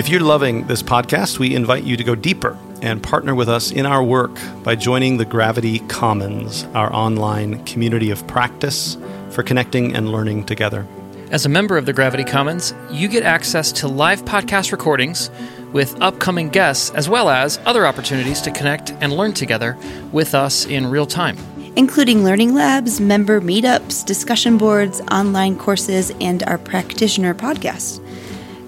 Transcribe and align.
If 0.00 0.08
you're 0.08 0.20
loving 0.20 0.66
this 0.66 0.82
podcast, 0.82 1.38
we 1.38 1.54
invite 1.54 1.84
you 1.84 1.94
to 1.94 2.02
go 2.02 2.14
deeper 2.14 2.56
and 2.80 3.02
partner 3.02 3.34
with 3.34 3.50
us 3.50 3.70
in 3.70 3.84
our 3.84 4.02
work 4.02 4.30
by 4.62 4.74
joining 4.74 5.18
the 5.18 5.26
Gravity 5.26 5.80
Commons, 5.80 6.64
our 6.72 6.90
online 6.90 7.62
community 7.66 8.10
of 8.10 8.26
practice 8.26 8.96
for 9.28 9.42
connecting 9.42 9.94
and 9.94 10.10
learning 10.10 10.46
together. 10.46 10.86
As 11.30 11.44
a 11.44 11.50
member 11.50 11.76
of 11.76 11.84
the 11.84 11.92
Gravity 11.92 12.24
Commons, 12.24 12.72
you 12.90 13.08
get 13.08 13.24
access 13.24 13.72
to 13.72 13.88
live 13.88 14.24
podcast 14.24 14.72
recordings 14.72 15.30
with 15.70 16.00
upcoming 16.00 16.48
guests, 16.48 16.88
as 16.92 17.10
well 17.10 17.28
as 17.28 17.60
other 17.66 17.86
opportunities 17.86 18.40
to 18.40 18.50
connect 18.50 18.92
and 19.02 19.12
learn 19.12 19.34
together 19.34 19.76
with 20.12 20.34
us 20.34 20.64
in 20.64 20.86
real 20.86 21.04
time. 21.04 21.36
including 21.76 22.24
learning 22.24 22.52
labs, 22.54 23.00
member 23.00 23.40
meetups, 23.40 24.04
discussion 24.04 24.58
boards, 24.58 25.00
online 25.12 25.56
courses, 25.56 26.10
and 26.20 26.42
our 26.44 26.58
practitioner 26.58 27.32
podcast. 27.32 28.00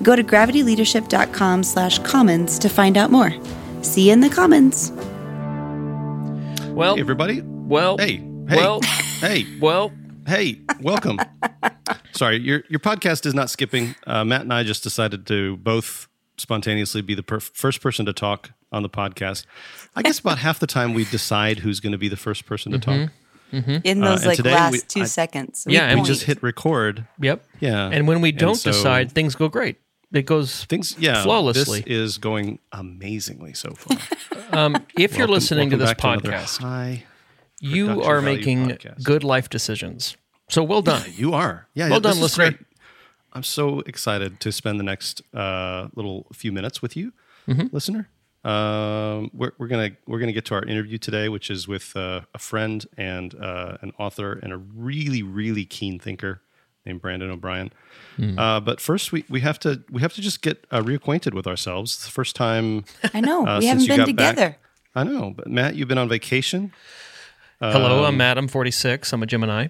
Go 0.02 0.16
to 0.16 0.24
gravityleadership.com 0.24 1.62
slash 1.62 1.98
commons 2.00 2.58
to 2.58 2.68
find 2.68 2.96
out 2.96 3.10
more. 3.10 3.32
See 3.82 4.06
you 4.08 4.12
in 4.12 4.20
the 4.20 4.28
commons. 4.28 4.90
Well, 6.72 6.94
Hey, 6.96 7.00
everybody. 7.00 7.42
well, 7.42 7.98
Hey, 7.98 8.16
hey, 8.48 8.56
well, 8.56 8.80
hey, 9.20 9.46
well, 9.60 9.92
hey, 10.26 10.60
welcome. 10.80 11.18
Sorry, 12.12 12.38
your 12.38 12.62
your 12.68 12.80
podcast 12.80 13.26
is 13.26 13.34
not 13.34 13.50
skipping. 13.50 13.94
Uh, 14.06 14.24
Matt 14.24 14.42
and 14.42 14.52
I 14.52 14.62
just 14.62 14.82
decided 14.82 15.26
to 15.26 15.56
both 15.58 16.08
spontaneously 16.38 17.02
be 17.02 17.14
the 17.14 17.22
per- 17.22 17.40
first 17.40 17.80
person 17.80 18.06
to 18.06 18.12
talk 18.12 18.50
on 18.72 18.82
the 18.82 18.88
podcast. 18.88 19.44
I 19.94 20.02
guess 20.02 20.18
about 20.18 20.38
half 20.38 20.58
the 20.58 20.66
time 20.66 20.94
we 20.94 21.04
decide 21.04 21.58
who's 21.60 21.78
going 21.80 21.92
to 21.92 21.98
be 21.98 22.08
the 22.08 22.16
first 22.16 22.46
person 22.46 22.72
to 22.72 22.78
talk. 22.78 23.10
in 23.52 24.02
Uh, 24.02 24.10
those 24.12 24.20
and 24.24 24.26
like 24.26 24.44
last 24.44 24.72
we- 24.72 24.80
two 24.80 25.02
I- 25.02 25.04
seconds. 25.04 25.66
Yeah, 25.68 25.88
and 25.88 26.00
We 26.00 26.06
just 26.06 26.22
hit 26.24 26.42
record. 26.42 27.06
yep. 27.20 27.44
Yeah, 27.60 27.88
And 27.92 28.08
when 28.08 28.20
we 28.22 28.32
don't 28.32 28.54
so 28.54 28.72
decide, 28.72 29.12
things 29.12 29.34
go 29.34 29.48
great. 29.48 29.76
It 30.12 30.26
goes 30.26 30.64
things, 30.66 30.94
yeah, 30.98 31.22
flawlessly. 31.22 31.80
This 31.80 31.86
is 31.90 32.18
going 32.18 32.58
amazingly 32.72 33.54
so 33.54 33.70
far. 33.74 33.98
Um, 34.52 34.84
if 34.98 35.16
you're 35.16 35.28
listening 35.28 35.70
to 35.70 35.78
this 35.78 35.94
podcast, 35.94 36.58
high 36.60 37.04
you 37.60 38.02
are 38.02 38.20
making 38.20 38.68
podcast. 38.68 39.02
good 39.02 39.24
life 39.24 39.48
decisions. 39.48 40.14
So 40.50 40.62
well 40.62 40.82
done. 40.82 41.02
You 41.14 41.32
are. 41.32 41.68
Yeah. 41.72 41.86
Well 41.86 41.94
yeah, 41.94 42.00
done, 42.00 42.12
is 42.12 42.20
listener. 42.20 42.58
I'm 43.32 43.44
so 43.44 43.80
excited 43.80 44.40
to 44.40 44.52
spend 44.52 44.78
the 44.78 44.84
next 44.84 45.22
uh, 45.32 45.88
little 45.94 46.26
few 46.34 46.52
minutes 46.52 46.82
with 46.82 46.96
you, 46.98 47.14
Mm-hmm. 47.48 47.74
listener. 47.74 48.10
Um, 48.44 49.30
we're, 49.32 49.52
we're 49.56 49.68
gonna 49.68 49.92
we're 50.06 50.18
gonna 50.18 50.32
get 50.32 50.44
to 50.46 50.54
our 50.54 50.64
interview 50.64 50.98
today, 50.98 51.30
which 51.30 51.48
is 51.50 51.66
with 51.66 51.96
uh, 51.96 52.22
a 52.34 52.38
friend 52.38 52.84
and 52.98 53.34
uh, 53.36 53.78
an 53.80 53.92
author 53.98 54.32
and 54.42 54.52
a 54.52 54.56
really 54.58 55.22
really 55.22 55.64
keen 55.64 55.98
thinker 55.98 56.42
named 56.84 57.00
Brandon 57.00 57.30
O'Brien. 57.30 57.72
Hmm. 58.16 58.38
Uh, 58.38 58.60
but 58.60 58.80
first, 58.80 59.12
we, 59.12 59.24
we 59.28 59.40
have 59.40 59.58
to 59.60 59.82
we 59.90 60.00
have 60.02 60.12
to 60.14 60.20
just 60.20 60.42
get 60.42 60.66
uh, 60.70 60.80
reacquainted 60.82 61.34
with 61.34 61.46
ourselves. 61.46 61.94
It's 61.94 62.04
the 62.04 62.10
first 62.10 62.36
time 62.36 62.84
I 63.14 63.20
know 63.20 63.46
uh, 63.46 63.58
we 63.60 63.66
haven't 63.66 63.86
been 63.86 63.96
got 63.98 64.16
back. 64.16 64.30
together. 64.36 64.56
I 64.94 65.04
know, 65.04 65.32
but 65.34 65.46
Matt, 65.48 65.74
you've 65.74 65.88
been 65.88 65.98
on 65.98 66.08
vacation. 66.08 66.72
Hello, 67.60 68.00
Um, 68.00 68.04
I'm 68.06 68.16
Matt. 68.16 68.36
I'm 68.38 68.48
46. 68.48 69.12
I'm 69.12 69.22
a 69.22 69.26
Gemini. 69.26 69.68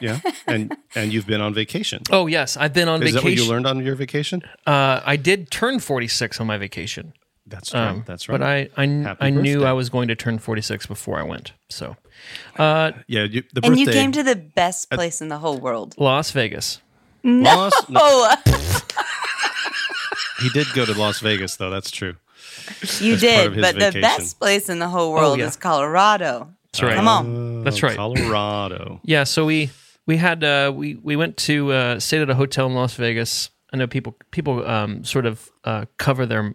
Yeah, 0.00 0.18
and 0.48 0.76
and 0.96 1.12
you've 1.12 1.26
been 1.26 1.40
on 1.40 1.54
vacation. 1.54 2.02
Oh 2.10 2.26
yes, 2.26 2.56
I've 2.56 2.72
been 2.74 2.88
on 2.88 3.02
Is 3.02 3.14
that 3.14 3.22
what 3.24 3.32
you 3.32 3.48
learned 3.48 3.66
on 3.66 3.82
your 3.84 3.94
vacation? 3.94 4.42
Uh, 4.66 5.00
I 5.04 5.16
did 5.16 5.50
turn 5.52 5.78
46 5.78 6.40
on 6.40 6.46
my 6.48 6.58
vacation. 6.58 7.12
That's 7.46 7.74
right. 7.74 7.88
Um, 7.88 8.04
That's 8.06 8.28
right. 8.28 8.38
But 8.38 8.46
I 8.46 8.68
I, 8.76 8.86
Happy 8.86 9.24
I 9.26 9.30
knew. 9.30 9.64
I 9.64 9.72
was 9.72 9.90
going 9.90 10.08
to 10.08 10.14
turn 10.16 10.38
46 10.38 10.86
before 10.86 11.18
I 11.18 11.22
went. 11.22 11.52
So, 11.68 11.96
uh, 12.56 12.92
yeah, 13.06 13.24
you, 13.24 13.42
the 13.52 13.66
And 13.66 13.78
you 13.78 13.86
came 13.86 14.12
to 14.12 14.22
the 14.22 14.36
best 14.36 14.90
place 14.90 15.20
in 15.20 15.28
the 15.28 15.38
whole 15.38 15.58
world. 15.58 15.94
Las 15.98 16.30
Vegas. 16.30 16.80
Las, 17.22 17.72
no, 17.88 18.00
Oh, 18.02 18.36
he 20.40 20.48
did 20.50 20.66
go 20.74 20.84
to 20.84 20.92
Las 20.92 21.20
Vegas, 21.20 21.56
though. 21.56 21.70
That's 21.70 21.90
true. 21.90 22.16
you 23.00 23.14
As 23.14 23.20
did, 23.20 23.52
his 23.52 23.62
but 23.62 23.74
the 23.78 23.98
best 24.00 24.38
place 24.38 24.68
in 24.68 24.78
the 24.78 24.88
whole 24.88 25.12
world 25.12 25.38
yeah. 25.38 25.46
is 25.46 25.56
Colorado. 25.56 26.54
That's 26.72 26.82
right. 26.82 26.96
Come 26.96 27.08
on. 27.08 27.64
That's 27.64 27.82
right. 27.82 27.96
Colorado. 27.96 29.00
Yeah. 29.04 29.24
So 29.24 29.44
we 29.44 29.70
we 30.06 30.16
had 30.16 30.42
uh, 30.42 30.72
we 30.74 30.96
we 30.96 31.16
went 31.16 31.36
to 31.38 31.72
uh, 31.72 32.00
stayed 32.00 32.22
at 32.22 32.30
a 32.30 32.34
hotel 32.34 32.66
in 32.66 32.74
Las 32.74 32.94
Vegas. 32.94 33.50
I 33.72 33.76
know 33.76 33.86
people 33.86 34.16
people 34.30 34.66
um, 34.66 35.04
sort 35.04 35.26
of 35.26 35.50
uh, 35.64 35.86
cover 35.98 36.26
their 36.26 36.54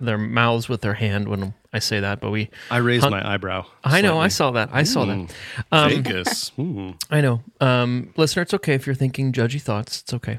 their 0.00 0.18
mouths 0.18 0.68
with 0.68 0.80
their 0.80 0.94
hand 0.94 1.28
when 1.28 1.54
I 1.72 1.78
say 1.78 2.00
that, 2.00 2.20
but 2.20 2.30
we. 2.30 2.50
I 2.70 2.76
raised 2.78 3.02
Hun- 3.04 3.12
my 3.12 3.34
eyebrow. 3.34 3.66
I 3.82 4.00
know. 4.00 4.18
I 4.18 4.28
saw 4.28 4.50
that. 4.52 4.70
I 4.72 4.82
saw 4.84 5.04
that. 5.06 5.16
Mm, 5.16 5.30
Um, 5.72 5.88
Vegas. 5.90 6.48
Hmm. 6.50 6.90
I 7.10 7.20
know. 7.20 7.42
Um, 7.60 8.12
listener, 8.16 8.42
it's 8.42 8.54
okay 8.54 8.74
if 8.74 8.86
you're 8.86 8.94
thinking 8.94 9.32
judgy 9.32 9.60
thoughts. 9.60 10.00
It's 10.02 10.14
okay. 10.14 10.38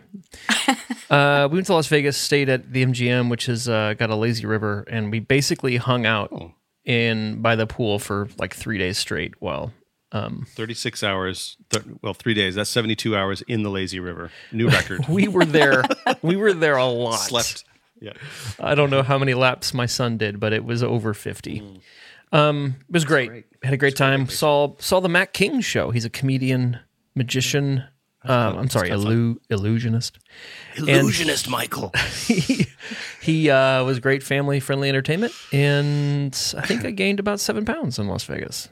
uh, 1.10 1.48
we 1.52 1.56
went 1.58 1.68
to 1.68 1.74
Las 1.74 1.88
Vegas, 1.88 2.18
stayed 2.18 2.50
at 2.50 2.72
the 2.72 2.86
MGM, 2.86 3.30
which 3.30 3.46
has 3.48 3.68
uh, 3.68 3.94
got 3.98 4.10
a 4.10 4.16
lazy 4.16 4.46
river, 4.46 4.86
and 4.90 5.12
we 5.12 5.20
basically 5.20 5.78
hung 5.78 6.06
out 6.06 6.30
Oh. 6.32 6.54
in 6.86 7.42
by 7.42 7.56
the 7.56 7.68
pool 7.68 8.00
for 8.00 8.28
like 8.38 8.54
three 8.56 8.78
days 8.78 8.98
straight. 8.98 9.34
While 9.40 9.74
36 10.12 11.04
hours. 11.04 11.58
Th- 11.72 11.84
well, 12.02 12.14
three 12.14 12.34
days. 12.34 12.56
That's 12.56 12.70
72 12.70 13.16
hours 13.18 13.42
in 13.50 13.64
the 13.64 13.70
lazy 13.70 14.00
river. 14.00 14.32
New 14.54 14.70
record. 14.70 15.06
we 15.10 15.28
were 15.28 15.44
there, 15.44 15.84
we 16.22 16.38
were 16.38 16.54
there 16.54 16.78
a 16.78 16.86
lot. 16.86 17.16
Slept. 17.20 17.66
Yeah. 18.06 18.14
I 18.60 18.76
don't 18.76 18.90
know 18.90 19.02
how 19.04 19.18
many 19.18 19.34
laps 19.34 19.74
my 19.74 19.86
son 19.88 20.18
did, 20.18 20.40
but 20.40 20.54
it 20.54 20.64
was 20.64 20.84
over 20.84 21.14
fifty. 21.14 21.62
Mm. 21.62 21.80
Um, 22.32 22.76
it 22.88 22.94
was 22.94 23.06
great. 23.06 23.46
Had 23.64 23.74
a 23.74 23.78
great 23.78 23.96
time. 23.96 24.28
Saw 24.30 24.76
saw 24.80 25.00
the 25.00 25.10
Mac 25.10 25.34
King 25.34 25.62
show. 25.62 25.92
He's 25.92 26.06
a 26.06 26.10
comedian, 26.10 26.80
magician, 27.16 27.84
Um, 28.24 28.58
I'm 28.58 28.70
sorry, 28.70 28.90
illu- 28.90 29.38
illusionist. 29.50 30.18
Illusionist 30.78 31.50
Michael. 31.50 31.92
he 32.26 32.68
he 33.22 33.50
uh, 33.50 33.84
was 33.84 34.00
great 34.00 34.22
family 34.24 34.60
friendly 34.60 34.90
entertainment, 34.90 35.34
and 35.54 36.34
I 36.58 36.62
think 36.66 36.86
I 36.86 36.92
gained 36.92 37.20
about 37.20 37.40
seven 37.40 37.66
pounds 37.66 37.98
in 38.00 38.08
Las 38.08 38.24
Vegas. 38.26 38.70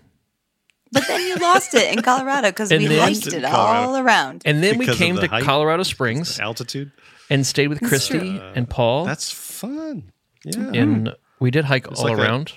But 0.92 1.08
then 1.08 1.22
you 1.28 1.36
lost 1.38 1.74
it 1.74 1.92
in 1.96 2.04
Colorado 2.04 2.50
because 2.50 2.70
we 2.72 2.86
then- 2.86 3.00
hiked 3.00 3.26
it 3.28 3.42
Colorado. 3.44 3.88
all 3.90 3.98
around. 3.98 4.44
And 4.46 4.62
then 4.64 4.78
Because 4.78 5.00
we 5.00 5.06
came 5.06 5.16
the 5.16 5.22
to 5.22 5.28
height? 5.28 5.44
Colorado 5.44 5.82
Springs 5.84 6.40
Altitude. 6.40 6.92
And 7.34 7.46
stayed 7.46 7.68
with 7.68 7.82
Christy 7.82 8.40
and 8.56 8.70
Paul, 8.70 9.06
That's 9.06 9.32
fun. 9.32 10.12
Yeah. 10.46 10.72
and 10.74 11.16
we 11.40 11.52
did 11.52 11.66
hike 11.66 11.88
all 11.92 12.04
like 12.04 12.18
a- 12.18 12.22
around. 12.22 12.54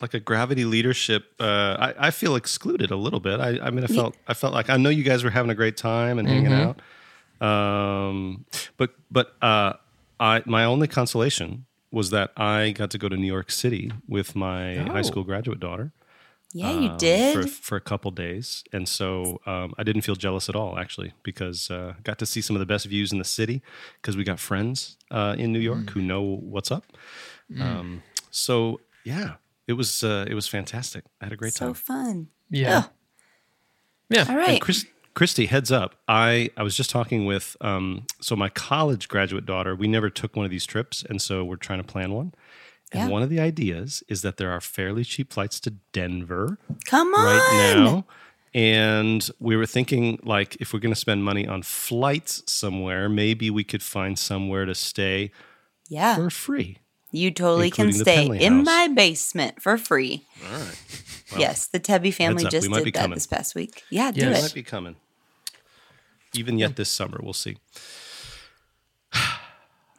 like 0.00 0.14
a 0.14 0.20
gravity 0.20 0.64
leadership. 0.64 1.32
Uh, 1.38 1.76
I, 1.78 2.08
I 2.08 2.10
feel 2.10 2.34
excluded 2.36 2.90
a 2.90 2.96
little 2.96 3.20
bit. 3.20 3.40
I, 3.40 3.58
I 3.62 3.70
mean, 3.70 3.84
I 3.84 3.88
felt 3.88 4.16
I 4.26 4.34
felt 4.34 4.52
like 4.54 4.70
I 4.70 4.76
know 4.76 4.88
you 4.90 5.02
guys 5.04 5.22
were 5.24 5.30
having 5.30 5.50
a 5.50 5.54
great 5.54 5.76
time 5.76 6.18
and 6.18 6.28
hanging 6.28 6.52
out. 6.52 6.80
Um, 7.40 8.44
but 8.76 8.90
but 9.10 9.34
uh, 9.42 9.74
I 10.20 10.42
my 10.46 10.64
only 10.64 10.88
consolation 10.88 11.66
was 11.90 12.10
that 12.10 12.32
I 12.36 12.70
got 12.72 12.90
to 12.90 12.98
go 12.98 13.08
to 13.08 13.16
New 13.16 13.26
York 13.26 13.50
City 13.50 13.92
with 14.08 14.34
my 14.34 14.76
high 14.76 15.02
school 15.02 15.22
graduate 15.24 15.60
daughter. 15.60 15.92
Yeah, 16.56 16.70
you 16.70 16.90
um, 16.90 16.96
did. 16.98 17.34
for 17.34 17.48
for 17.48 17.76
a 17.76 17.80
couple 17.80 18.12
days, 18.12 18.62
and 18.72 18.88
so 18.88 19.40
um, 19.44 19.74
I 19.76 19.82
didn't 19.82 20.02
feel 20.02 20.14
jealous 20.14 20.48
at 20.48 20.54
all, 20.54 20.78
actually, 20.78 21.12
because 21.24 21.68
uh, 21.68 21.94
got 22.04 22.20
to 22.20 22.26
see 22.26 22.40
some 22.40 22.54
of 22.54 22.60
the 22.60 22.66
best 22.66 22.86
views 22.86 23.10
in 23.10 23.18
the 23.18 23.24
city 23.24 23.60
because 24.00 24.16
we 24.16 24.22
got 24.22 24.38
friends 24.38 24.96
uh, 25.10 25.34
in 25.36 25.52
New 25.52 25.58
York 25.58 25.90
who 25.90 26.00
know 26.00 26.22
what's 26.22 26.70
up. 26.70 26.84
Um, 27.60 28.04
so 28.30 28.80
yeah, 29.02 29.34
it 29.66 29.72
was 29.72 30.04
uh, 30.04 30.26
it 30.28 30.34
was 30.34 30.46
fantastic. 30.46 31.04
I 31.20 31.24
had 31.24 31.32
a 31.32 31.36
great 31.36 31.54
so 31.54 31.66
time. 31.66 31.74
So 31.74 31.80
fun. 31.80 32.28
Yeah, 32.50 32.84
yeah. 34.08 34.26
All 34.28 34.36
And. 34.36 34.60
Chris, 34.60 34.86
Christy, 35.14 35.46
heads 35.46 35.70
up. 35.72 35.96
I, 36.08 36.50
I 36.56 36.62
was 36.62 36.76
just 36.76 36.90
talking 36.90 37.24
with 37.24 37.56
um, 37.60 38.06
so 38.20 38.36
my 38.36 38.48
college 38.48 39.08
graduate 39.08 39.46
daughter. 39.46 39.74
We 39.74 39.88
never 39.88 40.10
took 40.10 40.36
one 40.36 40.44
of 40.44 40.50
these 40.50 40.66
trips, 40.66 41.04
and 41.08 41.20
so 41.20 41.44
we're 41.44 41.56
trying 41.56 41.78
to 41.80 41.84
plan 41.84 42.12
one. 42.12 42.32
And 42.94 43.08
Yeah. 43.08 43.12
one 43.12 43.22
of 43.22 43.28
the 43.30 43.40
ideas 43.40 44.02
is 44.08 44.22
that 44.22 44.36
there 44.36 44.50
are 44.50 44.60
fairly 44.60 45.04
cheap 45.04 45.32
flights 45.32 45.58
to 45.60 45.70
Denver 45.92 46.58
Come 46.86 47.12
on. 47.14 47.24
right 47.26 47.74
now. 47.76 48.06
And 48.54 49.28
we 49.40 49.56
were 49.56 49.66
thinking, 49.66 50.20
like, 50.22 50.56
if 50.60 50.72
we're 50.72 50.78
going 50.78 50.94
to 50.94 51.00
spend 51.00 51.24
money 51.24 51.44
on 51.46 51.62
flights 51.64 52.42
somewhere, 52.46 53.08
maybe 53.08 53.50
we 53.50 53.64
could 53.64 53.82
find 53.82 54.16
somewhere 54.16 54.64
to 54.64 54.74
stay 54.76 55.32
Yeah. 55.88 56.14
for 56.14 56.30
free. 56.30 56.78
You 57.10 57.30
totally 57.32 57.70
can 57.70 57.92
stay 57.92 58.26
in 58.26 58.62
my 58.64 58.88
basement 58.88 59.60
for 59.60 59.76
free. 59.76 60.24
All 60.52 60.58
right. 60.58 60.82
yes, 61.38 61.66
the 61.66 61.80
Tebbe 61.80 62.12
family 62.14 62.44
just 62.44 62.68
we 62.68 62.74
did 62.82 62.86
that 62.94 63.00
coming. 63.00 63.14
this 63.16 63.26
past 63.26 63.54
week. 63.56 63.82
Yeah, 63.90 64.10
do 64.12 64.20
It 64.20 64.36
it. 64.38 64.42
might 64.42 64.54
be 64.54 64.62
coming. 64.62 64.96
Even 66.32 66.58
yet 66.58 66.74
this 66.76 66.88
summer, 66.90 67.18
we'll 67.22 67.32
see. 67.32 67.56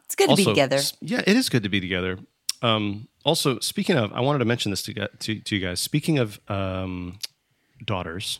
It's 0.06 0.16
good 0.16 0.30
to 0.30 0.36
be 0.36 0.46
together. 0.46 0.80
Yeah, 1.02 1.22
it 1.26 1.36
is 1.36 1.50
good 1.50 1.64
to 1.64 1.70
be 1.70 1.80
together. 1.82 2.20
Um, 2.66 3.08
also, 3.24 3.60
speaking 3.60 3.96
of, 3.98 4.12
I 4.14 4.22
wanted 4.22 4.40
to 4.40 4.46
mention 4.46 4.72
this 4.72 4.84
to, 4.84 4.94
get- 4.94 5.20
to, 5.22 5.40
to 5.40 5.56
you 5.56 5.66
guys. 5.66 5.80
Speaking 5.80 6.20
of 6.20 6.40
um, 6.48 7.20
daughters, 7.84 8.40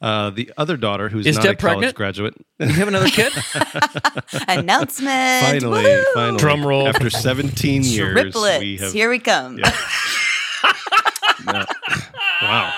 uh, 0.00 0.30
the 0.30 0.52
other 0.56 0.76
daughter 0.76 1.08
who's 1.08 1.26
Is 1.26 1.36
not 1.36 1.42
Deb 1.44 1.52
a 1.52 1.56
college 1.56 1.74
pregnant? 1.74 1.94
graduate, 1.96 2.34
You 2.58 2.66
have 2.68 2.88
another 2.88 3.08
kid? 3.08 3.32
Announcement. 4.48 5.44
finally, 5.46 5.84
Woohoo! 5.84 6.04
finally, 6.14 6.38
Drum 6.38 6.66
roll. 6.66 6.88
after 6.88 7.10
17 7.10 7.84
years, 7.84 8.12
Triplets. 8.12 8.60
we 8.60 8.76
have. 8.78 8.92
Here 8.92 9.10
we 9.10 9.18
come. 9.18 9.58
Yeah. 9.58 9.72
No. 11.46 11.52
wow, 12.42 12.72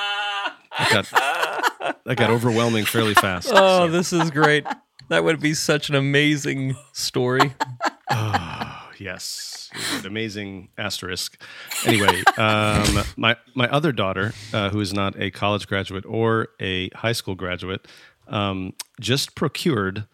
that 0.78 0.90
got, 0.92 2.04
that 2.04 2.16
got 2.16 2.30
overwhelming 2.30 2.84
fairly 2.84 3.14
fast. 3.14 3.50
oh, 3.52 3.88
this 3.88 4.12
is 4.12 4.30
great. 4.30 4.64
That 5.08 5.24
would 5.24 5.40
be 5.40 5.54
such 5.54 5.88
an 5.88 5.96
amazing 5.96 6.76
story. 6.92 7.52
Yes, 9.00 9.70
an 9.98 10.06
amazing 10.06 10.68
asterisk. 10.76 11.40
Anyway, 11.86 12.22
um, 12.36 13.02
my 13.16 13.36
my 13.54 13.66
other 13.70 13.92
daughter, 13.92 14.34
uh, 14.52 14.68
who 14.70 14.80
is 14.80 14.92
not 14.92 15.18
a 15.18 15.30
college 15.30 15.66
graduate 15.66 16.04
or 16.06 16.48
a 16.60 16.90
high 16.90 17.12
school 17.12 17.34
graduate, 17.34 17.88
um, 18.28 18.74
just 19.00 19.34
procured 19.34 20.04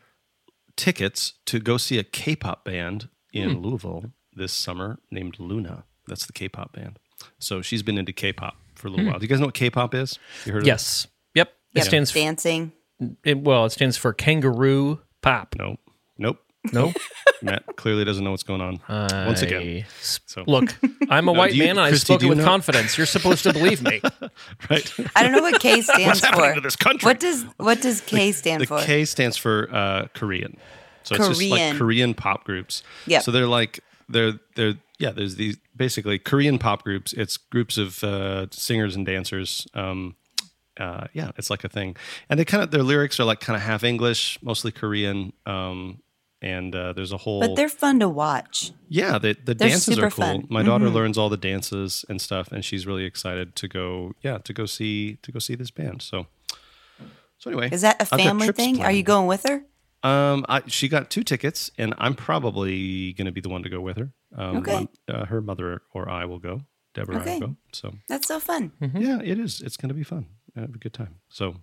tickets 0.76 1.34
to 1.46 1.58
go 1.58 1.76
see 1.76 1.98
a 1.98 2.04
K-pop 2.04 2.64
band 2.64 3.08
in 3.32 3.60
Louisville 3.60 4.12
this 4.32 4.52
summer 4.52 4.98
named 5.10 5.40
Luna. 5.40 5.84
That's 6.06 6.26
the 6.26 6.32
K-pop 6.32 6.72
band. 6.72 6.98
So 7.38 7.62
she's 7.62 7.82
been 7.82 7.98
into 7.98 8.12
K-pop 8.12 8.56
for 8.74 8.88
a 8.88 8.90
little 8.90 9.06
while. 9.06 9.18
Do 9.18 9.24
you 9.24 9.28
guys 9.28 9.40
know 9.40 9.46
what 9.46 9.54
K-pop 9.54 9.94
is? 9.94 10.18
You 10.44 10.52
heard 10.52 10.62
of 10.62 10.66
Yes. 10.66 11.06
Yep. 11.34 11.48
It 11.48 11.78
Yep, 11.78 11.86
stands. 11.86 12.12
dancing. 12.12 12.72
It, 13.24 13.38
well, 13.38 13.64
it 13.64 13.70
stands 13.70 13.96
for 13.96 14.12
kangaroo 14.12 15.00
pop. 15.22 15.54
No, 15.58 15.70
nope. 15.70 15.80
No. 16.72 16.92
Matt 17.42 17.64
clearly 17.76 18.04
doesn't 18.04 18.24
know 18.24 18.30
what's 18.30 18.42
going 18.42 18.60
on. 18.62 18.80
Once 19.26 19.42
again, 19.42 19.84
so 20.00 20.44
Look, 20.46 20.74
I'm 21.10 21.28
a 21.28 21.32
white 21.32 21.50
do 21.52 21.56
you- 21.58 21.62
man 21.64 21.70
and 21.72 21.80
I 21.80 21.88
Christy, 21.90 22.04
spoke 22.06 22.20
do 22.20 22.26
it 22.26 22.26
you 22.26 22.30
with 22.30 22.38
know- 22.38 22.44
confidence. 22.44 22.96
You're 22.96 23.06
supposed 23.06 23.42
to 23.44 23.52
believe 23.52 23.82
me. 23.82 24.00
right. 24.70 24.92
I 25.14 25.22
don't 25.22 25.32
know 25.32 25.42
what 25.42 25.60
K 25.60 25.82
stands 25.82 26.20
happening 26.20 26.50
for. 26.50 26.54
to 26.54 26.60
this 26.62 26.76
country? 26.76 27.06
What 27.06 27.20
does 27.20 27.44
what 27.58 27.80
does 27.82 28.00
K 28.00 28.32
stand 28.32 28.62
the 28.62 28.66
for? 28.66 28.80
K 28.80 29.04
stands 29.04 29.36
for 29.36 29.68
uh, 29.72 30.06
Korean. 30.14 30.56
So 31.02 31.14
it's 31.14 31.28
just 31.28 31.40
like 31.42 31.50
Korean. 31.60 31.76
Korean 31.78 32.14
pop 32.14 32.44
groups. 32.44 32.82
Yep. 33.06 33.22
So 33.22 33.30
they're 33.30 33.46
like 33.46 33.80
they're 34.08 34.40
they're 34.54 34.74
yeah. 34.98 35.10
There's 35.10 35.36
these 35.36 35.58
basically 35.76 36.18
Korean 36.18 36.58
pop 36.58 36.82
groups. 36.84 37.12
It's 37.12 37.36
groups 37.36 37.76
of 37.76 38.02
uh, 38.02 38.46
singers 38.50 38.96
and 38.96 39.04
dancers. 39.04 39.66
Um, 39.74 40.16
uh, 40.80 41.06
yeah, 41.12 41.30
it's 41.36 41.48
like 41.50 41.64
a 41.64 41.68
thing, 41.68 41.96
and 42.28 42.38
they 42.40 42.44
kind 42.44 42.62
of 42.62 42.70
their 42.70 42.82
lyrics 42.82 43.20
are 43.20 43.24
like 43.24 43.40
kind 43.40 43.56
of 43.56 43.62
half 43.62 43.84
English, 43.84 44.38
mostly 44.42 44.72
Korean. 44.72 45.32
Um, 45.46 46.00
and 46.42 46.74
uh, 46.74 46.92
there's 46.92 47.12
a 47.12 47.16
whole 47.16 47.40
but 47.40 47.56
they're 47.56 47.68
fun 47.68 48.00
to 48.00 48.08
watch. 48.08 48.72
yeah, 48.88 49.18
the 49.18 49.34
the 49.44 49.54
They're 49.54 49.68
dances 49.70 49.94
super 49.94 50.06
are 50.06 50.10
cool. 50.10 50.24
fun. 50.24 50.42
Mm-hmm. 50.42 50.52
My 50.54 50.62
daughter 50.62 50.88
learns 50.90 51.16
all 51.18 51.28
the 51.28 51.36
dances 51.36 52.04
and 52.08 52.20
stuff, 52.20 52.52
and 52.52 52.64
she's 52.64 52.86
really 52.86 53.04
excited 53.04 53.56
to 53.56 53.68
go. 53.68 54.12
Yeah, 54.22 54.38
to 54.38 54.52
go 54.52 54.66
see 54.66 55.16
to 55.22 55.32
go 55.32 55.38
see 55.38 55.54
this 55.54 55.70
band. 55.70 56.02
So, 56.02 56.26
so 57.38 57.50
anyway, 57.50 57.70
Is 57.72 57.82
that 57.82 57.96
a 57.96 58.02
I've 58.02 58.10
got 58.10 58.20
family 58.20 58.46
trips 58.46 58.56
thing? 58.58 58.82
Are 58.82 58.92
you 58.92 59.02
going 59.02 59.26
with 59.26 59.44
her? 59.48 59.64
Um, 60.02 60.44
I, 60.48 60.62
she 60.66 60.88
got 60.88 61.10
two 61.10 61.24
tickets, 61.24 61.70
and 61.78 61.92
I'm 61.98 62.14
probably 62.14 63.12
going 63.14 63.26
to 63.26 63.32
be 63.32 63.40
the 63.40 63.48
one 63.48 63.62
to 63.64 63.68
go 63.68 63.80
with 63.80 63.96
her. 63.96 64.12
Um, 64.36 64.58
Okay. 64.58 64.74
one- 64.74 64.88
uh, 65.08 65.24
her 65.26 65.40
mother 65.40 65.82
or 65.92 66.08
I 66.08 66.24
will 66.26 66.38
go. 66.38 66.62
Deborah 66.94 67.16
and 67.20 67.28
I 67.28 67.32
will 67.34 67.40
go. 67.48 67.56
So 67.72 67.94
That's 68.08 68.26
so 68.28 68.38
fun. 68.40 68.72
yeah, 68.80 69.20
it 69.22 69.38
is. 69.38 69.60
It's 69.60 69.76
going 69.76 69.88
to 69.88 69.94
be 69.94 70.04
fun. 70.04 70.26
I 70.56 70.60
have 70.60 70.74
a 70.74 70.78
good 70.78 70.92
time. 70.94 71.16
So 71.28 71.56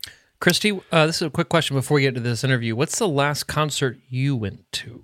Christy, 0.43 0.77
uh, 0.91 1.07
this 1.07 1.21
is 1.21 1.21
a 1.21 1.29
quick 1.29 1.47
question 1.47 1.77
before 1.77 1.95
we 1.95 2.01
get 2.01 2.15
to 2.15 2.19
this 2.19 2.43
interview. 2.43 2.75
What's 2.75 2.99
the 2.99 3.07
last 3.07 3.45
concert 3.45 3.97
you 4.09 4.35
went 4.35 4.69
to? 4.73 5.03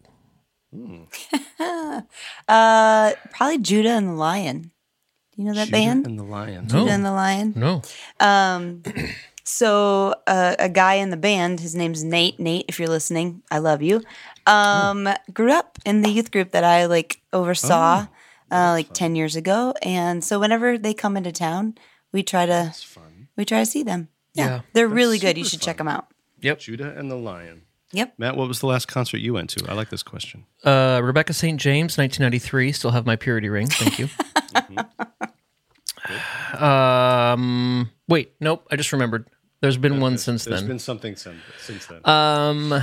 Uh, 2.47 3.13
probably 3.31 3.57
Judah 3.57 3.91
and 3.91 4.09
the 4.09 4.13
Lion. 4.13 4.61
Do 4.61 5.41
you 5.41 5.45
know 5.45 5.53
that 5.53 5.65
Judah 5.65 5.77
band? 5.77 6.05
and 6.07 6.19
the 6.19 6.23
Lion. 6.23 6.67
No. 6.67 6.79
Judah 6.79 6.91
and 6.91 7.05
the 7.05 7.11
Lion. 7.11 7.53
No. 7.55 7.81
Um, 8.19 8.83
so 9.43 10.13
uh, 10.27 10.55
a 10.59 10.69
guy 10.69 10.95
in 10.95 11.09
the 11.09 11.17
band, 11.17 11.59
his 11.59 11.73
name's 11.73 12.03
Nate. 12.03 12.39
Nate, 12.39 12.65
if 12.67 12.79
you're 12.79 12.89
listening, 12.89 13.41
I 13.49 13.59
love 13.59 13.81
you. 13.81 14.01
Um, 14.45 15.07
grew 15.33 15.51
up 15.51 15.79
in 15.85 16.01
the 16.01 16.09
youth 16.09 16.31
group 16.31 16.51
that 16.51 16.63
I 16.63 16.85
like 16.85 17.21
oversaw 17.33 18.07
uh, 18.51 18.71
like 18.71 18.93
ten 18.93 19.15
years 19.15 19.35
ago, 19.35 19.73
and 19.81 20.23
so 20.23 20.39
whenever 20.39 20.77
they 20.77 20.93
come 20.93 21.15
into 21.17 21.31
town, 21.31 21.75
we 22.11 22.23
try 22.23 22.45
to 22.45 22.73
we 23.37 23.45
try 23.45 23.59
to 23.59 23.65
see 23.65 23.83
them. 23.83 24.09
Yeah, 24.39 24.45
Yeah. 24.47 24.61
they're 24.73 24.87
really 24.87 25.19
good. 25.19 25.37
You 25.37 25.43
should 25.45 25.59
fun. 25.59 25.65
check 25.65 25.77
them 25.77 25.87
out. 25.87 26.07
Yep. 26.41 26.59
Judah 26.59 26.97
and 26.97 27.11
the 27.11 27.15
Lion. 27.15 27.61
Yep. 27.91 28.13
Matt, 28.17 28.37
what 28.37 28.47
was 28.47 28.59
the 28.59 28.67
last 28.67 28.87
concert 28.87 29.17
you 29.17 29.33
went 29.33 29.49
to? 29.51 29.65
I 29.69 29.73
like 29.73 29.89
this 29.89 30.03
question. 30.03 30.45
Uh, 30.63 31.01
Rebecca 31.03 31.33
St. 31.33 31.59
James, 31.59 31.97
1993. 31.97 32.71
Still 32.71 32.91
have 32.91 33.05
my 33.05 33.15
purity 33.15 33.49
ring. 33.49 33.67
Thank 33.67 33.97
you. 33.99 34.09
um, 36.65 37.89
wait, 38.07 38.33
nope. 38.39 38.67
I 38.71 38.75
just 38.75 38.91
remembered. 38.91 39.27
There's 39.61 39.77
been 39.77 39.99
one 39.99 40.17
since 40.17 40.45
There's 40.45 40.61
then. 40.61 40.67
There's 40.67 40.67
been 40.67 40.79
something 40.79 41.15
since, 41.15 41.41
since 41.59 41.85
then. 41.87 42.07
Um, 42.07 42.81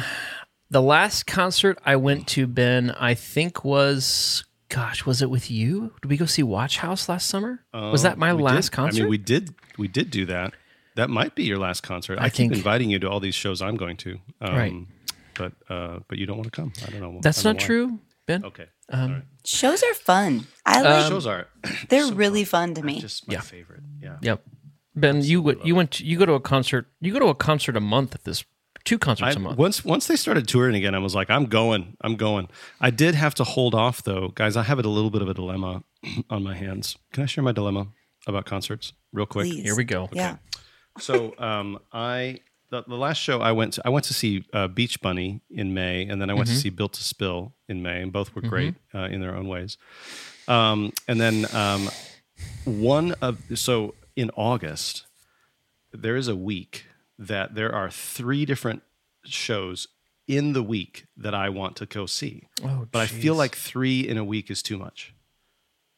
the 0.71 0.83
last 0.83 1.27
concert 1.27 1.79
I 1.87 1.97
went 1.97 2.27
to, 2.29 2.47
Ben, 2.47 2.91
I 2.91 3.15
think 3.15 3.65
was, 3.65 4.45
gosh, 4.69 5.07
was 5.07 5.23
it 5.23 5.31
with 5.31 5.51
you? 5.51 5.93
Did 6.03 6.11
we 6.11 6.17
go 6.19 6.27
see 6.27 6.43
Watchhouse 6.43 7.09
last 7.09 7.29
summer? 7.29 7.65
was 7.73 8.03
that 8.03 8.19
my 8.19 8.31
Um, 8.31 8.41
last 8.41 8.67
did- 8.71 8.73
concert? 8.77 9.01
I 9.01 9.03
mean, 9.05 9.11
we 9.11 9.19
did 9.19 9.55
we 9.79 9.89
did 9.89 10.11
do 10.11 10.27
that. 10.27 10.53
That 10.97 11.09
might 11.11 11.35
be 11.35 11.45
your 11.45 11.59
last 11.59 11.83
concert. 11.83 12.19
I, 12.19 12.25
I 12.25 12.31
keep 12.31 12.53
inviting 12.53 12.91
you 12.91 12.99
to 12.99 13.09
all 13.09 13.21
these 13.21 13.35
shows 13.35 13.63
I'm 13.63 13.77
going 13.77 13.97
to. 13.99 14.19
Um, 14.41 14.55
Right. 14.57 14.73
But 15.35 15.53
uh, 15.69 15.99
but 16.09 16.17
you 16.19 16.25
don't 16.27 16.39
want 16.39 16.53
to 16.53 16.61
come. 16.63 16.73
I 16.87 16.91
don't 16.91 17.01
know. 17.01 17.21
That's 17.23 17.45
I 17.45 17.51
not 17.51 17.59
don't 17.59 17.69
know 17.69 17.85
why. 17.85 17.89
true, 17.91 18.01
Ben. 18.27 18.45
Okay. 18.47 18.67
Um, 18.91 19.01
All 19.03 19.09
right. 19.17 19.23
Shows 19.45 19.83
are 19.83 19.95
fun. 19.95 20.47
I 20.65 20.81
like. 20.81 21.09
shows 21.09 21.27
are 21.27 21.49
they're 21.91 22.07
so 22.09 22.15
really 22.15 22.45
fun 22.45 22.73
to 22.75 22.83
me. 22.83 23.01
just 23.01 23.29
my 23.29 23.35
Yeah. 23.35 23.41
favorite. 23.43 23.83
Yeah. 24.01 24.17
Yep. 24.23 24.43
Ben, 24.95 25.23
you 25.23 25.43
would 25.43 25.61
you 25.63 25.75
went 25.75 25.91
to, 25.93 26.07
you 26.07 26.19
go 26.19 26.25
to 26.25 26.33
a 26.33 26.41
concert. 26.41 26.87
You 27.01 27.13
go 27.13 27.19
to 27.19 27.27
a 27.27 27.35
concert 27.35 27.77
a 27.77 27.81
month 27.81 28.15
at 28.15 28.25
this 28.25 28.45
two 28.85 28.99
concerts 28.99 29.37
I, 29.37 29.39
a 29.39 29.43
month. 29.43 29.59
once 29.59 29.85
once 29.85 30.07
they 30.07 30.17
started 30.17 30.49
touring 30.49 30.75
again, 30.75 30.95
I 30.95 31.01
was 31.01 31.15
like, 31.15 31.29
I'm 31.29 31.45
going, 31.47 31.99
I'm 32.01 32.17
going. 32.17 32.49
I 32.81 32.89
did 32.89 33.15
have 33.15 33.35
to 33.35 33.45
hold 33.45 33.75
off 33.75 34.03
though, 34.03 34.29
guys. 34.35 34.57
I 34.57 34.63
have 34.63 34.79
a 34.79 34.89
little 34.89 35.11
bit 35.11 35.21
of 35.21 35.29
a 35.29 35.35
dilemma 35.35 35.85
on 36.31 36.43
my 36.43 36.55
hands. 36.57 36.97
Can 37.13 37.23
I 37.25 37.27
share 37.27 37.45
my 37.45 37.53
dilemma 37.53 37.89
about 38.27 38.47
concerts 38.47 38.95
real 39.13 39.27
quick? 39.27 39.49
Please. 39.49 39.65
Here 39.65 39.77
we 39.77 39.85
go. 39.85 40.09
Yeah. 40.13 40.37
So 40.99 41.35
um, 41.39 41.79
I 41.93 42.41
the, 42.71 42.83
the 42.87 42.97
last 42.97 43.19
show 43.19 43.41
I 43.41 43.53
went 43.53 43.75
to, 43.75 43.83
I 43.85 43.91
went 43.91 44.05
to 44.07 44.15
see 44.15 44.45
uh, 44.53 44.69
Beach 44.69 45.01
Bunny 45.01 45.41
in 45.51 45.73
May, 45.75 46.07
and 46.07 46.21
then 46.21 46.31
I 46.31 46.35
went 46.35 46.49
to 46.49 46.55
see 46.57 46.71
Built 46.71 46.95
to 46.95 47.05
Spill 47.05 47.53
in 47.69 47.83
May, 47.83 48.03
and 48.03 48.13
both 48.13 48.35
were 48.35 48.43
great 48.43 48.75
uh, 48.95 49.05
in 49.05 49.21
their 49.21 49.37
own 49.37 49.47
ways. 49.49 49.77
Um, 50.49 50.93
and 51.07 51.21
then 51.21 51.47
um, 51.55 51.89
one 52.65 53.15
of 53.23 53.41
so 53.55 53.95
in 54.17 54.31
August, 54.37 55.07
there 55.93 56.17
is 56.17 56.29
a 56.29 56.37
week 56.37 56.87
that 57.19 57.55
there 57.55 57.75
are 57.75 57.91
three 57.91 58.45
different 58.45 58.83
shows 59.25 59.89
in 60.27 60.53
the 60.53 60.63
week 60.63 61.07
that 61.17 61.35
I 61.35 61.49
want 61.49 61.77
to 61.77 61.87
go 61.87 62.07
see. 62.07 62.49
Oh, 62.65 62.87
but 62.91 63.01
I 63.01 63.07
feel 63.07 63.35
like 63.35 63.55
three 63.55 64.01
in 64.01 64.19
a 64.19 64.25
week 64.25 64.51
is 64.51 64.63
too 64.63 64.77
much. 64.77 65.15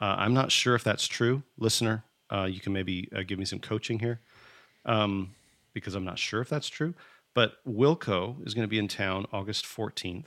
Uh, 0.00 0.16
I'm 0.18 0.34
not 0.34 0.52
sure 0.52 0.74
if 0.74 0.84
that's 0.84 1.08
true, 1.08 1.42
listener. 1.56 2.04
Uh, 2.30 2.44
you 2.44 2.60
can 2.60 2.72
maybe 2.72 3.08
uh, 3.16 3.22
give 3.26 3.38
me 3.38 3.46
some 3.46 3.58
coaching 3.58 3.98
here, 3.98 4.20
um, 4.88 5.35
because 5.73 5.95
I'm 5.95 6.04
not 6.04 6.18
sure 6.18 6.40
if 6.40 6.49
that's 6.49 6.68
true. 6.68 6.95
But 7.35 7.64
Wilco 7.66 8.45
is 8.47 8.54
going 8.54 8.64
to 8.64 8.68
be 8.68 8.78
in 8.78 8.88
town 8.88 9.26
August 9.33 9.64
14th. 9.64 10.25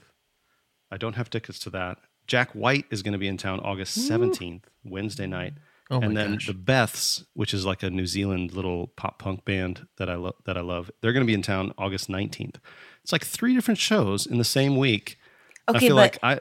I 0.90 0.96
don't 0.96 1.16
have 1.16 1.28
tickets 1.28 1.58
to 1.60 1.70
that. 1.70 1.98
Jack 2.26 2.52
White 2.52 2.86
is 2.90 3.02
going 3.02 3.12
to 3.12 3.18
be 3.18 3.28
in 3.28 3.36
town 3.36 3.60
August 3.60 3.98
17th, 3.98 4.62
Wednesday 4.84 5.26
night. 5.26 5.54
Oh 5.90 6.00
and 6.00 6.16
then 6.16 6.34
gosh. 6.34 6.46
the 6.46 6.54
Beths, 6.54 7.24
which 7.34 7.52
is 7.52 7.66
like 7.66 7.82
a 7.82 7.90
New 7.90 8.06
Zealand 8.06 8.54
little 8.54 8.86
pop 8.96 9.18
punk 9.18 9.44
band 9.44 9.86
that 9.98 10.08
I 10.08 10.14
love, 10.14 10.36
that 10.46 10.56
I 10.56 10.62
love, 10.62 10.90
they're 11.02 11.12
going 11.12 11.24
to 11.24 11.26
be 11.26 11.34
in 11.34 11.42
town 11.42 11.74
August 11.76 12.08
19th. 12.08 12.56
It's 13.02 13.12
like 13.12 13.24
three 13.26 13.54
different 13.54 13.78
shows 13.78 14.24
in 14.24 14.38
the 14.38 14.44
same 14.44 14.78
week. 14.78 15.18
I 15.68 15.72
Okay, 15.72 15.80
feel 15.88 15.96
but 15.96 16.00
like 16.02 16.18
I 16.22 16.40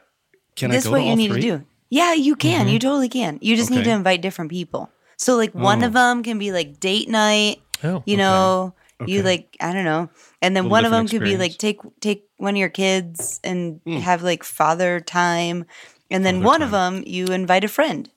can 0.56 0.70
this 0.72 0.78
I 0.78 0.78
is 0.78 0.86
go 0.86 0.92
what 0.92 0.98
to 1.00 1.04
you 1.04 1.10
all 1.10 1.16
need 1.18 1.32
three? 1.32 1.42
to 1.42 1.58
do. 1.58 1.66
Yeah, 1.90 2.13
you 2.13 2.36
can. 2.38 2.70
You 2.70 2.80
totally 2.80 3.10
can. 3.10 3.40
You 3.42 3.58
just 3.58 3.72
need 3.72 3.84
to 3.84 3.90
invite 3.92 4.22
different 4.22 4.51
people. 4.51 4.90
So 5.18 5.36
like 5.36 5.54
one 5.54 5.84
Oh. 5.84 5.88
of 5.88 5.94
them 5.94 6.24
can 6.24 6.40
be 6.40 6.51
like 6.54 6.80
date 6.80 7.10
night. 7.10 7.62
Oh, 7.83 8.03
you 8.05 8.15
okay. 8.15 8.15
know, 8.17 8.73
you 9.07 9.19
Okay. 9.19 9.27
like 9.27 9.57
I 9.59 9.73
don't 9.73 9.85
know, 9.85 10.09
and 10.41 10.55
then 10.55 10.69
one 10.69 10.85
of 10.85 10.91
them 10.91 11.05
different 11.05 11.23
could 11.23 11.29
be 11.31 11.38
like 11.38 11.57
take 11.57 11.79
take 12.00 12.25
one 12.38 12.53
of 12.55 12.59
your 12.59 12.69
kids 12.69 13.39
and 13.43 13.79
Hmm. 13.85 13.97
have 13.97 14.21
like 14.23 14.43
father 14.43 15.00
time, 15.00 15.65
and 16.09 16.25
then 16.25 16.35
Father 16.35 16.45
one 16.47 16.61
of 16.61 16.71
them 16.71 17.03
you 17.05 17.25
invite 17.27 17.63
a 17.63 17.67
friend, 17.67 18.09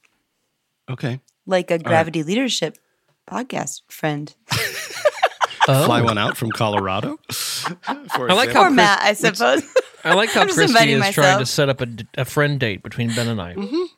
Okay. 0.90 1.20
like 1.46 1.70
a 1.70 1.78
gravity 1.78 2.22
leadership 2.22 2.76
podcast 3.26 3.82
friend, 3.88 4.34
Oh. 5.66 5.86
Fly 5.86 6.02
one 6.02 6.18
out 6.18 6.36
from 6.36 6.50
Colorado. 6.50 7.18
For 7.30 8.30
I 8.30 8.34
like 8.34 8.50
how 8.52 8.60
or 8.60 8.64
Chris- 8.66 8.74
Matt, 8.76 9.00
I 9.02 9.14
suppose. 9.14 9.62
I 10.04 10.12
like 10.12 10.28
how 10.34 10.42
Christy 10.42 10.64
inviting 10.64 11.02
is 11.02 11.14
trying 11.14 11.38
to 11.38 11.46
set 11.46 11.70
up 11.70 11.80
a 12.18 12.26
friend 12.26 12.60
date 12.60 12.82
between 12.82 13.14
Ben 13.14 13.28
and 13.28 13.40
I. 13.40 13.54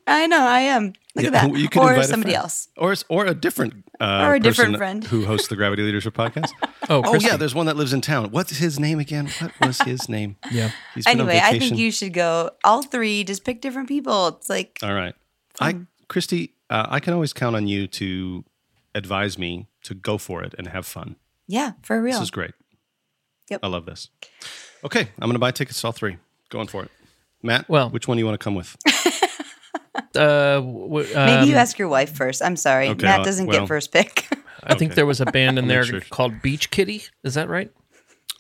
I 0.07 0.29
know 0.29 0.47
I 0.47 0.61
am. 0.61 0.93
Look 1.17 1.25
Yeah, 1.25 1.27
at 1.27 1.33
that, 1.33 1.57
you 1.59 1.69
can 1.69 1.83
or 1.83 2.01
somebody 2.05 2.37
else. 2.37 2.69
or 2.77 2.95
or 3.09 3.27
a 3.27 3.35
different 3.35 3.86
uh, 4.01 4.25
Or 4.27 4.35
a 4.35 4.41
different 4.41 4.77
friend. 4.77 5.05
who 5.05 5.25
hosts 5.27 5.49
the 5.49 5.57
Gravity 5.57 5.83
Leadership 5.83 6.15
Podcast. 6.15 6.51
Oh, 6.89 6.99
oh 6.99 7.11
Christy. 7.11 7.27
yeah, 7.29 7.37
there's 7.37 7.53
one 7.55 7.67
that 7.67 7.77
lives 7.77 7.93
in 7.93 8.01
town. 8.01 8.31
What's 8.31 8.59
his 8.59 8.79
name 8.79 9.01
again? 9.01 9.29
What 9.41 9.53
was 9.61 9.81
his 9.81 10.09
name? 10.09 10.37
yeah. 10.53 10.71
He's 10.95 11.05
been 11.05 11.21
on 11.21 11.29
Anyway, 11.29 11.41
I 11.43 11.59
think 11.59 11.77
you 11.77 11.91
should 11.91 12.13
go 12.13 12.53
all 12.63 12.83
three. 12.83 13.25
Just 13.25 13.45
pick 13.45 13.61
different 13.61 13.89
people. 13.89 14.29
It's 14.29 14.49
like 14.49 14.79
All 14.85 14.95
right, 14.95 15.15
I 15.61 15.81
Christy, 16.09 16.55
uh, 16.71 16.87
I 16.89 17.01
can 17.01 17.13
always 17.13 17.33
count 17.33 17.57
on 17.57 17.67
you 17.67 17.89
to 17.89 18.45
advise 18.95 19.37
me 19.37 19.67
to 19.83 19.95
go 19.95 20.17
for 20.17 20.45
it 20.45 20.55
and 20.59 20.69
have 20.69 20.87
fun. 20.87 21.17
yeah, 21.49 21.73
for 21.83 22.01
real. 22.01 22.13
This 22.15 22.23
is 22.23 22.31
great. 22.31 22.53
Yep. 23.51 23.61
I 23.65 23.67
love 23.67 23.85
this. 23.87 24.11
Okay, 24.85 25.01
I'm 25.19 25.27
going 25.29 25.33
to 25.33 25.41
buy 25.41 25.51
tickets 25.51 25.81
to 25.81 25.89
all 25.89 25.93
three. 25.93 26.19
Going 26.51 26.69
for 26.69 26.85
it. 26.85 26.91
Matt, 27.43 27.69
Well- 27.69 27.91
which 27.91 28.07
one 28.07 28.17
do 28.17 28.21
you 28.21 28.27
want 28.27 28.39
to 28.39 28.45
come 28.45 28.55
with? 28.55 28.77
Uh, 30.17 30.61
w- 30.61 31.07
Maybe 31.15 31.47
you 31.49 31.53
um, 31.55 31.59
ask 31.59 31.79
your 31.79 31.89
wife 31.89 32.13
first. 32.15 32.43
I'm 32.43 32.57
sorry, 32.57 32.89
Okay, 32.89 33.05
Matt 33.07 33.21
uh, 33.21 33.25
doesn't 33.25 33.47
well- 33.47 33.61
get 33.61 33.69
first 33.69 33.93
pick. 33.93 34.27
I 34.63 34.75
think 34.75 34.91
Okay. 34.93 34.97
there 34.97 35.07
was 35.07 35.21
a 35.21 35.27
band 35.27 35.59
in 35.61 35.69
there 35.69 35.85
sure. 35.85 36.01
called 36.11 36.43
Beach 36.43 36.71
Kitty. 36.71 37.05
Is 37.23 37.35
that 37.35 37.49
right? 37.49 37.71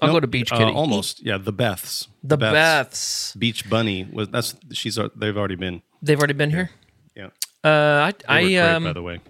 I'll 0.02 0.12
go 0.12 0.18
to 0.20 0.26
Beach 0.26 0.50
uh, 0.52 0.58
Kitty. 0.58 0.72
almost, 0.72 1.24
yeah. 1.24 1.38
The 1.38 1.52
Beths. 1.52 2.08
the 2.22 2.36
Beths. 2.36 3.38
Beach 3.38 3.68
Bunny 3.70 4.06
was 4.12 4.28
that's 4.28 4.54
she's 4.72 4.98
uh, 4.98 5.08
they've 5.16 5.36
already 5.36 5.54
been. 5.54 5.82
They've 6.02 6.18
already 6.18 6.34
been 6.34 6.50
here. 6.50 6.70
Yeah, 7.14 7.28
Uh, 7.64 7.68
I, 7.68 8.12
They 8.12 8.26
were 8.28 8.34
I 8.34 8.42
great, 8.42 8.58
um, 8.58 8.84
by 8.84 8.92
the 8.92 9.02
way. 9.02 9.20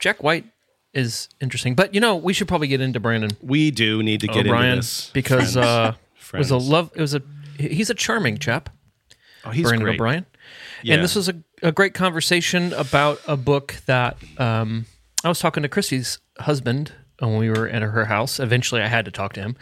Jack 0.00 0.22
White 0.22 0.46
is 0.94 1.28
interesting, 1.40 1.74
but 1.74 1.94
you 1.94 2.00
know, 2.00 2.16
we 2.16 2.32
should 2.32 2.48
probably 2.48 2.66
get 2.68 2.80
into 2.80 2.98
Brandon 3.00 3.30
We 3.42 3.70
do 3.70 4.02
need 4.02 4.20
to 4.22 4.26
get 4.26 4.46
O'Brien 4.46 4.64
into 4.66 4.76
this 4.78 5.10
because 5.12 5.52
friends. 5.54 5.56
uh, 5.56 5.94
it 6.32 6.38
was 6.38 6.50
a 6.50 6.56
love. 6.56 6.90
It 6.96 7.00
was 7.00 7.14
a. 7.14 7.22
He's 7.58 7.88
a 7.90 7.94
charming 7.94 8.38
chap, 8.38 8.70
oh, 9.44 9.50
he's 9.50 9.62
Brandon 9.64 9.84
great. 9.84 9.94
O'Brien. 9.94 10.26
Yeah. 10.82 10.94
And 10.94 11.04
this 11.04 11.14
was 11.14 11.28
a, 11.28 11.34
a 11.62 11.72
great 11.72 11.94
conversation 11.94 12.72
about 12.72 13.20
a 13.26 13.36
book 13.36 13.76
that 13.86 14.16
um, 14.38 14.86
I 15.22 15.28
was 15.28 15.38
talking 15.38 15.62
to 15.62 15.68
Christy's 15.68 16.18
husband 16.38 16.92
when 17.18 17.36
we 17.36 17.48
were 17.48 17.68
at 17.68 17.82
her 17.82 18.04
house. 18.04 18.40
Eventually, 18.40 18.82
I 18.82 18.88
had 18.88 19.04
to 19.04 19.10
talk 19.10 19.32
to 19.34 19.40
him, 19.40 19.56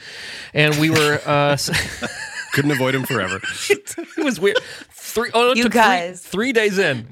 and 0.53 0.79
we 0.79 0.91
were. 0.91 1.21
Uh, 1.25 1.57
Couldn't 2.53 2.71
avoid 2.71 2.95
him 2.95 3.05
forever. 3.05 3.41
it 3.71 4.25
was 4.25 4.39
weird. 4.39 4.59
Three, 4.91 5.31
oh, 5.35 5.55
You 5.55 5.65
took 5.65 5.73
three- 5.73 5.81
guys. 5.81 6.23
three, 6.23 6.53
days 6.53 6.79
in. 6.79 7.09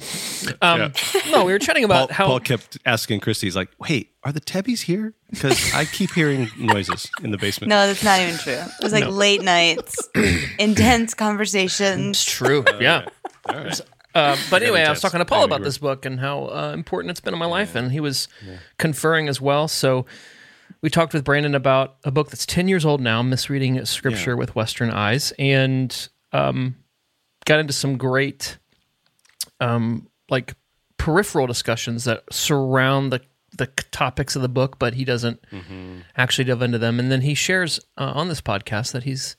Um, 0.63 0.93
No, 1.31 1.45
we 1.45 1.53
were 1.53 1.59
chatting 1.59 1.87
Paul, 1.87 2.05
about 2.05 2.11
how 2.13 2.27
Paul 2.27 2.41
kept 2.41 2.79
asking 2.87 3.21
Christy, 3.21 3.47
he's 3.47 3.57
like, 3.57 3.69
"Wait, 3.79 4.11
are 4.25 4.33
the 4.33 4.41
Tebbes 4.41 4.83
here? 4.83 5.15
Because 5.31 5.73
I 5.75 5.85
keep 5.85 6.11
hearing 6.13 6.49
noises 6.59 7.11
in 7.23 7.31
the 7.31 7.39
basement." 7.39 7.69
no, 7.71 7.87
that's 7.87 8.03
not 8.05 8.21
even 8.21 8.37
true. 8.39 8.53
It 8.53 8.83
was 8.83 8.93
like 8.93 9.07
late 9.07 9.43
nights, 9.43 10.09
intense 10.59 11.15
conversations. 11.15 12.17
it's 12.17 12.25
true. 12.25 12.65
yeah. 12.81 13.07
All 13.49 13.57
right. 13.57 13.81
Uh, 14.15 14.37
but 14.51 14.63
anyway, 14.63 14.83
I 14.83 14.91
was 14.91 15.01
talking 15.01 15.19
to 15.19 15.25
Paul 15.25 15.45
about 15.45 15.63
this 15.63 15.79
book 15.79 16.05
and 16.05 16.19
how 16.19 16.47
uh, 16.47 16.73
important 16.75 17.11
it's 17.13 17.21
been 17.21 17.33
in 17.35 17.39
my 17.39 17.47
life, 17.47 17.75
and 17.75 17.93
he 17.93 18.01
was 18.01 18.29
conferring 18.79 19.29
as 19.29 19.41
well. 19.41 19.69
So 19.69 20.05
we 20.83 20.91
talked 20.91 21.13
with 21.13 21.25
Brandon 21.25 21.55
about 21.55 21.97
a 22.05 22.11
book 22.11 22.31
that's 22.31 22.47
10 22.47 22.69
years 22.69 22.85
old 22.85 23.01
now, 23.01 23.23
Misreading 23.23 23.85
Scripture 23.85 24.31
Yeah. 24.33 24.37
with 24.37 24.55
Western 24.55 24.91
Eyes, 24.91 25.33
and 25.39 26.09
um, 26.33 26.77
got 27.45 27.59
into 27.61 27.73
some 27.73 27.97
great, 27.97 28.59
um, 29.61 30.09
like, 30.29 30.55
peripheral 30.97 31.47
discussions 31.47 32.05
that 32.05 32.25
surround 32.31 33.13
the 33.13 33.21
the 33.57 33.67
topics 33.91 34.37
of 34.37 34.43
the 34.43 34.49
book, 34.49 34.79
but 34.79 34.95
he 34.95 35.05
doesn't 35.05 35.45
Mm-hmm. 35.51 36.01
actually 36.17 36.45
delve 36.45 36.63
into 36.63 36.79
them. 36.79 37.01
And 37.01 37.11
then 37.11 37.23
he 37.23 37.35
shares 37.35 37.81
uh, 37.99 38.13
on 38.15 38.29
this 38.29 38.41
podcast 38.41 38.93
that 38.93 39.03
he's 39.03 39.35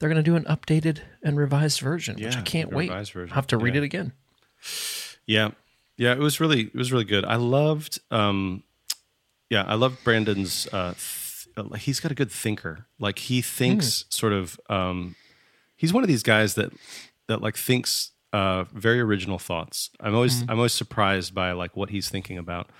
they're 0.00 0.08
going 0.08 0.16
to 0.16 0.28
do 0.30 0.34
an 0.34 0.42
updated 0.44 0.98
and 1.22 1.36
revised 1.38 1.78
version, 1.78 2.16
which 2.16 2.36
I 2.36 2.40
can't 2.42 2.72
wait. 2.72 2.90
version. 2.90 3.30
I 3.30 3.34
have 3.36 3.46
to 3.46 3.56
read 3.56 3.74
Yeah. 3.74 3.82
it 3.82 3.84
again. 3.84 4.12
Yeah, 5.26 5.50
yeah, 5.96 6.12
it 6.12 6.18
was 6.18 6.40
really 6.40 6.62
it 6.62 6.74
was 6.74 6.90
really 6.90 7.04
good. 7.04 7.24
I 7.24 7.36
loved, 7.36 8.00
um, 8.10 8.64
yeah, 9.52 9.64
I 9.66 9.74
love 9.74 9.98
Brandon's. 10.02 10.66
Uh, 10.72 10.94
th- 10.94 11.48
uh, 11.56 11.74
he's 11.74 12.00
got 12.00 12.10
a 12.10 12.14
good 12.14 12.30
thinker. 12.30 12.86
Like 12.98 13.18
he 13.18 13.42
thinks 13.42 14.04
sort 14.08 14.32
of. 14.32 14.58
Um, 14.70 15.14
he's 15.76 15.92
one 15.92 16.02
of 16.02 16.08
these 16.08 16.22
guys 16.22 16.54
that 16.54 16.72
that 17.28 17.42
like 17.42 17.56
thinks 17.56 18.12
uh, 18.32 18.64
very 18.72 18.98
original 19.00 19.38
thoughts. 19.38 19.90
I'm 20.00 20.14
always 20.14 20.40
I'm 20.48 20.56
always 20.58 20.72
surprised 20.72 21.34
by 21.34 21.52
like 21.52 21.76
what 21.76 21.90
he's 21.90 22.08
thinking 22.08 22.38
about. 22.38 22.70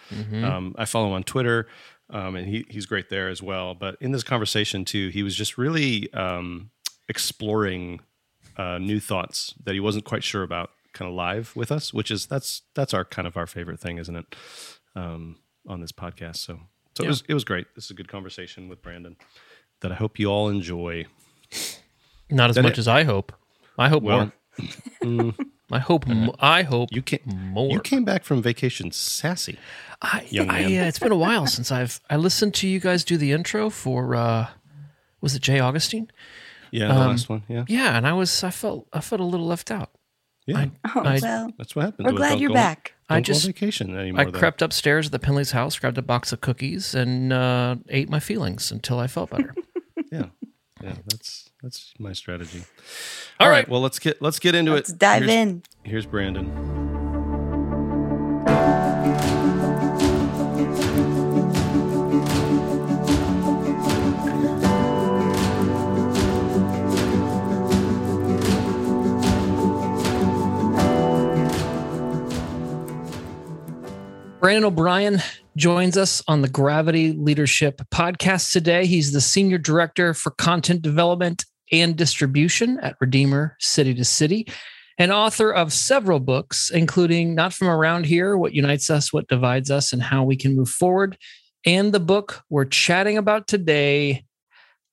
Um, 0.44 0.74
I 0.78 0.86
follow 0.86 1.08
him 1.08 1.12
on 1.12 1.24
Twitter. 1.24 1.66
Um, 2.10 2.36
and 2.36 2.46
he, 2.46 2.66
he's 2.68 2.84
great 2.84 3.08
there 3.08 3.28
as 3.30 3.42
well. 3.42 3.74
But 3.74 3.96
in 4.00 4.12
this 4.12 4.22
conversation 4.22 4.84
too, 4.84 5.08
he 5.08 5.22
was 5.22 5.34
just 5.34 5.56
really 5.56 6.12
um, 6.12 6.70
exploring 7.08 8.00
uh, 8.56 8.78
new 8.78 9.00
thoughts 9.00 9.54
that 9.64 9.72
he 9.74 9.80
wasn't 9.80 10.04
quite 10.04 10.24
sure 10.24 10.42
about 10.42 10.70
kind 10.92 11.08
of 11.08 11.14
live 11.14 11.56
with 11.56 11.72
us 11.72 11.94
which 11.94 12.10
is 12.10 12.26
that's 12.26 12.60
that's 12.74 12.92
our 12.92 13.02
kind 13.02 13.26
of 13.26 13.34
our 13.34 13.46
favorite 13.46 13.80
thing 13.80 13.96
isn't 13.96 14.14
it 14.16 14.36
um, 14.94 15.36
on 15.66 15.80
this 15.80 15.92
podcast 15.92 16.36
so 16.36 16.58
so 16.96 17.04
it 17.04 17.08
was 17.08 17.22
it 17.28 17.34
was 17.34 17.44
great 17.44 17.66
this 17.74 17.84
is 17.84 17.90
a 17.90 17.94
good 17.94 18.08
conversation 18.08 18.68
with 18.68 18.82
brandon 18.82 19.16
that 19.80 19.92
i 19.92 19.94
hope 19.94 20.18
you 20.18 20.26
all 20.28 20.48
enjoy 20.48 21.04
Not 22.30 22.50
as 22.50 22.56
That 22.56 22.62
much 22.62 22.72
it- 22.74 22.78
as 22.78 22.88
I 22.88 23.04
hope. 23.04 23.32
I 23.78 23.88
hope 23.88 24.02
well 24.02 24.32
more. 25.02 25.34
I 25.70 25.78
hope. 25.78 26.04
I 26.40 26.62
hope 26.62 26.90
you 26.92 27.02
came 27.02 27.20
more. 27.26 27.70
you 27.72 27.80
came 27.80 28.04
back 28.04 28.24
from 28.24 28.42
vacation 28.42 28.90
sassy 28.90 29.58
I, 30.02 30.26
young 30.30 30.48
I, 30.50 30.62
man. 30.66 30.84
uh, 30.84 30.88
it's 30.88 30.98
been 30.98 31.12
a 31.12 31.16
while 31.16 31.46
since 31.46 31.70
I've 31.70 32.00
I 32.10 32.16
listened 32.16 32.54
to 32.54 32.68
you 32.68 32.80
guys 32.80 33.04
do 33.04 33.16
the 33.16 33.32
intro 33.32 33.70
for. 33.70 34.14
uh 34.14 34.48
Was 35.20 35.34
it 35.34 35.42
Jay 35.42 35.58
Augustine? 35.60 36.10
yeah 36.70 36.88
the 36.88 36.94
last 36.94 37.28
one 37.28 37.42
yeah 37.48 37.64
Yeah, 37.68 37.96
and 37.96 38.06
I 38.06 38.12
was 38.12 38.42
I 38.44 38.50
felt 38.50 38.86
I 38.92 39.00
felt 39.00 39.20
a 39.20 39.24
little 39.24 39.46
left 39.46 39.70
out. 39.70 39.90
Yeah 40.46 40.66
Oh, 40.94 41.00
I- 41.04 41.18
well, 41.22 41.50
that's 41.58 41.74
what 41.76 41.84
happened. 41.86 42.06
we're 42.06 42.12
glad 42.12 42.30
don't 42.30 42.38
you're 42.40 42.48
go 42.48 42.54
back. 42.54 42.94
don't 43.08 43.14
I 43.14 43.14
go 43.14 43.16
on 43.18 43.22
just- 43.24 43.46
vacation 43.46 43.96
anymore 43.96 44.20
I 44.22 44.24
though. 44.24 44.38
crept 44.38 44.62
upstairs 44.62 45.06
to 45.06 45.10
the 45.12 45.18
Penley's 45.18 45.52
house, 45.52 45.78
grabbed 45.78 45.98
a 45.98 46.02
box 46.02 46.32
of 46.32 46.40
cookies, 46.40 46.94
and 46.94 47.32
uh, 47.32 47.76
ate 47.88 48.08
my 48.10 48.20
feelings 48.20 48.70
until 48.72 48.98
I 48.98 49.06
felt 49.06 49.30
better. 49.30 49.54
yeah 50.12 50.26
yeah 50.82 50.94
that's 51.06 51.48
that's 51.62 51.94
my 52.00 52.12
strategy 52.12 52.64
All 53.38 53.46
all 53.46 53.50
right. 53.50 53.58
right 53.58 53.68
well 53.68 53.80
let's 53.80 53.98
get 54.00 54.20
let's 54.20 54.38
get 54.40 54.54
into 54.56 54.72
Let's 54.72 54.90
it 54.90 54.98
dive 54.98 55.22
Here's- 55.22 55.34
in. 55.48 55.62
here's 55.84 56.06
brandon 56.06 56.81
Brandon 74.42 74.64
O'Brien, 74.64 75.22
joins 75.56 75.96
us 75.96 76.20
on 76.26 76.42
the 76.42 76.48
Gravity 76.48 77.12
Leadership 77.12 77.80
podcast 77.94 78.50
today. 78.50 78.86
He's 78.86 79.12
the 79.12 79.20
Senior 79.20 79.56
Director 79.56 80.14
for 80.14 80.32
Content 80.32 80.82
Development 80.82 81.44
and 81.70 81.94
Distribution 81.94 82.80
at 82.80 82.96
Redeemer 83.00 83.56
City 83.60 83.94
to 83.94 84.04
City 84.04 84.48
and 84.98 85.12
author 85.12 85.52
of 85.52 85.72
several 85.72 86.18
books, 86.18 86.72
including 86.74 87.36
Not 87.36 87.52
From 87.52 87.68
Around 87.68 88.06
Here 88.06 88.36
What 88.36 88.52
Unites 88.52 88.90
Us, 88.90 89.12
What 89.12 89.28
Divides 89.28 89.70
Us, 89.70 89.92
and 89.92 90.02
How 90.02 90.24
We 90.24 90.34
Can 90.34 90.56
Move 90.56 90.70
Forward, 90.70 91.16
and 91.64 91.92
the 91.92 92.00
book 92.00 92.42
we're 92.50 92.64
chatting 92.64 93.18
about 93.18 93.46
today 93.46 94.24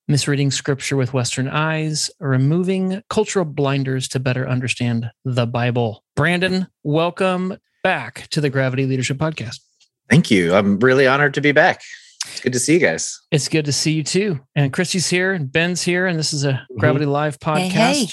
Misreading 0.06 0.52
Scripture 0.52 0.96
with 0.96 1.12
Western 1.12 1.48
Eyes, 1.48 2.08
Removing 2.20 3.02
Cultural 3.10 3.44
Blinders 3.44 4.06
to 4.10 4.20
Better 4.20 4.48
Understand 4.48 5.10
the 5.24 5.48
Bible. 5.48 6.04
Brandon, 6.14 6.68
welcome 6.84 7.56
back 7.82 8.28
to 8.28 8.40
the 8.40 8.50
Gravity 8.50 8.86
Leadership 8.86 9.18
Podcast. 9.18 9.60
Thank 10.08 10.30
you. 10.30 10.54
I'm 10.54 10.78
really 10.80 11.06
honored 11.06 11.34
to 11.34 11.40
be 11.40 11.52
back. 11.52 11.82
It's 12.26 12.40
good 12.40 12.52
to 12.52 12.58
see 12.58 12.74
you 12.74 12.80
guys. 12.80 13.18
It's 13.30 13.48
good 13.48 13.64
to 13.64 13.72
see 13.72 13.92
you 13.92 14.02
too. 14.02 14.40
And 14.54 14.72
Christy's 14.72 15.08
here 15.08 15.32
and 15.32 15.50
Ben's 15.50 15.82
here, 15.82 16.06
and 16.06 16.18
this 16.18 16.32
is 16.32 16.44
a 16.44 16.52
Mm-hmm. 16.52 16.78
Gravity 16.78 17.06
Live 17.06 17.38
podcast. 17.38 17.70
Hey, 17.70 18.04
hey. 18.04 18.08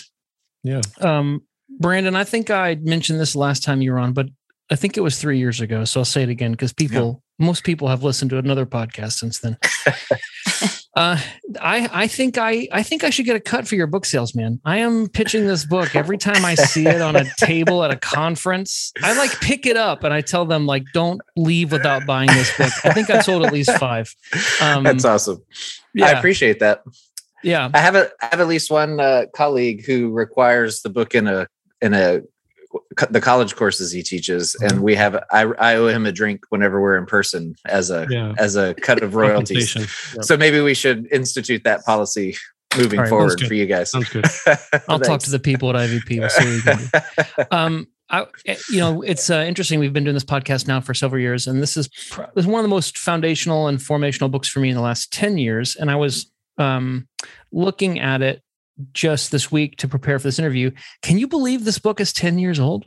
Yeah. 0.63 0.81
Um, 1.01 1.41
Brandon, 1.79 2.15
I 2.15 2.23
think 2.23 2.49
I 2.49 2.75
mentioned 2.75 3.19
this 3.19 3.35
last 3.35 3.63
time 3.63 3.81
you 3.81 3.91
were 3.91 3.99
on, 3.99 4.13
but 4.13 4.27
I 4.71 4.75
think 4.75 4.97
it 4.97 5.01
was 5.01 5.19
three 5.19 5.37
years 5.37 5.61
ago. 5.61 5.85
So 5.85 6.01
I'll 6.01 6.05
say 6.05 6.23
it 6.23 6.29
again 6.29 6.51
because 6.51 6.73
people, 6.73 7.21
most 7.39 7.63
people 7.63 7.87
have 7.87 8.03
listened 8.03 8.31
to 8.31 8.37
another 8.37 8.65
podcast 8.65 9.13
since 9.13 9.39
then. 9.39 9.57
uh, 10.97 11.19
I 11.61 11.89
I 11.93 12.07
think 12.07 12.39
I 12.39 12.67
I 12.71 12.81
think 12.81 13.03
I 13.03 13.11
should 13.11 13.25
get 13.25 13.35
a 13.35 13.39
cut 13.39 13.67
for 13.67 13.75
your 13.75 13.85
book 13.85 14.03
sales, 14.03 14.33
man. 14.33 14.59
I 14.65 14.77
am 14.77 15.07
pitching 15.07 15.45
this 15.45 15.63
book 15.63 15.95
every 15.95 16.17
time 16.17 16.43
I 16.43 16.55
see 16.55 16.87
it 16.87 17.01
on 17.01 17.15
a 17.15 17.23
table 17.37 17.83
at 17.83 17.91
a 17.91 17.95
conference. 17.95 18.91
I 19.03 19.15
like 19.15 19.39
pick 19.39 19.67
it 19.67 19.77
up 19.77 20.03
and 20.03 20.11
I 20.11 20.21
tell 20.21 20.45
them 20.45 20.65
like, 20.65 20.85
don't 20.93 21.21
leave 21.35 21.71
without 21.71 22.07
buying 22.07 22.29
this 22.29 22.55
book. 22.57 22.71
I 22.83 22.93
think 22.93 23.11
I 23.11 23.21
sold 23.21 23.45
at 23.45 23.53
least 23.53 23.71
five. 23.77 24.11
Um, 24.59 24.83
That's 24.83 25.05
awesome. 25.05 25.43
Yeah. 25.93 26.07
I 26.07 26.09
appreciate 26.11 26.59
that. 26.61 26.83
yeah. 27.43 27.69
I 27.75 27.79
have 27.79 27.93
a 27.93 28.09
I 28.19 28.29
have 28.31 28.39
at 28.39 28.47
least 28.47 28.71
one 28.71 28.99
uh, 28.99 29.25
colleague 29.35 29.85
who 29.85 30.09
requires 30.09 30.81
the 30.81 30.89
book 30.89 31.13
in 31.13 31.27
a 31.27 31.47
in 31.79 31.93
a 31.93 32.21
the 33.09 33.21
college 33.21 33.55
courses 33.55 33.91
he 33.91 34.03
teaches, 34.03 34.55
and 34.61 34.81
we 34.81 34.95
have 34.95 35.15
I, 35.31 35.43
I 35.43 35.75
owe 35.75 35.87
him 35.87 36.05
a 36.05 36.11
drink 36.11 36.41
whenever 36.49 36.81
we're 36.81 36.97
in 36.97 37.05
person 37.05 37.55
as 37.65 37.89
a 37.89 38.07
Yeah. 38.09 38.33
as 38.37 38.55
a 38.55 38.73
cut 38.75 39.03
of 39.03 39.15
royalties. 39.15 39.73
Compensation. 39.73 40.23
So 40.23 40.37
maybe 40.37 40.59
we 40.61 40.73
should 40.73 41.07
institute 41.11 41.63
that 41.63 41.85
policy 41.85 42.35
moving 42.77 42.99
right, 42.99 43.09
forward 43.09 43.39
for 43.39 43.53
you 43.53 43.65
guys. 43.65 43.91
Sounds 43.91 44.09
good. 44.09 44.25
I'll 44.89 44.99
talk 44.99 45.21
to 45.21 45.31
the 45.31 45.39
people 45.39 45.69
at 45.69 45.75
IVP. 45.75 46.19
We'll 46.19 46.29
see 46.29 46.45
what 46.45 46.53
we 46.55 46.61
can 46.61 47.03
do. 47.37 47.43
um 47.51 47.87
I, 48.09 48.25
you 48.69 48.79
know 48.79 49.01
it's 49.01 49.29
uh, 49.29 49.43
interesting 49.45 49.79
we've 49.79 49.91
been 49.91 50.05
doing 50.05 50.13
this 50.13 50.23
podcast 50.23 50.65
now 50.65 50.79
for 50.79 50.93
several 50.93 51.21
years 51.21 51.45
and 51.45 51.61
this 51.61 51.75
is 51.75 51.89
pr- 52.09 52.21
this 52.35 52.45
is 52.45 52.47
one 52.47 52.59
of 52.59 52.63
the 52.63 52.69
most 52.69 52.97
foundational 52.97 53.67
and 53.67 53.79
formational 53.79 54.31
books 54.31 54.47
for 54.47 54.61
me 54.61 54.69
in 54.69 54.75
the 54.75 54.81
last 54.81 55.11
10 55.11 55.37
years 55.37 55.75
and 55.75 55.91
i 55.91 55.95
was 55.97 56.31
um 56.57 57.05
looking 57.51 57.99
at 57.99 58.21
it 58.21 58.41
just 58.93 59.31
this 59.31 59.51
week 59.51 59.77
to 59.77 59.87
prepare 59.87 60.19
for 60.19 60.23
this 60.27 60.39
interview 60.39 60.71
can 61.01 61.17
you 61.17 61.27
believe 61.27 61.63
this 61.65 61.79
book 61.79 61.99
is 61.99 62.13
10 62.13 62.37
years 62.39 62.59
old 62.59 62.85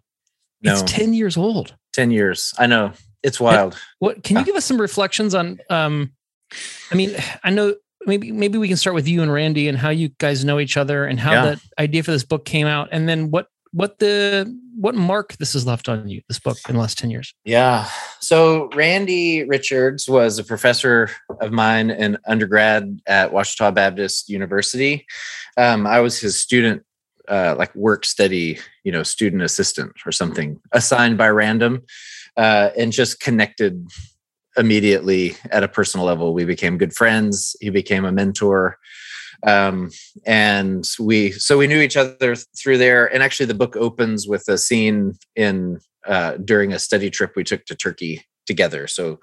No. 0.62 0.72
it's 0.72 0.82
10 0.92 1.14
years 1.14 1.36
old 1.36 1.74
Ten 1.92 2.10
years. 2.12 2.54
I 2.58 2.66
know 2.66 2.92
it's 3.22 3.40
wild. 3.40 3.76
what 3.98 4.22
can 4.22 4.38
you 4.38 4.44
give 4.44 4.54
us 4.56 4.64
some 4.64 4.80
reflections 4.80 5.34
on 5.34 5.58
um 5.68 6.12
i 6.90 6.94
mean 6.94 7.14
i 7.44 7.50
know 7.50 7.74
maybe 8.06 8.30
maybe 8.32 8.56
we 8.58 8.68
can 8.68 8.76
start 8.76 8.94
with 8.94 9.06
you 9.08 9.22
and 9.22 9.32
randy 9.32 9.68
and 9.68 9.76
how 9.76 9.90
you 9.90 10.08
guys 10.18 10.44
know 10.44 10.58
each 10.60 10.76
other 10.76 11.04
and 11.04 11.18
how 11.20 11.32
Yeah. 11.32 11.44
that 11.46 11.58
idea 11.78 12.02
for 12.02 12.12
this 12.12 12.24
book 12.24 12.44
came 12.44 12.66
out 12.66 12.88
and 12.92 13.08
then 13.08 13.30
what 13.30 13.48
what 13.72 13.98
the 13.98 14.58
what 14.74 14.94
mark 14.94 15.36
this 15.36 15.52
has 15.52 15.66
left 15.66 15.88
on 15.88 16.08
you 16.08 16.20
this 16.28 16.38
book 16.38 16.58
in 16.68 16.74
the 16.74 16.80
last 16.80 16.98
10 16.98 17.10
years 17.10 17.34
Yeah. 17.44 17.88
So 18.20 18.68
Randy 18.74 19.44
Richards 19.44 20.08
was 20.08 20.38
a 20.38 20.44
professor 20.44 21.10
of 21.40 21.52
mine 21.52 21.90
in 21.90 22.18
undergrad 22.26 23.00
at 23.06 23.32
Ouachita 23.32 23.72
Baptist 23.72 24.28
University. 24.28 25.06
Um, 25.56 25.86
I 25.86 26.00
was 26.00 26.20
his 26.20 26.40
student, 26.40 26.82
uh, 27.28 27.54
like 27.58 27.74
work 27.74 28.04
study, 28.04 28.58
you 28.84 28.92
know, 28.92 29.02
student 29.02 29.42
assistant 29.42 29.92
or 30.06 30.12
something, 30.12 30.60
assigned 30.72 31.18
by 31.18 31.28
random, 31.28 31.82
uh, 32.36 32.70
and 32.76 32.92
just 32.92 33.20
connected 33.20 33.86
immediately 34.56 35.36
at 35.50 35.62
a 35.62 35.68
personal 35.68 36.06
level. 36.06 36.34
We 36.34 36.44
became 36.44 36.78
good 36.78 36.94
friends. 36.94 37.56
He 37.60 37.70
became 37.70 38.04
a 38.04 38.12
mentor. 38.12 38.78
Um, 39.46 39.90
and 40.26 40.88
we, 40.98 41.32
so 41.32 41.58
we 41.58 41.66
knew 41.66 41.80
each 41.80 41.96
other 41.96 42.34
through 42.34 42.78
there. 42.78 43.12
And 43.12 43.22
actually, 43.22 43.46
the 43.46 43.54
book 43.54 43.76
opens 43.76 44.26
with 44.26 44.48
a 44.48 44.58
scene 44.58 45.14
in 45.36 45.80
uh, 46.06 46.36
during 46.38 46.72
a 46.72 46.78
study 46.78 47.10
trip 47.10 47.32
we 47.36 47.44
took 47.44 47.64
to 47.66 47.74
Turkey 47.74 48.24
together. 48.46 48.88
So 48.88 49.20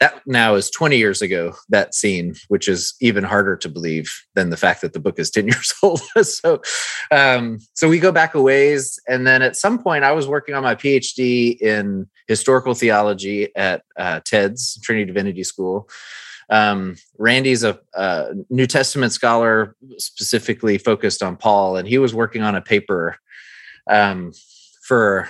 that 0.00 0.20
now 0.26 0.54
is 0.54 0.70
20 0.70 0.98
years 0.98 1.22
ago, 1.22 1.54
that 1.70 1.94
scene, 1.94 2.34
which 2.48 2.68
is 2.68 2.94
even 3.00 3.24
harder 3.24 3.56
to 3.56 3.68
believe 3.68 4.12
than 4.34 4.50
the 4.50 4.56
fact 4.56 4.82
that 4.82 4.92
the 4.92 5.00
book 5.00 5.18
is 5.18 5.30
10 5.30 5.46
years 5.52 5.72
old. 5.82 6.02
so, 6.22 6.60
um, 7.10 7.58
so 7.72 7.88
we 7.88 7.98
go 7.98 8.12
back 8.12 8.34
a 8.34 8.42
ways. 8.42 8.98
And 9.08 9.26
then 9.26 9.40
at 9.42 9.56
some 9.56 9.82
point, 9.82 10.04
I 10.04 10.12
was 10.12 10.28
working 10.28 10.54
on 10.54 10.62
my 10.62 10.74
PhD 10.74 11.58
in 11.60 12.08
historical 12.26 12.74
theology 12.74 13.54
at 13.56 13.82
uh, 13.96 14.20
TEDS, 14.20 14.82
Trinity 14.82 15.06
Divinity 15.06 15.44
School. 15.44 15.88
Um, 16.50 16.96
Randy's 17.18 17.64
a, 17.64 17.78
a 17.94 18.34
New 18.48 18.66
Testament 18.66 19.12
scholar, 19.12 19.76
specifically 19.98 20.78
focused 20.78 21.22
on 21.22 21.36
Paul, 21.36 21.76
and 21.76 21.86
he 21.86 21.98
was 21.98 22.14
working 22.14 22.42
on 22.42 22.54
a 22.54 22.62
paper 22.62 23.16
um, 23.88 24.32
for 24.82 25.28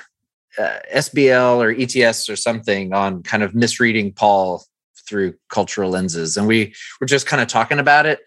uh, 0.59 0.79
SBL 0.95 1.59
or 1.59 1.71
ETS 1.71 2.29
or 2.29 2.37
something 2.37 2.93
on 2.93 3.23
kind 3.23 3.43
of 3.43 3.55
misreading 3.55 4.13
Paul 4.13 4.65
through 5.09 5.35
cultural 5.49 5.91
lenses. 5.91 6.37
And 6.37 6.47
we 6.47 6.75
were 7.01 7.07
just 7.07 7.27
kind 7.27 7.41
of 7.41 7.49
talking 7.49 7.79
about 7.79 8.07
it 8.07 8.21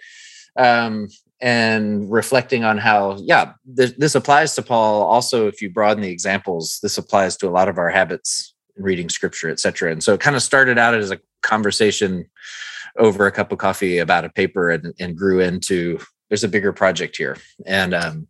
um, 0.58 1.10
and 1.41 2.12
reflecting 2.12 2.63
on 2.63 2.77
how, 2.77 3.17
yeah, 3.21 3.54
th- 3.77 3.95
this 3.97 4.15
applies 4.15 4.56
to 4.56 4.62
Paul. 4.62 5.04
Also, 5.04 5.47
if 5.47 5.62
you 5.62 5.69
broaden 5.69 6.01
the 6.01 6.10
examples, 6.10 6.80
this 6.82 6.97
applies 6.97 7.38
to 7.38 7.47
a 7.47 7.51
lot 7.51 7.69
of 7.69 7.77
our 7.77 7.89
habits 7.89 8.54
in 8.75 8.84
reading 8.84 9.10
scripture, 9.10 9.49
et 9.49 9.60
cetera. 9.60 9.91
And 9.91 10.04
so 10.04 10.13
it 10.13 10.21
kind 10.21 10.36
of 10.36 10.41
started 10.41 10.77
out 10.77 10.95
as 10.95 11.12
a 11.12 11.19
conversation 11.41 12.30
over 12.97 13.25
a 13.25 13.32
cup 13.32 13.51
of 13.51 13.58
coffee 13.58 13.97
about 13.97 14.25
a 14.25 14.30
paper 14.30 14.69
and, 14.69 14.93
and 14.99 15.17
grew 15.17 15.39
into 15.39 15.99
there's 16.30 16.43
a 16.45 16.47
bigger 16.47 16.71
project 16.71 17.17
here. 17.17 17.36
And 17.65 17.93
um, 17.93 18.27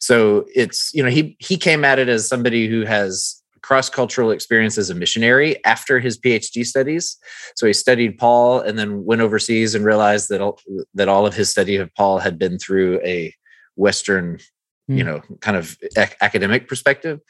so 0.00 0.46
it's 0.54 0.90
you 0.92 1.02
know 1.02 1.10
he 1.10 1.36
he 1.38 1.56
came 1.56 1.84
at 1.84 1.98
it 1.98 2.08
as 2.08 2.28
somebody 2.28 2.66
who 2.66 2.84
has 2.84 3.40
cross-cultural 3.62 4.30
experience 4.30 4.78
as 4.78 4.90
a 4.90 4.94
missionary 4.94 5.64
after 5.64 5.98
his 5.98 6.18
phd 6.20 6.64
studies. 6.66 7.16
So 7.56 7.66
he 7.66 7.72
studied 7.72 8.16
paul 8.18 8.60
and 8.60 8.78
then 8.78 9.04
went 9.04 9.22
overseas 9.22 9.74
and 9.74 9.84
realized 9.84 10.28
that 10.28 10.40
all, 10.40 10.58
that 10.94 11.08
all 11.08 11.26
of 11.26 11.34
his 11.34 11.50
study 11.50 11.76
of 11.76 11.92
paul 11.94 12.18
had 12.18 12.38
been 12.38 12.58
through 12.58 13.00
a 13.04 13.34
western 13.76 14.38
you 14.88 15.02
Hmm. 15.02 15.06
know 15.10 15.22
kind 15.40 15.56
of 15.56 15.76
ac- 15.96 16.14
academic 16.20 16.68
perspective. 16.68 17.20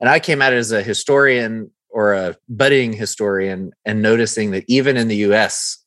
And 0.00 0.08
i 0.10 0.18
came 0.18 0.42
at 0.42 0.52
it 0.52 0.56
as 0.56 0.72
a 0.72 0.82
historian 0.82 1.70
or 1.90 2.14
a 2.14 2.36
budding 2.48 2.92
historian 2.92 3.72
and 3.84 4.02
noticing 4.02 4.50
that 4.52 4.64
even 4.68 4.96
in 4.96 5.08
the 5.08 5.16
us 5.16 5.84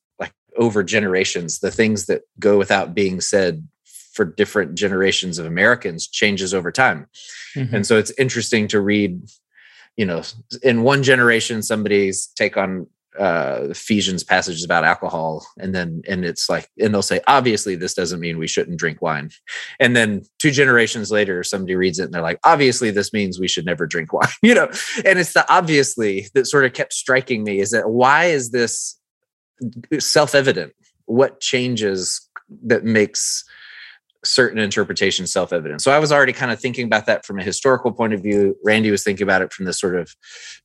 over 0.57 0.83
generations 0.83 1.59
the 1.59 1.71
things 1.71 2.05
that 2.07 2.21
go 2.39 2.57
without 2.57 2.93
being 2.93 3.21
said 3.21 3.67
for 4.13 4.25
different 4.25 4.75
generations 4.75 5.37
of 5.39 5.45
americans 5.45 6.07
changes 6.07 6.53
over 6.53 6.71
time. 6.71 7.07
Mhm. 7.55 7.73
and 7.73 7.87
so 7.87 7.97
it's 7.97 8.11
interesting 8.17 8.67
to 8.69 8.79
read 8.81 9.21
you 9.97 10.05
know 10.05 10.21
in 10.63 10.83
one 10.83 11.03
generation 11.03 11.61
somebody's 11.61 12.27
take 12.27 12.57
on 12.57 12.87
uh 13.19 13.67
ephesians 13.69 14.23
passages 14.23 14.63
about 14.63 14.85
alcohol 14.85 15.45
and 15.59 15.75
then 15.75 16.01
and 16.07 16.23
it's 16.23 16.49
like 16.49 16.69
and 16.79 16.93
they'll 16.93 17.01
say 17.01 17.19
obviously 17.27 17.75
this 17.75 17.93
doesn't 17.93 18.21
mean 18.21 18.37
we 18.37 18.47
shouldn't 18.47 18.79
drink 18.79 19.01
wine. 19.01 19.29
And 19.81 19.97
then 19.97 20.23
two 20.39 20.49
generations 20.51 21.11
later 21.11 21.43
somebody 21.43 21.75
reads 21.75 21.99
it 21.99 22.05
and 22.05 22.13
they're 22.13 22.21
like 22.21 22.39
obviously 22.45 22.89
this 22.89 23.11
means 23.11 23.37
we 23.37 23.49
should 23.49 23.65
never 23.65 23.85
drink 23.85 24.13
wine 24.17 24.29
you 24.41 24.55
know? 24.55 24.69
And 25.03 25.19
it's 25.19 25.33
the 25.33 25.45
obviously 25.53 26.27
that 26.35 26.47
sort 26.47 26.63
of 26.63 26.71
kept 26.71 26.93
striking 26.93 27.43
me 27.43 27.59
is 27.59 27.71
that 27.71 27.89
why 27.89 28.27
is 28.27 28.51
this 28.51 28.97
self-evident. 29.99 30.73
What 31.05 31.39
changes 31.39 32.29
that 32.63 32.83
makes 32.83 33.43
certain 34.23 34.59
interpretations 34.59 35.31
self-evident? 35.31 35.81
So 35.81 35.91
i 35.91 35.99
was 35.99 36.11
already 36.11 36.33
kind 36.33 36.51
of 36.51 36.59
thinking 36.59 36.85
about 36.85 37.05
that 37.07 37.25
from 37.25 37.39
a 37.39 37.43
historical 37.43 37.91
point 37.91 38.13
of 38.13 38.21
view. 38.21 38.55
Randy 38.63 38.91
was 38.91 39.03
thinking 39.03 39.23
about 39.23 39.41
it 39.41 39.51
from 39.51 39.65
this 39.65 39.79
sort 39.79 39.95
of 39.95 40.15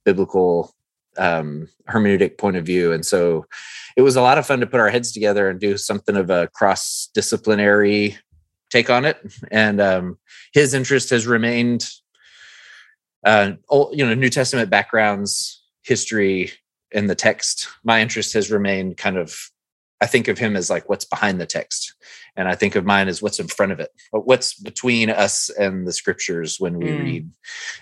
biblical 0.05 0.75
um, 1.19 1.69
hermeneutic 1.89 2.39
point 2.39 2.57
of 2.57 2.67
view. 2.67 2.93
And 2.93 3.05
so 3.05 3.47
it 3.97 4.03
was 4.03 4.17
a 4.17 4.23
lot 4.23 4.39
of 4.39 4.47
fun 4.47 4.61
to 4.61 4.67
put 4.67 4.81
our 4.81 4.91
heads 4.91 5.13
together 5.13 5.49
and 5.49 5.59
do 5.59 5.77
something 5.79 6.17
of 6.17 6.29
a 6.29 6.49
cross-disciplinary 6.49 8.19
take 8.71 8.91
on 8.91 9.05
it. 9.05 9.19
And 9.51 9.81
um, 9.81 10.19
his 10.53 10.75
interest 10.75 11.11
has 11.11 11.27
remained 11.27 11.89
uh, 13.25 13.53
old, 13.69 13.99
you 13.99 14.07
know 14.07 14.15
new 14.15 14.31
testament 14.31 14.71
backgrounds 14.71 15.63
history 15.83 16.53
in 16.97 17.07
the 17.07 17.15
text 17.15 17.69
my 17.85 18.01
interest 18.01 18.33
has 18.33 18.51
remained 18.51 18.97
kind 18.97 19.17
of 19.17 19.51
I 20.01 20.07
think 20.07 20.29
of 20.29 20.39
him 20.39 20.57
as 20.57 20.69
like 20.69 20.89
what's 20.89 21.05
behind 21.05 21.41
the 21.41 21.47
text. 21.47 21.95
And 22.37 22.49
I 22.49 22.55
think 22.55 22.75
of 22.75 22.85
mine 22.85 23.09
as 23.09 23.23
what's 23.23 23.41
in 23.41 23.49
front 23.49 23.73
of 23.73 23.81
it, 23.81 23.91
what's 24.11 24.55
between 24.55 25.09
us 25.09 25.49
and 25.49 25.87
the 25.87 25.93
scriptures 25.93 26.61
when 26.61 26.79
we 26.79 26.87
mm. 26.87 27.03
read. 27.03 27.31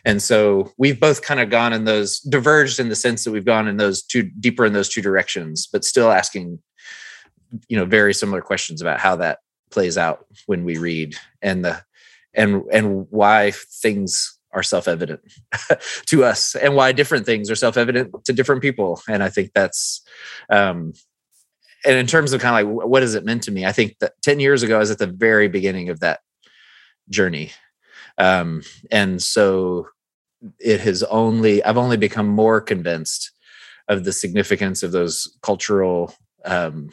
And 0.04 0.22
so 0.22 0.72
we've 0.78 1.00
both 1.00 1.22
kind 1.22 1.40
of 1.40 1.50
gone 1.50 1.72
in 1.72 1.84
those 1.84 2.20
diverged 2.20 2.78
in 2.78 2.88
the 2.88 2.94
sense 2.94 3.24
that 3.24 3.32
we've 3.32 3.44
gone 3.44 3.66
in 3.66 3.78
those 3.78 4.02
two 4.02 4.22
deeper 4.22 4.64
in 4.64 4.72
those 4.72 4.88
two 4.88 5.02
directions, 5.02 5.66
but 5.66 5.84
still 5.84 6.12
asking, 6.12 6.60
you 7.68 7.76
know, 7.76 7.84
very 7.84 8.14
similar 8.14 8.40
questions 8.40 8.80
about 8.80 9.00
how 9.00 9.16
that 9.16 9.40
plays 9.70 9.98
out 9.98 10.24
when 10.46 10.64
we 10.64 10.78
read 10.78 11.16
and 11.42 11.64
the 11.64 11.82
and 12.32 12.62
and 12.72 13.06
why 13.10 13.50
things 13.50 14.33
are 14.54 14.62
self-evident 14.62 15.20
to 16.06 16.24
us 16.24 16.54
and 16.54 16.74
why 16.74 16.92
different 16.92 17.26
things 17.26 17.50
are 17.50 17.56
self-evident 17.56 18.24
to 18.24 18.32
different 18.32 18.62
people. 18.62 19.00
And 19.08 19.22
I 19.22 19.28
think 19.28 19.52
that's 19.54 20.02
um 20.48 20.92
and 21.84 21.98
in 21.98 22.06
terms 22.06 22.32
of 22.32 22.40
kind 22.40 22.66
of 22.66 22.74
like 22.74 22.86
what 22.88 23.02
has 23.02 23.14
it 23.14 23.24
meant 23.24 23.42
to 23.42 23.50
me, 23.50 23.66
I 23.66 23.72
think 23.72 23.98
that 24.00 24.12
10 24.22 24.40
years 24.40 24.62
ago 24.62 24.76
I 24.76 24.80
was 24.80 24.90
at 24.90 24.98
the 24.98 25.06
very 25.06 25.48
beginning 25.48 25.90
of 25.90 26.00
that 26.00 26.20
journey. 27.10 27.50
Um, 28.16 28.62
and 28.90 29.22
so 29.22 29.88
it 30.60 30.80
has 30.80 31.02
only 31.04 31.62
I've 31.62 31.76
only 31.76 31.96
become 31.96 32.28
more 32.28 32.60
convinced 32.60 33.32
of 33.88 34.04
the 34.04 34.12
significance 34.12 34.82
of 34.82 34.92
those 34.92 35.36
cultural 35.42 36.14
um, 36.44 36.90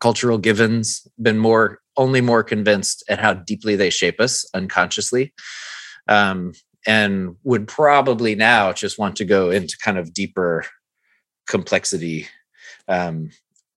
cultural 0.00 0.38
givens, 0.38 1.06
been 1.20 1.38
more 1.38 1.80
only 1.96 2.20
more 2.20 2.42
convinced 2.42 3.04
at 3.08 3.20
how 3.20 3.34
deeply 3.34 3.76
they 3.76 3.90
shape 3.90 4.20
us 4.20 4.44
unconsciously. 4.54 5.32
Um, 6.08 6.52
and 6.86 7.36
would 7.44 7.66
probably 7.66 8.34
now 8.34 8.72
just 8.72 8.98
want 8.98 9.16
to 9.16 9.24
go 9.24 9.50
into 9.50 9.76
kind 9.82 9.98
of 9.98 10.12
deeper 10.12 10.64
complexity 11.46 12.26
um, 12.88 13.30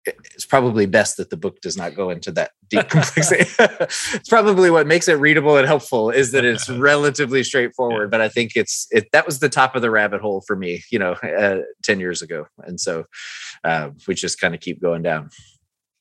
it's 0.06 0.44
probably 0.44 0.86
best 0.86 1.16
that 1.16 1.30
the 1.30 1.36
book 1.36 1.60
does 1.60 1.76
not 1.76 1.94
go 1.94 2.10
into 2.10 2.30
that 2.32 2.52
deep 2.68 2.88
complexity. 2.88 3.44
it's 3.58 4.28
probably 4.28 4.70
what 4.70 4.86
makes 4.86 5.08
it 5.08 5.14
readable 5.14 5.56
and 5.56 5.66
helpful 5.66 6.10
is 6.10 6.32
that 6.32 6.44
it's 6.44 6.68
relatively 6.78 7.42
straightforward. 7.42 8.10
But 8.10 8.20
I 8.20 8.28
think 8.28 8.52
it's 8.54 8.86
it 8.90 9.08
that 9.12 9.26
was 9.26 9.38
the 9.38 9.48
top 9.48 9.74
of 9.74 9.82
the 9.82 9.90
rabbit 9.90 10.20
hole 10.20 10.42
for 10.46 10.56
me, 10.56 10.82
you 10.90 10.98
know, 10.98 11.12
uh, 11.12 11.60
ten 11.82 12.00
years 12.00 12.22
ago, 12.22 12.46
and 12.58 12.80
so 12.80 13.04
uh, 13.64 13.90
we 14.06 14.14
just 14.14 14.40
kind 14.40 14.54
of 14.54 14.60
keep 14.60 14.80
going 14.80 15.02
down. 15.02 15.30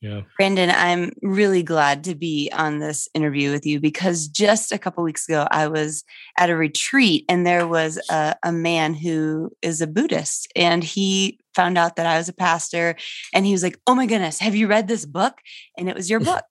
Yeah. 0.04 0.20
Brandon, 0.36 0.70
I'm 0.70 1.12
really 1.22 1.62
glad 1.62 2.04
to 2.04 2.14
be 2.14 2.50
on 2.52 2.78
this 2.78 3.08
interview 3.14 3.50
with 3.50 3.64
you 3.64 3.80
because 3.80 4.28
just 4.28 4.70
a 4.70 4.76
couple 4.78 5.02
weeks 5.02 5.26
ago, 5.26 5.48
I 5.50 5.68
was 5.68 6.04
at 6.36 6.50
a 6.50 6.56
retreat 6.56 7.24
and 7.26 7.46
there 7.46 7.66
was 7.66 7.98
a, 8.10 8.36
a, 8.42 8.52
man 8.52 8.92
who 8.92 9.50
is 9.62 9.80
a 9.80 9.86
Buddhist 9.86 10.52
and 10.54 10.84
he 10.84 11.40
found 11.54 11.78
out 11.78 11.96
that 11.96 12.04
I 12.04 12.18
was 12.18 12.28
a 12.28 12.34
pastor 12.34 12.96
and 13.32 13.46
he 13.46 13.52
was 13.52 13.62
like, 13.62 13.78
Oh 13.86 13.94
my 13.94 14.04
goodness, 14.04 14.40
have 14.40 14.54
you 14.54 14.66
read 14.66 14.88
this 14.88 15.06
book? 15.06 15.38
And 15.78 15.88
it 15.88 15.96
was 15.96 16.10
your 16.10 16.20
book. 16.20 16.44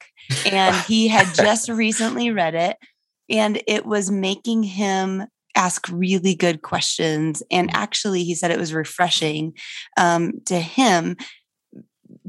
and 0.52 0.76
he 0.88 1.08
had 1.08 1.36
just 1.36 1.70
recently 1.70 2.32
read 2.32 2.56
it 2.56 2.78
and 3.30 3.62
it 3.68 3.86
was 3.86 4.10
making 4.10 4.63
him 4.63 5.28
ask 5.56 5.88
really 5.92 6.34
good 6.34 6.63
questions. 6.63 7.44
And 7.52 7.70
actually, 7.76 8.24
he 8.24 8.34
said 8.34 8.50
it 8.50 8.58
was 8.58 8.74
refreshing 8.74 9.54
um, 9.96 10.42
to 10.48 10.60
him 10.60 11.18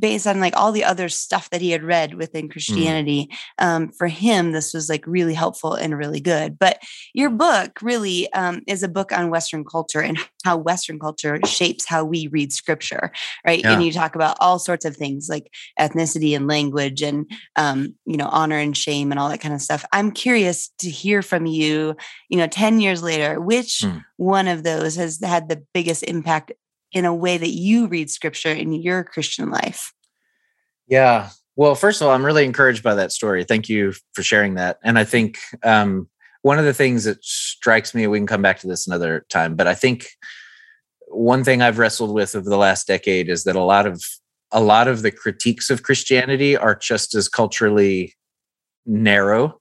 based 0.04 0.26
on 0.26 0.38
like 0.38 0.54
all 0.54 0.70
the 0.70 0.84
other 0.84 1.08
stuff 1.08 1.48
that 1.48 1.62
he 1.62 1.70
had 1.70 1.82
read 1.82 2.12
within 2.12 2.46
mm. 2.46 2.52
Christianity, 2.52 3.30
mm. 3.30 3.64
um, 3.64 3.88
for 3.88 4.06
him, 4.06 4.52
this 4.52 4.74
was 4.74 4.90
like 4.90 5.02
really 5.06 5.32
helpful 5.32 5.72
and 5.72 5.96
really 5.96 6.20
good. 6.20 6.58
But 6.58 6.78
your 7.14 7.30
book 7.30 7.80
really 7.80 8.30
um, 8.34 8.60
is 8.66 8.82
a 8.82 8.88
book 8.88 9.12
on 9.12 9.30
Western 9.30 9.64
culture 9.64 10.02
and 10.02 10.18
how 10.44 10.58
Western 10.58 10.98
culture 10.98 11.40
shapes 11.46 11.86
how 11.86 12.04
we 12.04 12.26
read 12.26 12.52
scripture, 12.52 13.12
right? 13.46 13.60
Yeah. 13.60 13.72
And 13.72 13.82
you 13.82 13.92
talk 13.92 14.14
about 14.14 14.36
all 14.40 14.58
sorts 14.58 14.84
of 14.84 14.94
things 14.94 15.30
like 15.30 15.50
ethnicity 15.80 16.36
and 16.36 16.46
language 16.46 17.00
and, 17.00 17.24
um, 17.56 17.94
you 18.04 18.18
know, 18.18 18.28
honor 18.30 18.58
and 18.58 18.76
shame 18.76 19.10
and 19.10 19.18
all 19.18 19.30
that 19.30 19.40
kind 19.40 19.54
of 19.54 19.62
stuff. 19.62 19.86
I'm 19.90 20.12
curious 20.12 20.68
to 20.80 20.90
hear 20.90 21.22
from 21.22 21.46
you, 21.46 21.96
you 22.28 22.36
know, 22.36 22.46
10 22.46 22.78
years 22.78 23.02
later, 23.02 23.40
which 23.40 23.80
mm. 23.82 24.04
one 24.18 24.48
of 24.48 24.64
those 24.64 24.96
has 24.96 25.18
had 25.22 25.48
the 25.48 25.64
biggest 25.72 26.02
impact 26.02 26.52
in 26.94 27.04
a 27.04 27.14
way 27.14 27.36
that 27.36 27.50
you 27.50 27.86
read 27.86 28.10
scripture 28.10 28.52
in 28.52 28.72
your 28.72 29.04
Christian 29.04 29.50
life? 29.50 29.92
Yeah. 30.86 31.30
Well, 31.56 31.74
first 31.74 32.00
of 32.00 32.06
all, 32.08 32.14
I'm 32.14 32.24
really 32.24 32.44
encouraged 32.44 32.82
by 32.82 32.94
that 32.94 33.12
story. 33.12 33.44
Thank 33.44 33.68
you 33.68 33.92
for 34.12 34.22
sharing 34.22 34.54
that. 34.54 34.78
And 34.82 34.98
I 34.98 35.04
think 35.04 35.38
um, 35.62 36.08
one 36.42 36.58
of 36.58 36.64
the 36.64 36.74
things 36.74 37.04
that 37.04 37.24
strikes 37.24 37.94
me, 37.94 38.06
we 38.06 38.18
can 38.18 38.26
come 38.26 38.42
back 38.42 38.60
to 38.60 38.66
this 38.66 38.86
another 38.86 39.26
time, 39.28 39.56
but 39.56 39.66
I 39.66 39.74
think 39.74 40.08
one 41.08 41.44
thing 41.44 41.62
I've 41.62 41.78
wrestled 41.78 42.12
with 42.12 42.34
over 42.34 42.48
the 42.48 42.56
last 42.56 42.86
decade 42.86 43.28
is 43.28 43.44
that 43.44 43.56
a 43.56 43.62
lot 43.62 43.86
of 43.86 44.02
a 44.52 44.60
lot 44.60 44.86
of 44.86 45.02
the 45.02 45.10
critiques 45.10 45.68
of 45.68 45.82
Christianity 45.82 46.56
are 46.56 46.76
just 46.76 47.14
as 47.14 47.28
culturally 47.28 48.14
narrow 48.86 49.60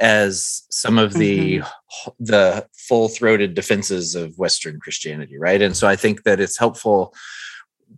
as 0.00 0.62
some 0.70 0.98
of 0.98 1.12
the 1.14 1.58
mm-hmm. 1.58 2.10
the 2.24 2.66
full-throated 2.88 3.54
defenses 3.54 4.14
of 4.14 4.36
western 4.38 4.80
christianity 4.80 5.38
right 5.38 5.62
and 5.62 5.76
so 5.76 5.86
i 5.86 5.96
think 5.96 6.22
that 6.24 6.40
it's 6.40 6.58
helpful 6.58 7.14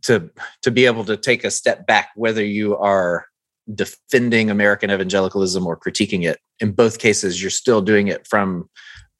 to 0.03 0.31
to 0.63 0.71
be 0.71 0.87
able 0.87 1.05
to 1.05 1.17
take 1.17 1.45
a 1.45 1.51
step 1.51 1.87
back 1.87 2.11
whether 2.17 2.45
you 2.45 2.77
are 2.77 3.27
defending 3.75 4.51
american 4.51 4.91
evangelicalism 4.91 5.67
or 5.67 5.79
critiquing 5.79 6.29
it 6.29 6.39
in 6.61 6.73
both 6.73 6.99
cases 6.99 7.41
you're 7.41 7.51
still 7.51 7.81
doing 7.81 8.09
it 8.09 8.27
from 8.27 8.69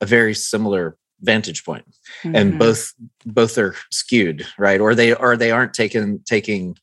a 0.01 0.07
very 0.07 0.35
similar 0.35 0.97
vantage 1.21 1.65
point 1.65 1.87
mm-hmm. 2.23 2.35
and 2.35 2.59
both 2.59 2.93
both 3.25 3.57
are 3.57 3.75
skewed 3.91 4.47
right 4.59 4.81
or 4.81 4.95
they 4.95 5.15
or 5.15 5.37
they 5.37 5.51
aren't 5.51 5.73
taking 5.73 6.21
taking 6.27 6.77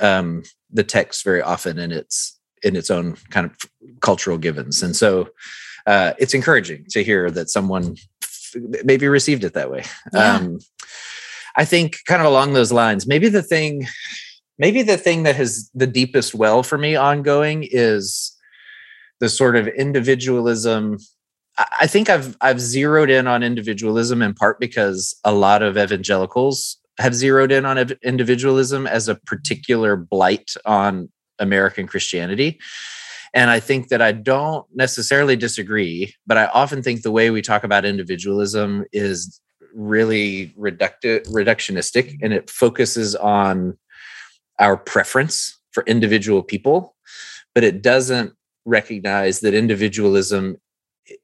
um 0.00 0.42
the 0.70 0.84
text 0.84 1.24
very 1.24 1.42
often 1.42 1.78
in 1.78 1.90
its 1.90 2.35
in 2.66 2.76
its 2.76 2.90
own 2.90 3.16
kind 3.30 3.46
of 3.46 3.56
cultural 4.00 4.38
givens. 4.38 4.82
And 4.82 4.96
so 4.96 5.28
uh, 5.86 6.12
it's 6.18 6.34
encouraging 6.34 6.84
to 6.90 7.04
hear 7.04 7.30
that 7.30 7.48
someone 7.48 7.96
maybe 8.84 9.06
received 9.06 9.44
it 9.44 9.54
that 9.54 9.70
way. 9.70 9.84
Yeah. 10.12 10.34
Um, 10.34 10.58
I 11.56 11.64
think 11.64 11.98
kind 12.06 12.20
of 12.20 12.26
along 12.26 12.52
those 12.52 12.72
lines, 12.72 13.06
maybe 13.06 13.28
the 13.28 13.42
thing, 13.42 13.86
maybe 14.58 14.82
the 14.82 14.98
thing 14.98 15.22
that 15.22 15.36
has 15.36 15.70
the 15.74 15.86
deepest 15.86 16.34
well 16.34 16.62
for 16.62 16.76
me 16.76 16.96
ongoing 16.96 17.66
is 17.70 18.36
the 19.20 19.28
sort 19.28 19.56
of 19.56 19.68
individualism. 19.68 20.98
I 21.80 21.86
think 21.86 22.10
I've 22.10 22.36
I've 22.42 22.60
zeroed 22.60 23.08
in 23.08 23.26
on 23.26 23.42
individualism 23.42 24.20
in 24.20 24.34
part 24.34 24.60
because 24.60 25.18
a 25.24 25.32
lot 25.32 25.62
of 25.62 25.78
evangelicals 25.78 26.78
have 26.98 27.14
zeroed 27.14 27.52
in 27.52 27.64
on 27.64 27.78
individualism 28.02 28.86
as 28.86 29.08
a 29.08 29.14
particular 29.14 29.96
blight 29.96 30.52
on 30.66 31.08
American 31.38 31.86
Christianity. 31.86 32.58
And 33.34 33.50
I 33.50 33.60
think 33.60 33.88
that 33.88 34.00
I 34.00 34.12
don't 34.12 34.66
necessarily 34.74 35.36
disagree, 35.36 36.14
but 36.26 36.38
I 36.38 36.46
often 36.46 36.82
think 36.82 37.02
the 37.02 37.10
way 37.10 37.30
we 37.30 37.42
talk 37.42 37.64
about 37.64 37.84
individualism 37.84 38.84
is 38.92 39.40
really 39.74 40.54
reducti- 40.58 41.26
reductionistic 41.28 42.18
and 42.22 42.32
it 42.32 42.48
focuses 42.48 43.14
on 43.14 43.76
our 44.58 44.76
preference 44.76 45.58
for 45.72 45.82
individual 45.86 46.42
people, 46.42 46.96
but 47.54 47.62
it 47.62 47.82
doesn't 47.82 48.32
recognize 48.64 49.40
that 49.40 49.52
individualism 49.52 50.56
eh, 51.10 51.14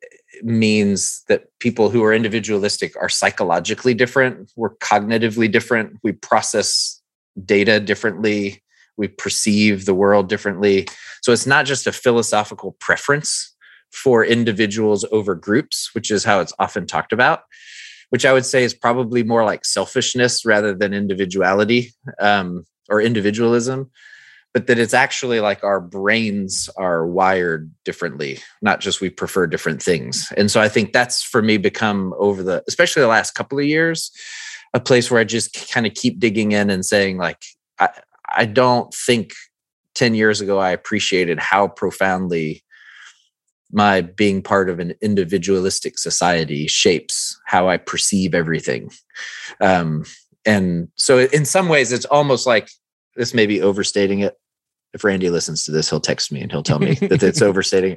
means 0.43 1.23
that 1.29 1.45
people 1.61 1.89
who 1.89 2.05
are 2.05 2.13
individualistic 2.13 2.95
are 3.01 3.09
psychologically 3.09 3.95
different, 3.95 4.53
we're 4.57 4.77
cognitively 4.77 5.51
different, 5.51 5.99
we 6.03 6.13
process 6.13 7.01
data 7.45 7.81
differently, 7.81 8.63
we 8.97 9.09
perceive 9.09 9.85
the 9.85 9.95
world 9.95 10.29
differently. 10.29 10.87
So 11.23 11.33
it's 11.33 11.47
not 11.47 11.67
just 11.67 11.87
a 11.87 11.93
philosophical 11.93 12.73
preference 12.81 13.55
for 13.93 14.25
individuals 14.25 15.05
over 15.13 15.35
groups, 15.35 15.95
which 15.95 16.11
is 16.11 16.25
how 16.25 16.41
it's 16.41 16.55
often 16.59 16.87
talked 16.87 17.13
about, 17.13 17.43
which 18.11 18.25
I 18.25 18.33
would 18.33 18.47
say 18.47 18.65
is 18.65 18.75
probably 18.75 19.23
more 19.23 19.45
like 19.45 19.65
selfishness 19.65 20.45
rather 20.45 20.75
than 20.75 20.95
individuality 20.95 21.93
um, 22.21 22.65
or 22.89 23.01
individualism. 23.01 23.91
But 24.55 24.67
that 24.67 24.79
it's 24.79 24.93
actually 24.93 25.41
like 25.41 25.65
our 25.65 25.81
brains 25.81 26.69
are 26.77 27.07
wired 27.07 27.73
differently, 27.87 28.39
not 28.61 28.81
just 28.81 29.01
we 29.01 29.09
prefer 29.09 29.47
different 29.47 29.83
things. 29.83 30.31
And 30.37 30.51
so 30.51 30.61
I 30.61 30.69
think 30.69 30.93
that's 30.93 31.23
for 31.23 31.41
me 31.41 31.57
become 31.57 32.13
over 32.19 32.43
the, 32.43 32.63
especially 32.69 33.01
the 33.01 33.09
last 33.09 33.31
couple 33.31 33.59
of 33.59 33.65
years, 33.65 34.11
a 34.75 34.81
place 34.81 35.11
where 35.11 35.21
I 35.21 35.25
just 35.25 35.71
kind 35.73 35.87
of 35.87 35.95
keep 35.95 36.19
digging 36.19 36.53
in 36.53 36.69
and 36.69 36.85
saying, 36.85 37.17
like, 37.17 37.43
I, 37.79 37.89
I 38.35 38.45
don't 38.47 38.93
think 38.95 39.33
10 39.95 40.15
years 40.15 40.41
ago 40.41 40.59
I 40.59 40.71
appreciated 40.71 41.39
how 41.39 41.69
profoundly 41.69 42.63
my 43.73 44.03
being 44.03 44.43
part 44.43 44.69
of 44.69 44.79
an 44.79 44.95
individualistic 45.01 45.99
society 45.99 46.67
shapes 46.67 47.41
how 47.47 47.69
I 47.69 47.79
perceive 47.79 48.35
everything. 48.35 48.91
Um, 49.61 50.05
and 50.45 50.89
so, 50.97 51.21
in 51.21 51.45
some 51.45 51.69
ways, 51.69 51.93
it's 51.93 52.05
almost 52.07 52.47
like 52.47 52.69
this 53.17 53.33
may 53.33 53.47
be 53.47 53.63
overstating 53.63 54.21
it. 54.21 54.35
If 54.95 55.05
Randy 55.05 55.31
listens 55.31 55.65
to 55.65 55.71
this, 55.71 55.89
he'll 55.89 56.01
text 56.01 56.33
me 56.33 56.41
and 56.41 56.51
he'll 56.51 56.63
tell 56.63 56.79
me 56.79 56.95
that 57.01 57.23
it's 57.23 57.43
overstating. 57.43 57.97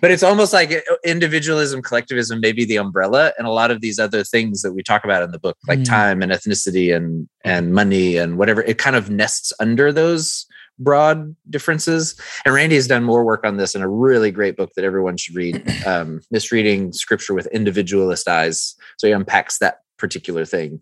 But 0.00 0.10
it's 0.10 0.22
almost 0.22 0.52
like 0.52 0.84
individualism, 1.04 1.82
collectivism, 1.82 2.40
maybe 2.40 2.64
the 2.64 2.76
umbrella, 2.76 3.32
and 3.38 3.46
a 3.46 3.50
lot 3.50 3.70
of 3.70 3.80
these 3.80 3.98
other 3.98 4.24
things 4.24 4.62
that 4.62 4.72
we 4.72 4.82
talk 4.82 5.04
about 5.04 5.22
in 5.22 5.30
the 5.30 5.38
book, 5.38 5.56
like 5.68 5.80
mm. 5.80 5.84
time 5.84 6.22
and 6.22 6.32
ethnicity 6.32 6.94
and 6.94 7.28
and 7.44 7.74
money 7.74 8.16
and 8.16 8.38
whatever. 8.38 8.62
It 8.62 8.78
kind 8.78 8.96
of 8.96 9.10
nests 9.10 9.52
under 9.60 9.92
those 9.92 10.46
broad 10.78 11.34
differences. 11.48 12.18
And 12.44 12.54
Randy 12.54 12.76
has 12.76 12.86
done 12.86 13.04
more 13.04 13.24
work 13.24 13.44
on 13.44 13.56
this 13.56 13.74
in 13.74 13.82
a 13.82 13.88
really 13.88 14.30
great 14.30 14.56
book 14.56 14.72
that 14.74 14.84
everyone 14.84 15.16
should 15.16 15.36
read, 15.36 15.62
um, 15.86 16.20
Misreading 16.30 16.92
Scripture 16.92 17.34
with 17.34 17.46
Individualist 17.48 18.28
Eyes. 18.28 18.74
So 18.98 19.06
he 19.06 19.12
unpacks 19.12 19.58
that 19.58 19.80
particular 19.98 20.44
thing. 20.44 20.80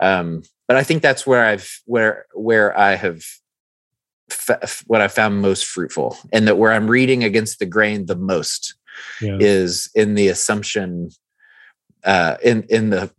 Um, 0.00 0.42
but 0.68 0.76
I 0.76 0.82
think 0.82 1.02
that's 1.02 1.26
where 1.26 1.44
I've 1.44 1.80
where 1.86 2.26
where 2.34 2.76
I 2.78 2.96
have 2.96 3.22
what 4.86 5.00
I 5.00 5.08
found 5.08 5.40
most 5.40 5.66
fruitful, 5.66 6.16
and 6.32 6.46
that 6.48 6.58
where 6.58 6.72
I'm 6.72 6.88
reading 6.90 7.24
against 7.24 7.58
the 7.58 7.66
grain 7.66 8.06
the 8.06 8.16
most 8.16 8.74
Yeah. 9.20 9.36
is 9.40 9.90
in 9.94 10.14
the 10.14 10.28
assumption, 10.28 11.10
uh, 12.04 12.36
in 12.42 12.64
in 12.68 12.90
the 12.90 13.10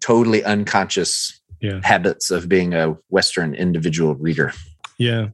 totally 0.00 0.42
unconscious 0.44 1.40
Yeah. 1.60 1.80
habits 1.82 2.30
of 2.30 2.48
being 2.48 2.74
a 2.74 2.96
Western 3.10 3.54
individual 3.54 4.14
reader. 4.16 4.52
Yeah. 4.98 5.28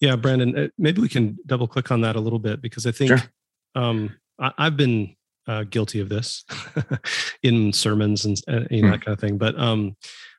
Yeah, 0.00 0.16
Brandon, 0.16 0.56
uh, 0.58 0.68
maybe 0.78 1.00
we 1.02 1.08
can 1.08 1.38
double 1.46 1.68
click 1.68 1.90
on 1.90 2.00
that 2.00 2.16
a 2.16 2.20
little 2.20 2.38
bit 2.38 2.60
because 2.62 2.86
I 2.86 2.92
think 2.92 3.08
Sure. 3.10 3.22
um, 3.74 4.16
I, 4.38 4.52
I've 4.58 4.76
been 4.76 5.14
uh, 5.46 5.64
guilty 5.64 6.00
of 6.00 6.08
this 6.08 6.44
in 7.42 7.72
sermons 7.72 8.24
and 8.24 8.40
uh, 8.48 8.64
you 8.70 8.82
know, 8.82 8.88
Hmm. 8.88 8.92
that 8.92 9.04
kind 9.04 9.14
of 9.14 9.20
thing. 9.20 9.38
But 9.38 9.58
um, 9.58 9.96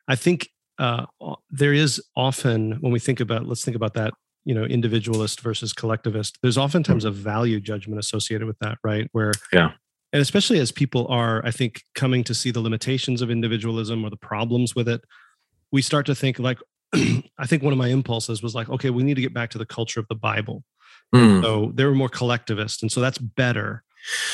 I 0.08 0.16
think 0.16 0.48
uh, 0.78 1.06
there 1.50 1.72
is 1.72 2.02
often, 2.16 2.72
when 2.80 2.92
we 2.92 2.98
think 2.98 3.20
about, 3.20 3.46
let's 3.46 3.64
think 3.64 3.76
about 3.76 3.94
that, 3.94 4.12
you 4.44 4.54
know, 4.54 4.64
individualist 4.64 5.40
versus 5.40 5.72
collectivist, 5.72 6.38
there's 6.42 6.58
oftentimes 6.58 7.04
a 7.04 7.10
value 7.10 7.60
judgment 7.60 7.98
associated 8.00 8.46
with 8.46 8.58
that, 8.60 8.78
right? 8.82 9.08
Where, 9.12 9.32
Yeah. 9.52 9.72
and 10.12 10.20
especially 10.22 10.58
as 10.58 10.72
people 10.72 11.06
are, 11.08 11.44
I 11.44 11.50
think, 11.50 11.82
coming 11.94 12.24
to 12.24 12.34
see 12.34 12.50
the 12.50 12.60
limitations 12.60 13.22
of 13.22 13.30
individualism 13.30 14.04
or 14.04 14.10
the 14.10 14.16
problems 14.16 14.74
with 14.74 14.88
it, 14.88 15.02
we 15.70 15.82
start 15.82 16.06
to 16.06 16.14
think 16.14 16.38
like, 16.38 16.58
I 16.94 17.46
think 17.46 17.62
one 17.62 17.72
of 17.72 17.78
my 17.78 17.88
impulses 17.88 18.42
was 18.42 18.54
like, 18.54 18.68
okay, 18.68 18.90
we 18.90 19.02
need 19.02 19.14
to 19.14 19.22
get 19.22 19.32
back 19.32 19.50
to 19.50 19.58
the 19.58 19.66
culture 19.66 20.00
of 20.00 20.06
the 20.08 20.14
Bible. 20.14 20.64
Hmm. 21.14 21.40
So 21.42 21.72
they 21.74 21.84
were 21.84 21.94
more 21.94 22.08
collectivist. 22.08 22.82
And 22.82 22.90
so 22.90 23.00
that's 23.00 23.18
better 23.18 23.82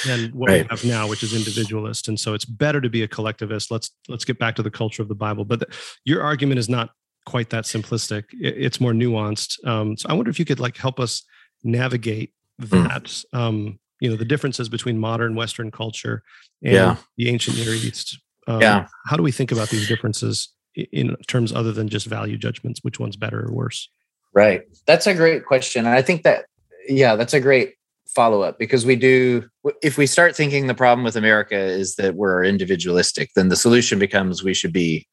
than 0.07 0.31
what 0.31 0.51
Right. 0.51 0.63
we 0.65 0.69
have 0.69 0.85
now, 0.85 1.09
which 1.09 1.23
is 1.23 1.35
individualist. 1.35 2.09
And 2.09 2.19
so 2.19 2.35
it's 2.35 2.45
better 2.45 2.81
to 2.81 2.89
be 2.89 3.03
a 3.03 3.09
collectivist. 3.09 3.71
Let's 3.71 3.91
let's 4.09 4.25
get 4.25 4.39
back 4.39 4.57
to 4.57 4.63
the 4.63 4.71
culture 4.71 5.03
of 5.03 5.09
the 5.09 5.15
Bible. 5.15 5.45
But 5.45 5.61
the, 5.61 5.67
your 6.05 6.23
argument 6.23 6.59
is 6.59 6.69
not 6.69 6.91
quite 7.27 7.51
that 7.51 7.65
simplistic. 7.65 8.25
It- 8.41 8.57
it's 8.59 8.81
more 8.81 8.93
nuanced. 8.93 9.65
Um, 9.67 9.97
so 9.97 10.09
I 10.09 10.15
wonder 10.15 10.31
if 10.31 10.39
you 10.39 10.45
could 10.45 10.61
like 10.61 10.77
help 10.77 10.99
us 10.99 11.23
navigate 11.63 12.33
Hmm. 12.61 12.67
that. 12.85 13.25
Um, 13.33 13.79
you 14.01 14.09
know, 14.11 14.17
the 14.17 14.25
differences 14.25 14.69
between 14.69 14.99
modern 14.99 15.35
Western 15.35 15.71
culture 15.71 16.23
and 16.63 16.73
Yeah. 16.75 16.97
the 17.17 17.29
ancient 17.29 17.57
Near 17.57 17.75
East. 17.75 18.19
Um, 18.47 18.61
Yeah. 18.61 18.87
How 19.07 19.17
do 19.17 19.23
we 19.23 19.33
think 19.33 19.53
about 19.53 19.69
these 19.71 19.87
differences 19.89 20.49
in 20.93 21.17
terms 21.27 21.53
other 21.53 21.73
than 21.73 21.89
just 21.89 22.07
value 22.07 22.39
judgments? 22.39 22.81
Which 22.83 22.99
one's 23.01 23.17
better 23.17 23.45
or 23.45 23.53
worse? 23.53 23.89
Right. 24.33 24.63
That's 24.87 25.07
a 25.07 25.15
great 25.15 25.45
question. 25.45 25.85
And 25.87 25.95
I 25.95 26.03
think 26.03 26.23
that, 26.23 26.47
yeah, 26.89 27.17
that's 27.17 27.35
a 27.35 27.41
great 27.41 27.75
follow 28.15 28.43
up 28.43 28.59
because 28.59 28.85
we 28.87 28.97
do, 28.97 29.49
if 29.83 29.99
we 29.99 30.07
start 30.07 30.35
thinking 30.35 30.67
the 30.67 30.75
problem 30.75 31.05
with 31.05 31.17
America 31.17 31.57
is 31.57 31.97
that 31.97 32.15
we're 32.15 32.43
individualistic, 32.45 33.31
then 33.37 33.49
the 33.49 33.57
solution 33.57 33.99
becomes 33.99 34.43
we 34.43 34.55
should 34.55 34.73
be 34.73 35.07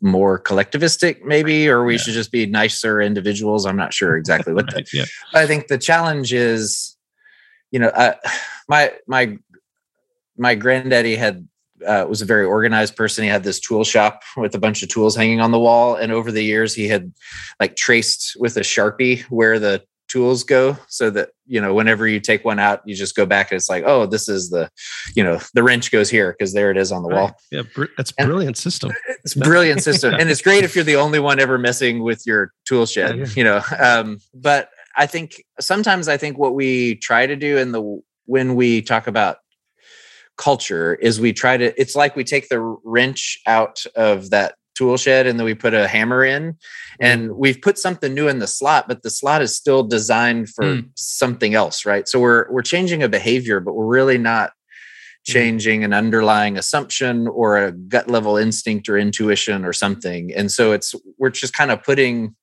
more 0.00 0.40
collectivistic, 0.42 1.22
maybe, 1.24 1.68
or 1.68 1.84
we 1.84 1.94
Yeah. 1.94 1.98
should 1.98 2.14
just 2.14 2.32
be 2.32 2.46
nicer 2.46 3.00
individuals. 3.00 3.64
I'm 3.64 3.76
not 3.76 3.94
sure 3.94 4.16
exactly 4.16 4.52
what 4.52 4.66
the, 4.70 4.84
yeah. 4.92 5.04
I 5.32 5.46
think 5.46 5.68
the 5.68 5.78
challenge 5.78 6.32
is, 6.32 6.96
you 7.70 7.78
know, 7.78 7.88
uh, 7.88 8.14
my, 8.68 8.92
my, 9.06 9.38
my 10.36 10.54
granddaddy 10.56 11.14
had 11.16 11.46
uh, 11.86 12.06
was 12.08 12.22
a 12.22 12.24
very 12.24 12.44
organized 12.44 12.96
person. 12.96 13.24
He 13.24 13.30
had 13.30 13.44
this 13.44 13.60
tool 13.60 13.84
shop 13.84 14.22
with 14.36 14.54
a 14.54 14.58
bunch 14.58 14.82
of 14.82 14.88
tools 14.88 15.14
hanging 15.14 15.40
on 15.40 15.50
the 15.50 15.58
wall, 15.58 15.94
and 15.96 16.10
over 16.12 16.32
the 16.32 16.42
years, 16.42 16.74
he 16.74 16.88
had 16.88 17.12
like 17.60 17.76
traced 17.76 18.36
with 18.38 18.56
a 18.56 18.60
sharpie 18.60 19.22
where 19.24 19.58
the 19.58 19.82
tools 20.08 20.44
go, 20.44 20.76
so 20.88 21.10
that 21.10 21.30
you 21.46 21.60
know 21.60 21.74
whenever 21.74 22.06
you 22.06 22.20
take 22.20 22.44
one 22.44 22.58
out, 22.58 22.80
you 22.84 22.94
just 22.94 23.16
go 23.16 23.26
back 23.26 23.50
and 23.50 23.56
it's 23.56 23.68
like, 23.68 23.84
oh, 23.86 24.06
this 24.06 24.28
is 24.28 24.50
the, 24.50 24.70
you 25.16 25.22
know, 25.24 25.40
the 25.54 25.62
wrench 25.62 25.90
goes 25.90 26.10
here 26.10 26.32
because 26.32 26.52
there 26.52 26.70
it 26.70 26.76
is 26.76 26.92
on 26.92 27.02
the 27.02 27.08
wall. 27.08 27.32
Yeah, 27.50 27.62
br- 27.74 27.86
that's 27.96 28.12
And- 28.18 28.28
brilliant 28.28 28.56
system. 28.56 28.92
It's 29.24 29.34
brilliant 29.34 29.82
system, 29.82 30.12
and 30.12 30.28
it's 30.28 30.42
great 30.42 30.64
if 30.64 30.74
you're 30.74 30.84
the 30.84 30.96
only 30.96 31.18
one 31.18 31.40
ever 31.40 31.56
messing 31.56 32.02
with 32.02 32.26
your 32.26 32.52
tool 32.66 32.84
shed. 32.84 33.16
Yeah, 33.16 33.24
yeah. 33.24 33.32
You 33.36 33.44
know, 33.44 33.62
um, 33.78 34.18
but 34.34 34.68
I 34.96 35.06
think 35.06 35.42
sometimes 35.60 36.08
I 36.08 36.18
think 36.18 36.36
what 36.36 36.54
we 36.54 36.96
try 36.96 37.26
to 37.26 37.34
do 37.34 37.56
in 37.56 37.72
the 37.72 38.02
when 38.26 38.54
we 38.54 38.82
talk 38.82 39.06
about 39.06 39.38
culture 40.36 40.94
is 40.94 41.20
we 41.20 41.32
try 41.32 41.56
to. 41.56 41.80
It's 41.80 41.94
like 41.96 42.16
we 42.16 42.24
take 42.24 42.48
the 42.50 42.60
wrench 42.84 43.40
out 43.46 43.82
of 43.96 44.30
that 44.30 44.56
tool 44.74 44.96
shed 44.96 45.26
and 45.26 45.38
then 45.38 45.44
we 45.44 45.54
put 45.54 45.74
a 45.74 45.88
hammer 45.88 46.24
in. 46.24 46.56
And 47.00 47.32
we've 47.36 47.60
put 47.60 47.78
something 47.78 48.14
new 48.14 48.28
in 48.28 48.38
the 48.38 48.46
slot 48.46 48.86
but 48.88 49.02
the 49.02 49.10
slot 49.10 49.42
is 49.42 49.56
still 49.56 49.82
designed 49.82 50.50
for 50.50 50.64
Mm. 50.64 50.90
something 50.94 51.54
else 51.54 51.84
right? 51.86 52.08
So 52.08 52.20
we're 52.20 52.50
we're 52.52 52.62
changing 52.62 53.02
a 53.02 53.08
behavior 53.08 53.60
but 53.60 53.74
we're 53.74 53.86
really 53.86 54.18
not 54.18 54.52
changing 55.26 55.84
an 55.84 55.94
underlying 55.94 56.58
assumption 56.58 57.26
or 57.28 57.56
a 57.56 57.72
gut 57.72 58.08
level 58.10 58.36
instinct 58.36 58.90
or 58.90 58.98
intuition 58.98 59.64
or 59.64 59.72
something. 59.72 60.30
And 60.34 60.52
so 60.52 60.72
it's 60.72 60.94
we're 61.18 61.30
just 61.30 61.54
kind 61.54 61.70
of 61.70 61.82
putting 61.82 62.34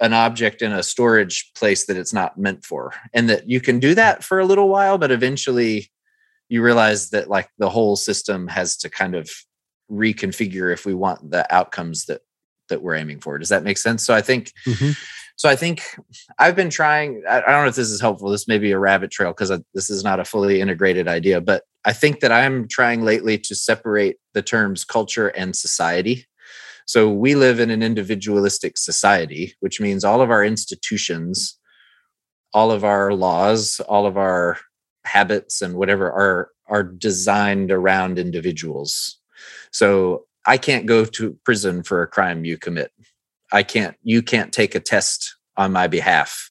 an 0.00 0.12
object 0.12 0.60
in 0.62 0.72
a 0.72 0.82
storage 0.82 1.52
place 1.54 1.86
that 1.86 1.96
it's 1.96 2.12
not 2.12 2.36
meant 2.38 2.64
for. 2.64 2.92
And 3.14 3.28
that 3.30 3.48
you 3.48 3.60
can 3.60 3.78
do 3.80 3.94
that 3.94 4.24
for 4.24 4.38
a 4.40 4.44
little 4.44 4.68
while 4.68 4.98
but 4.98 5.10
eventually 5.10 5.90
you 6.48 6.62
realize 6.62 7.10
that 7.10 7.28
like 7.28 7.48
the 7.58 7.68
whole 7.70 7.94
system 7.94 8.48
has 8.48 8.76
to 8.78 8.88
kind 8.90 9.14
of 9.14 9.30
reconfigure 9.90 10.72
if 10.72 10.84
we 10.86 10.94
want 10.94 11.30
the 11.30 11.52
outcomes 11.54 12.06
that 12.06 12.20
that 12.68 12.82
we're 12.82 12.94
aiming 12.96 13.20
for. 13.20 13.38
Does 13.38 13.48
that 13.48 13.64
make 13.64 13.78
sense? 13.78 14.04
So 14.04 14.14
i 14.14 14.20
think 14.20 14.52
Mhm. 14.66 14.96
so 15.36 15.48
i 15.48 15.56
think 15.56 15.82
i've 16.38 16.56
been 16.56 16.68
trying 16.70 17.22
i, 17.28 17.38
I 17.38 17.50
don't 17.52 17.62
know 17.62 17.68
if 17.68 17.76
this 17.76 17.90
is 17.90 18.00
helpful 18.00 18.28
this 18.28 18.48
may 18.48 18.58
be 18.58 18.72
a 18.72 18.78
rabbit 18.78 19.10
trail 19.10 19.30
because 19.30 19.52
this 19.74 19.88
is 19.88 20.02
not 20.04 20.18
a 20.20 20.24
fully 20.24 20.60
integrated 20.60 21.06
idea 21.08 21.40
but 21.40 21.62
i 21.84 21.92
think 21.92 22.20
that 22.20 22.32
i'm 22.32 22.66
trying 22.68 23.02
lately 23.02 23.38
to 23.38 23.54
separate 23.54 24.16
the 24.34 24.42
terms 24.42 24.84
culture 24.84 25.28
and 25.28 25.54
society. 25.56 26.26
So 26.86 27.10
we 27.12 27.34
live 27.34 27.60
in 27.60 27.70
an 27.70 27.82
individualistic 27.82 28.76
society 28.78 29.54
which 29.60 29.80
means 29.80 30.04
all 30.04 30.20
of 30.20 30.30
our 30.30 30.44
institutions 30.44 31.58
all 32.52 32.70
of 32.70 32.82
our 32.84 33.12
laws 33.14 33.80
all 33.88 34.06
of 34.06 34.16
our 34.16 34.58
habits 35.04 35.62
and 35.62 35.74
whatever 35.76 36.06
are 36.10 36.50
are 36.66 36.82
designed 36.82 37.70
around 37.70 38.18
individuals 38.18 39.18
so 39.72 40.24
I 40.46 40.56
can't 40.56 40.86
go 40.86 41.04
to 41.04 41.36
prison 41.44 41.82
for 41.82 42.02
a 42.02 42.06
crime 42.06 42.44
you 42.44 42.56
commit. 42.56 42.90
I 43.52 43.62
can't. 43.62 43.96
You 44.02 44.22
can't 44.22 44.52
take 44.52 44.74
a 44.74 44.80
test 44.80 45.36
on 45.56 45.72
my 45.72 45.86
behalf. 45.86 46.50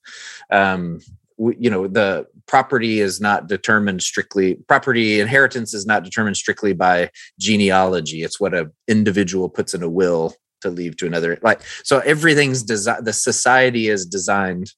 Um, 0.52 1.00
you 1.38 1.70
know, 1.70 1.88
the 1.88 2.28
property 2.48 3.00
is 3.00 3.22
not 3.22 3.48
determined 3.48 4.02
strictly. 4.02 4.56
Property 4.68 5.20
inheritance 5.20 5.74
is 5.74 5.86
not 5.86 6.04
determined 6.04 6.38
strictly 6.38 6.74
by 6.74 7.12
genealogy. 7.40 8.24
It's 8.24 8.40
what 8.40 8.54
a 8.54 8.72
individual 8.88 9.50
puts 9.50 9.74
in 9.74 9.84
a 9.84 9.90
will 9.90 10.34
to 10.62 10.70
leave 10.70 10.98
to 10.98 11.06
another. 11.06 11.38
Like 11.42 11.62
so, 11.84 12.00
everything's 12.00 12.64
designed. 12.64 13.06
The 13.06 13.14
society 13.14 13.88
is 13.88 14.06
designed 14.06 14.74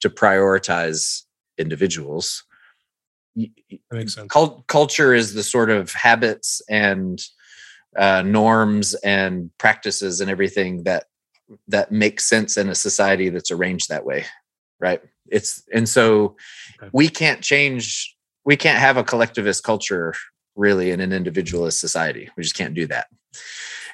to 0.00 0.10
prioritize 0.10 1.22
individuals. 1.58 2.44
That 3.36 3.50
makes 3.90 4.14
sense. 4.14 4.30
cult- 4.30 4.66
culture 4.66 5.14
is 5.14 5.34
the 5.34 5.42
sort 5.42 5.70
of 5.70 5.92
habits 5.92 6.60
and 6.68 7.22
uh, 7.96 8.22
norms 8.22 8.94
and 9.04 9.50
practices 9.58 10.20
and 10.20 10.30
everything 10.30 10.84
that 10.84 11.04
that 11.68 11.92
makes 11.92 12.24
sense 12.24 12.56
in 12.56 12.68
a 12.68 12.74
society 12.74 13.28
that's 13.28 13.50
arranged 13.50 13.88
that 13.90 14.04
way 14.06 14.24
right 14.80 15.02
it's 15.28 15.62
and 15.74 15.88
so 15.88 16.36
Okay. 16.82 16.90
we 16.92 17.08
can't 17.08 17.42
change 17.42 18.16
we 18.44 18.56
can't 18.56 18.78
have 18.78 18.96
a 18.96 19.04
collectivist 19.04 19.62
culture 19.62 20.14
really 20.56 20.90
in 20.90 21.00
an 21.00 21.12
individualist 21.12 21.78
society 21.80 22.28
we 22.36 22.42
just 22.42 22.56
can't 22.56 22.74
do 22.74 22.86
that 22.86 23.06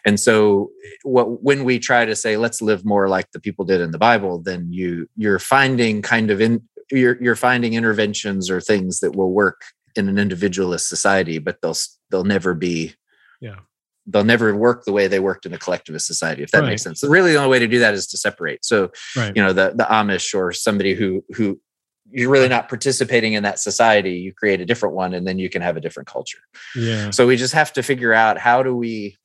and 0.06 0.18
so 0.20 0.70
what 1.02 1.42
when 1.42 1.64
we 1.64 1.78
try 1.78 2.04
to 2.04 2.14
say 2.14 2.36
let's 2.36 2.62
live 2.62 2.84
more 2.84 3.08
like 3.08 3.30
the 3.32 3.40
people 3.40 3.64
did 3.64 3.80
in 3.80 3.90
the 3.90 3.98
bible 3.98 4.38
then 4.40 4.72
you 4.72 5.08
you're 5.16 5.38
finding 5.40 6.00
kind 6.02 6.30
of 6.30 6.40
in 6.40 6.62
you're 6.90 7.20
you're 7.22 7.36
finding 7.36 7.74
interventions 7.74 8.48
or 8.50 8.60
things 8.60 9.00
that 9.00 9.16
will 9.16 9.32
work 9.32 9.60
in 9.96 10.08
an 10.08 10.18
individualist 10.18 10.88
society 10.88 11.38
but 11.38 11.60
they'll 11.60 11.76
they'll 12.10 12.24
never 12.24 12.54
be 12.54 12.94
Yeah. 13.40 13.56
They'll 14.10 14.24
never 14.24 14.54
work 14.56 14.84
the 14.84 14.92
way 14.92 15.06
they 15.06 15.20
worked 15.20 15.44
in 15.46 15.52
a 15.52 15.58
collectivist 15.58 16.06
society 16.06 16.42
if 16.42 16.50
that 16.50 16.64
makes 16.64 16.82
sense 16.82 17.00
so 17.00 17.08
really 17.08 17.32
the 17.32 17.36
only 17.38 17.50
way 17.50 17.58
to 17.58 17.66
do 17.68 17.78
that 17.78 17.92
is 17.94 18.06
to 18.06 18.16
separate 18.16 18.64
so 18.64 18.90
Right. 19.16 19.32
you 19.36 19.42
know 19.42 19.52
the 19.52 19.72
the 19.76 19.84
amish 19.84 20.34
or 20.34 20.52
somebody 20.52 20.94
who 20.94 21.24
who 21.36 21.60
you're 22.10 22.30
really 22.30 22.48
not 22.48 22.68
participating 22.70 23.34
in 23.34 23.42
that 23.42 23.58
society 23.58 24.12
you 24.14 24.32
create 24.32 24.60
a 24.62 24.64
different 24.66 24.94
one 24.94 25.12
and 25.14 25.26
then 25.26 25.38
you 25.38 25.50
can 25.50 25.60
have 25.62 25.76
a 25.76 25.80
different 25.80 26.08
culture 26.08 26.38
Yeah. 26.74 27.10
so 27.10 27.26
we 27.26 27.36
just 27.36 27.52
have 27.54 27.72
to 27.74 27.82
figure 27.82 28.14
out 28.14 28.38
how 28.38 28.62
do 28.62 28.74
we 28.74 29.16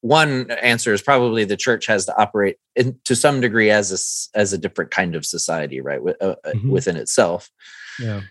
one 0.00 0.50
answer 0.50 0.92
is 0.92 1.00
probably 1.00 1.44
the 1.44 1.56
church 1.56 1.86
has 1.86 2.04
to 2.06 2.16
operate 2.20 2.56
in, 2.76 2.98
to 3.04 3.16
some 3.16 3.40
degree 3.40 3.70
as 3.70 3.90
a 3.90 4.38
as 4.38 4.52
a 4.52 4.58
different 4.58 4.90
kind 4.90 5.14
of 5.14 5.24
society 5.24 5.80
right 5.80 6.00
uh, 6.20 6.24
uh, 6.44 6.52
Mhm. 6.54 6.68
within 6.70 6.96
itself 6.96 7.50
Yeah. 7.98 8.22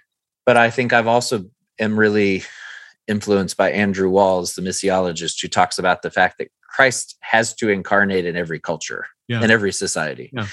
but 0.45 0.55
I 0.57 0.69
think 0.69 0.93
I've 0.93 1.07
also 1.07 1.45
am 1.79 1.97
really 1.99 2.43
influenced 3.07 3.57
by 3.57 3.71
Andrew 3.71 4.09
Walls, 4.09 4.53
the 4.55 4.61
missiologist, 4.61 5.41
who 5.41 5.47
talks 5.47 5.77
about 5.77 6.01
the 6.01 6.11
fact 6.11 6.37
that 6.37 6.49
Christ 6.69 7.17
has 7.21 7.53
to 7.55 7.69
incarnate 7.69 8.25
in 8.25 8.35
every 8.35 8.59
culture, 8.59 9.05
Yeah. 9.27 9.43
in 9.43 9.51
every 9.51 9.71
society. 9.73 10.31
Yeah. 10.33 10.47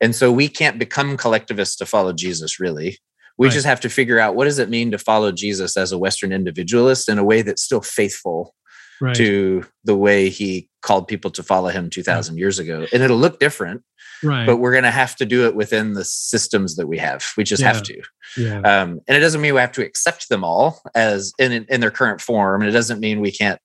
And 0.00 0.14
so 0.14 0.32
we 0.32 0.48
can't 0.48 0.78
become 0.78 1.16
collectivists 1.16 1.76
to 1.76 1.86
follow 1.86 2.12
Jesus, 2.12 2.58
really. 2.60 2.98
We 3.38 3.46
Right. 3.48 3.54
just 3.54 3.66
have 3.66 3.80
to 3.80 3.88
figure 3.88 4.18
out 4.18 4.34
what 4.36 4.44
does 4.44 4.58
it 4.58 4.68
mean 4.68 4.90
to 4.90 4.98
follow 4.98 5.32
Jesus 5.32 5.76
as 5.76 5.92
a 5.92 5.98
Western 5.98 6.32
individualist 6.32 7.08
in 7.08 7.18
a 7.18 7.24
way 7.24 7.42
that's 7.42 7.62
still 7.62 7.80
faithful 7.80 8.54
Right. 9.00 9.16
to 9.16 9.64
the 9.84 9.96
way 9.96 10.28
he 10.28 10.68
called 10.82 11.08
people 11.08 11.30
to 11.32 11.42
follow 11.42 11.68
him 11.68 11.90
2000 11.90 12.38
years 12.38 12.58
ago. 12.58 12.86
And 12.92 13.02
it'll 13.02 13.16
look 13.18 13.40
different, 13.40 13.82
right. 14.22 14.46
but 14.46 14.58
we're 14.58 14.70
going 14.70 14.84
to 14.84 14.90
have 14.90 15.16
to 15.16 15.26
do 15.26 15.46
it 15.46 15.56
within 15.56 15.94
the 15.94 16.04
systems 16.04 16.76
that 16.76 16.86
we 16.86 16.98
have. 16.98 17.24
We 17.36 17.42
just 17.44 17.62
have 17.62 17.82
to. 17.84 18.02
yeah. 18.36 18.58
Um, 18.60 19.00
and 19.08 19.16
it 19.16 19.20
doesn't 19.20 19.40
mean 19.40 19.54
we 19.54 19.60
have 19.60 19.72
to 19.72 19.84
accept 19.84 20.28
them 20.28 20.44
all 20.44 20.80
as 20.94 21.32
in 21.38 21.52
in 21.68 21.80
their 21.80 21.90
current 21.90 22.20
form. 22.20 22.60
And 22.62 22.68
it 22.68 22.72
doesn't 22.72 23.00
mean 23.00 23.20
we 23.20 23.32
can't 23.32 23.60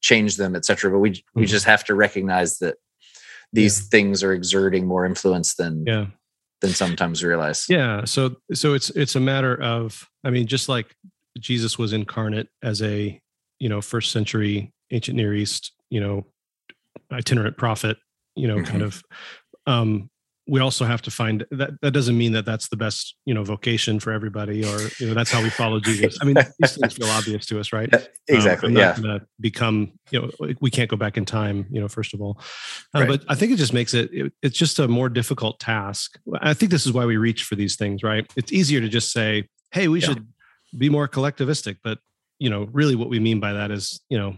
change 0.00 0.36
them, 0.36 0.54
et 0.54 0.64
cetera. 0.64 0.90
But 0.90 0.98
we 1.00 1.24
we 1.34 1.44
Mhm. 1.44 1.48
just 1.48 1.64
have 1.64 1.82
to 1.84 1.94
recognize 1.94 2.58
that 2.58 2.76
these 3.52 3.88
things 3.88 4.22
are 4.22 4.32
exerting 4.32 4.86
more 4.86 5.04
influence 5.06 5.54
than 5.54 5.84
yeah. 5.86 6.06
than 6.60 6.70
sometimes 6.70 7.24
realize. 7.24 7.66
Yeah. 7.68 8.04
So 8.04 8.36
so 8.52 8.74
it's 8.74 8.90
it's 8.90 9.16
a 9.16 9.20
matter 9.20 9.60
of 9.60 10.08
I 10.24 10.30
mean, 10.30 10.46
just 10.46 10.68
like 10.68 10.94
Jesus 11.38 11.78
was 11.78 11.92
incarnate 11.92 12.48
as 12.62 12.82
a 12.82 13.20
you 13.58 13.68
know 13.68 13.80
first 13.80 14.10
century 14.12 14.72
ancient 14.90 15.16
Near 15.16 15.34
East 15.34 15.72
you 15.90 16.00
know 16.00 16.26
itinerant 17.12 17.56
prophet 17.56 17.96
you 18.36 18.46
know 18.48 18.62
kind 18.62 18.82
Mhm. 18.82 18.86
of 18.86 19.02
um 19.66 20.10
we 20.50 20.60
also 20.60 20.86
have 20.86 21.02
to 21.02 21.10
find 21.10 21.44
that 21.50 21.72
that 21.82 21.90
doesn't 21.90 22.16
mean 22.16 22.32
that 22.32 22.46
that's 22.46 22.68
the 22.68 22.76
best 22.76 23.14
you 23.26 23.34
know 23.34 23.44
vocation 23.44 24.00
for 24.00 24.12
everybody 24.12 24.64
or 24.64 24.78
you 24.98 25.06
know 25.06 25.14
that's 25.14 25.30
how 25.30 25.42
we 25.42 25.50
follow 25.50 25.78
jesus 25.80 26.18
i 26.22 26.24
mean 26.24 26.36
these 26.58 26.74
things 26.76 26.94
feel 26.94 27.08
obvious 27.10 27.44
to 27.46 27.58
us 27.60 27.72
right 27.72 27.92
Um, 28.30 28.36
exactly. 28.36 28.68
I'm 28.68 28.76
yeah. 29.04 29.18
become, 29.40 29.92
you 30.10 30.20
know, 30.20 30.30
we 30.60 30.70
can't 30.70 30.90
go 30.90 30.98
back 30.98 31.16
in 31.16 31.24
time, 31.24 31.64
you 31.70 31.80
know, 31.80 31.88
first 31.88 32.12
of 32.12 32.20
all. 32.20 32.38
Uh, 32.94 32.98
Right. 33.00 33.08
But 33.08 33.24
I 33.26 33.34
think 33.34 33.52
it 33.52 33.56
just 33.56 33.72
makes 33.72 33.94
it, 33.94 34.10
it, 34.12 34.32
it's 34.42 34.58
just 34.58 34.78
a 34.78 34.86
more 34.86 35.08
difficult 35.08 35.58
task. 35.60 36.18
I 36.42 36.52
think 36.52 36.70
this 36.70 36.84
is 36.84 36.92
why 36.92 37.06
we 37.06 37.16
reach 37.16 37.44
for 37.44 37.54
these 37.56 37.76
things, 37.76 38.02
right? 38.02 38.30
It's 38.36 38.52
easier 38.52 38.82
to 38.82 38.88
just 38.90 39.12
say, 39.12 39.48
hey, 39.72 39.88
we 39.88 40.00
Yeah. 40.00 40.08
should 40.08 40.26
be 40.76 40.90
more 40.90 41.08
collectivistic. 41.08 41.78
But, 41.82 42.00
you 42.38 42.50
know, 42.50 42.68
really 42.72 42.94
what 42.94 43.08
we 43.08 43.20
mean 43.20 43.40
by 43.40 43.52
that 43.52 43.70
is, 43.70 44.00
you 44.08 44.18
know, 44.18 44.36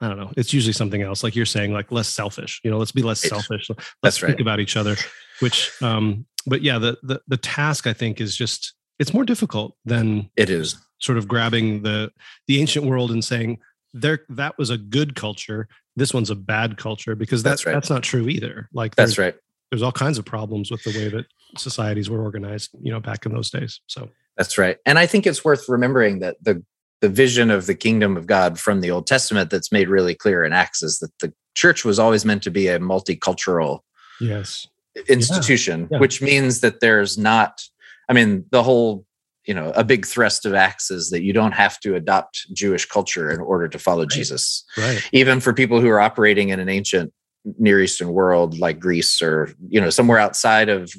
I 0.00 0.08
don't 0.08 0.18
know. 0.18 0.32
It's 0.36 0.52
usually 0.52 0.72
something 0.74 1.00
else, 1.02 1.22
like 1.24 1.34
you're 1.34 1.46
saying, 1.46 1.72
like 1.72 1.90
less 1.90 2.08
selfish. 2.08 2.60
You 2.62 2.70
know, 2.70 2.78
let's 2.78 2.92
be 2.92 3.02
less 3.02 3.20
selfish. 3.20 3.68
Let's 3.70 3.94
That's 4.02 4.18
think 4.18 4.32
right. 4.32 4.40
about 4.40 4.60
each 4.60 4.76
other. 4.76 4.96
Which, 5.40 5.70
um, 5.82 6.26
but 6.46 6.62
yeah, 6.62 6.78
the 6.78 6.98
the 7.02 7.20
the 7.26 7.36
task 7.38 7.86
I 7.86 7.92
think 7.94 8.20
is 8.20 8.36
just 8.36 8.74
it's 8.98 9.14
more 9.14 9.24
difficult 9.24 9.74
than 9.84 10.30
It 10.36 10.50
is. 10.50 10.76
sort 10.98 11.18
of 11.18 11.26
grabbing 11.28 11.82
the 11.82 12.10
the 12.46 12.60
ancient 12.60 12.84
world 12.86 13.10
and 13.10 13.24
saying 13.24 13.58
there 13.94 14.20
that 14.28 14.58
was 14.58 14.68
a 14.70 14.76
good 14.78 15.14
culture 15.14 15.68
this 15.96 16.12
one's 16.12 16.28
a 16.28 16.34
bad 16.34 16.76
culture 16.76 17.14
because 17.14 17.42
that's 17.42 17.62
That's 17.62 17.66
right. 17.66 17.72
that's 17.72 17.88
not 17.90 18.02
true 18.02 18.28
either 18.28 18.68
like 18.74 18.94
That's 18.96 19.16
right. 19.16 19.34
there's 19.70 19.82
all 19.82 19.92
kinds 19.92 20.18
of 20.18 20.24
problems 20.26 20.70
with 20.70 20.82
the 20.82 20.90
way 20.90 21.08
that 21.08 21.24
societies 21.56 22.10
were 22.10 22.20
organized 22.22 22.70
you 22.82 22.92
know 22.92 23.00
back 23.00 23.24
in 23.24 23.32
those 23.32 23.48
days 23.50 23.80
so 23.86 24.08
That's 24.36 24.58
right. 24.58 24.76
And 24.84 24.98
I 24.98 25.06
think 25.06 25.26
it's 25.26 25.42
worth 25.44 25.66
remembering 25.68 26.18
that 26.20 26.36
the 26.42 26.62
the 27.00 27.08
vision 27.08 27.50
of 27.50 27.66
the 27.66 27.74
kingdom 27.74 28.16
of 28.16 28.26
God 28.26 28.58
from 28.58 28.80
the 28.80 28.90
Old 28.90 29.06
Testament 29.06 29.50
that's 29.50 29.70
made 29.70 29.88
really 29.88 30.14
clear 30.14 30.44
in 30.44 30.52
Acts 30.52 30.82
is 30.82 30.98
that 30.98 31.10
the 31.20 31.32
church 31.54 31.84
was 31.84 31.98
always 31.98 32.24
meant 32.24 32.42
to 32.44 32.50
be 32.50 32.68
a 32.68 32.78
multicultural 32.78 33.80
yes 34.20 34.66
institution, 35.08 35.88
yeah. 35.90 35.98
which 35.98 36.22
means 36.22 36.60
that 36.60 36.80
there's 36.80 37.18
not, 37.18 37.60
I 38.08 38.12
mean, 38.12 38.44
the 38.50 38.62
whole, 38.62 39.04
you 39.46 39.54
know, 39.54 39.70
a 39.74 39.84
big 39.84 40.06
thrust 40.06 40.46
of 40.46 40.54
Acts 40.54 40.90
is 40.90 41.10
that 41.10 41.22
you 41.22 41.32
don't 41.32 41.52
have 41.52 41.78
to 41.80 41.94
adopt 41.94 42.46
Jewish 42.52 42.86
culture 42.86 43.30
in 43.30 43.40
order 43.40 43.68
to 43.68 43.78
follow 43.78 44.06
Jesus. 44.06 44.64
right 44.76 45.08
Even 45.12 45.40
for 45.40 45.52
people 45.52 45.80
who 45.80 45.88
are 45.88 46.00
operating 46.00 46.48
in 46.48 46.60
an 46.60 46.68
ancient 46.68 47.12
Near 47.58 47.80
Eastern 47.80 48.12
world 48.12 48.58
like 48.58 48.80
Greece 48.80 49.22
or, 49.22 49.50
you 49.68 49.80
know, 49.80 49.90
somewhere 49.90 50.18
outside 50.18 50.68
of 50.68 50.90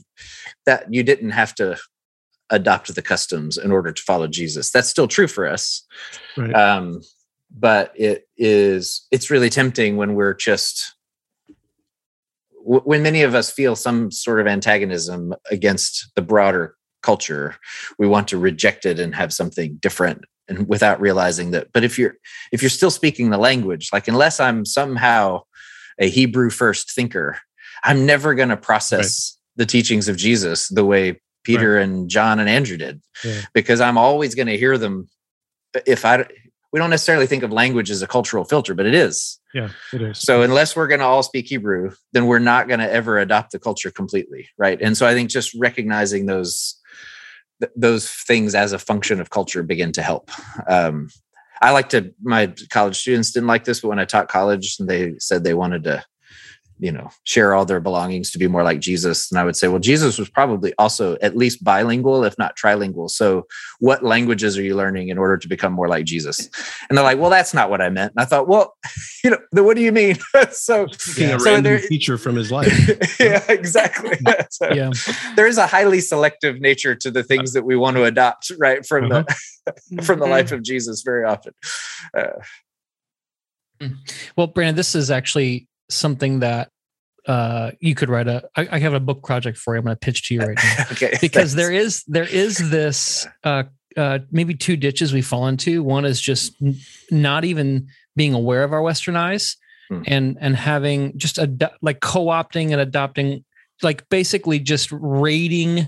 that, 0.65 0.85
you 0.93 1.03
didn't 1.03 1.31
have 1.31 1.53
to 1.55 1.77
adopt 2.49 2.93
the 2.93 3.01
customs 3.01 3.57
in 3.57 3.71
order 3.71 3.91
to 3.91 4.01
follow 4.03 4.27
Jesus. 4.27 4.71
That's 4.71 4.89
still 4.89 5.07
true 5.07 5.27
for 5.27 5.47
us. 5.47 5.85
right 6.35 6.53
Um, 6.53 7.01
but 7.49 7.93
it 7.95 8.27
is, 8.37 9.05
it's 9.11 9.29
really 9.29 9.49
tempting 9.49 9.97
when 9.97 10.15
we're 10.15 10.33
just, 10.33 10.95
when 12.63 13.01
many 13.01 13.21
of 13.21 13.33
us 13.33 13.49
feel 13.49 13.75
some 13.75 14.11
sort 14.11 14.41
of 14.41 14.47
antagonism 14.47 15.33
against 15.49 16.11
the 16.15 16.21
broader 16.21 16.75
culture, 17.01 17.55
we 17.97 18.07
want 18.07 18.27
to 18.27 18.37
reject 18.37 18.85
it 18.85 18.99
and 18.99 19.15
have 19.15 19.31
something 19.31 19.77
different 19.81 20.25
and 20.49 20.67
without 20.67 20.99
realizing 20.99 21.51
that. 21.51 21.71
But 21.73 21.85
if 21.85 21.97
you're, 21.97 22.15
if 22.51 22.61
you're 22.61 22.69
still 22.69 22.91
speaking 22.91 23.29
the 23.29 23.37
language, 23.37 23.89
like 23.93 24.07
unless 24.09 24.39
I'm 24.39 24.65
somehow 24.65 25.43
a 25.99 26.09
Hebrew 26.09 26.49
first 26.49 26.91
thinker, 26.91 27.37
I'm 27.83 28.05
never 28.05 28.35
going 28.35 28.49
to 28.49 28.57
process 28.57 29.37
the 29.55 29.65
teachings 29.65 30.09
of 30.09 30.17
Jesus 30.17 30.67
the 30.67 30.85
way 30.85 31.21
Peter 31.47 31.77
and 31.77 32.09
John 32.09 32.39
and 32.39 32.47
Andrew 32.49 32.77
did, 32.77 33.01
Yeah. 33.23 33.41
because 33.53 33.81
I'm 33.81 33.97
always 33.97 34.35
going 34.35 34.47
to 34.47 34.57
hear 34.57 34.77
them. 34.77 35.09
If 35.85 36.05
I, 36.05 36.25
we 36.71 36.79
don't 36.79 36.89
necessarily 36.89 37.25
think 37.27 37.43
of 37.43 37.51
language 37.51 37.89
as 37.89 38.01
a 38.01 38.07
cultural 38.07 38.43
filter, 38.43 38.73
but 38.75 38.85
it 38.85 38.93
is. 38.93 39.39
yeah 39.53 39.69
it 39.93 40.01
is 40.01 40.19
So 40.19 40.41
unless 40.41 40.75
we're 40.75 40.87
going 40.87 40.99
to 40.99 41.05
all 41.05 41.23
speak 41.23 41.47
Hebrew, 41.47 41.91
then 42.13 42.25
we're 42.27 42.39
not 42.39 42.67
going 42.67 42.79
to 42.81 42.91
ever 42.91 43.17
adopt 43.17 43.51
the 43.51 43.59
culture 43.59 43.89
completely, 43.91 44.47
right? 44.57 44.79
And 44.81 44.95
so 44.97 45.07
I 45.07 45.13
think 45.13 45.29
just 45.29 45.53
recognizing 45.57 46.25
those 46.25 46.75
th- 47.61 47.71
those 47.75 48.09
things 48.09 48.53
as 48.55 48.73
a 48.73 48.79
function 48.79 49.19
of 49.21 49.29
culture 49.29 49.63
begin 49.63 49.91
to 49.93 50.01
help. 50.01 50.29
Um, 50.67 51.09
I 51.61 51.71
like 51.71 51.89
to. 51.89 52.13
My 52.21 52.53
college 52.69 52.97
students 52.97 53.31
didn't 53.31 53.47
like 53.47 53.63
this, 53.63 53.79
but 53.81 53.87
when 53.87 53.97
I 53.99 54.05
taught 54.05 54.27
college, 54.27 54.75
and 54.79 54.87
they 54.87 55.13
said 55.17 55.43
they 55.43 55.55
wanted 55.55 55.83
to, 55.85 56.03
you 56.79 56.91
know, 56.91 57.09
share 57.23 57.55
all 57.55 57.65
their 57.65 57.79
belongings 57.79 58.29
to 58.31 58.37
be 58.37 58.47
more 58.47 58.63
like 58.63 58.79
Jesus. 58.79 59.31
And 59.31 59.39
I 59.39 59.43
would 59.43 59.55
say, 59.55 59.67
well, 59.67 59.79
Jesus 59.79 60.19
was 60.19 60.29
probably 60.29 60.73
also 60.77 61.17
at 61.21 61.35
least 61.35 61.63
bilingual, 61.63 62.23
if 62.23 62.37
not 62.37 62.55
trilingual. 62.55 63.09
So 63.09 63.47
what 63.79 64.03
languages 64.03 64.57
are 64.57 64.61
you 64.61 64.75
learning 64.75 65.09
in 65.09 65.17
order 65.17 65.37
to 65.37 65.47
become 65.47 65.73
more 65.73 65.87
like 65.87 66.05
Jesus? 66.05 66.49
And 66.87 66.97
they're 66.97 67.03
like, 67.03 67.17
well, 67.17 67.31
that's 67.31 67.53
not 67.53 67.71
what 67.71 67.81
I 67.81 67.89
meant. 67.89 68.13
And 68.15 68.21
I 68.21 68.25
thought, 68.25 68.47
well, 68.47 68.75
you 69.23 69.31
know, 69.31 69.39
then 69.51 69.65
what 69.65 69.75
do 69.75 69.81
you 69.81 69.91
mean? 69.91 70.17
so 70.51 70.85
Picking 70.87 71.31
a 71.31 71.39
So 71.39 71.45
random 71.45 71.63
there- 71.63 71.79
feature 71.79 72.17
from 72.17 72.35
his 72.35 72.51
life 72.51 72.67
yeah, 73.19 73.43
exactly. 73.49 74.17
So 74.51 74.71
Yeah. 74.71 74.91
There 75.35 75.47
is 75.47 75.57
a 75.57 75.65
highly 75.65 75.99
selective 75.99 76.61
nature 76.61 76.93
to 76.95 77.09
the 77.09 77.23
things 77.23 77.53
that 77.53 77.63
we 77.63 77.75
want 77.75 77.97
to 77.97 78.03
adopt, 78.03 78.51
right, 78.59 78.85
from 78.85 79.09
the 79.09 79.19
uh-huh. 79.19 80.01
from 80.03 80.19
the 80.19 80.27
life 80.27 80.47
mm-hmm. 80.47 80.55
of 80.55 80.63
Jesus 80.63 81.01
very 81.01 81.25
often. 81.25 81.53
Uh, 82.15 82.27
mm. 83.81 83.95
Well, 84.35 84.47
Brandon, 84.47 84.75
this 84.75 84.95
is 84.95 85.11
actually 85.11 85.67
something 85.89 86.39
that 86.39 86.69
uh, 87.27 87.71
you 87.79 87.93
could 87.95 88.09
write 88.09 88.27
a. 88.27 88.47
I, 88.55 88.67
I 88.73 88.79
have 88.79 88.93
a 88.93 88.99
book 88.99 89.23
project 89.23 89.57
for 89.57 89.73
you. 89.75 89.79
I'm 89.79 89.85
going 89.85 89.95
to 89.95 89.99
pitch 89.99 90.27
to 90.29 90.33
you 90.33 90.41
right 90.41 90.57
now 90.63 90.85
okay. 90.91 91.17
because 91.19 91.53
thanks. 91.53 91.53
there 91.55 91.71
is 91.71 92.03
there 92.07 92.23
is 92.23 92.57
this 92.69 93.27
uh, 93.43 93.63
uh, 93.97 94.19
maybe 94.31 94.53
two 94.53 94.77
ditches 94.77 95.11
we 95.13 95.21
fall 95.21 95.47
into. 95.47 95.83
One 95.83 96.05
is 96.05 96.21
just 96.21 96.53
n- 96.61 96.77
not 97.11 97.43
even 97.43 97.87
being 98.15 98.33
aware 98.33 98.63
of 98.63 98.71
our 98.73 98.81
Western 98.81 99.15
eyes, 99.15 99.57
Hmm. 99.89 100.01
and 100.05 100.37
and 100.41 100.55
having 100.55 101.17
just 101.17 101.37
ado- 101.37 101.69
like 101.81 102.01
co-opting 102.01 102.71
and 102.71 102.81
adopting, 102.81 103.45
like 103.81 104.07
basically 104.09 104.59
just 104.59 104.89
raiding 104.91 105.87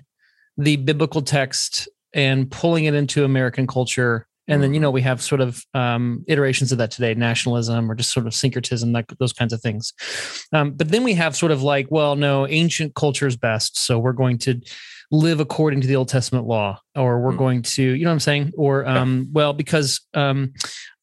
the 0.58 0.78
biblical 0.78 1.22
text 1.22 1.90
and 2.14 2.50
pulling 2.50 2.86
it 2.86 2.94
into 2.94 3.26
American 3.26 3.68
culture. 3.68 4.26
And 4.50 4.64
then 4.64 4.74
you 4.74 4.80
know 4.80 4.92
we 4.92 5.02
have 5.02 5.22
sort 5.22 5.42
of 5.42 5.64
um, 5.74 6.24
iterations 6.28 6.72
of 6.72 6.78
that 6.80 6.92
today, 6.92 7.14
nationalism 7.14 7.90
or 7.90 7.96
just 7.96 8.12
sort 8.12 8.28
of 8.28 8.34
syncretism, 8.34 8.92
like 8.92 9.06
those 9.20 9.34
kinds 9.34 9.54
of 9.54 9.62
things. 9.62 9.94
Um, 10.54 10.72
but 10.72 10.90
then 10.90 11.04
we 11.04 11.14
have 11.14 11.36
sort 11.36 11.52
of 11.52 11.62
like, 11.64 11.88
well, 11.90 12.16
no, 12.16 12.48
ancient 12.48 12.96
culture 12.96 13.28
is 13.28 13.38
best, 13.38 13.78
so 13.78 14.00
we're 14.00 14.14
going 14.14 14.38
to 14.40 14.60
live 15.12 15.40
according 15.40 15.82
to 15.82 15.88
the 15.88 15.96
Old 15.96 16.08
Testament 16.08 16.46
law, 16.46 16.80
or 16.96 17.20
we're 17.20 17.32
Hmm. 17.32 17.38
going 17.38 17.62
to, 17.64 17.84
you 17.84 18.04
know 18.04 18.12
what 18.12 18.14
I'm 18.14 18.20
saying? 18.20 18.52
Or, 18.58 18.88
um, 18.88 19.28
well, 19.32 19.54
because, 19.54 20.02
um, 20.14 20.54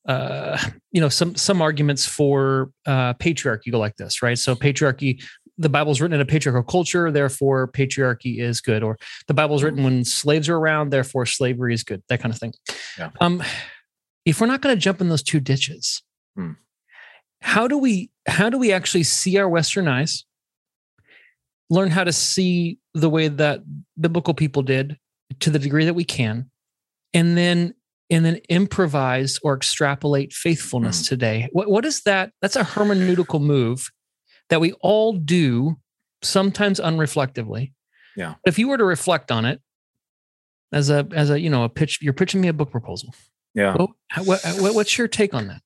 uh, 0.08 0.56
you 0.92 1.00
know, 1.00 1.08
some 1.08 1.34
some 1.34 1.60
arguments 1.60 2.06
for 2.06 2.70
uh, 2.86 3.14
patriarchy 3.14 3.72
go 3.72 3.78
like 3.80 3.96
this, 3.96 4.22
right? 4.22 4.38
So 4.38 4.54
patriarchy, 4.54 5.20
the 5.58 5.68
Bible's 5.68 6.00
written 6.00 6.14
in 6.14 6.20
a 6.20 6.26
patriarchal 6.26 6.62
culture, 6.70 7.10
therefore 7.10 7.68
patriarchy 7.68 8.38
is 8.40 8.60
good, 8.60 8.82
or 8.82 8.98
the 9.26 9.34
Bible's 9.34 9.62
written 9.62 9.82
when 9.84 10.04
slaves 10.04 10.48
are 10.48 10.56
around, 10.56 10.90
therefore 10.90 11.24
slavery 11.26 11.72
is 11.74 11.82
good, 11.82 12.02
that 12.08 12.20
kind 12.20 12.32
of 12.34 12.38
thing. 12.38 12.52
Yeah. 12.98 13.10
Um, 13.20 13.42
if 14.24 14.40
we're 14.40 14.46
not 14.48 14.60
going 14.60 14.74
to 14.76 14.80
jump 14.80 15.00
in 15.00 15.08
those 15.08 15.22
two 15.22 15.40
ditches, 15.40 16.02
Hmm. 16.36 16.52
how 17.40 17.66
do 17.68 17.78
we 17.78 18.10
how 18.26 18.50
do 18.50 18.58
we 18.58 18.72
actually 18.72 19.04
see 19.04 19.38
our 19.38 19.48
Western 19.48 19.88
eyes? 19.88 20.24
learn 21.68 21.90
how 21.90 22.04
to 22.04 22.12
see 22.12 22.78
the 22.94 23.10
way 23.10 23.26
that 23.26 23.60
biblical 24.00 24.34
people 24.34 24.62
did 24.62 24.96
to 25.40 25.50
the 25.50 25.58
degree 25.58 25.84
that 25.84 25.94
we 25.94 26.04
can 26.04 26.48
and 27.12 27.36
then 27.36 27.74
and 28.08 28.24
then 28.24 28.36
improvise 28.48 29.40
or 29.42 29.52
extrapolate 29.56 30.32
faithfulness 30.32 31.02
Mm. 31.02 31.08
today 31.08 31.48
what 31.52 31.68
what 31.68 31.84
is 31.84 32.02
that 32.02 32.30
that's 32.40 32.54
a 32.54 32.62
hermeneutical 32.62 33.40
move 33.42 33.90
that 34.48 34.60
we 34.60 34.72
all 34.74 35.12
do 35.12 35.76
sometimes 36.22 36.80
unreflectively 36.80 37.72
Yeah. 38.16 38.34
if 38.46 38.58
you 38.58 38.68
were 38.68 38.78
to 38.78 38.84
reflect 38.84 39.30
on 39.30 39.44
it 39.44 39.60
as 40.72 40.90
a 40.90 41.06
as 41.12 41.30
a 41.30 41.38
you 41.40 41.50
know 41.50 41.64
a 41.64 41.68
pitch 41.68 42.00
you're 42.02 42.12
pitching 42.12 42.40
me 42.40 42.48
a 42.48 42.52
book 42.52 42.70
proposal 42.70 43.14
yeah. 43.54 43.74
what, 43.76 43.90
what, 44.26 44.40
what 44.60 44.74
what's 44.74 44.98
your 44.98 45.08
take 45.08 45.34
on 45.34 45.48
that 45.48 45.60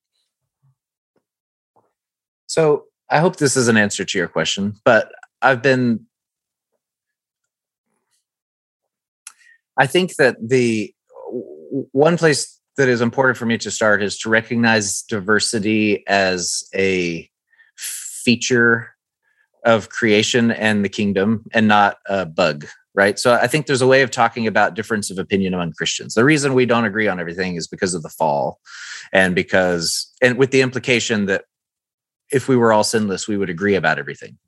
So 2.51 2.87
I 3.09 3.21
hope 3.21 3.37
this 3.37 3.57
is 3.57 3.69
an 3.69 3.77
answer 3.77 4.05
to 4.05 4.19
your 4.19 4.27
question, 4.27 4.75
but 4.85 5.13
I've 5.41 5.63
been 5.63 6.07
I 9.77 9.87
think 9.87 10.17
that 10.17 10.37
the 10.43 10.93
one 11.93 12.19
place 12.19 12.61
that 12.77 12.89
is 12.89 13.01
important 13.01 13.37
for 13.39 13.47
me 13.47 13.57
to 13.59 13.71
start 13.71 14.03
is 14.03 14.19
to 14.19 14.29
recognize 14.29 15.03
diversity 15.03 16.05
as 16.09 16.65
a 16.75 17.30
feature 18.25 18.95
of 19.65 19.89
creation 19.89 20.51
and 20.51 20.85
the 20.85 20.89
kingdom 20.89 21.45
and 21.53 21.69
not 21.69 21.99
a 22.07 22.25
bug 22.25 22.67
right 22.95 23.19
so 23.19 23.35
i 23.35 23.47
think 23.47 23.67
there's 23.67 23.83
a 23.83 23.87
way 23.87 24.03
of 24.03 24.11
talking 24.11 24.47
about 24.47 24.75
difference 24.75 25.11
of 25.11 25.19
opinion 25.19 25.53
among 25.53 25.73
christians 25.73 26.15
the 26.15 26.25
reason 26.25 26.55
we 26.55 26.67
don't 26.67 26.87
agree 26.87 27.09
on 27.09 27.21
everything 27.21 27.57
is 27.57 27.69
because 27.69 27.95
of 27.95 28.03
the 28.03 28.09
fall 28.09 28.59
and 29.13 29.35
because 29.35 30.11
and 30.23 30.39
with 30.39 30.51
the 30.51 30.63
implication 30.63 31.27
that 31.27 31.45
if 32.31 32.49
we 32.49 32.57
were 32.57 32.73
all 32.73 32.85
sinless 32.85 33.29
we 33.29 33.37
would 33.37 33.51
agree 33.51 33.75
about 33.75 33.99
everything 33.99 34.39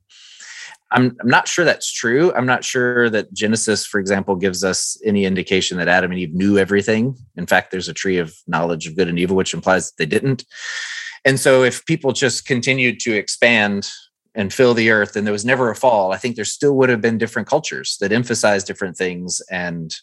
I'm, 0.93 1.17
I'm 1.19 1.27
not 1.27 1.47
sure 1.47 1.65
that's 1.65 1.91
true. 1.91 2.31
I'm 2.33 2.45
not 2.45 2.63
sure 2.63 3.09
that 3.09 3.33
Genesis, 3.33 3.85
for 3.85 3.99
example, 3.99 4.35
gives 4.35 4.63
us 4.63 4.95
any 5.03 5.25
indication 5.25 5.77
that 5.79 5.87
Adam 5.87 6.11
and 6.11 6.19
Eve 6.19 6.33
knew 6.33 6.57
everything. 6.57 7.17
In 7.35 7.47
fact, 7.47 7.71
there's 7.71 7.89
a 7.89 7.93
tree 7.93 8.19
of 8.19 8.35
knowledge 8.47 8.85
of 8.87 8.95
good 8.95 9.07
and 9.07 9.17
evil, 9.17 9.35
which 9.35 9.55
implies 9.55 9.87
that 9.87 9.97
they 9.97 10.05
didn't. 10.05 10.45
And 11.25 11.39
so, 11.39 11.63
if 11.63 11.85
people 11.85 12.11
just 12.11 12.45
continued 12.45 12.99
to 13.01 13.13
expand 13.13 13.89
and 14.35 14.53
fill 14.53 14.73
the 14.73 14.89
earth 14.89 15.15
and 15.15 15.25
there 15.25 15.31
was 15.31 15.45
never 15.45 15.69
a 15.69 15.75
fall, 15.75 16.11
I 16.11 16.17
think 16.17 16.35
there 16.35 16.45
still 16.45 16.75
would 16.77 16.89
have 16.89 17.01
been 17.01 17.17
different 17.17 17.47
cultures 17.47 17.97
that 18.01 18.11
emphasized 18.11 18.67
different 18.67 18.97
things 18.97 19.41
and 19.49 19.93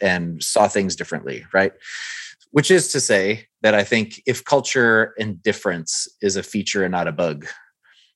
and 0.00 0.42
saw 0.42 0.68
things 0.68 0.96
differently, 0.96 1.44
right? 1.52 1.72
Which 2.52 2.70
is 2.70 2.90
to 2.92 3.00
say 3.00 3.46
that 3.62 3.74
I 3.74 3.84
think 3.84 4.22
if 4.26 4.44
culture 4.44 5.14
and 5.18 5.42
difference 5.42 6.08
is 6.22 6.36
a 6.36 6.42
feature 6.42 6.84
and 6.84 6.92
not 6.92 7.06
a 7.06 7.12
bug, 7.12 7.46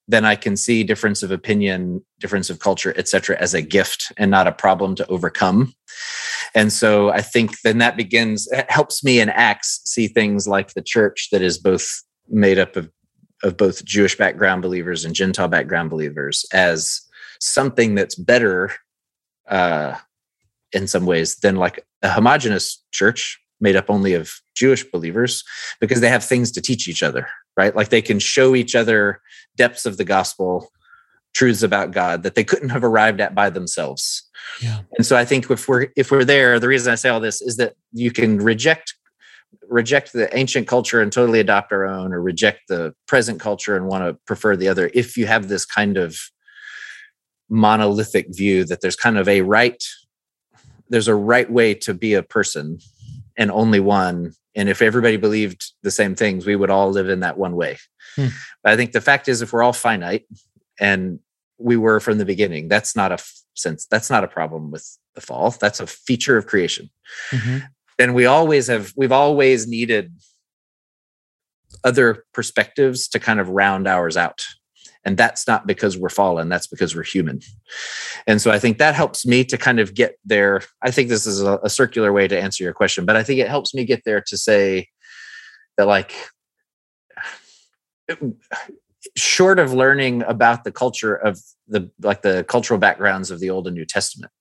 then 0.08 0.24
I 0.24 0.36
can 0.36 0.56
see 0.56 0.84
difference 0.84 1.22
of 1.22 1.30
opinion, 1.30 2.04
difference 2.20 2.50
of 2.50 2.58
culture, 2.58 2.94
etc., 2.96 3.36
as 3.38 3.54
a 3.54 3.62
gift 3.62 4.12
and 4.16 4.30
not 4.30 4.46
a 4.46 4.52
problem 4.52 4.94
to 4.96 5.06
overcome. 5.06 5.74
And 6.54 6.72
so 6.72 7.10
I 7.10 7.22
think 7.22 7.60
then 7.62 7.78
that 7.78 7.96
begins 7.96 8.48
helps 8.68 9.02
me 9.02 9.20
in 9.20 9.28
Acts 9.28 9.80
see 9.84 10.08
things 10.08 10.46
like 10.46 10.74
the 10.74 10.82
church 10.82 11.28
that 11.32 11.42
is 11.42 11.58
both 11.58 12.02
made 12.28 12.58
up 12.58 12.76
of 12.76 12.90
of 13.42 13.56
both 13.56 13.84
Jewish 13.84 14.16
background 14.16 14.62
believers 14.62 15.04
and 15.04 15.14
Gentile 15.14 15.48
background 15.48 15.90
believers 15.90 16.46
as 16.52 17.02
something 17.40 17.94
that's 17.94 18.14
better 18.14 18.72
uh, 19.48 19.96
in 20.72 20.86
some 20.86 21.04
ways 21.04 21.36
than 21.36 21.56
like 21.56 21.84
a 22.02 22.08
homogenous 22.08 22.82
church 22.90 23.40
made 23.60 23.76
up 23.76 23.90
only 23.90 24.14
of 24.14 24.40
Jewish 24.54 24.84
believers 24.84 25.44
because 25.80 26.00
they 26.00 26.08
have 26.08 26.24
things 26.24 26.50
to 26.52 26.60
teach 26.60 26.88
each 26.88 27.02
other, 27.02 27.28
right? 27.56 27.74
Like 27.76 27.90
they 27.90 28.02
can 28.02 28.18
show 28.18 28.54
each 28.54 28.74
other 28.74 29.20
depths 29.56 29.86
of 29.86 29.96
the 29.96 30.04
gospel, 30.04 30.70
truths 31.34 31.62
about 31.62 31.92
God 31.92 32.22
that 32.22 32.34
they 32.34 32.44
couldn't 32.44 32.70
have 32.70 32.84
arrived 32.84 33.20
at 33.20 33.34
by 33.34 33.50
themselves. 33.50 34.28
Yeah. 34.60 34.80
And 34.96 35.06
so 35.06 35.16
I 35.16 35.24
think 35.24 35.50
if 35.50 35.68
we're 35.68 35.88
if 35.96 36.10
we're 36.10 36.24
there, 36.24 36.58
the 36.58 36.68
reason 36.68 36.92
I 36.92 36.96
say 36.96 37.08
all 37.08 37.20
this 37.20 37.40
is 37.40 37.56
that 37.56 37.74
you 37.92 38.10
can 38.10 38.38
reject 38.38 38.94
reject 39.68 40.12
the 40.12 40.34
ancient 40.36 40.66
culture 40.66 41.00
and 41.00 41.12
totally 41.12 41.40
adopt 41.40 41.72
our 41.72 41.84
own 41.84 42.12
or 42.12 42.20
reject 42.20 42.62
the 42.68 42.94
present 43.06 43.40
culture 43.40 43.76
and 43.76 43.86
want 43.86 44.04
to 44.04 44.18
prefer 44.26 44.56
the 44.56 44.68
other 44.68 44.90
if 44.94 45.16
you 45.16 45.26
have 45.26 45.48
this 45.48 45.64
kind 45.64 45.96
of 45.96 46.16
monolithic 47.48 48.26
view 48.30 48.64
that 48.64 48.80
there's 48.80 48.96
kind 48.96 49.18
of 49.18 49.28
a 49.28 49.42
right 49.42 49.82
there's 50.88 51.08
a 51.08 51.14
right 51.14 51.50
way 51.50 51.74
to 51.74 51.94
be 51.94 52.14
a 52.14 52.22
person 52.22 52.78
and 53.36 53.50
only 53.50 53.80
one. 53.80 54.32
And 54.54 54.68
if 54.68 54.80
everybody 54.82 55.16
believed 55.16 55.72
the 55.82 55.90
same 55.90 56.14
things, 56.14 56.46
we 56.46 56.56
would 56.56 56.70
all 56.70 56.90
live 56.90 57.08
in 57.08 57.20
that 57.20 57.38
one 57.38 57.56
way. 57.56 57.78
Hmm. 58.16 58.28
But 58.62 58.72
I 58.72 58.76
think 58.76 58.92
the 58.92 59.00
fact 59.00 59.28
is, 59.28 59.42
if 59.42 59.52
we're 59.52 59.62
all 59.62 59.72
finite 59.72 60.24
and 60.78 61.18
we 61.58 61.76
were 61.76 62.00
from 62.00 62.18
the 62.18 62.24
beginning, 62.24 62.68
that's 62.68 62.94
not 62.94 63.12
a 63.12 63.18
sense, 63.54 63.86
that's 63.86 64.10
not 64.10 64.24
a 64.24 64.28
problem 64.28 64.70
with 64.70 64.98
the 65.14 65.20
fall. 65.20 65.50
That's 65.50 65.80
a 65.80 65.86
feature 65.86 66.36
of 66.36 66.46
creation. 66.46 66.90
Mm-hmm. 67.30 67.58
And 67.98 68.14
we 68.14 68.26
always 68.26 68.66
have, 68.66 68.92
we've 68.96 69.12
always 69.12 69.66
needed 69.66 70.12
other 71.84 72.24
perspectives 72.32 73.08
to 73.08 73.18
kind 73.18 73.40
of 73.40 73.48
round 73.48 73.86
ours 73.86 74.16
out. 74.16 74.44
And 75.04 75.16
that's 75.16 75.46
not 75.46 75.66
because 75.66 75.98
we're 75.98 76.08
fallen, 76.08 76.48
that's 76.48 76.66
because 76.66 76.96
we're 76.96 77.04
human. 77.04 77.40
And 78.26 78.40
so 78.40 78.50
I 78.50 78.58
think 78.58 78.78
that 78.78 78.94
helps 78.94 79.26
me 79.26 79.44
to 79.44 79.58
kind 79.58 79.78
of 79.78 79.94
get 79.94 80.16
there. 80.24 80.62
I 80.82 80.90
think 80.90 81.10
this 81.10 81.26
is 81.26 81.42
a, 81.42 81.58
a 81.62 81.68
circular 81.68 82.12
way 82.12 82.26
to 82.26 82.40
answer 82.40 82.64
your 82.64 82.72
question, 82.72 83.04
but 83.04 83.16
I 83.16 83.22
think 83.22 83.38
it 83.38 83.48
helps 83.48 83.74
me 83.74 83.84
get 83.84 84.02
there 84.04 84.22
to 84.26 84.38
say 84.38 84.88
that, 85.76 85.86
like, 85.86 86.14
short 89.16 89.58
of 89.58 89.74
learning 89.74 90.22
about 90.22 90.64
the 90.64 90.72
culture 90.72 91.14
of 91.14 91.38
the 91.68 91.90
like 92.02 92.22
the 92.22 92.44
cultural 92.48 92.78
backgrounds 92.78 93.30
of 93.30 93.40
the 93.40 93.50
old 93.50 93.66
and 93.66 93.74
new 93.74 93.84
testament 93.84 94.32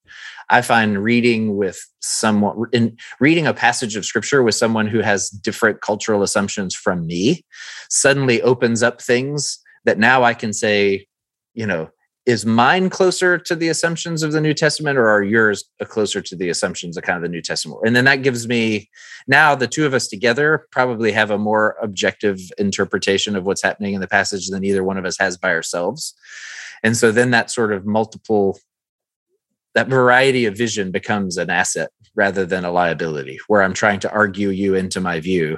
i 0.50 0.62
find 0.62 1.04
reading 1.04 1.56
with 1.56 1.80
someone 2.02 2.66
in 2.72 2.98
reading 3.20 3.48
a 3.48 3.54
passage 3.54 3.96
of 3.96 4.06
scripture 4.06 4.44
with 4.44 4.56
someone 4.56 4.88
who 4.88 5.00
has 5.00 5.30
different 5.30 5.82
cultural 5.82 6.22
assumptions 6.22 6.76
from 6.76 7.08
me 7.08 7.46
suddenly 7.90 8.42
opens 8.42 8.84
up 8.84 9.02
things 9.02 9.60
that 9.86 10.00
now 10.00 10.24
I 10.24 10.34
can 10.34 10.54
say, 10.54 11.08
you 11.54 11.66
know, 11.66 11.90
is 12.26 12.46
mine 12.46 12.90
closer 12.90 13.38
to 13.38 13.54
the 13.54 13.68
assumptions 13.68 14.24
of 14.24 14.32
the 14.32 14.40
New 14.40 14.54
Testament 14.54 14.98
or 14.98 15.10
are 15.10 15.24
yours 15.24 15.66
closer 15.84 16.22
to 16.22 16.36
the 16.38 16.48
assumptions 16.48 16.96
of 16.96 17.04
kind 17.04 17.18
of 17.18 17.22
the 17.22 17.28
New 17.28 17.42
Testament? 17.42 17.82
And 17.86 17.96
then 17.96 18.06
that 18.06 18.24
gives 18.24 18.48
me 18.48 18.90
now 19.28 19.56
the 19.56 19.68
two 19.68 19.86
of 19.86 19.94
us 19.94 20.08
together 20.08 20.66
probably 20.72 21.12
have 21.12 21.32
a 21.32 21.38
more 21.38 21.76
objective 21.82 22.40
interpretation 22.58 23.36
of 23.36 23.46
what's 23.46 23.62
happening 23.62 23.94
in 23.94 24.00
the 24.00 24.08
passage 24.08 24.48
than 24.48 24.64
either 24.64 24.86
one 24.86 24.98
of 24.98 25.04
us 25.04 25.18
has 25.20 25.36
by 25.36 25.50
ourselves. 25.50 26.16
And 26.84 26.98
so 26.98 27.12
then 27.12 27.32
that 27.32 27.50
sort 27.50 27.72
of 27.72 27.86
multiple 27.86 28.60
that 29.76 29.88
variety 29.88 30.46
of 30.46 30.56
vision 30.56 30.92
becomes 30.92 31.38
an 31.38 31.50
asset 31.50 31.90
rather 32.16 32.46
than 32.46 32.64
a 32.64 32.72
liability 32.72 33.40
where 33.48 33.64
i'm 33.64 33.74
trying 33.74 34.00
to 34.00 34.12
argue 34.12 34.50
you 34.50 34.76
into 34.76 35.02
my 35.02 35.20
view 35.20 35.58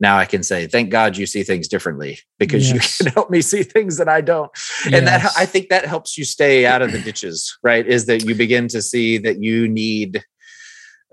now 0.00 0.18
i 0.18 0.24
can 0.24 0.42
say 0.42 0.66
thank 0.66 0.90
god 0.90 1.16
you 1.16 1.26
see 1.26 1.42
things 1.42 1.66
differently 1.66 2.18
because 2.38 2.70
yes. 2.70 3.00
you 3.00 3.04
can 3.04 3.14
help 3.14 3.30
me 3.30 3.40
see 3.40 3.62
things 3.62 3.96
that 3.96 4.08
i 4.08 4.20
don't 4.20 4.50
yes. 4.84 4.94
and 4.94 5.06
that 5.06 5.32
i 5.36 5.46
think 5.46 5.68
that 5.68 5.86
helps 5.86 6.18
you 6.18 6.24
stay 6.24 6.66
out 6.66 6.82
of 6.82 6.92
the 6.92 7.00
ditches 7.00 7.56
right 7.62 7.86
is 7.86 8.06
that 8.06 8.24
you 8.24 8.34
begin 8.34 8.68
to 8.68 8.82
see 8.82 9.18
that 9.18 9.42
you 9.42 9.66
need 9.66 10.22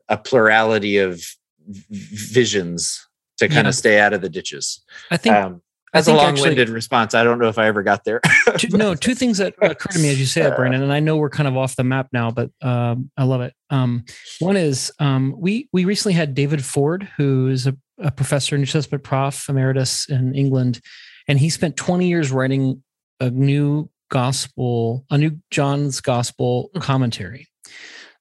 a 0.10 0.18
plurality 0.18 0.98
of 0.98 1.24
visions 1.70 3.08
to 3.38 3.48
kind 3.48 3.66
yeah. 3.66 3.70
of 3.70 3.76
stay 3.76 4.00
out 4.00 4.14
of 4.14 4.22
the 4.22 4.30
ditches 4.30 4.84
i 5.10 5.18
think 5.18 5.36
um, 5.36 5.62
that's 5.94 6.08
a 6.08 6.14
long-winded 6.14 6.60
actually, 6.60 6.74
response. 6.74 7.14
I 7.14 7.24
don't 7.24 7.38
know 7.38 7.50
if 7.50 7.58
I 7.58 7.68
ever 7.68 7.84
got 7.84 8.06
there. 8.06 8.22
two, 8.58 8.70
no, 8.70 8.96
two 8.96 9.14
things 9.14 9.40
that 9.40 9.56
occur 9.62 9.92
to 9.92 10.00
me 10.00 10.10
as 10.10 10.20
you 10.20 10.26
say 10.26 10.42
that, 10.42 10.56
Brandon, 10.56 10.82
and 10.84 10.94
I 10.94 11.02
know 11.02 11.18
we're 11.18 11.30
kind 11.30 11.48
of 11.48 11.58
off 11.58 11.76
the 11.76 11.84
map 11.84 12.08
now, 12.14 12.32
but 12.32 12.50
um, 12.62 13.12
I 13.18 13.24
love 13.26 13.42
it. 13.42 13.54
Um, 13.70 14.06
one 14.40 14.56
is 14.56 14.92
um, 15.00 15.36
we 15.38 15.68
we 15.74 15.84
recently 15.84 16.14
had 16.14 16.34
David 16.34 16.64
Ford, 16.64 17.10
who 17.18 17.48
is 17.48 17.68
a, 17.68 17.76
a 17.98 18.12
professor, 18.12 18.58
New 18.58 18.66
Testament 18.66 19.04
prof 19.04 19.50
emeritus 19.50 20.08
in 20.08 20.34
England, 20.34 20.80
and 21.28 21.38
he 21.38 21.50
spent 21.50 21.76
20 21.76 22.08
years 22.08 22.32
writing 22.32 22.82
a 23.20 23.30
new 23.30 23.90
gospel, 24.10 25.06
a 25.10 25.18
new 25.18 25.40
John's 25.52 26.00
gospel 26.00 26.70
hmm. 26.74 26.80
commentary, 26.80 27.50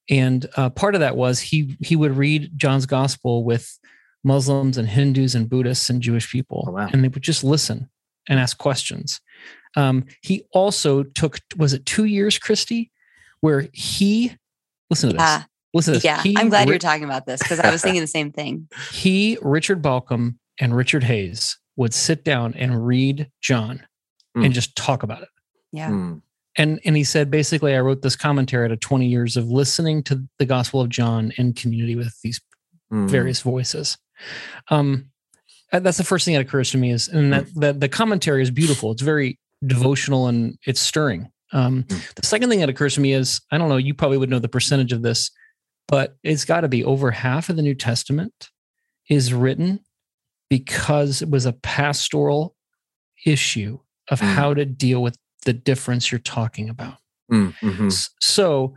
and 0.08 0.44
uh, 0.56 0.70
part 0.70 0.96
of 0.96 1.02
that 1.02 1.16
was 1.16 1.38
he 1.38 1.76
he 1.80 1.94
would 1.94 2.16
read 2.16 2.50
John's 2.56 2.86
gospel 2.86 3.44
with 3.44 3.78
Muslims 4.24 4.76
and 4.76 4.88
Hindus 4.88 5.34
and 5.34 5.48
Buddhists 5.48 5.88
and 5.88 6.02
Jewish 6.02 6.30
people, 6.30 6.64
oh, 6.68 6.72
wow. 6.72 6.88
and 6.92 7.02
they 7.02 7.08
would 7.08 7.22
just 7.22 7.44
listen 7.44 7.88
and 8.28 8.38
ask 8.38 8.58
questions. 8.58 9.20
Um, 9.76 10.04
he 10.22 10.44
also 10.52 11.02
took 11.02 11.38
was 11.56 11.72
it 11.72 11.86
two 11.86 12.04
years, 12.04 12.38
Christy, 12.38 12.90
where 13.40 13.68
he 13.72 14.36
listen 14.90 15.10
to 15.10 15.16
this. 15.16 15.22
Uh, 15.22 15.42
listen 15.72 15.94
to 15.94 15.96
this. 15.98 16.04
Yeah, 16.04 16.22
he, 16.22 16.36
I'm 16.36 16.48
glad 16.48 16.68
you're 16.68 16.78
talking 16.78 17.04
about 17.04 17.26
this 17.26 17.40
because 17.42 17.60
I 17.60 17.70
was 17.70 17.82
thinking 17.82 18.00
the 18.00 18.06
same 18.06 18.32
thing. 18.32 18.68
He, 18.92 19.38
Richard 19.40 19.82
Bauckham, 19.82 20.36
and 20.60 20.76
Richard 20.76 21.04
Hays 21.04 21.58
would 21.76 21.94
sit 21.94 22.24
down 22.24 22.54
and 22.54 22.86
read 22.86 23.30
John 23.40 23.86
mm. 24.36 24.44
and 24.44 24.52
just 24.52 24.76
talk 24.76 25.02
about 25.02 25.22
it. 25.22 25.28
Yeah. 25.72 25.90
Mm. 25.90 26.22
And 26.56 26.80
and 26.84 26.96
he 26.96 27.04
said 27.04 27.30
basically, 27.30 27.74
I 27.74 27.80
wrote 27.80 28.02
this 28.02 28.16
commentary 28.16 28.66
out 28.66 28.72
of 28.72 28.80
20 28.80 29.06
years 29.06 29.36
of 29.36 29.48
listening 29.48 30.02
to 30.04 30.26
the 30.38 30.44
Gospel 30.44 30.80
of 30.80 30.88
John 30.88 31.32
in 31.38 31.52
community 31.52 31.94
with 31.94 32.12
these 32.22 32.40
mm. 32.92 33.08
various 33.08 33.40
voices. 33.40 33.96
Um, 34.68 35.10
uh, 35.72 35.80
that's 35.80 35.98
the 35.98 36.04
first 36.04 36.24
thing 36.24 36.34
that 36.34 36.40
occurs 36.40 36.70
to 36.72 36.78
me 36.78 36.90
is, 36.90 37.08
and 37.08 37.32
that, 37.32 37.48
hmm. 37.48 37.60
that 37.60 37.80
the 37.80 37.88
commentary 37.88 38.42
is 38.42 38.50
beautiful. 38.50 38.92
It's 38.92 39.02
very 39.02 39.38
devotional 39.66 40.26
and 40.26 40.58
it's 40.66 40.80
stirring. 40.80 41.30
Um, 41.52 41.84
mm. 41.84 42.14
The 42.14 42.26
second 42.26 42.48
thing 42.48 42.60
that 42.60 42.68
occurs 42.68 42.94
to 42.94 43.00
me 43.00 43.12
is, 43.12 43.40
I 43.50 43.58
don't 43.58 43.68
know, 43.68 43.76
you 43.76 43.94
probably 43.94 44.18
would 44.18 44.30
know 44.30 44.38
the 44.38 44.48
percentage 44.48 44.92
of 44.92 45.02
this, 45.02 45.30
but 45.88 46.16
it's 46.22 46.44
got 46.44 46.60
to 46.60 46.68
be 46.68 46.84
over 46.84 47.10
half 47.10 47.48
of 47.48 47.56
the 47.56 47.62
New 47.62 47.74
Testament 47.74 48.50
is 49.08 49.34
written 49.34 49.80
because 50.48 51.22
it 51.22 51.28
was 51.28 51.46
a 51.46 51.52
pastoral 51.52 52.54
issue 53.26 53.78
of 54.10 54.20
mm. 54.20 54.32
how 54.32 54.54
to 54.54 54.64
deal 54.64 55.02
with 55.02 55.16
the 55.44 55.52
difference 55.52 56.10
you're 56.10 56.18
talking 56.18 56.68
about. 56.68 56.98
Mm, 57.30 57.54
mm-hmm. 57.58 57.88
So 58.20 58.74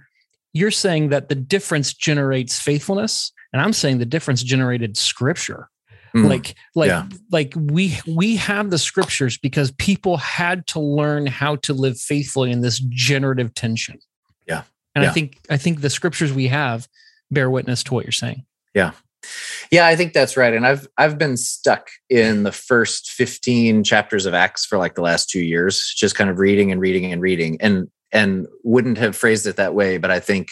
you're 0.54 0.72
saying 0.72 1.10
that 1.10 1.30
the 1.30 1.36
difference 1.36 1.94
generates 1.94 2.60
faithfulness 2.60 3.32
and 3.54 3.62
i'm 3.62 3.74
saying 3.74 4.00
the 4.00 4.06
difference 4.06 4.44
generated 4.44 4.98
scripture 4.98 5.70
mm, 6.16 6.28
like 6.28 6.56
like 6.76 6.90
yeah. 6.90 7.06
like 7.32 7.54
we 7.56 7.98
we 8.08 8.36
have 8.36 8.70
the 8.70 8.78
scriptures 8.78 9.38
because 9.38 9.72
people 9.72 10.18
had 10.18 10.68
to 10.68 10.80
learn 10.80 11.26
how 11.26 11.56
to 11.56 11.74
live 11.74 11.98
faithfully 11.98 12.52
in 12.52 12.62
this 12.62 12.80
generative 12.90 13.54
tension 13.54 14.00
yeah 14.48 14.64
and 14.96 15.04
yeah. 15.04 15.10
i 15.10 15.14
think 15.14 15.40
i 15.50 15.58
think 15.58 15.82
the 15.82 15.90
scriptures 15.90 16.34
we 16.34 16.48
have 16.48 16.88
bear 17.34 17.50
witness 17.50 17.84
to 17.84 17.94
what 17.94 18.06
you're 18.06 18.12
saying. 18.12 18.46
Yeah. 18.74 18.92
Yeah, 19.72 19.88
I 19.88 19.96
think 19.96 20.14
that's 20.14 20.36
right. 20.36 20.54
And 20.54 20.68
I've 20.68 20.88
I've 20.98 21.18
been 21.18 21.38
stuck 21.38 21.90
in 22.10 22.44
the 22.44 22.52
first 22.52 23.12
15 23.12 23.84
chapters 23.84 24.26
of 24.26 24.34
Acts 24.34 24.66
for 24.66 24.78
like 24.78 24.96
the 24.96 25.02
last 25.02 25.30
2 25.30 25.40
years, 25.40 25.94
just 25.96 26.16
kind 26.16 26.30
of 26.30 26.40
reading 26.40 26.72
and 26.72 26.82
reading 26.82 27.12
and 27.12 27.22
reading 27.22 27.58
and 27.62 27.90
and 28.12 28.48
wouldn't 28.64 28.98
have 28.98 29.16
phrased 29.16 29.48
it 29.48 29.56
that 29.56 29.74
way, 29.74 29.98
but 29.98 30.12
I 30.12 30.20
think 30.20 30.50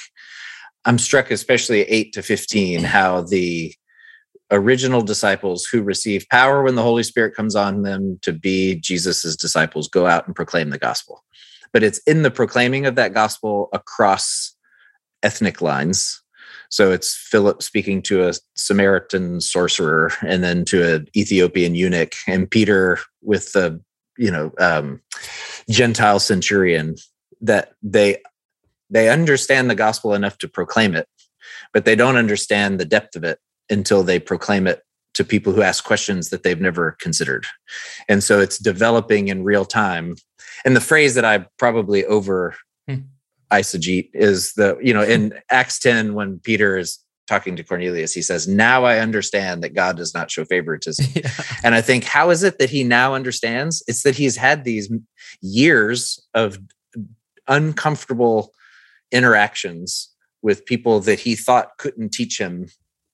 I'm 0.86 0.98
struck 0.98 1.32
especially 1.32 1.82
8 1.84 2.14
to 2.14 2.24
15 2.24 2.84
how 2.84 3.22
the 3.22 3.74
original 4.52 5.02
disciples 5.02 5.66
who 5.66 5.82
receive 5.82 6.28
power 6.30 6.62
when 6.62 6.76
the 6.76 6.84
Holy 6.84 7.04
Spirit 7.04 7.36
comes 7.36 7.56
on 7.56 7.84
them 7.84 8.20
to 8.22 8.34
be 8.34 8.76
Jesus's 8.76 9.38
disciples 9.38 9.88
go 9.88 10.08
out 10.08 10.28
and 10.28 10.36
proclaim 10.36 10.70
the 10.70 10.78
gospel. 10.78 11.24
But 11.72 11.84
it's 11.84 12.00
in 12.00 12.24
the 12.24 12.32
proclaiming 12.32 12.86
of 12.86 12.96
that 12.96 13.14
gospel 13.14 13.70
across 13.72 14.56
ethnic 15.24 15.62
lines. 15.62 16.22
So 16.70 16.92
it's 16.92 17.16
Philip 17.16 17.62
speaking 17.62 18.02
to 18.04 18.28
a 18.28 18.34
Samaritan 18.56 19.42
sorcerer 19.42 20.12
and 20.22 20.44
then 20.44 20.66
to 20.66 20.96
an 20.96 21.08
Ethiopian 21.16 21.76
eunuch, 21.76 22.14
and 22.28 22.50
Peter 22.50 23.00
with 23.22 23.52
the 23.54 23.82
you 24.18 24.32
know 24.32 24.52
um, 24.60 25.02
Gentile 25.70 26.20
centurion. 26.20 26.96
That 27.44 27.74
they 27.82 28.22
they 28.92 29.10
understand 29.10 29.70
the 29.70 29.76
gospel 29.76 30.14
enough 30.14 30.38
to 30.39 30.48
proclaim 30.48 30.96
it, 30.96 31.08
but 31.74 31.86
they 31.86 31.96
don't 31.96 32.18
understand 32.18 32.80
the 32.80 32.86
depth 32.86 33.16
of 33.16 33.24
it 33.24 33.39
until 33.70 34.04
they 34.04 34.20
proclaim 34.20 34.68
it 34.68 34.84
to 35.14 35.24
people 35.24 35.54
who 35.54 35.62
ask 35.62 35.84
questions 35.84 36.30
that 36.30 36.44
they've 36.44 36.62
never 36.62 36.96
considered. 37.00 37.46
And 38.08 38.24
so 38.24 38.39
it's 38.39 38.58
developing 38.58 39.30
in 39.30 39.44
real 39.44 39.66
time. 39.66 40.16
And 40.64 40.76
the 40.76 40.82
phrase 40.82 41.16
that 41.16 41.26
I 41.26 41.46
probably 41.58 42.06
over 42.06 42.56
hmm. 42.88 43.00
eisegete 43.52 44.10
is 44.14 44.54
the, 44.54 44.78
you 44.82 44.94
know, 44.94 45.04
in 45.04 45.34
Acts 45.52 45.80
10, 45.80 46.14
when 46.14 46.39
Peter 46.39 46.78
is 46.78 47.00
talking 47.28 47.56
to 47.56 47.64
Cornelius, 47.64 48.14
he 48.14 48.22
says, 48.22 48.48
Now 48.48 48.84
I 48.84 49.00
understand 49.00 49.64
that 49.64 49.74
God 49.74 49.98
does 49.98 50.14
not 50.14 50.32
show 50.32 50.46
favoritism. 50.46 51.06
Yeah. 51.16 51.30
And 51.64 51.76
I 51.76 51.82
think, 51.82 52.04
how 52.04 52.30
is 52.30 52.44
it 52.44 52.58
that 52.60 52.70
he 52.70 52.84
now 52.84 53.14
understands? 53.14 53.84
It's 53.88 54.04
that 54.04 54.16
he's 54.16 54.38
had 54.38 54.64
these 54.64 54.92
years 55.42 56.26
of 56.34 56.58
uncomfortable 57.48 58.54
interactions 59.12 60.09
with 60.41 60.66
people 60.66 60.99
that 61.01 61.20
he 61.20 61.36
thought 61.36 61.78
couldn't 61.78 62.12
teach 62.14 62.39
him 62.39 62.68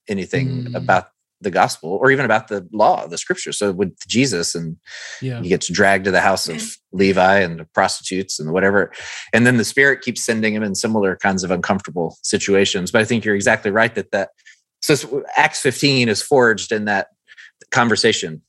anything 0.07 0.65
mm. 0.65 0.75
about 0.75 1.09
the 1.41 1.51
gospel 1.51 1.99
or 2.01 2.09
even 2.09 2.25
about 2.25 2.47
the 2.47 2.67
law, 2.71 3.05
the 3.05 3.17
scripture. 3.17 3.51
So 3.51 3.71
with 3.71 3.95
Jesus 4.07 4.55
and 4.55 4.77
yeah. 5.21 5.41
he 5.41 5.49
gets 5.49 5.67
dragged 5.67 6.05
to 6.05 6.11
the 6.11 6.21
house 6.21 6.49
of 6.49 6.77
Levi 6.91 7.39
and 7.39 7.59
the 7.59 7.65
prostitutes 7.65 8.39
and 8.39 8.51
whatever. 8.51 8.91
And 9.33 9.45
then 9.45 9.57
the 9.57 9.63
spirit 9.63 10.01
keeps 10.01 10.23
sending 10.23 10.55
him 10.55 10.63
in 10.63 10.73
similar 10.73 11.15
kinds 11.15 11.43
of 11.43 11.51
uncomfortable 11.51 12.17
situations. 12.23 12.91
But 12.91 13.01
I 13.01 13.05
think 13.05 13.23
you're 13.23 13.35
exactly 13.35 13.71
right 13.71 13.93
that 13.95 14.11
that 14.11 14.29
so 14.81 15.23
Acts 15.35 15.61
15 15.61 16.09
is 16.09 16.21
forged 16.21 16.71
in 16.71 16.85
that 16.85 17.07
conversation. 17.71 18.41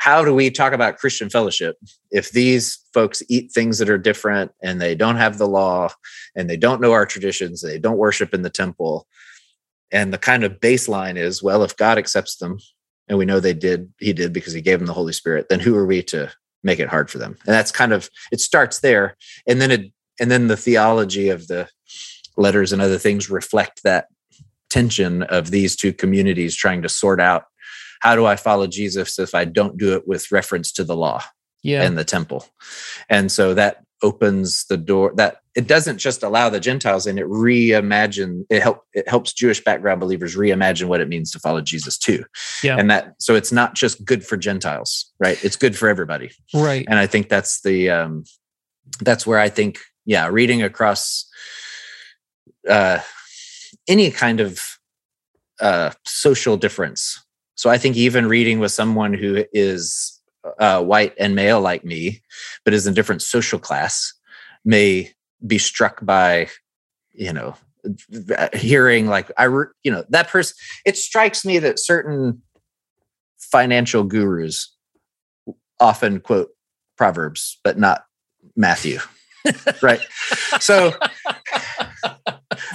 How 0.00 0.24
do 0.24 0.34
we 0.34 0.50
talk 0.50 0.72
about 0.72 0.96
Christian 0.96 1.28
fellowship 1.28 1.76
if 2.10 2.32
these 2.32 2.78
folks 2.94 3.22
eat 3.28 3.52
things 3.52 3.78
that 3.78 3.90
are 3.90 3.98
different 3.98 4.50
and 4.62 4.80
they 4.80 4.94
don't 4.94 5.16
have 5.16 5.38
the 5.38 5.46
law 5.46 5.90
and 6.34 6.48
they 6.48 6.56
don't 6.56 6.80
know 6.80 6.92
our 6.92 7.06
traditions, 7.06 7.60
they 7.60 7.78
don't 7.78 7.98
worship 7.98 8.32
in 8.34 8.42
the 8.42 8.50
temple? 8.50 9.06
and 9.92 10.12
the 10.12 10.18
kind 10.18 10.44
of 10.44 10.60
baseline 10.60 11.16
is 11.16 11.42
well 11.42 11.62
if 11.62 11.76
god 11.76 11.98
accepts 11.98 12.36
them 12.36 12.58
and 13.08 13.18
we 13.18 13.24
know 13.24 13.40
they 13.40 13.54
did 13.54 13.92
he 13.98 14.12
did 14.12 14.32
because 14.32 14.52
he 14.52 14.60
gave 14.60 14.78
them 14.78 14.86
the 14.86 14.92
holy 14.92 15.12
spirit 15.12 15.46
then 15.48 15.60
who 15.60 15.76
are 15.76 15.86
we 15.86 16.02
to 16.02 16.30
make 16.62 16.78
it 16.78 16.88
hard 16.88 17.10
for 17.10 17.18
them 17.18 17.36
and 17.46 17.54
that's 17.54 17.72
kind 17.72 17.92
of 17.92 18.10
it 18.32 18.40
starts 18.40 18.80
there 18.80 19.16
and 19.46 19.60
then 19.60 19.70
it 19.70 19.92
and 20.18 20.30
then 20.30 20.48
the 20.48 20.56
theology 20.56 21.28
of 21.30 21.46
the 21.48 21.68
letters 22.36 22.72
and 22.72 22.82
other 22.82 22.98
things 22.98 23.30
reflect 23.30 23.82
that 23.82 24.06
tension 24.68 25.22
of 25.24 25.50
these 25.50 25.74
two 25.74 25.92
communities 25.92 26.54
trying 26.54 26.82
to 26.82 26.88
sort 26.88 27.20
out 27.20 27.44
how 28.00 28.16
do 28.16 28.26
i 28.26 28.36
follow 28.36 28.66
jesus 28.66 29.18
if 29.18 29.34
i 29.34 29.44
don't 29.44 29.78
do 29.78 29.94
it 29.94 30.06
with 30.06 30.30
reference 30.32 30.72
to 30.72 30.84
the 30.84 30.96
law 30.96 31.22
yeah. 31.62 31.82
and 31.82 31.98
the 31.98 32.04
temple? 32.04 32.46
And 33.08 33.30
so 33.30 33.54
that 33.54 33.82
opens 34.02 34.64
the 34.64 34.78
door 34.78 35.12
that 35.16 35.42
it 35.54 35.66
doesn't 35.66 35.98
just 35.98 36.22
allow 36.22 36.48
the 36.48 36.58
gentiles 36.58 37.06
in 37.06 37.18
it 37.18 37.26
reimagine 37.26 38.46
it 38.48 38.62
help 38.62 38.82
it 38.94 39.06
helps 39.06 39.30
jewish 39.34 39.62
background 39.62 40.00
believers 40.00 40.34
reimagine 40.36 40.86
what 40.86 41.02
it 41.02 41.08
means 41.08 41.30
to 41.30 41.38
follow 41.38 41.60
jesus 41.60 41.98
too. 41.98 42.24
Yeah. 42.62 42.78
And 42.78 42.90
that 42.90 43.14
so 43.18 43.34
it's 43.34 43.52
not 43.52 43.74
just 43.74 44.02
good 44.02 44.24
for 44.24 44.38
gentiles 44.38 45.12
right? 45.18 45.42
It's 45.44 45.56
good 45.56 45.76
for 45.76 45.86
everybody. 45.86 46.30
Right. 46.54 46.86
And 46.88 46.98
i 46.98 47.06
think 47.06 47.28
that's 47.28 47.60
the 47.60 47.90
um 47.90 48.24
that's 49.02 49.26
where 49.26 49.38
i 49.38 49.50
think 49.50 49.80
yeah 50.06 50.28
reading 50.28 50.62
across 50.62 51.28
uh 52.70 53.00
any 53.86 54.10
kind 54.10 54.40
of 54.40 54.62
uh 55.60 55.90
social 56.06 56.56
difference 56.56 57.22
so 57.60 57.70
i 57.70 57.78
think 57.78 57.96
even 57.96 58.26
reading 58.26 58.58
with 58.58 58.72
someone 58.72 59.12
who 59.14 59.44
is 59.52 60.20
uh, 60.58 60.82
white 60.82 61.14
and 61.18 61.34
male 61.34 61.60
like 61.60 61.84
me, 61.84 62.22
but 62.64 62.74
is 62.74 62.86
in 62.86 62.92
a 62.92 62.94
different 62.94 63.22
social 63.22 63.58
class, 63.58 64.12
may 64.64 65.12
be 65.46 65.58
struck 65.58 66.04
by, 66.04 66.48
you 67.12 67.32
know, 67.32 67.54
hearing 68.54 69.06
like 69.06 69.30
I, 69.38 69.46
you 69.46 69.90
know, 69.90 70.04
that 70.10 70.28
person. 70.28 70.56
It 70.84 70.96
strikes 70.96 71.44
me 71.44 71.58
that 71.60 71.78
certain 71.78 72.42
financial 73.38 74.04
gurus 74.04 74.76
often 75.78 76.20
quote 76.20 76.50
proverbs, 76.96 77.58
but 77.64 77.78
not 77.78 78.04
Matthew. 78.54 78.98
right. 79.82 80.00
So 80.60 80.92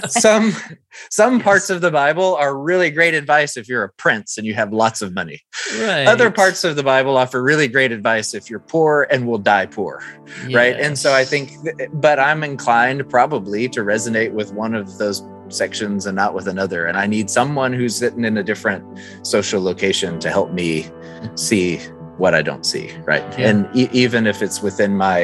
some 0.08 0.52
some 1.10 1.40
parts 1.40 1.70
of 1.70 1.80
the 1.80 1.90
Bible 1.90 2.34
are 2.36 2.56
really 2.56 2.90
great 2.90 3.14
advice 3.14 3.56
if 3.56 3.68
you're 3.68 3.84
a 3.84 3.92
prince 3.92 4.38
and 4.38 4.46
you 4.46 4.54
have 4.54 4.72
lots 4.72 5.02
of 5.02 5.14
money. 5.14 5.40
Right. 5.78 6.06
Other 6.06 6.30
parts 6.30 6.64
of 6.64 6.76
the 6.76 6.82
Bible 6.82 7.16
offer 7.16 7.42
really 7.42 7.68
great 7.68 7.92
advice 7.92 8.34
if 8.34 8.48
you're 8.50 8.60
poor 8.60 9.06
and 9.10 9.26
will 9.26 9.38
die 9.38 9.66
poor. 9.66 10.02
Yes. 10.46 10.54
Right. 10.54 10.76
And 10.76 10.98
so 10.98 11.14
I 11.14 11.24
think, 11.24 11.52
but 11.92 12.18
I'm 12.18 12.42
inclined 12.42 13.08
probably 13.08 13.68
to 13.70 13.80
resonate 13.80 14.32
with 14.32 14.52
one 14.52 14.74
of 14.74 14.98
those 14.98 15.22
sections 15.48 16.06
and 16.06 16.16
not 16.16 16.34
with 16.34 16.48
another. 16.48 16.86
And 16.86 16.96
I 16.96 17.06
need 17.06 17.30
someone 17.30 17.72
who's 17.72 17.96
sitting 17.96 18.24
in 18.24 18.36
a 18.36 18.42
different 18.42 18.84
social 19.22 19.62
location 19.62 20.18
to 20.20 20.30
help 20.30 20.52
me 20.52 20.90
see 21.34 21.78
what 22.16 22.34
I 22.34 22.42
don't 22.42 22.64
see. 22.64 22.96
Right. 23.04 23.22
Yeah. 23.38 23.50
And 23.50 23.76
e- 23.76 23.90
even 23.92 24.26
if 24.26 24.42
it's 24.42 24.62
within 24.62 24.96
my, 24.96 25.20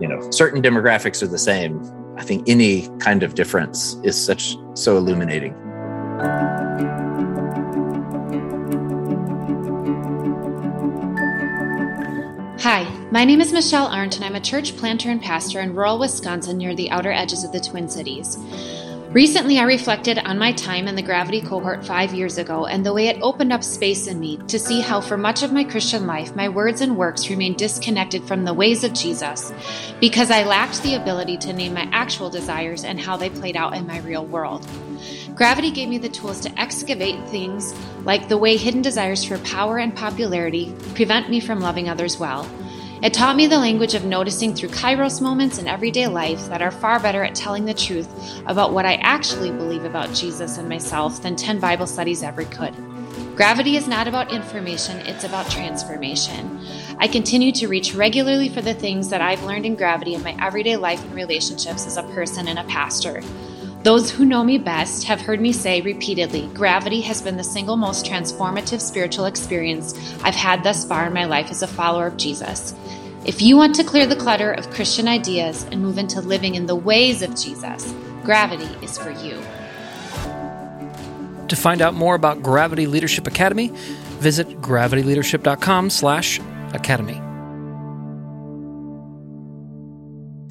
you 0.00 0.08
know, 0.08 0.30
certain 0.30 0.62
demographics 0.62 1.22
are 1.22 1.26
the 1.26 1.38
same 1.38 1.80
I 2.20 2.22
think 2.22 2.50
any 2.50 2.86
kind 2.98 3.22
of 3.22 3.34
difference 3.34 3.96
is 4.02 4.14
such 4.14 4.54
so 4.74 4.98
illuminating. 4.98 5.54
Hi, 12.60 12.84
my 13.10 13.24
name 13.24 13.40
is 13.40 13.54
Michelle 13.54 13.86
Arndt, 13.86 14.16
and 14.16 14.24
I'm 14.26 14.34
a 14.34 14.40
church 14.40 14.76
planter 14.76 15.08
and 15.08 15.22
pastor 15.22 15.60
in 15.60 15.74
rural 15.74 15.98
Wisconsin 15.98 16.58
near 16.58 16.74
the 16.74 16.90
outer 16.90 17.10
edges 17.10 17.42
of 17.42 17.52
the 17.52 17.60
Twin 17.60 17.88
Cities. 17.88 18.36
Recently, 19.12 19.58
I 19.58 19.64
reflected 19.64 20.20
on 20.20 20.38
my 20.38 20.52
time 20.52 20.86
in 20.86 20.94
the 20.94 21.02
Gravity 21.02 21.40
cohort 21.40 21.84
five 21.84 22.14
years 22.14 22.38
ago 22.38 22.66
and 22.66 22.86
the 22.86 22.92
way 22.92 23.08
it 23.08 23.20
opened 23.22 23.52
up 23.52 23.64
space 23.64 24.06
in 24.06 24.20
me 24.20 24.36
to 24.46 24.56
see 24.56 24.80
how, 24.80 25.00
for 25.00 25.16
much 25.16 25.42
of 25.42 25.52
my 25.52 25.64
Christian 25.64 26.06
life, 26.06 26.36
my 26.36 26.48
words 26.48 26.80
and 26.80 26.96
works 26.96 27.28
remained 27.28 27.56
disconnected 27.56 28.22
from 28.22 28.44
the 28.44 28.54
ways 28.54 28.84
of 28.84 28.92
Jesus 28.92 29.52
because 29.98 30.30
I 30.30 30.44
lacked 30.44 30.84
the 30.84 30.94
ability 30.94 31.38
to 31.38 31.52
name 31.52 31.74
my 31.74 31.88
actual 31.90 32.30
desires 32.30 32.84
and 32.84 33.00
how 33.00 33.16
they 33.16 33.30
played 33.30 33.56
out 33.56 33.74
in 33.74 33.84
my 33.84 33.98
real 33.98 34.24
world. 34.24 34.64
Gravity 35.34 35.72
gave 35.72 35.88
me 35.88 35.98
the 35.98 36.08
tools 36.08 36.38
to 36.42 36.60
excavate 36.60 37.18
things 37.30 37.74
like 38.04 38.28
the 38.28 38.38
way 38.38 38.56
hidden 38.56 38.80
desires 38.80 39.24
for 39.24 39.38
power 39.38 39.78
and 39.78 39.92
popularity 39.96 40.72
prevent 40.94 41.28
me 41.28 41.40
from 41.40 41.58
loving 41.58 41.88
others 41.88 42.16
well 42.16 42.48
it 43.02 43.14
taught 43.14 43.36
me 43.36 43.46
the 43.46 43.58
language 43.58 43.94
of 43.94 44.04
noticing 44.04 44.54
through 44.54 44.68
kairos 44.68 45.22
moments 45.22 45.56
in 45.56 45.66
everyday 45.66 46.06
life 46.06 46.48
that 46.48 46.60
are 46.60 46.70
far 46.70 47.00
better 47.00 47.24
at 47.24 47.34
telling 47.34 47.64
the 47.64 47.72
truth 47.72 48.08
about 48.46 48.74
what 48.74 48.84
I 48.84 48.96
actually 48.96 49.50
believe 49.50 49.84
about 49.84 50.12
Jesus 50.12 50.58
and 50.58 50.68
myself 50.68 51.22
than 51.22 51.34
10 51.34 51.60
Bible 51.60 51.86
studies 51.86 52.22
ever 52.22 52.44
could. 52.44 52.74
Gravity 53.36 53.76
is 53.76 53.88
not 53.88 54.06
about 54.06 54.30
information, 54.30 54.98
it's 55.06 55.24
about 55.24 55.50
transformation. 55.50 56.60
I 56.98 57.08
continue 57.08 57.52
to 57.52 57.68
reach 57.68 57.94
regularly 57.94 58.50
for 58.50 58.60
the 58.60 58.74
things 58.74 59.08
that 59.08 59.22
I've 59.22 59.42
learned 59.44 59.64
in 59.64 59.76
gravity 59.76 60.12
in 60.12 60.22
my 60.22 60.36
everyday 60.38 60.76
life 60.76 61.02
and 61.02 61.14
relationships 61.14 61.86
as 61.86 61.96
a 61.96 62.02
person 62.02 62.48
and 62.48 62.58
a 62.58 62.64
pastor. 62.64 63.22
Those 63.82 64.10
who 64.10 64.24
know 64.24 64.44
me 64.44 64.58
best 64.58 65.04
have 65.04 65.20
heard 65.20 65.40
me 65.40 65.52
say 65.52 65.80
repeatedly 65.80 66.48
gravity 66.54 67.00
has 67.02 67.22
been 67.22 67.36
the 67.36 67.44
single 67.44 67.76
most 67.76 68.04
transformative 68.04 68.80
spiritual 68.80 69.24
experience 69.24 69.94
I've 70.22 70.34
had 70.34 70.62
thus 70.62 70.84
far 70.84 71.06
in 71.06 71.14
my 71.14 71.24
life 71.24 71.50
as 71.50 71.62
a 71.62 71.66
follower 71.66 72.06
of 72.06 72.16
Jesus. 72.16 72.74
If 73.24 73.40
you 73.40 73.56
want 73.56 73.74
to 73.76 73.84
clear 73.84 74.06
the 74.06 74.16
clutter 74.16 74.52
of 74.52 74.70
Christian 74.70 75.08
ideas 75.08 75.66
and 75.70 75.82
move 75.82 75.98
into 75.98 76.20
living 76.20 76.54
in 76.54 76.66
the 76.66 76.76
ways 76.76 77.22
of 77.22 77.36
Jesus, 77.36 77.94
Gravity 78.22 78.68
is 78.84 78.98
for 78.98 79.10
you. 79.10 79.40
To 81.48 81.56
find 81.56 81.82
out 81.82 81.94
more 81.94 82.14
about 82.14 82.42
Gravity 82.42 82.86
Leadership 82.86 83.26
Academy, 83.26 83.72
visit 84.20 84.60
gravityleadership.com/academy. 84.60 87.29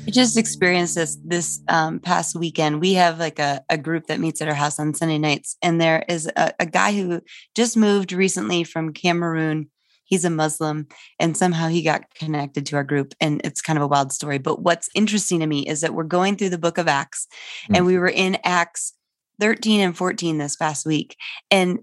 I 0.10 0.12
just 0.12 0.38
experienced 0.38 0.96
this 0.96 1.20
this 1.24 1.62
um, 1.68 2.00
past 2.00 2.36
weekend. 2.36 2.82
We 2.82 2.94
have 2.94 3.20
like 3.20 3.38
a, 3.38 3.64
a 3.70 3.78
group 3.78 4.08
that 4.08 4.20
meets 4.20 4.42
at 4.42 4.48
our 4.48 4.56
house 4.56 4.80
on 4.80 4.96
Sunday 4.96 5.20
nights, 5.20 5.56
and 5.62 5.80
there 5.80 6.04
is 6.10 6.26
a, 6.36 6.52
a 6.60 6.66
guy 6.66 6.94
who 6.94 7.22
just 7.56 7.78
moved 7.78 8.12
recently 8.12 8.64
from 8.64 8.92
Cameroon. 8.92 9.70
He's 10.06 10.26
a 10.26 10.32
Muslim, 10.32 10.88
and 11.20 11.38
somehow 11.38 11.68
he 11.68 11.84
got 11.84 12.12
connected 12.16 12.66
to 12.66 12.76
our 12.78 12.84
group, 12.84 13.14
and 13.22 13.40
it's 13.44 13.62
kind 13.62 13.78
of 13.78 13.84
a 13.84 13.88
wild 13.88 14.12
story. 14.12 14.40
But 14.40 14.64
what's 14.64 14.90
interesting 14.96 15.42
to 15.42 15.46
me 15.46 15.68
is 15.68 15.82
that 15.82 15.94
we're 15.94 16.06
going 16.06 16.38
through 16.38 16.50
the 16.50 16.58
Book 16.58 16.80
of 16.80 16.88
Acts, 16.88 17.28
Mm. 17.70 17.78
and 17.78 17.86
we 17.86 18.00
were 18.00 18.10
in 18.10 18.40
Acts 18.44 18.94
13 19.40 19.80
and 19.80 19.96
14 19.96 20.40
this 20.40 20.56
past 20.56 20.88
week, 20.88 21.16
and 21.52 21.82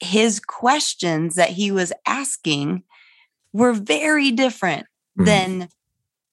his 0.00 0.40
questions 0.40 1.34
that 1.34 1.50
he 1.50 1.70
was 1.70 1.92
asking 2.06 2.84
were 3.52 3.74
very 3.74 4.30
different 4.30 4.86
Mm. 5.18 5.26
than 5.26 5.68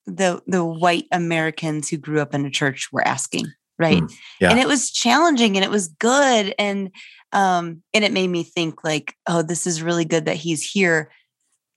the 0.08 0.42
the 0.48 0.64
white 0.64 1.06
Americans 1.12 1.90
who 1.90 1.98
grew 1.98 2.22
up 2.22 2.34
in 2.34 2.46
a 2.46 2.52
church 2.52 2.90
were 2.92 3.06
asking, 3.08 3.48
right? 3.80 4.02
Mm, 4.04 4.14
yeah. 4.40 4.52
And 4.52 4.60
it 4.60 4.68
was 4.68 4.92
challenging 4.92 5.56
and 5.58 5.64
it 5.64 5.72
was 5.72 5.88
good 5.88 6.54
and 6.60 6.92
um 7.32 7.82
and 7.94 8.04
it 8.04 8.12
made 8.14 8.30
me 8.30 8.44
think 8.44 8.84
like, 8.84 9.16
oh, 9.28 9.42
this 9.42 9.66
is 9.66 9.82
really 9.82 10.06
good 10.06 10.26
that 10.26 10.38
he's 10.38 10.64
here 10.64 11.12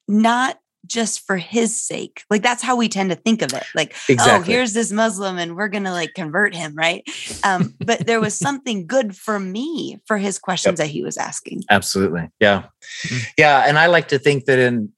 not 0.07 0.59
just 0.87 1.27
for 1.27 1.37
his 1.37 1.79
sake. 1.79 2.23
Like 2.31 2.43
that's 2.43 2.63
how 2.63 2.77
we 2.77 2.89
tend 2.89 3.11
to 3.11 3.17
think 3.17 3.43
of 3.43 3.53
it. 3.53 3.65
Like, 3.75 3.95
oh, 4.21 4.41
here's 4.43 4.73
this 4.73 4.91
Muslim 4.93 5.37
and 5.37 5.55
we're 5.57 5.69
going 5.69 5.85
to 5.85 5.91
like 5.91 6.15
convert 6.15 6.55
him, 6.55 6.75
right? 6.75 7.03
Um 7.45 7.75
but 7.85 8.07
there 8.07 8.21
was 8.21 8.35
something 8.35 8.87
good 8.87 9.17
for 9.17 9.39
me 9.41 9.99
for 10.07 10.19
his 10.19 10.39
questions 10.39 10.79
that 10.79 10.87
he 10.89 11.03
was 11.03 11.17
asking. 11.17 11.63
Absolutely. 11.71 12.31
Yeah. 12.41 12.67
Mhm. 13.07 13.27
Yeah. 13.37 13.65
And 13.67 13.79
I 13.79 13.87
like 13.87 14.09
to 14.09 14.19
think 14.19 14.45
that 14.45 14.59
in 14.59 14.93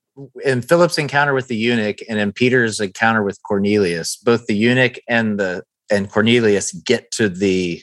in 0.45 0.63
Philip's 0.63 0.99
encounter 0.99 1.33
with 1.35 1.49
the 1.49 1.57
eunuch 1.57 1.99
and 2.09 2.19
in 2.19 2.33
Peter's 2.33 2.81
encounter 2.81 3.23
with 3.23 3.43
Cornelius, 3.43 4.17
both 4.17 4.47
the 4.47 4.55
eunuch 4.57 4.99
and 5.09 5.39
the 5.39 5.63
and 5.91 6.11
Cornelius 6.11 6.73
get 6.73 7.11
to 7.13 7.29
the 7.29 7.83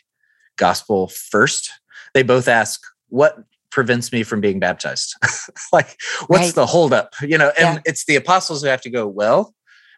gospel 0.57 1.07
first. 1.09 1.69
They 2.13 2.23
both 2.23 2.47
ask, 2.47 2.81
what 3.09 3.37
prevents 3.69 4.11
me 4.13 4.23
from 4.23 4.39
being 4.41 4.59
baptized? 4.59 5.13
like, 5.73 5.97
what's 6.27 6.45
Right. 6.45 6.55
the 6.55 6.65
holdup? 6.65 7.13
You 7.21 7.37
know, 7.37 7.51
and 7.59 7.75
Yeah. 7.75 7.81
it's 7.85 8.05
the 8.05 8.15
apostles 8.15 8.61
who 8.61 8.69
have 8.69 8.81
to 8.81 8.89
go, 8.89 9.07
well, 9.07 9.53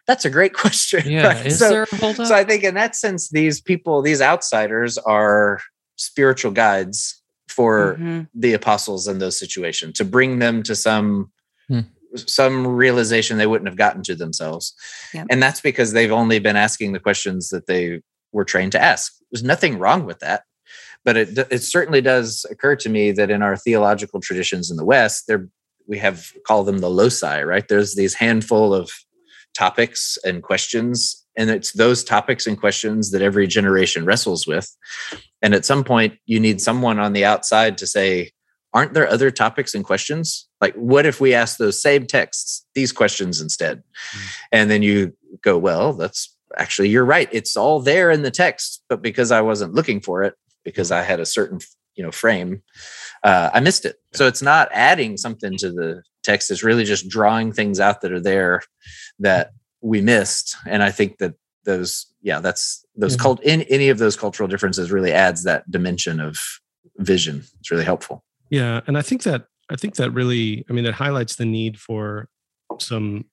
that's 0.06 0.24
a 0.24 0.30
great 0.30 0.54
question. 0.62 1.08
Yeah. 1.08 1.28
right? 1.28 1.46
Is 1.46 1.58
So- 1.60 1.68
there 1.68 1.86
a 1.90 1.96
hold 1.96 2.18
up? 2.20 2.26
so 2.26 2.34
I 2.34 2.44
think 2.44 2.64
in 2.64 2.74
that 2.74 2.96
sense, 2.96 3.28
these 3.30 3.60
people, 3.60 4.02
these 4.02 4.20
outsiders 4.20 4.98
are 4.98 5.60
spiritual 5.96 6.50
guides 6.50 7.22
for 7.48 7.96
Mhm. 7.98 8.28
the 8.34 8.54
apostles 8.54 9.06
in 9.06 9.18
those 9.18 9.38
situations 9.38 9.94
to 9.98 10.04
bring 10.04 10.40
them 10.40 10.62
to 10.64 10.74
some. 10.74 11.30
Some 12.16 12.66
realization 12.66 13.38
they 13.38 13.46
wouldn't 13.46 13.68
have 13.68 13.76
gotten 13.76 14.02
to 14.04 14.14
themselves. 14.14 14.74
Yep. 15.14 15.26
And 15.30 15.42
that's 15.42 15.60
because 15.60 15.92
they've 15.92 16.12
only 16.12 16.38
been 16.38 16.56
asking 16.56 16.92
the 16.92 17.00
questions 17.00 17.50
that 17.50 17.66
they 17.66 18.02
were 18.32 18.44
trained 18.44 18.72
to 18.72 18.82
ask. 18.82 19.12
There's 19.30 19.44
nothing 19.44 19.78
wrong 19.78 20.04
with 20.04 20.20
that. 20.20 20.42
But 21.04 21.16
it 21.16 21.38
it 21.50 21.62
certainly 21.62 22.02
does 22.02 22.44
occur 22.50 22.76
to 22.76 22.88
me 22.88 23.10
that 23.12 23.30
in 23.30 23.42
our 23.42 23.56
theological 23.56 24.20
traditions 24.20 24.70
in 24.70 24.76
the 24.76 24.84
West, 24.84 25.26
there 25.26 25.48
we 25.86 25.98
have 25.98 26.32
call 26.46 26.62
them 26.62 26.78
the 26.78 26.90
loci, 26.90 27.42
right? 27.42 27.66
There's 27.66 27.94
these 27.94 28.14
handful 28.14 28.74
of 28.74 28.90
topics 29.54 30.18
and 30.24 30.42
questions 30.42 31.26
and 31.36 31.50
it's 31.50 31.72
those 31.72 32.04
topics 32.04 32.46
and 32.46 32.58
questions 32.58 33.10
that 33.10 33.22
every 33.22 33.46
generation 33.46 34.04
wrestles 34.04 34.46
with 34.46 34.76
and 35.42 35.54
at 35.54 35.64
some 35.64 35.82
point 35.82 36.14
you 36.26 36.38
need 36.38 36.60
someone 36.60 36.98
on 36.98 37.12
the 37.12 37.24
outside 37.24 37.76
to 37.78 37.86
say 37.86 38.30
aren't 38.72 38.94
there 38.94 39.08
other 39.08 39.30
topics 39.30 39.74
and 39.74 39.84
questions? 39.84 40.48
Like 40.60 40.74
what 40.74 41.06
if 41.06 41.20
we 41.20 41.34
ask 41.34 41.56
those 41.58 41.80
same 41.82 42.06
texts 42.06 42.64
these 42.74 42.92
questions 42.92 43.40
instead? 43.40 43.82
And 44.52 44.70
then 44.70 44.82
you 44.82 45.12
go 45.42 45.58
well 45.58 45.92
that's 45.92 46.34
actually 46.56 46.88
you're 46.88 47.04
right. 47.04 47.28
It's 47.32 47.56
all 47.56 47.80
there 47.80 48.10
in 48.10 48.22
the 48.22 48.30
text 48.30 48.82
but 48.88 49.02
because 49.02 49.30
i 49.30 49.40
wasn't 49.40 49.74
looking 49.74 50.00
for 50.00 50.22
it 50.24 50.34
because 50.64 50.90
i 50.90 51.02
had 51.02 51.20
a 51.20 51.26
certain 51.26 51.58
you 51.94 52.02
know 52.04 52.10
frame 52.10 52.62
uh, 53.22 53.50
i 53.54 53.60
missed 53.60 53.84
it. 53.84 53.96
So 54.12 54.26
it's 54.26 54.42
not 54.42 54.68
adding 54.72 55.16
something 55.16 55.56
to 55.58 55.70
the 55.70 56.02
text. 56.22 56.50
It's 56.50 56.62
really 56.62 56.84
just 56.84 57.08
drawing 57.08 57.52
things 57.52 57.80
out 57.80 58.00
that 58.00 58.12
are 58.12 58.20
there 58.20 58.62
that 59.20 59.52
we 59.80 60.00
missed. 60.00 60.56
And 60.66 60.82
i 60.82 60.90
think 60.90 61.18
that 61.18 61.34
those 61.64 62.06
yeah 62.22 62.40
that's 62.40 62.84
those 62.96 63.14
Yeah. 63.16 63.22
cult 63.22 63.42
in 63.42 63.62
any 63.62 63.88
of 63.90 63.98
those 63.98 64.16
cultural 64.16 64.48
differences 64.48 64.90
really 64.90 65.12
adds 65.12 65.44
that 65.44 65.70
dimension 65.70 66.20
of 66.20 66.38
vision. 66.98 67.44
It's 67.60 67.70
really 67.70 67.84
helpful 67.84 68.24
Yeah, 68.50 68.80
and 68.86 68.98
I 68.98 69.02
think 69.02 69.22
that 69.22 69.46
I 69.70 69.76
think 69.76 69.94
that 69.96 70.10
really, 70.10 70.64
I 70.68 70.72
mean, 70.72 70.84
it 70.84 70.94
highlights 70.94 71.36
the 71.36 71.44
need 71.44 71.78
for 71.78 72.28
some 72.80 73.24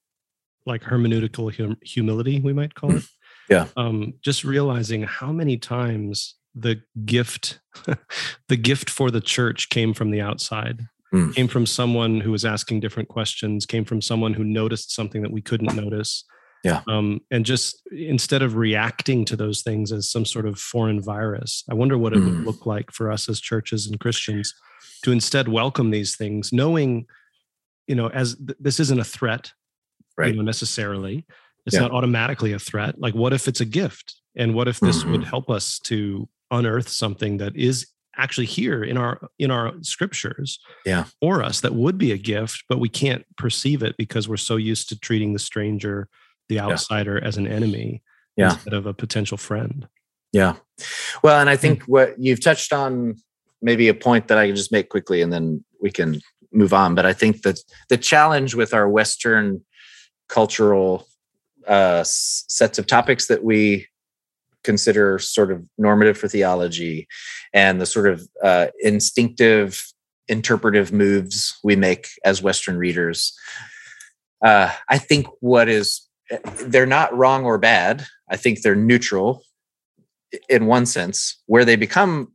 like 0.65 0.83
hermeneutical 0.83 1.55
hum- 1.57 1.77
humility, 1.81 2.39
we 2.39 2.53
might 2.53 2.75
call 2.75 2.95
it. 2.95 3.03
Yeah. 3.49 3.67
Um, 3.77 4.15
just 4.21 4.43
realizing 4.43 5.03
how 5.03 5.31
many 5.31 5.55
times 5.57 6.35
the 6.53 6.81
gift, 7.05 7.61
the 8.49 8.57
gift 8.57 8.89
for 8.89 9.09
the 9.09 9.21
church 9.21 9.69
came 9.69 9.93
from 9.93 10.11
the 10.11 10.19
outside, 10.21 10.81
Mm. 11.13 11.33
came 11.33 11.47
from 11.47 11.65
someone 11.65 12.19
who 12.19 12.31
was 12.31 12.43
asking 12.43 12.81
different 12.81 13.07
questions, 13.07 13.65
came 13.65 13.85
from 13.85 14.01
someone 14.01 14.33
who 14.33 14.43
noticed 14.43 14.93
something 14.93 15.21
that 15.21 15.31
we 15.31 15.41
couldn't 15.41 15.73
notice. 15.73 16.25
Yeah. 16.67 16.81
Um, 16.87 17.21
and 17.31 17.45
just 17.45 17.81
instead 17.91 18.41
of 18.41 18.55
reacting 18.55 19.25
to 19.25 19.35
those 19.35 19.61
things 19.61 19.91
as 19.91 20.09
some 20.11 20.25
sort 20.25 20.45
of 20.45 20.59
foreign 20.59 21.01
virus, 21.01 21.63
I 21.69 21.73
wonder 21.73 21.97
what 21.97 22.13
it 22.13 22.19
would 22.19 22.33
Mm. 22.33 22.45
look 22.45 22.65
like 22.65 22.91
for 22.91 23.11
us 23.11 23.29
as 23.29 23.39
churches 23.39 23.87
and 23.87 23.99
Christians 23.99 24.53
to 25.03 25.11
instead 25.11 25.47
welcome 25.47 25.91
these 25.91 26.15
things, 26.15 26.51
knowing, 26.51 27.05
you 27.87 27.95
know, 27.95 28.07
as 28.09 28.35
th- 28.35 28.57
this 28.59 28.79
isn't 28.79 28.99
a 28.99 29.03
threat, 29.05 29.51
Right. 30.17 30.31
you 30.31 30.35
know, 30.37 30.41
necessarily. 30.43 31.25
It's 31.65 31.75
Yeah. 31.75 31.81
not 31.81 31.91
automatically 31.91 32.53
a 32.53 32.59
threat. 32.59 32.99
Like, 32.99 33.13
what 33.13 33.33
if 33.33 33.47
it's 33.47 33.61
a 33.61 33.65
gift? 33.65 34.15
And 34.35 34.53
what 34.53 34.67
if 34.67 34.79
this 34.79 35.03
would 35.05 35.21
Mhm. 35.21 35.25
help 35.25 35.49
us 35.49 35.79
to 35.85 36.27
unearth 36.51 36.89
something 36.89 37.37
that 37.37 37.55
is 37.55 37.87
actually 38.19 38.47
here 38.47 38.83
in 38.83 38.97
our 38.97 39.29
in 39.37 39.51
our 39.51 39.73
scriptures 39.83 40.59
Yeah. 40.87 41.05
for 41.21 41.43
us 41.43 41.59
that 41.61 41.75
would 41.75 41.99
be 41.99 42.11
a 42.11 42.17
gift, 42.17 42.63
but 42.67 42.79
we 42.79 42.89
can't 42.89 43.23
perceive 43.37 43.83
it 43.83 43.95
because 43.95 44.27
we're 44.27 44.37
so 44.37 44.55
used 44.55 44.89
to 44.89 44.99
treating 44.99 45.33
the 45.33 45.39
stranger, 45.39 46.09
the 46.49 46.59
outsider, 46.59 47.23
as 47.23 47.37
an 47.37 47.47
enemy 47.47 48.03
Yeah. 48.35 48.53
instead 48.53 48.73
of 48.73 48.85
a 48.85 48.93
potential 48.93 49.37
friend. 49.37 49.87
Yeah. 50.31 50.55
Well, 51.23 51.39
and 51.39 51.49
I 51.49 51.55
think 51.55 51.83
what 51.83 52.19
you've 52.19 52.41
touched 52.41 52.73
on 52.73 53.15
maybe 53.61 53.87
a 53.87 53.93
point 53.93 54.27
that 54.27 54.37
I 54.37 54.47
can 54.47 54.55
just 54.55 54.71
make 54.71 54.89
quickly 54.89 55.21
and 55.21 55.33
then 55.33 55.63
we 55.81 55.89
can 55.91 56.21
move 56.51 56.73
on. 56.73 56.95
But 56.95 57.05
I 57.05 57.13
think 57.13 57.41
that 57.41 57.59
the 57.89 57.97
challenge 57.97 58.53
with 58.55 58.73
our 58.73 58.87
Western 58.87 59.63
cultural 60.29 61.07
uh, 61.67 62.03
sets 62.05 62.77
of 62.77 62.85
topics 62.87 63.27
that 63.27 63.43
we 63.43 63.87
consider 64.63 65.17
sort 65.19 65.51
of 65.51 65.67
normative 65.77 66.17
for 66.17 66.27
theology 66.27 67.07
and 67.53 67.81
the 67.81 67.85
sort 67.85 68.07
of 68.07 68.27
uh, 68.43 68.67
instinctive 68.81 69.83
interpretive 70.27 70.91
moves 70.91 71.57
we 71.63 71.75
make 71.75 72.09
as 72.25 72.43
Western 72.43 72.77
readers. 72.77 73.33
Uh, 74.43 74.71
I 74.89 74.97
think 74.97 75.27
what 75.39 75.69
is, 75.69 76.06
they're 76.65 76.85
not 76.85 77.15
wrong 77.15 77.45
or 77.45 77.57
bad. 77.57 78.05
I 78.29 78.37
think 78.37 78.61
they're 78.61 78.75
neutral 78.75 79.43
in 80.49 80.65
one 80.65 80.85
sense 80.85 81.41
where 81.45 81.65
they 81.65 81.75
become 81.75 82.31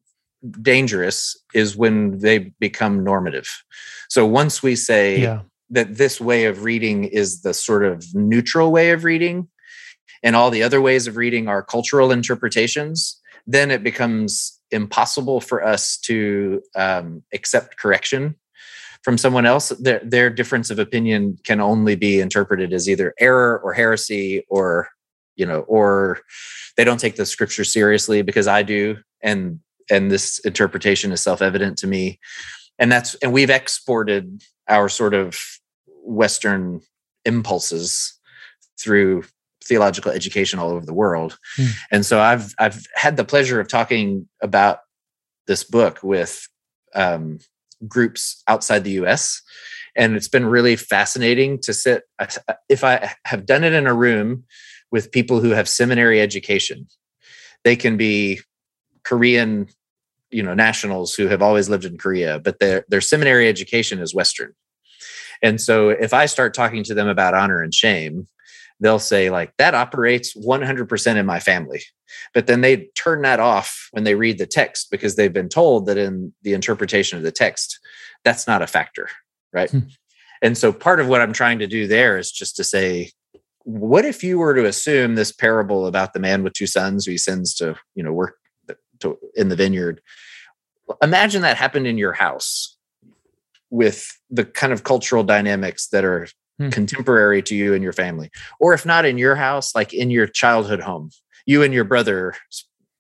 dangerous 0.61 1.38
is 1.55 1.76
when 1.76 2.18
they 2.18 2.38
become 2.59 3.05
normative 3.05 3.62
so 4.09 4.26
once 4.26 4.62
we 4.62 4.74
say 4.74 5.20
yeah. 5.20 5.43
that 5.70 5.97
this 5.97 6.20
way 6.20 6.47
of 6.47 6.64
reading 6.64 7.05
is 7.05 7.43
the 7.43 7.55
sort 7.55 7.84
of 7.84 8.05
neutral 8.14 8.72
way 8.72 8.90
of 8.90 9.05
reading 9.05 9.49
and 10.22 10.34
all 10.34 10.51
the 10.51 10.62
other 10.62 10.80
ways 10.80 11.07
of 11.07 11.16
reading 11.16 11.47
are 11.49 11.62
cultural 11.62 12.11
interpretations 12.11 13.20
then 13.47 13.70
it 13.70 13.84
becomes 13.84 14.59
impossible 14.70 15.40
for 15.40 15.64
us 15.64 15.99
to 15.99 16.62
um, 16.74 17.22
accept 17.32 17.76
correction 17.76 18.34
from 19.03 19.18
someone 19.18 19.46
else 19.46 19.70
their, 19.80 20.00
their 20.05 20.30
difference 20.30 20.70
of 20.70 20.78
opinion 20.78 21.36
can 21.44 21.61
only 21.61 21.96
be 21.96 22.20
interpreted 22.20 22.72
as 22.72 22.88
either 22.88 23.14
error 23.18 23.61
or 23.64 23.72
heresy 23.72 24.44
or 24.48 24.88
you 25.36 25.46
know 25.46 25.61
or 25.61 26.20
they 26.76 26.84
don't 26.84 27.00
take 27.00 27.16
the 27.16 27.26
scripture 27.26 27.64
seriously 27.64 28.22
because 28.22 28.46
i 28.46 28.62
do. 28.62 28.96
And 29.22 29.61
and 29.90 30.11
this 30.11 30.38
interpretation 30.40 31.12
is 31.12 31.20
self-evident 31.20 31.78
to 31.78 31.86
me. 31.86 32.18
And 32.78 32.90
that's 32.90 33.14
and 33.16 33.32
we've 33.32 33.50
exported 33.50 34.42
our 34.68 34.88
sort 34.88 35.14
of 35.14 35.38
western 35.86 36.80
impulses 37.24 38.18
through 38.80 39.24
theological 39.62 40.11
education 40.11 40.59
all 40.59 40.70
over 40.70 40.84
the 40.84 40.94
world. 40.94 41.38
Hmm. 41.57 41.66
and 41.92 42.07
so 42.07 42.20
i've 42.20 42.53
i've 42.59 42.84
had 42.94 43.16
the 43.16 43.24
pleasure 43.24 43.61
of 43.61 43.68
talking 43.68 44.28
about 44.42 44.80
this 45.46 45.62
book 45.62 46.03
with 46.03 46.48
um, 46.94 47.38
groups 47.89 48.43
outside 48.49 48.85
the 48.85 48.93
us 48.93 49.43
and 49.97 50.16
it's 50.16 50.28
been 50.28 50.47
really 50.47 50.76
fascinating 50.76 51.59
to 51.59 51.72
sit 51.72 52.05
if 52.68 52.85
i 52.85 53.12
have 53.24 53.47
done 53.47 53.64
it 53.64 53.72
in 53.72 53.87
a 53.87 53.95
room 53.95 54.45
with 54.91 55.12
people 55.12 55.41
who 55.41 55.51
have 55.51 55.68
seminary 55.68 56.20
education 56.20 56.87
they 57.64 57.76
can 57.76 57.97
be 57.97 58.41
korean 59.05 59.66
you 60.30 60.43
know 60.43 60.55
nationals 60.55 61.14
who 61.14 61.26
have 61.26 61.43
always 61.43 61.68
lived 61.68 61.85
in 61.85 61.99
korea 61.99 62.39
but 62.39 62.59
their 62.61 62.85
their 62.89 63.01
seminary 63.01 63.49
education 63.49 64.01
is 64.01 64.14
western. 64.14 64.53
And 65.45 65.61
so 65.61 65.89
if 65.89 66.14
i 66.14 66.26
start 66.26 66.55
talking 66.55 66.85
to 66.85 66.95
them 66.95 67.09
about 67.09 67.35
honor 67.35 67.61
and 67.61 67.74
shame 67.74 68.28
they'll 68.83 68.99
say 68.99 69.30
like 69.30 69.53
that 69.59 69.74
operates 69.74 70.37
100% 70.37 71.16
in 71.16 71.26
my 71.26 71.41
family. 71.41 71.83
But 72.35 72.47
then 72.47 72.61
they 72.61 72.89
turn 72.95 73.22
that 73.22 73.41
off 73.41 73.89
when 73.93 74.05
they 74.05 74.14
read 74.14 74.39
the 74.39 74.47
text 74.47 74.91
because 74.91 75.16
they've 75.16 75.33
been 75.33 75.49
told 75.49 75.87
that 75.87 75.97
in 75.97 76.35
the 76.43 76.53
interpretation 76.53 77.16
of 77.16 77.24
the 77.24 77.33
text 77.33 77.78
that's 78.24 78.47
not 78.47 78.62
a 78.62 78.66
factor 78.66 79.09
right? 79.53 79.70
Hmm. 79.70 79.80
and 80.41 80.57
so 80.57 80.72
part 80.72 81.01
of 81.01 81.09
what 81.09 81.20
i'm 81.20 81.33
trying 81.33 81.59
to 81.59 81.66
do 81.66 81.89
there 81.89 82.18
is 82.18 82.30
just 82.30 82.55
to 82.57 82.64
say 82.64 83.11
what 83.64 84.05
if 84.05 84.24
you 84.24 84.39
were 84.39 84.55
to 84.55 84.66
assume 84.66 85.14
this 85.14 85.33
parable 85.33 85.87
about 85.87 86.12
the 86.12 86.20
man 86.20 86.43
with 86.43 86.53
two 86.53 86.66
sons 86.66 87.05
who 87.05 87.12
he 87.12 87.18
sends 87.18 87.55
to 87.55 87.76
you 87.95 88.03
know 88.03 88.12
work 88.12 88.37
to, 89.01 89.18
in 89.35 89.49
the 89.49 89.57
vineyard? 89.57 90.01
Imagine 91.03 91.43
that 91.43 91.57
happened 91.57 91.87
in 91.87 91.99
your 91.99 92.12
house 92.12 92.76
with 93.70 94.09
the 94.30 94.45
kind 94.45 94.72
of 94.72 94.85
cultural 94.85 95.24
dynamics 95.24 95.89
that 95.89 96.05
are 96.05 96.28
hmm. 96.65 96.71
contemporary 96.71 97.43
to 97.43 97.55
you 97.55 97.75
and 97.75 97.83
your 97.83 97.93
family 97.93 98.31
or 98.61 98.75
if 98.75 98.87
not 98.87 99.05
in 99.05 99.19
your 99.19 99.35
house 99.35 99.75
like 99.75 99.93
in 99.93 100.11
your 100.11 100.27
childhood 100.27 100.81
home. 100.81 101.11
You 101.45 101.63
and 101.63 101.75
your 101.75 101.85
brother 101.85 102.35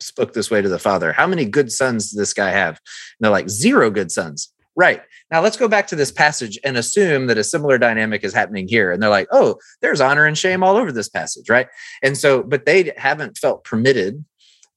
spoke 0.00 0.32
this 0.32 0.50
way 0.50 0.60
to 0.60 0.68
the 0.68 0.78
father. 0.78 1.12
How 1.12 1.26
many 1.26 1.44
good 1.44 1.70
sons 1.70 2.10
does 2.10 2.18
this 2.18 2.34
guy 2.34 2.50
have? 2.50 2.70
And 2.70 2.78
they're 3.20 3.30
like 3.30 3.48
zero 3.48 3.90
good 3.90 4.10
sons. 4.10 4.52
Right. 4.74 5.02
Now 5.30 5.42
let's 5.42 5.56
go 5.56 5.68
back 5.68 5.86
to 5.88 5.96
this 5.96 6.10
passage 6.10 6.58
and 6.64 6.76
assume 6.76 7.26
that 7.26 7.38
a 7.38 7.44
similar 7.44 7.78
dynamic 7.78 8.24
is 8.24 8.32
happening 8.32 8.66
here. 8.66 8.90
And 8.90 9.02
they're 9.02 9.10
like 9.10 9.28
oh 9.30 9.56
there's 9.80 10.00
honor 10.00 10.26
and 10.26 10.36
shame 10.36 10.62
all 10.62 10.76
over 10.76 10.92
this 10.92 11.08
passage 11.08 11.48
right? 11.48 11.68
And 12.02 12.16
so 12.16 12.42
but 12.42 12.66
they 12.66 12.92
haven't 12.96 13.38
felt 13.38 13.64
permitted 13.64 14.24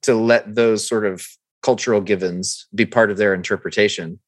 to 0.03 0.13
let 0.13 0.53
those 0.53 0.87
sort 0.87 1.05
of 1.05 1.25
cultural 1.63 2.01
givens 2.01 2.67
be 2.75 2.85
part 2.85 3.09
of 3.09 3.17
their 3.17 3.33
interpretation 3.33 4.19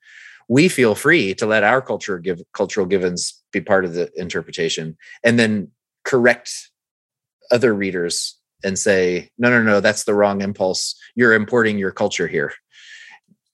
we 0.48 0.70
feel 0.70 0.96
free 0.96 1.34
to 1.36 1.46
let 1.46 1.64
our 1.64 1.82
culture 1.82 2.20
give 2.20 2.42
cultural 2.54 2.86
givens 2.86 3.44
be 3.52 3.62
part 3.62 3.86
of 3.86 3.94
the 3.94 4.10
interpretation 4.16 4.98
and 5.24 5.38
then 5.38 5.70
correct 6.04 6.70
other 7.52 7.74
readers 7.74 8.38
and 8.64 8.80
say 8.80 9.30
no 9.38 9.50
no 9.50 9.62
no 9.62 9.80
that's 9.80 10.06
the 10.06 10.14
wrong 10.14 10.42
impulse. 10.42 10.96
You're 11.16 11.34
importing 11.34 11.78
your 11.78 11.92
culture 11.92 12.28
here. 12.28 12.54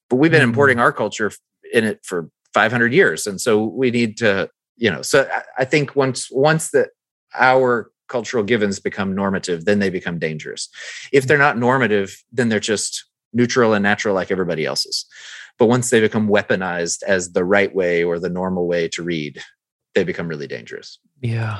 But 0.09 0.17
we've 0.17 0.31
been 0.31 0.41
mm-hmm. 0.41 0.49
importing 0.49 0.79
our 0.79 0.91
culture 0.91 1.31
in 1.71 1.83
it 1.83 1.99
for 2.03 2.29
500 2.53 2.93
years 2.93 3.25
and 3.25 3.41
so 3.41 3.63
we 3.63 3.89
need 3.89 4.17
to 4.17 4.47
you 4.77 4.91
know 4.91 5.01
so 5.01 5.27
i 5.57 5.65
think 5.65 5.95
once 5.95 6.29
once 6.31 6.69
that 6.69 6.89
our 7.33 7.91
cultural 8.07 8.43
givens 8.43 8.79
become 8.79 9.15
normative 9.15 9.65
then 9.65 9.79
they 9.79 9.89
become 9.89 10.19
dangerous. 10.19 10.69
If 11.11 11.25
they're 11.25 11.37
not 11.37 11.57
normative 11.57 12.23
then 12.31 12.49
they're 12.49 12.59
just 12.59 13.05
neutral 13.33 13.73
and 13.73 13.81
natural 13.81 14.13
like 14.13 14.29
everybody 14.29 14.65
else's 14.65 15.05
but 15.60 15.68
once 15.68 15.89
they 15.89 15.99
become 15.99 16.28
weaponized 16.28 17.04
as 17.04 17.32
the 17.32 17.45
right 17.45 17.74
way 17.74 18.04
or 18.04 18.20
the 18.20 18.30
normal 18.30 18.68
way 18.68 18.88
to 18.89 19.04
read, 19.04 19.41
they 19.95 20.04
become 20.04 20.28
really 20.28 20.47
dangerous. 20.47 20.99
Yeah. 21.22 21.60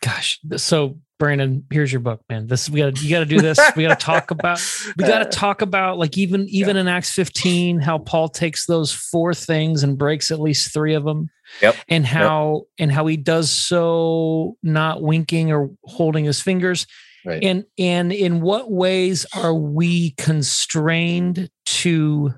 Gosh. 0.00 0.40
So 0.56 0.98
Brandon, 1.18 1.64
here's 1.70 1.90
your 1.90 2.00
book, 2.00 2.20
man. 2.28 2.46
This 2.46 2.68
we 2.68 2.80
got 2.80 3.00
you 3.00 3.08
got 3.08 3.20
to 3.20 3.24
do 3.24 3.40
this. 3.40 3.58
We 3.74 3.84
got 3.84 3.98
to 3.98 4.04
talk 4.04 4.30
about 4.30 4.60
we 4.96 5.04
got 5.04 5.20
to 5.20 5.24
talk 5.38 5.62
about 5.62 5.98
like 5.98 6.18
even 6.18 6.46
even 6.48 6.76
yeah. 6.76 6.82
in 6.82 6.88
Acts 6.88 7.10
15 7.12 7.80
how 7.80 7.98
Paul 7.98 8.28
takes 8.28 8.66
those 8.66 8.92
four 8.92 9.32
things 9.32 9.82
and 9.82 9.96
breaks 9.96 10.30
at 10.30 10.40
least 10.40 10.74
3 10.74 10.94
of 10.94 11.04
them. 11.04 11.30
Yep. 11.62 11.76
And 11.88 12.04
how 12.04 12.54
yep. 12.54 12.64
and 12.78 12.92
how 12.92 13.06
he 13.06 13.16
does 13.16 13.50
so 13.50 14.56
not 14.62 15.00
winking 15.00 15.52
or 15.52 15.70
holding 15.84 16.24
his 16.24 16.42
fingers. 16.42 16.86
Right. 17.24 17.42
And 17.42 17.64
and 17.78 18.12
in 18.12 18.42
what 18.42 18.70
ways 18.70 19.24
are 19.34 19.54
we 19.54 20.10
constrained 20.12 21.50
to 21.66 22.34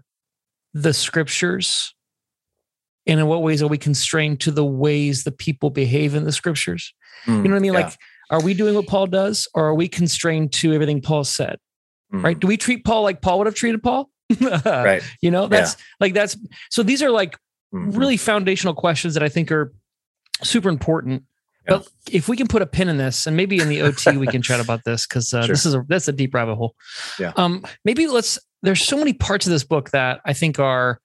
the 0.74 0.92
scriptures? 0.92 1.94
And 3.06 3.20
in 3.20 3.26
what 3.26 3.42
ways 3.42 3.62
are 3.62 3.68
we 3.68 3.78
constrained 3.78 4.40
to 4.40 4.50
the 4.50 4.64
ways 4.64 5.24
the 5.24 5.32
people 5.32 5.70
behave 5.70 6.14
in 6.14 6.24
the 6.24 6.32
scriptures? 6.32 6.92
Mm, 7.26 7.36
you 7.36 7.42
know 7.44 7.50
what 7.50 7.56
I 7.56 7.60
mean? 7.60 7.72
Yeah. 7.72 7.80
Like, 7.80 7.96
are 8.30 8.42
we 8.42 8.52
doing 8.52 8.74
what 8.74 8.86
Paul 8.86 9.06
does, 9.06 9.48
or 9.54 9.66
are 9.66 9.74
we 9.74 9.88
constrained 9.88 10.52
to 10.54 10.74
everything 10.74 11.00
Paul 11.00 11.24
said? 11.24 11.56
Mm. 12.12 12.22
Right? 12.22 12.38
Do 12.38 12.46
we 12.46 12.56
treat 12.56 12.84
Paul 12.84 13.02
like 13.02 13.22
Paul 13.22 13.38
would 13.38 13.46
have 13.46 13.54
treated 13.54 13.82
Paul? 13.82 14.10
right. 14.40 15.02
You 15.22 15.30
know, 15.30 15.46
that's 15.46 15.74
yeah. 15.74 15.84
like 16.00 16.14
that's 16.14 16.36
so 16.70 16.82
these 16.82 17.02
are 17.02 17.10
like 17.10 17.38
mm-hmm. 17.74 17.92
really 17.92 18.16
foundational 18.16 18.74
questions 18.74 19.14
that 19.14 19.22
I 19.22 19.28
think 19.28 19.50
are 19.50 19.72
super 20.42 20.68
important. 20.68 21.24
Yeah. 21.66 21.78
But 21.78 21.88
if 22.10 22.28
we 22.28 22.36
can 22.36 22.46
put 22.46 22.62
a 22.62 22.66
pin 22.66 22.88
in 22.88 22.98
this, 22.98 23.26
and 23.26 23.36
maybe 23.36 23.58
in 23.58 23.68
the 23.68 23.82
OT 23.82 24.16
we 24.16 24.26
can 24.26 24.42
chat 24.42 24.60
about 24.60 24.84
this 24.84 25.06
because 25.06 25.32
uh, 25.32 25.42
sure. 25.46 25.54
this 25.54 25.66
is 25.66 25.74
a 25.74 25.84
that's 25.88 26.08
a 26.08 26.12
deep 26.12 26.34
rabbit 26.34 26.56
hole. 26.56 26.74
Yeah. 27.18 27.32
Um. 27.36 27.64
Maybe 27.84 28.06
let's 28.06 28.38
there's 28.62 28.82
so 28.82 28.96
many 28.96 29.12
parts 29.12 29.46
of 29.46 29.50
this 29.50 29.64
book 29.64 29.90
that 29.90 30.20
I 30.24 30.32
think 30.32 30.58
are 30.58 31.00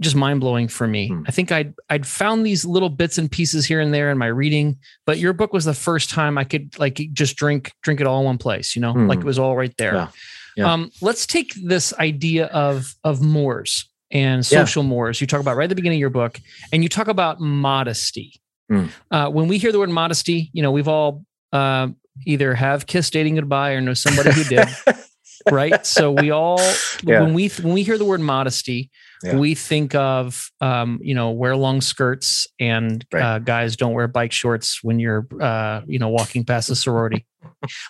just 0.00 0.16
mind 0.16 0.40
blowing 0.40 0.68
for 0.68 0.86
me. 0.86 1.08
Hmm. 1.08 1.22
I 1.26 1.30
think 1.30 1.52
I'd 1.52 1.74
I'd 1.88 2.06
found 2.06 2.44
these 2.44 2.64
little 2.64 2.88
bits 2.88 3.18
and 3.18 3.30
pieces 3.30 3.64
here 3.64 3.80
and 3.80 3.94
there 3.94 4.10
in 4.10 4.18
my 4.18 4.26
reading, 4.26 4.78
but 5.06 5.18
your 5.18 5.32
book 5.32 5.52
was 5.52 5.64
the 5.64 5.74
first 5.74 6.10
time 6.10 6.36
I 6.36 6.44
could 6.44 6.78
like 6.78 7.00
just 7.12 7.36
drink 7.36 7.72
drink 7.82 8.00
it 8.00 8.06
all 8.06 8.20
in 8.20 8.24
one 8.24 8.38
place. 8.38 8.74
You 8.74 8.82
know, 8.82 8.92
hmm. 8.92 9.06
like 9.06 9.20
it 9.20 9.24
was 9.24 9.38
all 9.38 9.56
right 9.56 9.74
there. 9.78 9.94
Yeah. 9.94 10.08
Yeah. 10.56 10.72
Um, 10.72 10.90
let's 11.00 11.26
take 11.26 11.52
this 11.62 11.92
idea 11.94 12.46
of 12.46 12.94
of 13.04 13.20
mores 13.20 13.88
and 14.10 14.44
social 14.44 14.82
yeah. 14.82 14.88
mores. 14.88 15.20
You 15.20 15.26
talk 15.26 15.40
about 15.40 15.56
right 15.56 15.64
at 15.64 15.68
the 15.68 15.74
beginning 15.74 15.98
of 15.98 16.00
your 16.00 16.10
book, 16.10 16.40
and 16.72 16.82
you 16.82 16.88
talk 16.88 17.08
about 17.08 17.40
modesty. 17.40 18.40
Hmm. 18.68 18.86
Uh, 19.10 19.28
when 19.28 19.48
we 19.48 19.58
hear 19.58 19.72
the 19.72 19.78
word 19.78 19.90
modesty, 19.90 20.50
you 20.52 20.62
know, 20.62 20.70
we've 20.70 20.88
all 20.88 21.24
uh, 21.52 21.88
either 22.26 22.54
have 22.54 22.86
kissed 22.86 23.12
dating 23.12 23.36
goodbye 23.36 23.72
or 23.72 23.80
know 23.80 23.94
somebody 23.94 24.32
who 24.32 24.44
did. 24.44 24.66
right? 25.50 25.84
So 25.86 26.10
we 26.12 26.30
all 26.30 26.60
yeah. 27.02 27.20
when 27.20 27.34
we 27.34 27.48
when 27.48 27.72
we 27.72 27.82
hear 27.82 27.98
the 27.98 28.04
word 28.04 28.20
modesty, 28.20 28.90
yeah. 29.22 29.36
we 29.36 29.54
think 29.54 29.94
of 29.94 30.50
um, 30.60 30.98
you 31.02 31.14
know 31.14 31.30
wear 31.30 31.56
long 31.56 31.80
skirts 31.80 32.46
and 32.58 33.04
right. 33.12 33.22
uh, 33.22 33.38
guys 33.38 33.76
don't 33.76 33.92
wear 33.92 34.08
bike 34.08 34.32
shorts 34.32 34.82
when 34.82 34.98
you're 34.98 35.26
uh, 35.40 35.82
you 35.86 35.98
know 35.98 36.08
walking 36.08 36.44
past 36.44 36.70
a 36.70 36.76
sorority. 36.76 37.26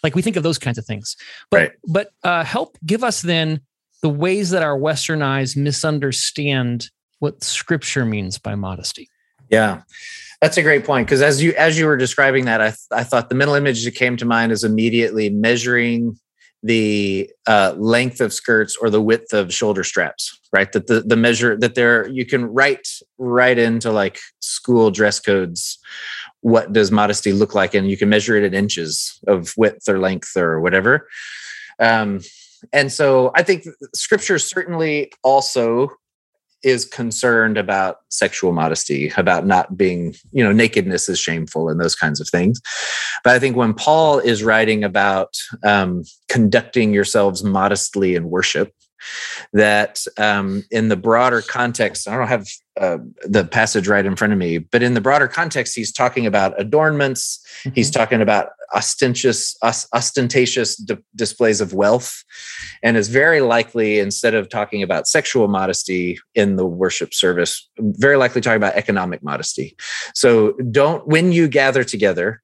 like 0.02 0.14
we 0.14 0.22
think 0.22 0.36
of 0.36 0.42
those 0.42 0.58
kinds 0.58 0.78
of 0.78 0.84
things. 0.84 1.16
But 1.50 1.56
right. 1.56 1.72
but 1.86 2.10
uh, 2.22 2.44
help 2.44 2.76
give 2.84 3.04
us 3.04 3.22
then 3.22 3.60
the 4.02 4.10
ways 4.10 4.50
that 4.50 4.62
our 4.62 4.76
Western 4.76 5.22
eyes 5.22 5.56
misunderstand 5.56 6.90
what 7.20 7.42
Scripture 7.42 8.04
means 8.04 8.38
by 8.38 8.54
modesty. 8.54 9.08
Yeah. 9.48 9.82
That's 10.40 10.58
a 10.58 10.62
great 10.62 10.84
point 10.84 11.06
because 11.06 11.22
as 11.22 11.42
you 11.42 11.54
as 11.54 11.78
you 11.78 11.86
were 11.86 11.96
describing 11.96 12.44
that, 12.44 12.60
I 12.60 12.68
th- 12.68 12.78
I 12.90 13.02
thought 13.02 13.30
the 13.30 13.34
mental 13.34 13.54
image 13.54 13.82
that 13.84 13.94
came 13.94 14.18
to 14.18 14.26
mind 14.26 14.52
is 14.52 14.62
immediately 14.62 15.30
measuring 15.30 16.18
the 16.64 17.30
uh, 17.46 17.74
length 17.76 18.20
of 18.20 18.32
skirts 18.32 18.76
or 18.76 18.90
the 18.90 19.02
width 19.02 19.32
of 19.32 19.52
shoulder 19.52 19.84
straps 19.84 20.40
right? 20.54 20.70
That 20.70 20.86
the, 20.86 21.00
the 21.00 21.16
measure 21.16 21.56
that 21.56 21.74
there 21.74 22.06
you 22.08 22.24
can 22.24 22.44
write 22.46 22.88
right 23.18 23.58
into 23.58 23.90
like 23.90 24.20
school 24.38 24.90
dress 24.92 25.18
codes 25.18 25.78
what 26.40 26.72
does 26.72 26.92
modesty 26.92 27.32
look 27.32 27.54
like 27.54 27.74
and 27.74 27.90
you 27.90 27.96
can 27.96 28.08
measure 28.08 28.36
it 28.36 28.44
in 28.44 28.54
inches 28.54 29.18
of 29.26 29.52
width 29.56 29.88
or 29.88 29.98
length 29.98 30.36
or 30.36 30.60
whatever. 30.60 31.08
Um, 31.80 32.20
and 32.72 32.90
so 32.90 33.30
i 33.34 33.42
think 33.42 33.66
scripture 33.94 34.38
certainly 34.38 35.12
also 35.22 35.90
is 36.64 36.84
concerned 36.84 37.58
about 37.58 37.98
sexual 38.08 38.52
modesty, 38.52 39.12
about 39.16 39.46
not 39.46 39.76
being, 39.76 40.14
you 40.32 40.42
know, 40.42 40.52
nakedness 40.52 41.08
is 41.08 41.18
shameful 41.18 41.68
and 41.68 41.80
those 41.80 41.94
kinds 41.94 42.20
of 42.20 42.28
things. 42.28 42.60
But 43.22 43.34
I 43.34 43.38
think 43.38 43.56
when 43.56 43.74
Paul 43.74 44.18
is 44.18 44.42
writing 44.42 44.84
about 44.84 45.34
um, 45.64 46.04
conducting 46.28 46.92
yourselves 46.92 47.44
modestly 47.44 48.14
in 48.14 48.30
worship, 48.30 48.72
that 49.52 50.04
um, 50.18 50.64
in 50.70 50.88
the 50.88 50.96
broader 50.96 51.42
context, 51.42 52.08
I 52.08 52.16
don't 52.16 52.28
have 52.28 52.46
uh, 52.80 52.98
the 53.22 53.44
passage 53.44 53.86
right 53.86 54.04
in 54.04 54.16
front 54.16 54.32
of 54.32 54.38
me, 54.38 54.58
but 54.58 54.82
in 54.82 54.94
the 54.94 55.00
broader 55.00 55.28
context, 55.28 55.76
he's 55.76 55.92
talking 55.92 56.26
about 56.26 56.58
adornments. 56.60 57.44
Mm-hmm. 57.62 57.74
He's 57.74 57.90
talking 57.90 58.20
about 58.20 58.48
ostentatious, 58.74 59.56
ostentatious 59.62 60.76
di- 60.76 60.98
displays 61.14 61.60
of 61.60 61.72
wealth, 61.72 62.24
and 62.82 62.96
is 62.96 63.08
very 63.08 63.40
likely, 63.40 64.00
instead 64.00 64.34
of 64.34 64.48
talking 64.48 64.82
about 64.82 65.06
sexual 65.06 65.46
modesty 65.46 66.18
in 66.34 66.56
the 66.56 66.66
worship 66.66 67.14
service, 67.14 67.68
very 67.78 68.16
likely 68.16 68.40
talking 68.40 68.56
about 68.56 68.74
economic 68.74 69.22
modesty. 69.22 69.76
So 70.14 70.54
don't, 70.70 71.06
when 71.06 71.30
you 71.30 71.46
gather 71.46 71.84
together, 71.84 72.42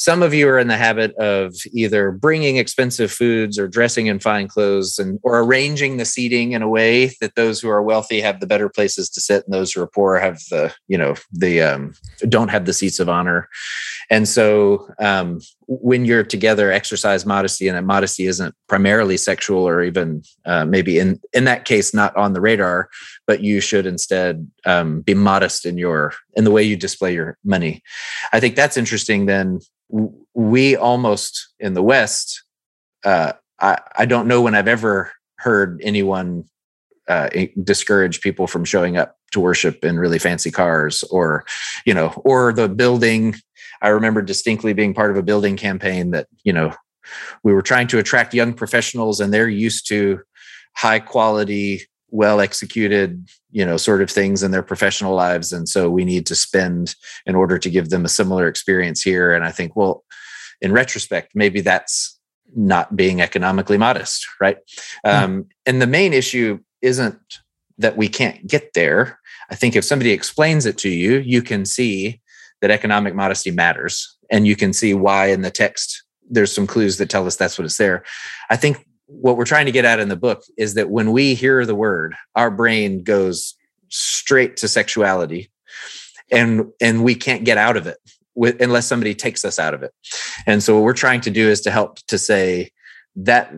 some 0.00 0.22
of 0.22 0.32
you 0.32 0.48
are 0.48 0.58
in 0.58 0.68
the 0.68 0.78
habit 0.78 1.14
of 1.16 1.54
either 1.72 2.10
bringing 2.10 2.56
expensive 2.56 3.12
foods 3.12 3.58
or 3.58 3.68
dressing 3.68 4.06
in 4.06 4.18
fine 4.18 4.48
clothes 4.48 4.98
and 4.98 5.20
or 5.22 5.40
arranging 5.40 5.98
the 5.98 6.06
seating 6.06 6.52
in 6.52 6.62
a 6.62 6.68
way 6.70 7.14
that 7.20 7.34
those 7.34 7.60
who 7.60 7.68
are 7.68 7.82
wealthy 7.82 8.18
have 8.22 8.40
the 8.40 8.46
better 8.46 8.70
places 8.70 9.10
to 9.10 9.20
sit 9.20 9.44
and 9.44 9.52
those 9.52 9.70
who 9.70 9.82
are 9.82 9.86
poor 9.86 10.18
have 10.18 10.38
the 10.48 10.74
you 10.88 10.96
know 10.96 11.14
the 11.32 11.60
um, 11.60 11.92
don't 12.30 12.48
have 12.48 12.64
the 12.64 12.72
seats 12.72 12.98
of 12.98 13.10
honor. 13.10 13.50
And 14.08 14.26
so 14.26 14.88
um, 14.98 15.40
when 15.72 16.04
you're 16.04 16.24
together 16.24 16.72
exercise 16.72 17.24
modesty 17.24 17.68
and 17.68 17.76
that 17.76 17.84
modesty 17.84 18.26
isn't 18.26 18.54
primarily 18.68 19.16
sexual 19.16 19.68
or 19.68 19.82
even 19.82 20.20
uh, 20.44 20.64
maybe 20.64 20.98
in 20.98 21.20
in 21.32 21.44
that 21.44 21.64
case 21.64 21.94
not 21.94 22.14
on 22.16 22.32
the 22.32 22.40
radar 22.40 22.88
but 23.26 23.40
you 23.40 23.60
should 23.60 23.86
instead 23.86 24.50
um, 24.66 25.00
be 25.02 25.14
modest 25.14 25.64
in 25.64 25.78
your 25.78 26.12
in 26.34 26.42
the 26.42 26.50
way 26.50 26.62
you 26.62 26.76
display 26.76 27.14
your 27.14 27.38
money 27.44 27.82
i 28.32 28.40
think 28.40 28.56
that's 28.56 28.76
interesting 28.76 29.26
then 29.26 29.60
we 30.34 30.76
almost 30.76 31.52
in 31.58 31.74
the 31.74 31.82
West, 31.82 32.42
uh, 33.04 33.32
I, 33.60 33.78
I 33.96 34.06
don't 34.06 34.28
know 34.28 34.42
when 34.42 34.54
I've 34.54 34.68
ever 34.68 35.12
heard 35.38 35.80
anyone 35.82 36.44
uh, 37.08 37.28
discourage 37.62 38.20
people 38.20 38.46
from 38.46 38.64
showing 38.64 38.96
up 38.96 39.16
to 39.32 39.40
worship 39.40 39.84
in 39.84 39.98
really 39.98 40.18
fancy 40.18 40.50
cars 40.50 41.02
or, 41.04 41.44
you 41.84 41.94
know, 41.94 42.08
or 42.24 42.52
the 42.52 42.68
building. 42.68 43.34
I 43.82 43.88
remember 43.88 44.22
distinctly 44.22 44.72
being 44.72 44.94
part 44.94 45.10
of 45.10 45.16
a 45.16 45.22
building 45.22 45.56
campaign 45.56 46.10
that, 46.10 46.26
you 46.44 46.52
know, 46.52 46.74
we 47.42 47.52
were 47.52 47.62
trying 47.62 47.86
to 47.88 47.98
attract 47.98 48.34
young 48.34 48.54
professionals 48.54 49.20
and 49.20 49.32
they're 49.32 49.48
used 49.48 49.88
to 49.88 50.20
high 50.76 51.00
quality, 51.00 51.82
well 52.10 52.40
executed, 52.40 53.28
you 53.50 53.64
know, 53.64 53.76
sort 53.76 54.02
of 54.02 54.10
things 54.10 54.42
in 54.42 54.50
their 54.50 54.62
professional 54.62 55.14
lives. 55.14 55.52
And 55.52 55.68
so 55.68 55.90
we 55.90 56.04
need 56.04 56.26
to 56.26 56.34
spend 56.34 56.94
in 57.26 57.34
order 57.34 57.58
to 57.58 57.70
give 57.70 57.90
them 57.90 58.04
a 58.04 58.08
similar 58.08 58.46
experience 58.46 59.02
here. 59.02 59.34
And 59.34 59.44
I 59.44 59.50
think, 59.50 59.76
well, 59.76 60.04
in 60.60 60.72
retrospect, 60.72 61.32
maybe 61.34 61.60
that's 61.60 62.18
not 62.54 62.96
being 62.96 63.20
economically 63.20 63.78
modest, 63.78 64.26
right? 64.40 64.58
Mm-hmm. 65.06 65.24
Um, 65.24 65.46
and 65.66 65.80
the 65.80 65.86
main 65.86 66.12
issue 66.12 66.58
isn't 66.82 67.20
that 67.78 67.96
we 67.96 68.08
can't 68.08 68.46
get 68.46 68.74
there. 68.74 69.18
I 69.50 69.54
think 69.54 69.74
if 69.74 69.84
somebody 69.84 70.10
explains 70.10 70.66
it 70.66 70.76
to 70.78 70.88
you, 70.88 71.18
you 71.18 71.42
can 71.42 71.64
see 71.64 72.20
that 72.60 72.70
economic 72.70 73.14
modesty 73.14 73.50
matters 73.50 74.16
and 74.30 74.46
you 74.46 74.56
can 74.56 74.72
see 74.72 74.94
why 74.94 75.26
in 75.26 75.42
the 75.42 75.50
text 75.50 76.04
there's 76.30 76.52
some 76.52 76.66
clues 76.66 76.98
that 76.98 77.10
tell 77.10 77.26
us 77.26 77.36
that's 77.36 77.58
what 77.58 77.64
it's 77.64 77.76
there. 77.76 78.04
I 78.48 78.56
think 78.56 78.86
what 79.06 79.36
we're 79.36 79.44
trying 79.44 79.66
to 79.66 79.72
get 79.72 79.84
at 79.84 79.98
in 79.98 80.08
the 80.08 80.16
book 80.16 80.44
is 80.56 80.74
that 80.74 80.90
when 80.90 81.10
we 81.10 81.34
hear 81.34 81.66
the 81.66 81.74
word, 81.74 82.14
our 82.36 82.50
brain 82.50 83.02
goes 83.02 83.54
straight 83.88 84.56
to 84.58 84.68
sexuality 84.68 85.50
and 86.30 86.66
and 86.80 87.02
we 87.02 87.16
can't 87.16 87.44
get 87.44 87.58
out 87.58 87.76
of 87.76 87.88
it 87.88 87.98
with, 88.36 88.60
unless 88.62 88.86
somebody 88.86 89.14
takes 89.14 89.44
us 89.44 89.58
out 89.58 89.74
of 89.74 89.82
it. 89.82 89.92
And 90.46 90.62
so 90.62 90.76
what 90.76 90.84
we're 90.84 90.92
trying 90.92 91.20
to 91.22 91.30
do 91.30 91.48
is 91.48 91.60
to 91.62 91.72
help 91.72 91.98
to 92.06 92.18
say 92.18 92.70
that 93.16 93.52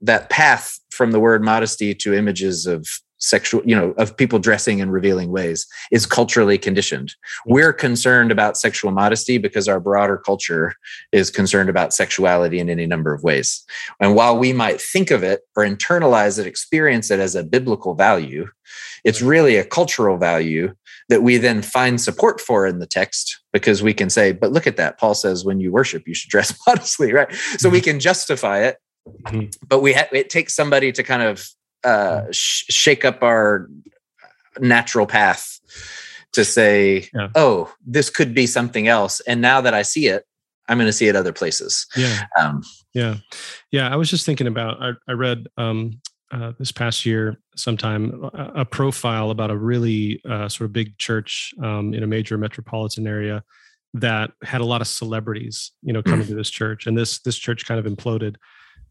that 0.00 0.28
path 0.28 0.80
from 0.90 1.12
the 1.12 1.20
word 1.20 1.44
modesty 1.44 1.94
to 1.94 2.12
images 2.12 2.66
of 2.66 2.88
sexual 3.20 3.62
you 3.64 3.76
know 3.76 3.92
of 3.92 4.16
people 4.16 4.38
dressing 4.38 4.78
in 4.78 4.90
revealing 4.90 5.30
ways 5.30 5.66
is 5.90 6.06
culturally 6.06 6.58
conditioned. 6.58 7.14
We're 7.46 7.72
concerned 7.72 8.32
about 8.32 8.56
sexual 8.56 8.90
modesty 8.90 9.38
because 9.38 9.68
our 9.68 9.78
broader 9.78 10.16
culture 10.16 10.74
is 11.12 11.30
concerned 11.30 11.70
about 11.70 11.92
sexuality 11.92 12.58
in 12.58 12.68
any 12.68 12.86
number 12.86 13.14
of 13.14 13.22
ways. 13.22 13.64
And 14.00 14.14
while 14.14 14.36
we 14.36 14.52
might 14.52 14.80
think 14.80 15.10
of 15.10 15.22
it 15.22 15.42
or 15.56 15.64
internalize 15.64 16.38
it 16.38 16.46
experience 16.46 17.10
it 17.10 17.20
as 17.20 17.34
a 17.34 17.44
biblical 17.44 17.94
value 17.94 18.46
it's 19.04 19.22
really 19.22 19.56
a 19.56 19.64
cultural 19.64 20.16
value 20.16 20.74
that 21.08 21.22
we 21.22 21.36
then 21.36 21.62
find 21.62 22.00
support 22.00 22.40
for 22.40 22.66
in 22.66 22.78
the 22.78 22.86
text 22.86 23.40
because 23.52 23.82
we 23.82 23.94
can 23.94 24.10
say 24.10 24.32
but 24.32 24.52
look 24.52 24.66
at 24.66 24.76
that. 24.76 24.98
Paul 24.98 25.14
says 25.14 25.44
when 25.44 25.60
you 25.60 25.72
worship 25.72 26.06
you 26.06 26.14
should 26.14 26.30
dress 26.30 26.58
modestly 26.66 27.12
right? 27.12 27.32
So 27.58 27.68
we 27.68 27.80
can 27.80 28.00
justify 28.00 28.60
it 28.64 28.78
mm-hmm. 29.26 29.46
but 29.68 29.80
we 29.80 29.92
ha- 29.92 30.08
it 30.12 30.30
takes 30.30 30.54
somebody 30.54 30.92
to 30.92 31.02
kind 31.02 31.22
of 31.22 31.48
uh, 31.84 32.22
sh- 32.30 32.64
shake 32.68 33.04
up 33.04 33.22
our 33.22 33.68
natural 34.58 35.06
path 35.06 35.60
to 36.32 36.44
say, 36.44 37.08
yeah. 37.14 37.28
oh, 37.34 37.72
this 37.84 38.10
could 38.10 38.34
be 38.34 38.46
something 38.46 38.88
else. 38.88 39.20
And 39.20 39.40
now 39.40 39.60
that 39.60 39.74
I 39.74 39.82
see 39.82 40.06
it, 40.06 40.24
I'm 40.68 40.78
going 40.78 40.86
to 40.86 40.92
see 40.92 41.08
it 41.08 41.16
other 41.16 41.32
places. 41.32 41.86
Yeah. 41.96 42.26
Um, 42.38 42.62
yeah. 42.94 43.16
Yeah. 43.72 43.92
I 43.92 43.96
was 43.96 44.08
just 44.08 44.24
thinking 44.24 44.46
about, 44.46 44.80
I, 44.80 44.92
I 45.08 45.12
read 45.12 45.48
um, 45.56 46.00
uh, 46.30 46.52
this 46.58 46.70
past 46.70 47.04
year 47.04 47.38
sometime 47.56 48.28
a, 48.34 48.52
a 48.60 48.64
profile 48.64 49.30
about 49.30 49.50
a 49.50 49.56
really 49.56 50.20
uh, 50.28 50.48
sort 50.48 50.66
of 50.66 50.72
big 50.72 50.96
church 50.98 51.52
um, 51.62 51.92
in 51.92 52.04
a 52.04 52.06
major 52.06 52.38
metropolitan 52.38 53.06
area 53.06 53.42
that 53.94 54.30
had 54.44 54.60
a 54.60 54.64
lot 54.64 54.80
of 54.80 54.86
celebrities, 54.86 55.72
you 55.82 55.92
know, 55.92 56.02
coming 56.02 56.26
to 56.26 56.34
this 56.36 56.50
church 56.50 56.86
and 56.86 56.96
this, 56.96 57.18
this 57.20 57.36
church 57.36 57.66
kind 57.66 57.84
of 57.84 57.92
imploded. 57.92 58.36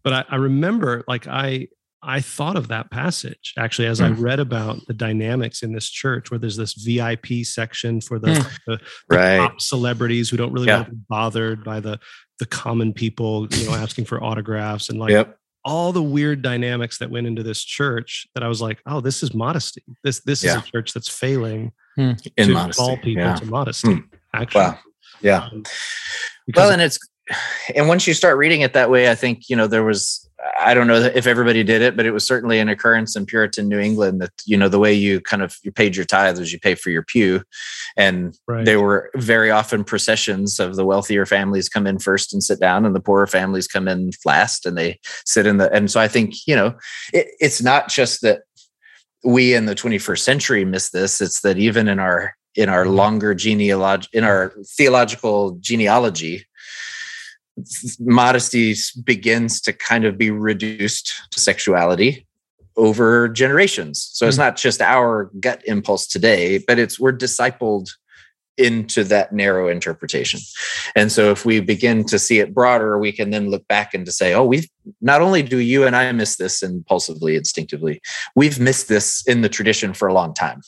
But 0.03 0.13
I, 0.13 0.25
I 0.29 0.35
remember 0.35 1.05
like 1.07 1.27
I, 1.27 1.67
I 2.01 2.21
thought 2.21 2.55
of 2.55 2.69
that 2.69 2.91
passage 2.91 3.53
actually 3.57 3.87
as 3.87 3.99
I 3.99 4.09
hmm. 4.09 4.21
read 4.21 4.39
about 4.39 4.85
the 4.87 4.93
dynamics 4.93 5.61
in 5.63 5.73
this 5.73 5.89
church, 5.89 6.31
where 6.31 6.39
there's 6.39 6.55
this 6.55 6.73
VIP 6.73 7.43
section 7.43 7.99
for 7.99 8.19
the, 8.19 8.27
mm. 8.27 8.59
the, 8.65 8.79
the 9.09 9.17
right. 9.17 9.37
top 9.37 9.59
celebrities 9.59 10.29
who 10.29 10.37
don't 10.37 10.53
really 10.53 10.67
yeah. 10.67 10.77
want 10.77 10.87
to 10.87 10.95
be 10.95 11.01
bothered 11.09 11.63
by 11.63 11.79
the 11.79 11.99
the 12.39 12.45
common 12.45 12.93
people, 12.93 13.47
you 13.51 13.67
know, 13.67 13.75
asking 13.75 14.05
for 14.05 14.23
autographs 14.23 14.89
and 14.89 14.97
like 14.97 15.11
yep. 15.11 15.37
all 15.65 15.91
the 15.91 16.01
weird 16.01 16.41
dynamics 16.41 16.97
that 16.99 17.09
went 17.09 17.27
into 17.27 17.43
this 17.43 17.63
church. 17.63 18.27
That 18.33 18.43
I 18.43 18.47
was 18.47 18.61
like, 18.61 18.79
oh, 18.85 19.01
this 19.01 19.21
is 19.21 19.33
modesty. 19.33 19.83
This 20.03 20.21
this 20.21 20.43
yeah. 20.43 20.57
is 20.57 20.63
a 20.63 20.71
church 20.71 20.93
that's 20.93 21.09
failing 21.09 21.73
mm. 21.97 22.19
in 22.37 22.47
to 22.47 22.53
modesty. 22.53 22.81
call 22.81 22.97
people 22.97 23.23
yeah. 23.23 23.35
to 23.35 23.45
modesty. 23.45 23.87
Mm. 23.89 24.03
Actually, 24.33 24.61
wow. 24.61 24.79
yeah. 25.21 25.49
Um, 25.51 25.63
well, 26.55 26.71
and 26.71 26.81
it's 26.81 26.97
and 27.75 27.87
once 27.87 28.07
you 28.07 28.13
start 28.13 28.37
reading 28.37 28.61
it 28.61 28.73
that 28.73 28.89
way, 28.89 29.11
I 29.11 29.15
think 29.15 29.49
you 29.49 29.55
know 29.55 29.67
there 29.67 29.83
was 29.83 30.28
I 30.59 30.73
don't 30.73 30.87
know 30.87 30.95
if 30.95 31.27
everybody 31.27 31.63
did 31.63 31.81
it, 31.81 31.97
but 31.97 32.05
it 32.05 32.11
was 32.11 32.25
certainly 32.25 32.59
an 32.59 32.69
occurrence 32.69 33.15
in 33.15 33.25
Puritan 33.25 33.67
New 33.67 33.79
England 33.79 34.21
that 34.21 34.31
you 34.45 34.55
know 34.55 34.69
the 34.69 34.79
way 34.79 34.93
you 34.93 35.19
kind 35.19 35.41
of 35.41 35.55
you 35.63 35.71
paid 35.71 35.95
your 35.95 36.05
tithes 36.05 36.39
was 36.39 36.53
you 36.53 36.59
pay 36.59 36.75
for 36.75 36.89
your 36.89 37.03
pew, 37.03 37.43
and 37.97 38.37
right. 38.47 38.65
there 38.65 38.79
were 38.79 39.09
very 39.15 39.51
often 39.51 39.83
processions 39.83 40.59
of 40.59 40.75
the 40.75 40.85
wealthier 40.85 41.25
families 41.25 41.67
come 41.67 41.85
in 41.85 41.99
first 41.99 42.33
and 42.33 42.41
sit 42.41 42.59
down, 42.59 42.85
and 42.85 42.95
the 42.95 43.01
poorer 43.01 43.27
families 43.27 43.67
come 43.67 43.87
in 43.87 44.11
last 44.25 44.65
and 44.65 44.77
they 44.77 44.99
sit 45.25 45.45
in 45.45 45.57
the. 45.57 45.71
And 45.73 45.91
so 45.91 45.99
I 45.99 46.07
think 46.07 46.35
you 46.47 46.55
know 46.55 46.73
it, 47.13 47.27
it's 47.39 47.61
not 47.61 47.89
just 47.89 48.21
that 48.21 48.41
we 49.23 49.53
in 49.53 49.65
the 49.65 49.75
21st 49.75 50.19
century 50.19 50.63
miss 50.63 50.91
this; 50.91 51.19
it's 51.19 51.41
that 51.41 51.57
even 51.57 51.87
in 51.89 51.99
our 51.99 52.33
in 52.55 52.69
our 52.69 52.85
longer 52.85 53.33
genealogy 53.33 54.07
in 54.13 54.23
our 54.23 54.53
theological 54.77 55.57
genealogy 55.59 56.45
modesty 57.99 58.75
begins 59.03 59.61
to 59.61 59.73
kind 59.73 60.05
of 60.05 60.17
be 60.17 60.31
reduced 60.31 61.13
to 61.31 61.39
sexuality 61.39 62.25
over 62.75 63.27
generations. 63.27 64.09
So 64.13 64.27
it's 64.27 64.37
hmm. 64.37 64.43
not 64.43 64.55
just 64.55 64.81
our 64.81 65.31
gut 65.39 65.61
impulse 65.65 66.07
today, 66.07 66.63
but 66.65 66.79
it's 66.79 66.99
we're 66.99 67.13
discipled 67.13 67.89
into 68.59 69.05
that 69.05 69.31
narrow 69.31 69.69
interpretation. 69.69 70.39
And 70.95 71.11
so 71.11 71.31
if 71.31 71.45
we 71.45 71.61
begin 71.61 72.03
to 72.05 72.19
see 72.19 72.39
it 72.39 72.53
broader, 72.53 72.99
we 72.99 73.13
can 73.13 73.29
then 73.29 73.49
look 73.49 73.65
back 73.69 73.93
and 73.93 74.05
to 74.05 74.11
say, 74.11 74.33
oh, 74.33 74.43
we've 74.43 74.67
not 74.99 75.21
only 75.21 75.41
do 75.41 75.59
you 75.59 75.85
and 75.85 75.95
I 75.95 76.11
miss 76.11 76.35
this 76.35 76.61
impulsively, 76.61 77.37
instinctively, 77.37 78.01
we've 78.35 78.59
missed 78.59 78.89
this 78.89 79.25
in 79.25 79.41
the 79.41 79.49
tradition 79.49 79.93
for 79.93 80.09
a 80.09 80.13
long 80.13 80.33
time. 80.33 80.61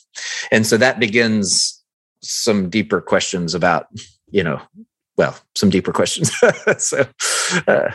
And 0.54 0.66
so 0.66 0.78
that 0.78 1.02
begins 1.02 1.84
some 2.22 2.70
deeper 2.70 3.02
questions 3.02 3.54
about, 3.54 3.88
you 4.30 4.44
know, 4.44 4.62
well, 5.18 5.38
some 5.56 5.70
deeper 5.70 5.92
questions. 5.92 6.32
so, 6.78 7.06
uh, 7.68 7.92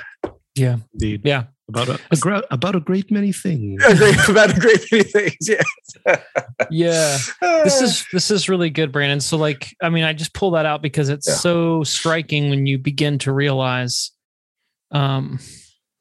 yeah, 0.54 0.76
indeed, 0.94 1.22
yeah, 1.24 1.44
about 1.68 1.88
a, 1.88 2.00
a 2.10 2.16
gra- 2.16 2.44
about 2.50 2.76
a 2.76 2.80
great 2.80 3.10
many 3.10 3.32
things. 3.32 3.82
about 4.28 4.56
a 4.56 4.60
great 4.60 4.84
many 4.92 5.04
things. 5.04 5.36
Yes. 5.40 5.64
yeah. 6.70 7.18
This 7.64 7.80
is 7.80 8.06
this 8.12 8.30
is 8.30 8.48
really 8.48 8.70
good, 8.70 8.92
Brandon. 8.92 9.20
So, 9.20 9.36
like, 9.36 9.74
I 9.82 9.88
mean, 9.88 10.04
I 10.04 10.12
just 10.12 10.32
pull 10.32 10.52
that 10.52 10.66
out 10.66 10.82
because 10.82 11.08
it's 11.08 11.28
yeah. 11.28 11.34
so 11.34 11.82
striking 11.84 12.50
when 12.50 12.66
you 12.66 12.78
begin 12.78 13.18
to 13.20 13.32
realize, 13.32 14.12
um, 14.92 15.40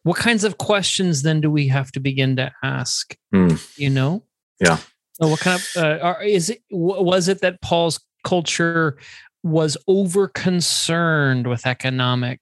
what 0.03 0.17
kinds 0.17 0.43
of 0.43 0.57
questions 0.57 1.23
then 1.23 1.41
do 1.41 1.49
we 1.49 1.67
have 1.69 1.91
to 1.93 1.99
begin 1.99 2.35
to 2.35 2.51
ask? 2.63 3.15
Mm. 3.33 3.77
You 3.77 3.89
know. 3.89 4.23
Yeah. 4.59 4.77
So 5.13 5.29
what 5.29 5.39
kind 5.39 5.59
of 5.59 5.83
uh, 5.83 5.99
are, 6.01 6.23
is 6.23 6.49
it? 6.49 6.61
Was 6.69 7.27
it 7.27 7.41
that 7.41 7.61
Paul's 7.61 7.99
culture 8.23 8.97
was 9.45 9.77
over 9.87 10.27
concerned 10.27 11.45
with 11.45 11.67
economic 11.67 12.39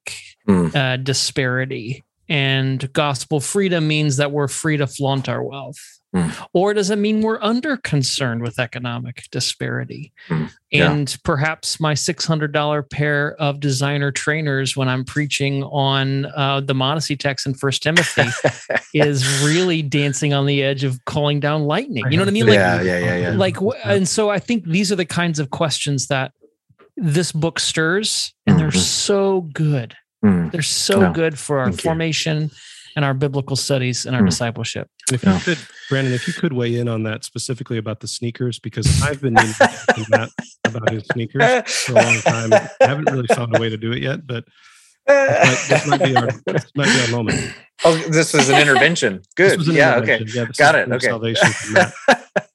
mm. 0.47 0.73
uh, 0.73 0.95
disparity. 0.95 2.01
And 2.29 2.91
gospel 2.93 3.41
freedom 3.41 3.89
means 3.89 4.15
that 4.17 4.31
we're 4.31 4.47
free 4.47 4.77
to 4.77 4.87
flaunt 4.87 5.27
our 5.27 5.43
wealth. 5.43 5.77
Mm. 6.15 6.47
Or 6.53 6.73
does 6.73 6.89
it 6.91 6.95
mean 6.95 7.21
we're 7.21 7.41
under 7.41 7.75
concerned 7.75 8.41
with 8.41 8.57
economic 8.57 9.25
disparity? 9.31 10.13
Mm. 10.29 10.49
Yeah. 10.71 10.91
And 10.91 11.17
perhaps 11.25 11.77
my 11.81 11.93
$600 11.93 12.89
pair 12.89 13.35
of 13.35 13.59
designer 13.59 14.11
trainers 14.11 14.77
when 14.77 14.87
I'm 14.87 15.03
preaching 15.03 15.63
on 15.65 16.27
uh, 16.27 16.61
the 16.61 16.73
modesty 16.73 17.17
text 17.17 17.45
in 17.45 17.53
First 17.53 17.83
Timothy 17.83 18.29
is 18.93 19.43
really 19.43 19.81
dancing 19.81 20.33
on 20.33 20.45
the 20.45 20.63
edge 20.63 20.85
of 20.85 21.03
calling 21.03 21.41
down 21.41 21.63
lightning. 21.63 22.05
You 22.09 22.15
know 22.15 22.21
what 22.21 22.29
I 22.29 22.31
mean? 22.31 22.45
Like, 22.45 22.55
yeah, 22.55 22.81
yeah, 22.81 22.99
yeah, 22.99 23.15
yeah. 23.17 23.29
Like, 23.31 23.57
and 23.83 24.07
so 24.07 24.29
I 24.29 24.39
think 24.39 24.63
these 24.63 24.89
are 24.89 24.95
the 24.95 25.05
kinds 25.05 25.39
of 25.39 25.49
questions 25.49 26.07
that 26.07 26.31
this 26.97 27.31
book 27.31 27.59
stirs, 27.59 28.33
and 28.45 28.55
mm-hmm. 28.55 28.63
they're 28.63 28.71
so 28.71 29.41
good. 29.53 29.95
Mm. 30.23 30.51
They're 30.51 30.61
so 30.61 30.99
no. 31.01 31.13
good 31.13 31.37
for 31.37 31.59
our 31.59 31.69
Thank 31.69 31.81
formation 31.81 32.43
you. 32.43 32.49
and 32.95 33.03
our 33.03 33.13
biblical 33.13 33.55
studies 33.55 34.05
and 34.05 34.15
our 34.15 34.21
mm. 34.21 34.29
discipleship. 34.29 34.87
If 35.11 35.23
you 35.25 35.37
could, 35.39 35.57
Brandon, 35.89 36.13
if 36.13 36.27
you 36.27 36.33
could 36.33 36.53
weigh 36.53 36.75
in 36.75 36.87
on 36.87 37.03
that 37.03 37.25
specifically 37.25 37.77
about 37.77 37.99
the 37.99 38.07
sneakers, 38.07 38.59
because 38.59 39.01
I've 39.03 39.21
been 39.21 39.33
that 39.33 40.29
about 40.65 40.91
his 40.91 41.03
sneakers 41.11 41.71
for 41.71 41.93
a 41.93 41.95
long 41.95 42.19
time. 42.21 42.53
I 42.53 42.87
haven't 42.87 43.11
really 43.11 43.27
found 43.27 43.55
a 43.55 43.59
way 43.59 43.69
to 43.69 43.77
do 43.77 43.91
it 43.91 44.01
yet, 44.01 44.25
but 44.25 44.45
this 45.05 45.85
might, 45.87 46.03
be, 46.03 46.15
our, 46.15 46.29
this 46.45 46.71
might 46.75 46.85
be 46.85 47.01
our 47.01 47.09
moment. 47.09 47.53
Oh, 47.83 47.97
this 48.09 48.33
was 48.33 48.49
an 48.49 48.61
intervention. 48.61 49.21
Good. 49.35 49.59
An 49.59 49.75
yeah. 49.75 49.97
Intervention. 49.97 50.27
Okay. 50.27 50.39
Yeah, 50.39 50.45
Got 50.57 50.75
it. 50.75 50.91
Okay. 50.91 51.07
Salvation 51.07 51.49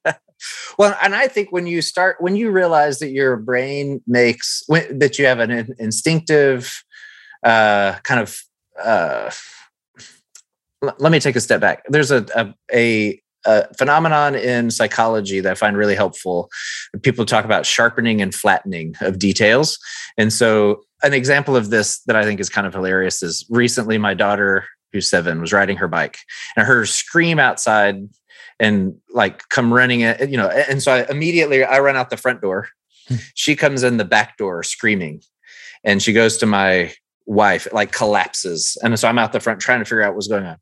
well, 0.79 0.97
and 1.03 1.15
I 1.15 1.29
think 1.29 1.53
when 1.53 1.67
you 1.67 1.83
start, 1.83 2.17
when 2.21 2.37
you 2.37 2.51
realize 2.51 2.99
that 2.99 3.11
your 3.11 3.37
brain 3.37 4.03
makes 4.07 4.63
when, 4.67 4.99
that 4.99 5.19
you 5.19 5.27
have 5.27 5.41
an 5.41 5.75
instinctive 5.79 6.83
uh, 7.45 7.95
kind 8.03 8.21
of. 8.21 8.41
Uh, 8.83 9.31
let 10.81 11.11
me 11.11 11.19
take 11.19 11.35
a 11.35 11.41
step 11.41 11.61
back. 11.61 11.83
There's 11.89 12.13
a, 12.13 12.25
a, 12.37 12.55
a 12.73 13.21
a 13.47 13.73
phenomenon 13.75 14.35
in 14.35 14.71
psychology 14.71 15.41
that 15.41 15.51
I 15.51 15.55
find 15.55 15.77
really 15.77 15.95
helpful. 15.95 16.51
People 17.03 17.25
talk 17.25 17.45
about 17.45 17.67
sharpening 17.67 18.21
and 18.21 18.35
flattening 18.35 18.95
of 19.01 19.19
details. 19.19 19.79
And 20.17 20.33
so, 20.33 20.83
an 21.03 21.15
example 21.15 21.57
of 21.57 21.71
this 21.71 22.01
that 22.07 22.17
I 22.17 22.25
think 22.25 22.41
is 22.41 22.49
kind 22.49 22.67
of 22.67 22.75
hilarious 22.75 23.23
is 23.23 23.47
recently 23.49 23.99
my 23.99 24.15
daughter, 24.15 24.67
who's 24.93 25.09
seven, 25.09 25.41
was 25.41 25.53
riding 25.53 25.77
her 25.77 25.89
bike 25.89 26.19
and 26.57 26.63
I 26.63 26.67
heard 26.67 26.79
her 26.79 26.87
scream 26.87 27.39
outside 27.39 28.09
and 28.61 28.95
like 29.11 29.49
come 29.49 29.73
running 29.73 30.03
at, 30.03 30.29
you 30.31 30.37
know. 30.37 30.49
And 30.49 30.83
so 30.83 30.93
I 30.93 31.07
immediately 31.11 31.65
I 31.65 31.79
run 31.81 31.97
out 31.97 32.11
the 32.11 32.17
front 32.17 32.41
door. 32.41 32.69
Hmm. 33.09 33.17
she 33.35 33.57
comes 33.57 33.83
in 33.83 33.97
the 33.97 34.05
back 34.05 34.37
door 34.37 34.63
screaming 34.63 35.23
and 35.83 36.03
she 36.03 36.13
goes 36.13 36.37
to 36.39 36.47
my 36.47 36.93
wife, 37.25 37.67
like 37.73 37.91
collapses. 37.91 38.77
And 38.83 38.99
so 38.99 39.09
I'm 39.09 39.19
out 39.19 39.33
the 39.33 39.41
front 39.41 39.61
trying 39.61 39.79
to 39.79 39.85
figure 39.85 40.03
out 40.03 40.15
what's 40.15 40.29
going 40.29 40.45
on 40.45 40.59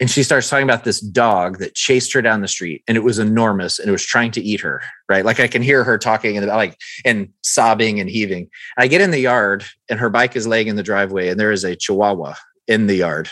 and 0.00 0.10
she 0.10 0.22
starts 0.22 0.48
talking 0.48 0.64
about 0.64 0.84
this 0.84 1.00
dog 1.00 1.58
that 1.58 1.74
chased 1.74 2.12
her 2.12 2.22
down 2.22 2.40
the 2.40 2.48
street 2.48 2.82
and 2.88 2.96
it 2.96 3.04
was 3.04 3.18
enormous 3.18 3.78
and 3.78 3.88
it 3.88 3.92
was 3.92 4.04
trying 4.04 4.30
to 4.30 4.40
eat 4.40 4.60
her 4.60 4.82
right 5.08 5.24
like 5.24 5.40
i 5.40 5.46
can 5.46 5.62
hear 5.62 5.84
her 5.84 5.98
talking 5.98 6.36
and 6.36 6.46
like 6.46 6.76
and 7.04 7.28
sobbing 7.42 8.00
and 8.00 8.10
heaving 8.10 8.48
i 8.76 8.86
get 8.86 9.00
in 9.00 9.10
the 9.10 9.20
yard 9.20 9.64
and 9.88 10.00
her 10.00 10.10
bike 10.10 10.36
is 10.36 10.46
laying 10.46 10.68
in 10.68 10.76
the 10.76 10.82
driveway 10.82 11.28
and 11.28 11.38
there 11.38 11.52
is 11.52 11.64
a 11.64 11.76
chihuahua 11.76 12.34
in 12.66 12.86
the 12.86 12.96
yard 12.96 13.28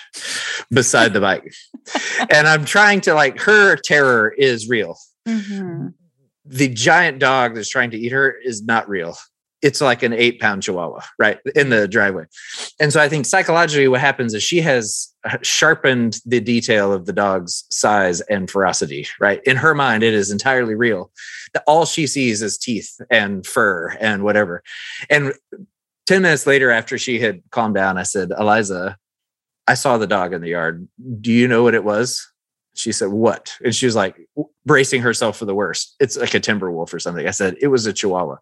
beside 0.70 1.12
the 1.12 1.20
bike. 1.20 1.52
And 2.30 2.46
i'm 2.46 2.64
trying 2.64 3.00
to 3.02 3.14
like 3.14 3.40
her 3.40 3.76
terror 3.76 4.34
is 4.36 4.68
real. 4.68 4.96
Mm-hmm. 5.28 5.88
the 6.44 6.68
giant 6.68 7.20
dog 7.20 7.54
that's 7.54 7.68
trying 7.68 7.92
to 7.92 7.98
eat 7.98 8.10
her 8.10 8.32
is 8.32 8.64
not 8.64 8.88
real. 8.88 9.16
It's 9.62 9.80
like 9.80 10.02
an 10.02 10.12
eight 10.12 10.40
pound 10.40 10.64
chihuahua 10.64 11.02
right 11.20 11.38
in 11.54 11.68
the 11.68 11.86
driveway. 11.86 12.24
And 12.80 12.92
so 12.92 13.00
i 13.00 13.08
think 13.08 13.26
psychologically 13.26 13.88
what 13.88 14.00
happens 14.00 14.34
is 14.34 14.42
she 14.42 14.60
has 14.60 15.14
sharpened 15.42 16.18
the 16.26 16.40
detail 16.40 16.92
of 16.92 17.06
the 17.06 17.12
dog's 17.12 17.64
size 17.70 18.20
and 18.22 18.50
ferocity 18.50 19.06
right? 19.20 19.40
In 19.44 19.56
her 19.56 19.74
mind 19.74 20.02
it 20.02 20.14
is 20.14 20.30
entirely 20.30 20.74
real. 20.74 21.10
All 21.66 21.84
she 21.84 22.06
sees 22.06 22.42
is 22.42 22.58
teeth 22.58 23.00
and 23.10 23.46
fur 23.46 23.90
and 24.00 24.24
whatever. 24.24 24.62
And 25.08 25.32
10 26.06 26.22
minutes 26.22 26.46
later 26.46 26.70
after 26.70 26.98
she 26.98 27.20
had 27.20 27.42
calmed 27.50 27.74
down 27.74 27.96
i 27.96 28.02
said 28.02 28.32
eliza 28.38 28.96
i 29.66 29.74
saw 29.74 29.98
the 29.98 30.06
dog 30.06 30.32
in 30.32 30.40
the 30.40 30.50
yard 30.50 30.86
do 31.20 31.32
you 31.32 31.48
know 31.48 31.62
what 31.62 31.74
it 31.74 31.84
was 31.84 32.32
she 32.74 32.92
said, 32.92 33.08
What? 33.08 33.54
And 33.64 33.74
she 33.74 33.86
was 33.86 33.94
like 33.94 34.16
bracing 34.64 35.02
herself 35.02 35.36
for 35.36 35.44
the 35.44 35.54
worst. 35.54 35.94
It's 36.00 36.16
like 36.16 36.34
a 36.34 36.40
timber 36.40 36.70
wolf 36.70 36.92
or 36.94 36.98
something. 36.98 37.26
I 37.26 37.30
said, 37.30 37.56
It 37.60 37.68
was 37.68 37.86
a 37.86 37.92
chihuahua. 37.92 38.36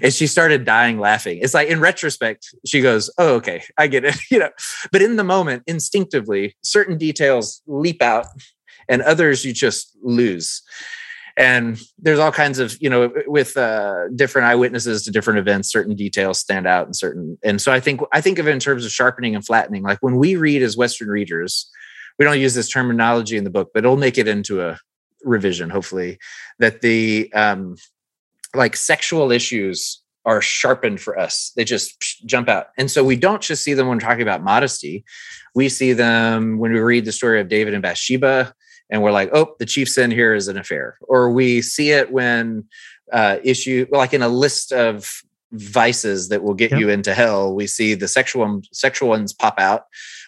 And 0.00 0.12
she 0.12 0.26
started 0.26 0.64
dying 0.64 0.98
laughing. 0.98 1.38
It's 1.42 1.54
like 1.54 1.68
in 1.68 1.80
retrospect, 1.80 2.54
she 2.64 2.80
goes, 2.80 3.10
Oh, 3.18 3.34
okay, 3.36 3.62
I 3.76 3.88
get 3.88 4.04
it. 4.04 4.16
you 4.30 4.38
know, 4.38 4.50
but 4.90 5.02
in 5.02 5.16
the 5.16 5.24
moment, 5.24 5.64
instinctively, 5.66 6.56
certain 6.62 6.96
details 6.96 7.62
leap 7.66 8.02
out 8.02 8.26
and 8.88 9.02
others 9.02 9.44
you 9.44 9.52
just 9.52 9.96
lose. 10.02 10.62
And 11.36 11.80
there's 11.98 12.18
all 12.18 12.32
kinds 12.32 12.58
of, 12.58 12.76
you 12.80 12.90
know, 12.90 13.12
with 13.26 13.56
uh, 13.56 14.08
different 14.14 14.46
eyewitnesses 14.48 15.04
to 15.04 15.10
different 15.10 15.38
events, 15.38 15.70
certain 15.70 15.94
details 15.94 16.38
stand 16.38 16.66
out 16.66 16.86
and 16.86 16.94
certain. 16.94 17.38
And 17.42 17.60
so 17.60 17.72
I 17.72 17.80
think 17.80 18.00
I 18.12 18.20
think 18.20 18.38
of 18.38 18.46
it 18.46 18.52
in 18.52 18.58
terms 18.58 18.84
of 18.84 18.90
sharpening 18.92 19.34
and 19.34 19.44
flattening. 19.44 19.82
Like 19.82 19.98
when 20.00 20.16
we 20.16 20.36
read 20.36 20.62
as 20.62 20.76
Western 20.76 21.08
readers, 21.08 21.70
we 22.18 22.24
don't 22.24 22.40
use 22.40 22.54
this 22.54 22.68
terminology 22.68 23.36
in 23.36 23.44
the 23.44 23.50
book, 23.50 23.70
but 23.72 23.84
it'll 23.84 23.96
make 23.96 24.18
it 24.18 24.28
into 24.28 24.62
a 24.62 24.78
revision, 25.24 25.70
hopefully, 25.70 26.18
that 26.58 26.80
the 26.82 27.32
um, 27.32 27.76
like 28.54 28.76
sexual 28.76 29.32
issues 29.32 30.02
are 30.24 30.40
sharpened 30.40 31.00
for 31.00 31.18
us. 31.18 31.52
They 31.56 31.64
just 31.64 32.00
jump 32.26 32.48
out. 32.48 32.68
And 32.78 32.90
so 32.90 33.02
we 33.02 33.16
don't 33.16 33.42
just 33.42 33.64
see 33.64 33.74
them 33.74 33.88
when 33.88 33.96
we're 33.96 34.02
talking 34.02 34.22
about 34.22 34.42
modesty. 34.42 35.04
We 35.54 35.68
see 35.68 35.94
them 35.94 36.58
when 36.58 36.72
we 36.72 36.80
read 36.80 37.04
the 37.04 37.12
story 37.12 37.40
of 37.40 37.48
David 37.48 37.74
and 37.74 37.82
Bathsheba, 37.82 38.54
and 38.92 39.02
we're 39.02 39.10
like, 39.10 39.30
oh, 39.32 39.56
the 39.58 39.66
chief 39.66 39.88
sin 39.88 40.12
here 40.12 40.34
is 40.34 40.46
an 40.46 40.56
affair. 40.56 40.98
Or 41.00 41.32
we 41.32 41.62
see 41.62 41.90
it 41.90 42.12
when 42.12 42.64
uh, 43.12 43.38
issue, 43.42 43.86
like 43.90 44.14
in 44.14 44.22
a 44.22 44.28
list 44.28 44.72
of 44.72 45.10
vices 45.50 46.28
that 46.28 46.44
will 46.44 46.54
get 46.54 46.70
yep. 46.70 46.78
you 46.78 46.88
into 46.90 47.12
hell, 47.12 47.52
we 47.52 47.66
see 47.66 47.94
the 47.94 48.06
sexual 48.06 48.62
sexual 48.72 49.08
ones 49.08 49.32
pop 49.32 49.58
out 49.58 49.86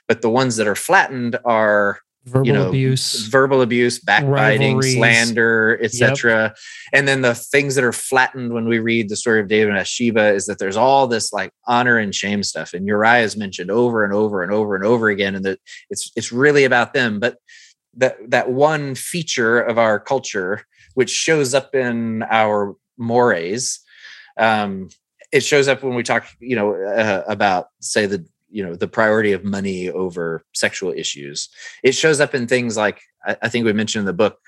but 0.08 0.22
the 0.22 0.30
ones 0.30 0.56
that 0.56 0.66
are 0.66 0.74
flattened 0.74 1.38
are 1.44 1.98
verbal 2.26 2.46
you 2.46 2.52
know, 2.54 2.68
abuse 2.68 3.26
verbal 3.26 3.60
abuse 3.60 3.98
backbiting 3.98 4.76
rivalries. 4.76 4.94
slander 4.94 5.78
etc 5.82 6.42
yep. 6.44 6.56
and 6.94 7.06
then 7.06 7.20
the 7.20 7.34
things 7.34 7.74
that 7.74 7.84
are 7.84 7.92
flattened 7.92 8.54
when 8.54 8.66
we 8.66 8.78
read 8.78 9.10
the 9.10 9.16
story 9.16 9.40
of 9.40 9.48
david 9.48 9.68
and 9.68 9.76
bathsheba 9.76 10.32
is 10.32 10.46
that 10.46 10.58
there's 10.58 10.76
all 10.76 11.06
this 11.06 11.34
like 11.34 11.52
honor 11.66 11.98
and 11.98 12.14
shame 12.14 12.42
stuff 12.42 12.72
and 12.72 12.86
uriah 12.86 13.22
is 13.22 13.36
mentioned 13.36 13.70
over 13.70 14.04
and 14.04 14.14
over 14.14 14.42
and 14.42 14.52
over 14.52 14.74
and 14.74 14.86
over 14.86 15.10
again 15.10 15.34
and 15.34 15.44
that 15.44 15.58
it's 15.90 16.10
it's 16.16 16.32
really 16.32 16.64
about 16.64 16.94
them 16.94 17.20
but 17.20 17.36
that 17.96 18.16
that 18.28 18.50
one 18.50 18.94
feature 18.94 19.60
of 19.60 19.78
our 19.78 19.98
culture 20.00 20.62
which 20.94 21.10
shows 21.10 21.54
up 21.54 21.74
in 21.74 22.22
our 22.24 22.74
mores 22.96 23.80
um, 24.38 24.88
it 25.32 25.42
shows 25.42 25.68
up 25.68 25.82
when 25.82 25.94
we 25.94 26.02
talk 26.02 26.26
you 26.40 26.56
know 26.56 26.74
uh, 26.74 27.24
about 27.26 27.68
say 27.80 28.06
the 28.06 28.24
you 28.54 28.64
know 28.64 28.76
the 28.76 28.88
priority 28.88 29.32
of 29.32 29.44
money 29.44 29.90
over 29.90 30.44
sexual 30.54 30.92
issues. 30.92 31.48
It 31.82 31.92
shows 31.92 32.20
up 32.20 32.34
in 32.34 32.46
things 32.46 32.76
like 32.76 33.00
I, 33.26 33.36
I, 33.42 33.48
think 33.48 33.64
we 33.64 33.72
mentioned 33.72 34.02
in 34.02 34.06
the 34.06 34.12
book 34.12 34.38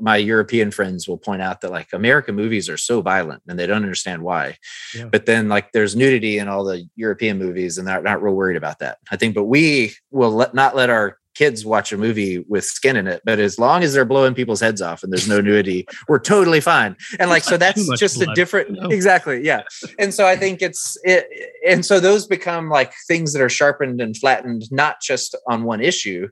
my 0.00 0.16
european 0.16 0.70
friends 0.70 1.06
will 1.06 1.18
point 1.18 1.42
out 1.42 1.60
that 1.60 1.70
like 1.70 1.92
american 1.92 2.34
movies 2.34 2.66
are 2.70 2.78
so 2.78 3.02
violent 3.02 3.42
and 3.46 3.58
they 3.58 3.66
don't 3.66 3.82
understand 3.82 4.22
why. 4.22 4.56
Yeah. 4.96 5.04
but 5.04 5.26
then 5.26 5.50
like 5.50 5.70
there's 5.72 5.94
nudity 5.94 6.38
in 6.38 6.48
all 6.48 6.64
the 6.64 6.88
european 6.96 7.38
movies 7.38 7.76
and 7.76 7.86
they're 7.86 8.00
not 8.00 8.22
real 8.22 8.34
worried 8.34 8.56
about 8.56 8.78
that. 8.78 8.96
I 9.10 9.16
think 9.16 9.34
but 9.34 9.44
we 9.44 9.92
will 10.10 10.32
let, 10.32 10.54
not 10.54 10.74
let 10.74 10.88
our 10.88 11.18
kids 11.34 11.64
watch 11.64 11.92
a 11.92 11.96
movie 11.96 12.40
with 12.48 12.64
skin 12.64 12.96
in 12.96 13.06
it, 13.06 13.22
but 13.24 13.38
as 13.38 13.58
long 13.58 13.82
as 13.82 13.94
they're 13.94 14.04
blowing 14.04 14.34
people's 14.34 14.60
heads 14.60 14.82
off 14.82 15.02
and 15.02 15.12
there's 15.12 15.28
no 15.28 15.40
nudity, 15.40 15.86
we're 16.08 16.18
totally 16.18 16.60
fine. 16.60 16.96
And 17.18 17.30
like, 17.30 17.44
so 17.44 17.56
that's 17.56 17.88
just 17.98 18.16
blood. 18.16 18.30
a 18.30 18.34
different, 18.34 18.70
no. 18.70 18.88
exactly. 18.88 19.44
Yeah. 19.44 19.62
And 19.98 20.12
so 20.12 20.26
I 20.26 20.36
think 20.36 20.62
it's, 20.62 20.96
it, 21.04 21.26
and 21.66 21.84
so 21.84 22.00
those 22.00 22.26
become 22.26 22.68
like 22.68 22.92
things 23.06 23.32
that 23.32 23.42
are 23.42 23.48
sharpened 23.48 24.00
and 24.00 24.16
flattened, 24.16 24.64
not 24.70 25.00
just 25.00 25.36
on 25.48 25.64
one 25.64 25.80
issue, 25.80 26.28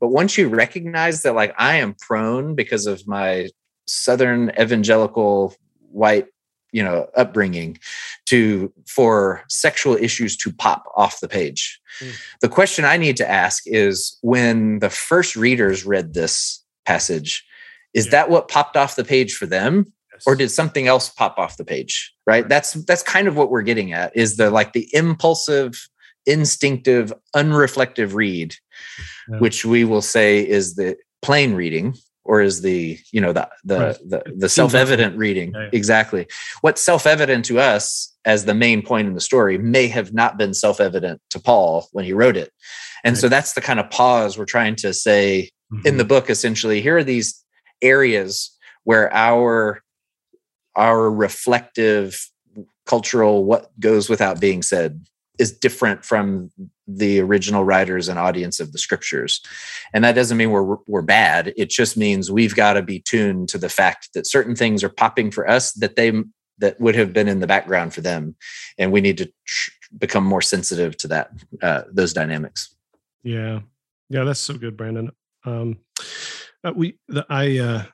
but 0.00 0.08
once 0.08 0.36
you 0.36 0.48
recognize 0.48 1.22
that, 1.22 1.34
like, 1.34 1.54
I 1.56 1.76
am 1.76 1.94
prone 2.00 2.54
because 2.54 2.86
of 2.86 3.06
my 3.06 3.48
Southern 3.86 4.50
evangelical 4.58 5.54
white 5.90 6.26
you 6.74 6.82
know 6.82 7.08
upbringing 7.16 7.78
to 8.26 8.72
for 8.86 9.42
sexual 9.48 9.96
issues 9.96 10.36
to 10.36 10.52
pop 10.52 10.84
off 10.96 11.20
the 11.20 11.28
page 11.28 11.80
mm. 12.00 12.12
the 12.40 12.48
question 12.48 12.84
i 12.84 12.96
need 12.96 13.16
to 13.16 13.28
ask 13.28 13.62
is 13.66 14.18
when 14.22 14.78
the 14.78 14.90
first 14.90 15.36
readers 15.36 15.84
read 15.84 16.14
this 16.14 16.62
passage 16.84 17.44
is 17.92 18.06
yeah. 18.06 18.10
that 18.10 18.30
what 18.30 18.48
popped 18.48 18.76
off 18.76 18.96
the 18.96 19.04
page 19.04 19.34
for 19.34 19.46
them 19.46 19.86
yes. 20.12 20.22
or 20.26 20.34
did 20.34 20.50
something 20.50 20.86
else 20.86 21.08
pop 21.08 21.38
off 21.38 21.56
the 21.56 21.64
page 21.64 22.12
right? 22.26 22.42
right 22.42 22.48
that's 22.48 22.72
that's 22.84 23.02
kind 23.02 23.28
of 23.28 23.36
what 23.36 23.50
we're 23.50 23.62
getting 23.62 23.92
at 23.92 24.14
is 24.16 24.36
the 24.36 24.50
like 24.50 24.72
the 24.72 24.88
impulsive 24.92 25.88
instinctive 26.26 27.12
unreflective 27.36 28.14
read 28.14 28.54
yeah. 29.28 29.38
which 29.38 29.64
we 29.64 29.84
will 29.84 30.02
say 30.02 30.46
is 30.46 30.76
the 30.76 30.96
plain 31.22 31.54
reading 31.54 31.94
or 32.24 32.40
is 32.40 32.62
the 32.62 32.98
you 33.12 33.20
know 33.20 33.32
the 33.32 33.48
the 33.64 33.78
right. 33.78 33.98
the, 34.04 34.22
the 34.36 34.48
self-evident 34.48 35.16
reading 35.16 35.52
yeah, 35.54 35.68
exactly 35.72 36.26
what's 36.62 36.82
self-evident 36.82 37.44
to 37.44 37.58
us 37.58 38.14
as 38.24 38.44
the 38.44 38.54
main 38.54 38.82
point 38.82 39.06
in 39.06 39.14
the 39.14 39.20
story 39.20 39.58
may 39.58 39.86
have 39.86 40.12
not 40.12 40.36
been 40.38 40.54
self-evident 40.54 41.20
to 41.30 41.38
paul 41.38 41.88
when 41.92 42.04
he 42.04 42.12
wrote 42.12 42.36
it 42.36 42.52
and 43.04 43.14
right. 43.14 43.20
so 43.20 43.28
that's 43.28 43.52
the 43.52 43.60
kind 43.60 43.80
of 43.80 43.90
pause 43.90 44.38
we're 44.38 44.44
trying 44.44 44.74
to 44.74 44.92
say 44.92 45.50
mm-hmm. 45.72 45.86
in 45.86 45.96
the 45.96 46.04
book 46.04 46.30
essentially 46.30 46.80
here 46.80 46.96
are 46.96 47.04
these 47.04 47.44
areas 47.82 48.56
where 48.84 49.12
our 49.14 49.82
our 50.76 51.10
reflective 51.10 52.28
cultural 52.86 53.44
what 53.44 53.68
goes 53.80 54.08
without 54.08 54.40
being 54.40 54.62
said 54.62 55.06
is 55.38 55.56
different 55.56 56.04
from 56.04 56.50
the 56.86 57.20
original 57.20 57.64
writers 57.64 58.08
and 58.08 58.18
audience 58.18 58.60
of 58.60 58.72
the 58.72 58.78
scriptures. 58.78 59.40
And 59.92 60.04
that 60.04 60.14
doesn't 60.14 60.36
mean 60.36 60.50
we're 60.50 60.76
we're 60.86 61.02
bad. 61.02 61.52
It 61.56 61.70
just 61.70 61.96
means 61.96 62.30
we've 62.30 62.54
got 62.54 62.74
to 62.74 62.82
be 62.82 63.00
tuned 63.00 63.48
to 63.50 63.58
the 63.58 63.68
fact 63.68 64.10
that 64.14 64.26
certain 64.26 64.54
things 64.54 64.84
are 64.84 64.88
popping 64.88 65.30
for 65.30 65.48
us 65.48 65.72
that 65.72 65.96
they 65.96 66.12
that 66.58 66.80
would 66.80 66.94
have 66.94 67.12
been 67.12 67.28
in 67.28 67.40
the 67.40 67.46
background 67.46 67.92
for 67.92 68.00
them, 68.00 68.36
and 68.78 68.92
we 68.92 69.00
need 69.00 69.18
to 69.18 69.32
tr- 69.46 69.70
become 69.98 70.24
more 70.24 70.42
sensitive 70.42 70.96
to 70.98 71.08
that 71.08 71.30
uh, 71.62 71.82
those 71.90 72.12
dynamics. 72.12 72.74
Yeah, 73.22 73.60
yeah, 74.08 74.24
that's 74.24 74.40
so 74.40 74.54
good, 74.54 74.76
Brandon. 74.76 75.10
Um, 75.44 75.78
uh, 76.62 76.72
we 76.74 76.98
the, 77.08 77.26
I 77.28 77.58
uh, 77.58 77.84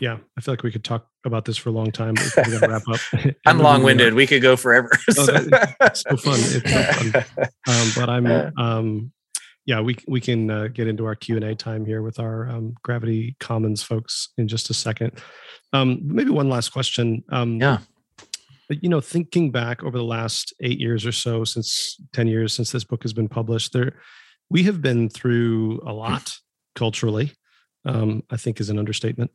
yeah, 0.00 0.18
I 0.36 0.40
feel 0.40 0.52
like 0.52 0.62
we 0.62 0.72
could 0.72 0.84
talk 0.84 1.08
about 1.26 1.44
this 1.44 1.56
for 1.56 1.68
a 1.68 1.72
long 1.72 1.90
time. 1.90 2.14
But 2.14 2.46
we 2.46 2.52
got 2.52 2.62
to 2.62 2.68
wrap 2.68 2.88
up. 2.88 3.34
I'm 3.46 3.58
long 3.58 3.82
winded. 3.82 4.14
We 4.14 4.26
could 4.26 4.42
go 4.42 4.56
forever. 4.56 4.90
so. 5.10 5.26
Oh, 5.78 5.86
it's 5.86 6.02
so 6.02 6.16
fun. 6.16 6.34
It's 6.38 6.72
so 6.72 7.20
fun. 7.20 7.46
Um, 7.68 7.92
but 7.96 8.08
I'm, 8.08 8.52
um, 8.58 9.12
yeah, 9.64 9.80
we 9.80 9.96
we 10.06 10.20
can 10.20 10.50
uh, 10.50 10.68
get 10.68 10.86
into 10.86 11.04
our 11.04 11.14
Q 11.14 11.36
and 11.36 11.44
A 11.44 11.54
time 11.54 11.84
here 11.84 12.02
with 12.02 12.18
our 12.18 12.48
um, 12.48 12.74
Gravity 12.82 13.36
Commons 13.40 13.82
folks 13.82 14.30
in 14.38 14.48
just 14.48 14.70
a 14.70 14.74
second. 14.74 15.12
Um, 15.72 16.00
maybe 16.04 16.30
one 16.30 16.48
last 16.48 16.70
question. 16.70 17.24
Um, 17.30 17.60
yeah. 17.60 17.78
You 18.68 18.88
know, 18.88 19.00
thinking 19.00 19.50
back 19.52 19.84
over 19.84 19.96
the 19.96 20.04
last 20.04 20.52
eight 20.60 20.80
years 20.80 21.06
or 21.06 21.12
so, 21.12 21.44
since 21.44 22.00
ten 22.12 22.26
years 22.26 22.52
since 22.52 22.72
this 22.72 22.84
book 22.84 23.02
has 23.02 23.12
been 23.12 23.28
published, 23.28 23.72
there 23.72 23.94
we 24.48 24.62
have 24.64 24.80
been 24.80 25.08
through 25.08 25.80
a 25.86 25.92
lot 25.92 26.36
culturally 26.74 27.32
um, 27.86 28.22
I 28.30 28.36
think 28.36 28.60
is 28.60 28.68
an 28.68 28.78
understatement. 28.78 29.30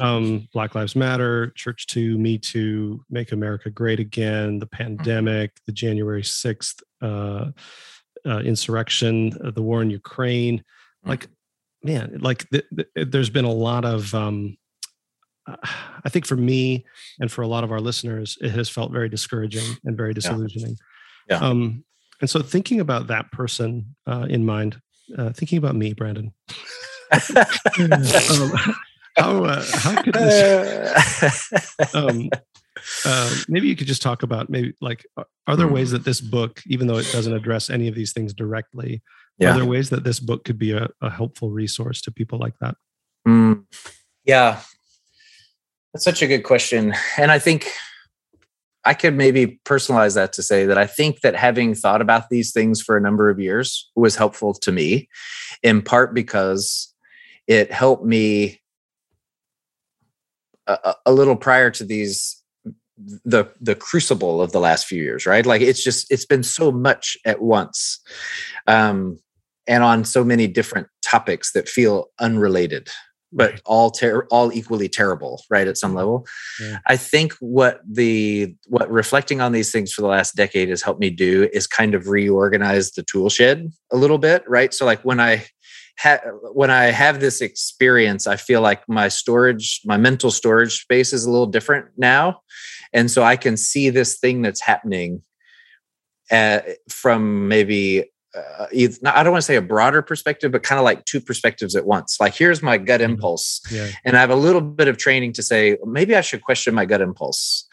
Um, 0.00 0.48
Black 0.52 0.74
Lives 0.74 0.94
Matter, 0.94 1.52
Church 1.56 1.86
Too, 1.86 2.18
Me 2.18 2.38
Too, 2.38 3.04
Make 3.10 3.32
America 3.32 3.70
Great 3.70 3.98
Again, 3.98 4.58
the 4.58 4.66
pandemic, 4.66 5.52
the 5.66 5.72
January 5.72 6.22
6th 6.22 6.82
uh, 7.02 7.50
uh, 8.26 8.38
insurrection, 8.40 9.32
uh, 9.44 9.50
the 9.50 9.62
war 9.62 9.82
in 9.82 9.90
Ukraine. 9.90 10.62
Like, 11.06 11.26
man, 11.82 12.18
like 12.20 12.48
th- 12.50 12.64
th- 12.74 13.08
there's 13.10 13.28
been 13.28 13.44
a 13.44 13.52
lot 13.52 13.84
of, 13.84 14.14
um, 14.14 14.56
I 15.46 16.08
think 16.08 16.24
for 16.24 16.36
me 16.36 16.86
and 17.20 17.30
for 17.30 17.42
a 17.42 17.46
lot 17.46 17.64
of 17.64 17.72
our 17.72 17.80
listeners, 17.80 18.38
it 18.40 18.50
has 18.52 18.70
felt 18.70 18.92
very 18.92 19.10
discouraging 19.10 19.76
and 19.84 19.94
very 19.96 20.14
disillusioning. 20.14 20.76
Yeah. 21.28 21.40
yeah. 21.40 21.46
Um, 21.46 21.84
and 22.20 22.30
so 22.30 22.40
thinking 22.40 22.80
about 22.80 23.08
that 23.08 23.30
person 23.32 23.94
uh, 24.06 24.26
in 24.30 24.46
mind, 24.46 24.80
uh, 25.18 25.30
thinking 25.30 25.58
about 25.58 25.76
me, 25.76 25.92
Brandon. 25.92 26.32
Um, 27.14 28.52
how 29.16 29.44
uh, 29.44 29.64
how 29.72 30.02
could 30.02 30.14
this? 30.14 31.52
Um, 31.94 32.30
uh, 33.04 33.34
maybe 33.48 33.68
you 33.68 33.76
could 33.76 33.86
just 33.86 34.02
talk 34.02 34.22
about 34.22 34.50
maybe 34.50 34.74
like 34.80 35.06
are 35.46 35.56
there 35.56 35.68
ways 35.68 35.90
that 35.92 36.04
this 36.04 36.20
book, 36.20 36.60
even 36.66 36.86
though 36.86 36.98
it 36.98 37.10
doesn't 37.12 37.32
address 37.32 37.70
any 37.70 37.88
of 37.88 37.94
these 37.94 38.12
things 38.12 38.34
directly, 38.34 39.02
yeah. 39.38 39.50
are 39.50 39.54
there 39.54 39.64
ways 39.64 39.90
that 39.90 40.04
this 40.04 40.20
book 40.20 40.44
could 40.44 40.58
be 40.58 40.72
a, 40.72 40.88
a 41.00 41.10
helpful 41.10 41.50
resource 41.50 42.00
to 42.02 42.12
people 42.12 42.38
like 42.38 42.54
that? 42.60 42.76
Mm, 43.26 43.64
yeah, 44.24 44.60
that's 45.92 46.04
such 46.04 46.22
a 46.22 46.26
good 46.26 46.42
question, 46.42 46.94
and 47.16 47.30
I 47.30 47.38
think 47.38 47.70
I 48.84 48.94
could 48.94 49.14
maybe 49.14 49.60
personalize 49.64 50.14
that 50.14 50.32
to 50.34 50.42
say 50.42 50.66
that 50.66 50.76
I 50.76 50.86
think 50.86 51.20
that 51.20 51.34
having 51.34 51.74
thought 51.74 52.02
about 52.02 52.28
these 52.28 52.52
things 52.52 52.82
for 52.82 52.96
a 52.96 53.00
number 53.00 53.30
of 53.30 53.40
years 53.40 53.90
was 53.96 54.16
helpful 54.16 54.52
to 54.54 54.72
me, 54.72 55.08
in 55.62 55.80
part 55.80 56.14
because 56.14 56.93
it 57.46 57.72
helped 57.72 58.04
me 58.04 58.60
a, 60.66 60.94
a 61.06 61.12
little 61.12 61.36
prior 61.36 61.70
to 61.70 61.84
these 61.84 62.42
the 62.96 63.44
the 63.60 63.74
crucible 63.74 64.40
of 64.40 64.52
the 64.52 64.60
last 64.60 64.86
few 64.86 65.02
years 65.02 65.26
right 65.26 65.46
like 65.46 65.60
it's 65.60 65.82
just 65.82 66.10
it's 66.12 66.24
been 66.24 66.44
so 66.44 66.70
much 66.70 67.16
at 67.24 67.42
once 67.42 68.00
um 68.68 69.18
and 69.66 69.82
on 69.82 70.04
so 70.04 70.22
many 70.22 70.46
different 70.46 70.86
topics 71.02 71.52
that 71.52 71.68
feel 71.68 72.06
unrelated 72.20 72.88
but 73.32 73.50
right. 73.50 73.62
all 73.64 73.90
ter- 73.90 74.28
all 74.30 74.52
equally 74.52 74.88
terrible 74.88 75.42
right 75.50 75.66
at 75.66 75.76
some 75.76 75.92
level 75.92 76.24
yeah. 76.60 76.78
i 76.86 76.96
think 76.96 77.32
what 77.40 77.80
the 77.84 78.54
what 78.68 78.88
reflecting 78.88 79.40
on 79.40 79.50
these 79.50 79.72
things 79.72 79.92
for 79.92 80.00
the 80.02 80.08
last 80.08 80.36
decade 80.36 80.68
has 80.68 80.80
helped 80.80 81.00
me 81.00 81.10
do 81.10 81.48
is 81.52 81.66
kind 81.66 81.94
of 81.96 82.06
reorganize 82.06 82.92
the 82.92 83.02
tool 83.02 83.28
shed 83.28 83.72
a 83.92 83.96
little 83.96 84.18
bit 84.18 84.44
right 84.46 84.72
so 84.72 84.84
like 84.84 85.04
when 85.04 85.18
i 85.18 85.44
ha- 85.98 86.20
when 86.52 86.70
I 86.70 86.84
have 86.84 87.20
this 87.20 87.40
experience, 87.40 88.26
I 88.26 88.36
feel 88.36 88.60
like 88.60 88.88
my 88.88 89.08
storage, 89.08 89.80
my 89.84 89.96
mental 89.96 90.30
storage 90.30 90.80
space 90.82 91.12
is 91.12 91.24
a 91.24 91.30
little 91.30 91.46
different 91.46 91.86
now, 91.96 92.40
and 92.92 93.10
so 93.10 93.22
I 93.22 93.36
can 93.36 93.56
see 93.56 93.90
this 93.90 94.18
thing 94.18 94.42
that's 94.42 94.60
happening 94.60 95.22
uh, 96.30 96.60
from 96.88 97.48
maybe 97.48 98.04
uh, 98.34 98.66
I 98.72 99.22
don't 99.22 99.32
want 99.32 99.42
to 99.42 99.46
say 99.46 99.56
a 99.56 99.62
broader 99.62 100.02
perspective, 100.02 100.50
but 100.50 100.64
kind 100.64 100.78
of 100.78 100.84
like 100.84 101.04
two 101.04 101.20
perspectives 101.20 101.76
at 101.76 101.86
once. 101.86 102.16
Like, 102.18 102.34
here's 102.34 102.62
my 102.62 102.78
gut 102.78 103.00
mm-hmm. 103.00 103.12
impulse, 103.12 103.60
yeah. 103.70 103.90
and 104.04 104.16
I 104.16 104.20
have 104.20 104.30
a 104.30 104.36
little 104.36 104.60
bit 104.60 104.88
of 104.88 104.96
training 104.96 105.32
to 105.34 105.42
say 105.42 105.78
maybe 105.84 106.16
I 106.16 106.20
should 106.20 106.42
question 106.42 106.74
my 106.74 106.84
gut 106.84 107.00
impulse, 107.00 107.68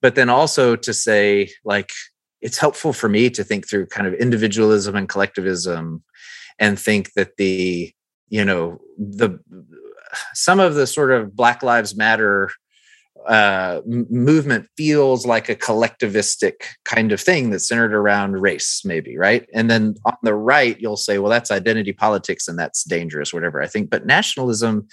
but 0.00 0.14
then 0.16 0.28
also 0.28 0.76
to 0.76 0.92
say 0.92 1.50
like 1.64 1.90
it's 2.40 2.58
helpful 2.58 2.92
for 2.92 3.08
me 3.08 3.30
to 3.30 3.44
think 3.44 3.68
through 3.68 3.86
kind 3.86 4.06
of 4.06 4.14
individualism 4.14 4.96
and 4.96 5.08
collectivism 5.08 6.02
and 6.60 6.78
think 6.78 7.14
that 7.14 7.36
the 7.38 7.92
you 8.28 8.44
know 8.44 8.78
the 8.96 9.40
some 10.34 10.60
of 10.60 10.74
the 10.74 10.86
sort 10.86 11.10
of 11.10 11.34
black 11.34 11.62
lives 11.62 11.96
matter 11.96 12.50
uh, 13.26 13.80
movement 13.86 14.66
feels 14.76 15.26
like 15.26 15.48
a 15.48 15.54
collectivistic 15.54 16.54
kind 16.84 17.12
of 17.12 17.20
thing 17.20 17.50
that's 17.50 17.68
centered 17.68 17.92
around 17.92 18.40
race, 18.40 18.82
maybe, 18.84 19.16
right? 19.18 19.46
And 19.52 19.70
then 19.70 19.94
on 20.06 20.16
the 20.22 20.34
right, 20.34 20.80
you'll 20.80 20.96
say, 20.96 21.18
well, 21.18 21.30
that's 21.30 21.50
identity 21.50 21.92
politics 21.92 22.48
and 22.48 22.58
that's 22.58 22.82
dangerous, 22.84 23.34
whatever 23.34 23.60
I 23.60 23.66
think. 23.66 23.90
But 23.90 24.06
nationalism 24.06 24.88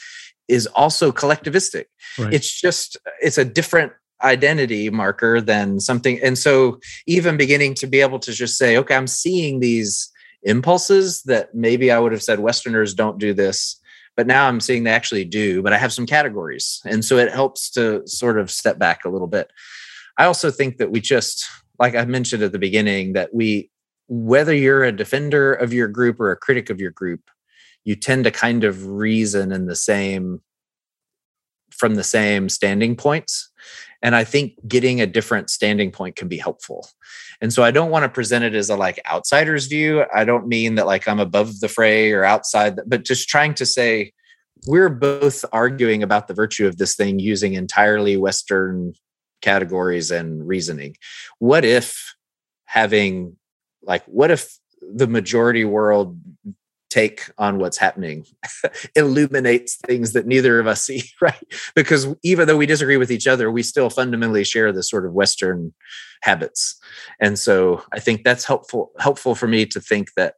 is 0.49 0.68
also 0.68 1.11
collectivistic. 1.11 1.86
Right. 2.20 2.34
It's 2.34 2.59
just, 2.59 2.97
it's 3.22 3.38
a 3.38 3.45
different 3.45 3.93
identity 4.22 4.89
marker 4.89 5.39
than 5.39 5.80
something. 5.80 6.20
And 6.22 6.38
so, 6.38 6.80
even 7.05 7.38
beginning 7.38 7.76
to 7.76 7.88
be 7.88 8.01
able 8.01 8.20
to 8.20 8.34
just 8.34 8.57
say, 8.57 8.78
okay, 8.78 8.95
I'm 8.95 9.07
seeing 9.07 9.59
these 9.59 10.11
impulses 10.48 11.22
that 11.24 11.54
maybe 11.54 11.91
I 11.91 12.00
would 12.00 12.12
have 12.12 12.24
said 12.24 12.39
Westerners 12.39 12.93
don't 12.93 13.20
do 13.20 13.34
this, 13.34 13.80
but 14.16 14.26
now 14.26 14.48
I'm 14.48 14.60
seeing 14.60 14.84
they 14.84 14.91
actually 14.91 15.26
do, 15.26 15.62
but 15.62 15.74
I 15.74 15.78
have 15.78 15.93
some 15.93 16.06
categories. 16.06 16.82
And 16.86 17.04
so 17.06 17.18
it 17.18 17.32
helps 17.32 17.70
to 17.72 18.08
sort 18.08 18.39
of 18.39 18.50
step 18.50 18.80
back 18.80 19.06
a 19.06 19.10
little 19.10 19.28
bit. 19.28 19.52
I 20.18 20.26
also 20.26 20.50
think 20.50 20.78
that 20.78 20.89
we 20.89 21.02
just, 21.02 21.45
like 21.80 21.95
I 21.95 22.06
mentioned 22.06 22.41
at 22.41 22.54
the 22.54 22.60
beginning, 22.60 23.14
that 23.14 23.34
we, 23.34 23.70
whether 24.08 24.54
you're 24.54 24.84
a 24.84 24.91
defender 24.91 25.54
of 25.54 25.74
your 25.74 25.89
group 25.89 26.20
or 26.20 26.32
a 26.32 26.38
critic 26.38 26.70
of 26.70 26.80
your 26.80 26.91
group, 26.91 27.22
you 27.84 27.95
tend 27.95 28.24
to 28.24 28.32
kind 28.32 28.64
of 28.64 28.88
reason 28.88 29.52
in 29.52 29.68
the 29.68 29.76
same 29.76 30.41
from 31.72 31.95
the 31.95 32.04
same 32.04 32.50
standing 32.50 32.95
points 32.95 33.52
and 34.02 34.16
i 34.16 34.24
think 34.24 34.54
getting 34.68 35.02
a 35.02 35.08
different 35.08 35.50
standing 35.50 35.91
point 35.91 36.16
can 36.16 36.28
be 36.28 36.38
helpful. 36.38 36.88
And 37.41 37.54
so 37.54 37.64
i 37.64 37.72
don't 37.72 37.91
want 37.91 38.04
to 38.04 38.10
present 38.10 38.43
it 38.43 38.56
as 38.56 38.70
a 38.70 38.76
like 38.76 39.00
outsider's 39.10 39.68
view. 39.68 40.06
I 40.14 40.26
don't 40.26 40.48
mean 40.48 40.76
that 40.76 40.86
like 40.86 41.08
i'm 41.08 41.20
above 41.20 41.60
the 41.60 41.70
fray 41.70 42.12
or 42.12 42.24
outside 42.24 42.80
but 42.88 43.06
just 43.06 43.30
trying 43.30 43.54
to 43.56 43.66
say 43.66 44.14
we're 44.66 44.89
both 44.89 45.45
arguing 45.52 46.02
about 46.02 46.28
the 46.28 46.34
virtue 46.34 46.68
of 46.68 46.78
this 46.78 46.95
thing 46.95 47.20
using 47.20 47.54
entirely 47.54 48.18
western 48.18 48.93
categories 49.41 50.10
and 50.10 50.48
reasoning. 50.48 50.95
What 51.39 51.64
if 51.64 52.16
having 52.66 53.38
like 53.84 54.04
what 54.06 54.32
if 54.32 54.58
the 54.82 55.08
majority 55.08 55.66
world 55.66 56.20
take 56.90 57.30
on 57.38 57.60
what's 57.60 57.78
happening 57.78 58.26
illuminates 58.96 59.76
things 59.76 60.14
that 60.14 60.26
neither 60.26 60.60
of 60.60 60.68
us 60.68 60.82
see 60.86 61.04
right? 61.22 61.44
Because 61.76 62.08
even 62.24 62.48
though 62.48 62.58
we 62.58 62.66
disagree 62.66 62.98
with 62.98 63.12
each 63.12 63.28
other 63.28 63.52
we 63.52 63.64
still 63.64 63.90
fundamentally 63.90 64.44
share 64.44 64.72
this 64.72 64.90
sort 64.90 65.06
of 65.06 65.14
western 65.14 65.74
habits. 66.22 66.80
And 67.20 67.38
so 67.38 67.84
i 67.92 68.00
think 68.00 68.24
that's 68.24 68.46
helpful 68.46 68.92
helpful 69.00 69.36
for 69.36 69.48
me 69.48 69.66
to 69.68 69.80
think 69.80 70.10
that 70.16 70.36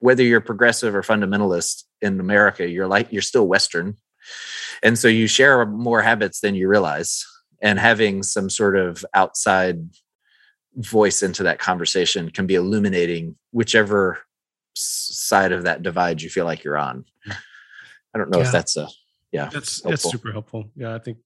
whether 0.00 0.22
you're 0.22 0.40
progressive 0.40 0.94
or 0.94 1.02
fundamentalist 1.02 1.82
in 2.00 2.20
america 2.20 2.68
you're 2.68 2.86
like 2.86 3.12
you're 3.12 3.22
still 3.22 3.46
western. 3.46 3.96
And 4.82 4.98
so 4.98 5.08
you 5.08 5.26
share 5.26 5.64
more 5.66 6.02
habits 6.02 6.40
than 6.40 6.54
you 6.54 6.68
realize. 6.68 7.24
And 7.60 7.78
having 7.78 8.22
some 8.22 8.50
sort 8.50 8.76
of 8.76 9.04
outside 9.14 9.88
voice 10.76 11.22
into 11.22 11.42
that 11.42 11.58
conversation 11.58 12.30
can 12.30 12.46
be 12.46 12.54
illuminating 12.54 13.36
whichever 13.50 14.18
side 14.78 15.52
of 15.52 15.64
that 15.64 15.82
divide 15.82 16.22
you 16.22 16.30
feel 16.30 16.44
like 16.44 16.64
you're 16.64 16.78
on. 16.78 17.04
I 18.14 18.18
don't 18.18 18.30
know 18.30 18.38
yeah. 18.38 18.46
if 18.46 18.52
that's 18.52 18.76
a 18.76 18.88
yeah. 19.32 19.50
That's 19.52 19.82
helpful. 19.82 19.90
that's 19.90 20.10
super 20.10 20.32
helpful. 20.32 20.70
Yeah, 20.74 20.94
I 20.94 20.98
think 20.98 21.18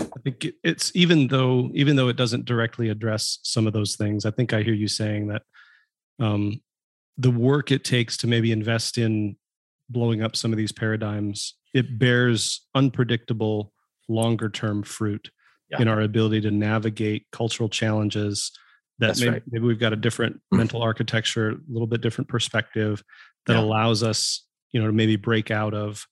I 0.00 0.20
think 0.22 0.46
it's 0.64 0.90
even 0.94 1.28
though 1.28 1.70
even 1.74 1.96
though 1.96 2.08
it 2.08 2.16
doesn't 2.16 2.44
directly 2.44 2.88
address 2.88 3.38
some 3.42 3.66
of 3.66 3.72
those 3.72 3.96
things, 3.96 4.24
I 4.24 4.30
think 4.30 4.52
I 4.52 4.62
hear 4.62 4.74
you 4.74 4.88
saying 4.88 5.28
that 5.28 5.42
um, 6.18 6.60
the 7.18 7.30
work 7.30 7.70
it 7.70 7.84
takes 7.84 8.16
to 8.18 8.26
maybe 8.26 8.52
invest 8.52 8.98
in 8.98 9.36
blowing 9.88 10.22
up 10.22 10.36
some 10.36 10.52
of 10.52 10.56
these 10.56 10.72
paradigms, 10.72 11.54
it 11.74 11.98
bears 11.98 12.66
unpredictable 12.74 13.72
longer 14.08 14.48
term 14.48 14.82
fruit 14.82 15.30
yeah. 15.70 15.80
in 15.80 15.88
our 15.88 16.00
ability 16.00 16.40
to 16.42 16.50
navigate 16.50 17.26
cultural 17.32 17.68
challenges 17.68 18.52
that 19.00 19.18
maybe, 19.18 19.30
right. 19.30 19.42
maybe, 19.50 19.66
we've 19.66 19.80
got 19.80 19.92
a 19.92 19.96
different 19.96 20.40
mental 20.52 20.80
architecture, 20.80 21.50
a 21.50 21.56
little 21.68 21.86
bit 21.86 22.00
different 22.00 22.28
perspective 22.28 23.02
that 23.46 23.54
yeah. 23.54 23.60
allows 23.60 24.02
us, 24.02 24.46
you 24.72 24.80
know, 24.80 24.86
to 24.86 24.92
maybe 24.92 25.16
break 25.16 25.50
out 25.50 25.74
of, 25.74 26.06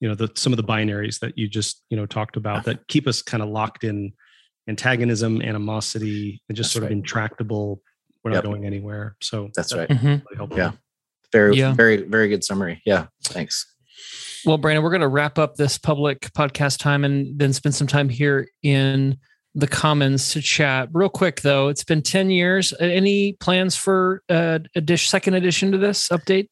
you 0.00 0.08
know, 0.08 0.14
the 0.14 0.30
some 0.34 0.52
of 0.52 0.56
the 0.56 0.64
binaries 0.64 1.18
that 1.20 1.36
you 1.36 1.48
just, 1.48 1.82
you 1.90 1.96
know, 1.96 2.06
talked 2.06 2.36
about 2.36 2.64
that 2.64 2.86
keep 2.88 3.06
us 3.08 3.22
kind 3.22 3.42
of 3.42 3.48
locked 3.48 3.84
in 3.84 4.12
antagonism, 4.68 5.42
animosity, 5.42 6.42
and 6.48 6.56
just 6.56 6.68
that's 6.68 6.72
sort 6.74 6.82
right. 6.84 6.92
of 6.92 6.98
intractable. 6.98 7.80
We're 8.22 8.32
yep. 8.32 8.44
not 8.44 8.50
going 8.50 8.64
anywhere. 8.64 9.16
So 9.20 9.50
that's, 9.54 9.72
that's 9.72 9.74
right. 9.74 9.88
Mm-hmm. 9.88 10.56
Yeah. 10.56 10.72
Very, 11.32 11.56
yeah. 11.56 11.74
very, 11.74 12.02
very 12.02 12.28
good 12.28 12.44
summary. 12.44 12.80
Yeah. 12.86 13.06
Thanks. 13.24 13.66
Well, 14.46 14.58
Brandon, 14.58 14.82
we're 14.84 14.90
going 14.90 15.00
to 15.00 15.08
wrap 15.08 15.38
up 15.38 15.56
this 15.56 15.78
public 15.78 16.20
podcast 16.36 16.78
time 16.78 17.04
and 17.04 17.38
then 17.38 17.52
spend 17.52 17.74
some 17.74 17.86
time 17.86 18.08
here 18.08 18.48
in 18.62 19.18
the 19.54 19.68
Commons 19.68 20.32
to 20.32 20.42
chat. 20.42 20.88
Real 20.92 21.08
quick 21.08 21.42
though, 21.42 21.68
it's 21.68 21.84
been 21.84 22.02
10 22.02 22.30
years. 22.30 22.72
Any 22.80 23.34
plans 23.34 23.76
for 23.76 24.22
uh, 24.28 24.60
a 24.74 24.80
dish 24.80 25.08
second 25.08 25.34
edition 25.34 25.72
to 25.72 25.78
this 25.78 26.08
update? 26.08 26.48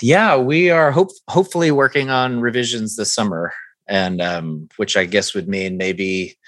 Yeah, 0.00 0.36
we 0.36 0.70
are 0.70 0.90
hope 0.90 1.10
hopefully 1.28 1.70
working 1.70 2.10
on 2.10 2.40
revisions 2.40 2.96
this 2.96 3.12
summer, 3.12 3.52
and 3.86 4.22
um, 4.22 4.68
which 4.76 4.96
I 4.96 5.04
guess 5.04 5.34
would 5.34 5.48
mean 5.48 5.76
maybe 5.76 6.38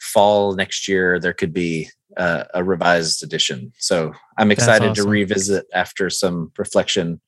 fall 0.00 0.54
next 0.54 0.86
year 0.86 1.18
there 1.18 1.32
could 1.32 1.52
be 1.52 1.88
uh, 2.16 2.44
a 2.54 2.62
revised 2.62 3.22
edition. 3.22 3.72
So 3.78 4.12
I'm 4.36 4.50
excited 4.50 4.90
awesome. 4.90 5.04
to 5.04 5.10
revisit 5.10 5.66
after 5.72 6.10
some 6.10 6.52
reflection. 6.58 7.20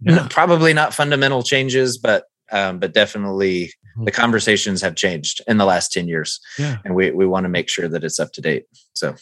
Yeah. 0.00 0.26
Probably 0.30 0.72
not 0.72 0.94
fundamental 0.94 1.42
changes, 1.42 1.98
but 1.98 2.24
um, 2.50 2.78
but 2.78 2.92
definitely. 2.92 3.72
Mm-hmm. 4.00 4.04
the 4.06 4.10
conversations 4.12 4.82
have 4.82 4.94
changed 4.96 5.40
in 5.46 5.58
the 5.58 5.64
last 5.64 5.92
10 5.92 6.08
years. 6.08 6.40
Yeah. 6.58 6.78
And 6.84 6.94
we, 6.94 7.10
we 7.10 7.26
want 7.26 7.44
to 7.44 7.48
make 7.48 7.68
sure 7.68 7.88
that 7.88 8.02
it's 8.04 8.18
up 8.18 8.32
to 8.32 8.40
date. 8.40 8.64
So, 8.94 9.14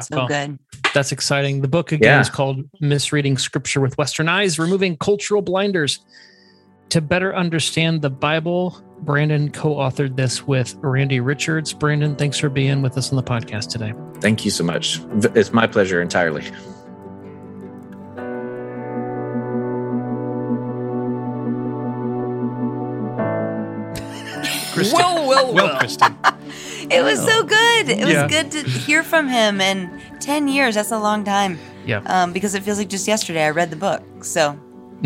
So 0.00 0.16
Well, 0.16 0.26
good. 0.28 0.58
That's 0.94 1.12
exciting. 1.12 1.62
The 1.62 1.68
book 1.68 1.92
again 1.92 2.16
Yeah. 2.16 2.20
is 2.20 2.30
called 2.30 2.64
Misreading 2.80 3.38
Scripture 3.38 3.80
with 3.80 3.96
Western 3.98 4.28
Eyes, 4.28 4.58
Removing 4.58 4.96
Cultural 4.96 5.42
Blinders. 5.42 6.00
To 6.90 7.00
better 7.00 7.34
understand 7.36 8.02
the 8.02 8.10
Bible, 8.10 8.76
Brandon 9.02 9.50
co 9.52 9.76
authored 9.76 10.16
this 10.16 10.44
with 10.46 10.74
Randy 10.80 11.20
Richards. 11.20 11.72
Brandon, 11.72 12.16
thanks 12.16 12.36
for 12.38 12.48
being 12.48 12.82
with 12.82 12.98
us 12.98 13.10
on 13.12 13.16
the 13.16 13.22
podcast 13.22 13.68
today. 13.68 13.92
thank 14.20 14.44
you 14.44 14.50
so 14.50 14.64
much. 14.64 15.00
It's 15.36 15.52
my 15.52 15.66
pleasure 15.68 16.02
entirely. 16.02 16.44
Kristen. 24.80 24.98
Well, 24.98 25.28
well, 25.28 25.54
well, 25.54 25.78
Kristen. 25.78 26.16
It 26.90 27.04
was 27.04 27.20
so 27.24 27.44
good. 27.44 27.88
It 27.88 28.00
was 28.04 28.14
Yeah. 28.14 28.26
good 28.26 28.50
to 28.50 28.62
hear 28.68 29.04
from 29.04 29.28
him. 29.28 29.60
And 29.60 30.00
10 30.20 30.48
years, 30.48 30.74
that's 30.74 30.90
a 30.90 30.98
long 30.98 31.22
time. 31.22 31.56
Yeah. 31.86 32.02
Um, 32.06 32.32
because 32.32 32.56
it 32.56 32.64
feels 32.64 32.78
like 32.78 32.88
just 32.88 33.06
yesterday 33.06 33.44
I 33.44 33.50
read 33.50 33.70
the 33.70 33.76
book. 33.76 34.02
So, 34.24 34.58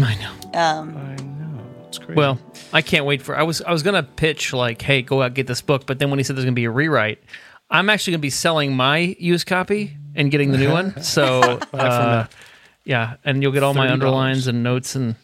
I 0.03 0.15
know. 0.15 0.59
um, 0.59 0.97
I 0.97 1.17
know. 1.23 1.61
It's 1.89 1.99
great. 1.99 2.17
Well, 2.17 2.39
I 2.73 2.81
can't 2.81 3.05
wait 3.05 3.21
for. 3.21 3.37
I 3.37 3.43
was 3.43 3.61
I 3.61 3.71
was 3.71 3.83
gonna 3.83 4.03
pitch 4.03 4.55
like, 4.55 4.81
hey, 4.81 5.03
go 5.03 5.21
out 5.21 5.35
get 5.35 5.47
this 5.47 5.61
book, 5.61 5.85
but 5.85 5.99
then 5.99 6.09
when 6.09 6.19
he 6.19 6.23
said 6.25 6.37
there's 6.37 6.47
gonna 6.47 6.55
be 6.55 6.65
a 6.65 6.71
rewrite, 6.71 7.19
I'm 7.71 7.91
actually 7.91 8.13
gonna 8.13 8.21
be 8.23 8.31
selling 8.31 8.75
my 8.75 9.15
used 9.19 9.47
copy 9.47 9.95
and 10.15 10.31
getting 10.31 10.53
the 10.53 10.59
new 10.59 10.71
one. 10.73 10.95
So 11.03 11.61
uh, 11.75 12.27
yeah, 12.85 13.17
and 13.27 13.43
you'll 13.43 13.53
get 13.53 13.63
all 13.63 13.75
my 13.75 13.89
$30. 13.89 13.93
underlines 13.93 14.47
and 14.47 14.63
notes 14.63 14.95
and. 14.97 15.17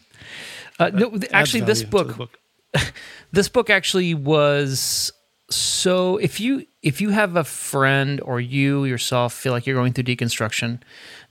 Uh, 0.79 0.89
no, 0.93 1.17
actually, 1.31 1.61
this 1.61 1.81
value 1.81 2.05
to 2.07 2.13
the 2.13 2.17
book, 2.17 2.39
this 3.31 3.49
book 3.49 3.69
actually 3.69 4.13
was 4.13 5.11
so 5.49 6.17
if 6.17 6.39
you 6.39 6.65
if 6.81 7.01
you 7.01 7.09
have 7.09 7.35
a 7.35 7.43
friend 7.43 8.21
or 8.21 8.39
you 8.39 8.85
yourself 8.85 9.33
feel 9.33 9.51
like 9.51 9.65
you're 9.65 9.75
going 9.75 9.93
through 9.93 10.05
deconstruction 10.05 10.79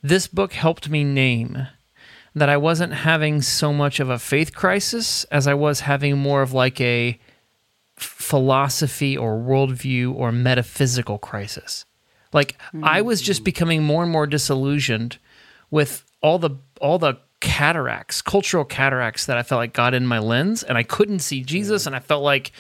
this 0.03 0.27
book 0.27 0.53
helped 0.53 0.91
me 0.91 1.03
name 1.05 1.67
that 2.35 2.49
i 2.51 2.57
wasn't 2.57 2.93
having 2.93 3.41
so 3.41 3.73
much 3.73 3.99
of 3.99 4.11
a 4.11 4.19
faith 4.19 4.55
crisis 4.55 5.25
as 5.25 5.47
i 5.47 5.55
was 5.55 5.81
having 5.81 6.19
more 6.19 6.43
of 6.43 6.53
like 6.53 6.81
a 6.81 7.19
philosophy 8.01 9.17
or 9.17 9.39
worldview 9.39 10.15
or 10.15 10.33
metaphysical 10.33 11.19
crisis. 11.19 11.85
Like 12.33 12.57
i 12.83 13.03
was 13.03 13.21
just 13.21 13.41
hmm. 13.41 13.45
becoming 13.45 13.83
more 13.83 14.03
and 14.03 14.13
more 14.13 14.27
disillusioned 14.27 15.19
with 15.71 16.05
all 16.23 16.39
the 16.39 16.51
all 16.81 16.99
the 16.99 17.19
cataracts 17.41 18.21
cultural 18.21 18.67
cataracts 18.67 19.25
that 19.25 19.39
i 19.39 19.43
felt 19.43 19.59
like 19.59 19.73
got 19.73 19.95
in 19.95 20.07
my 20.07 20.19
lens 20.19 20.63
and 20.63 20.77
i 20.77 20.83
couldn't 20.83 21.21
see 21.21 21.43
jesus. 21.43 21.87
And 21.87 21.97
i 21.97 21.99
felt 21.99 22.23
like 22.23 22.53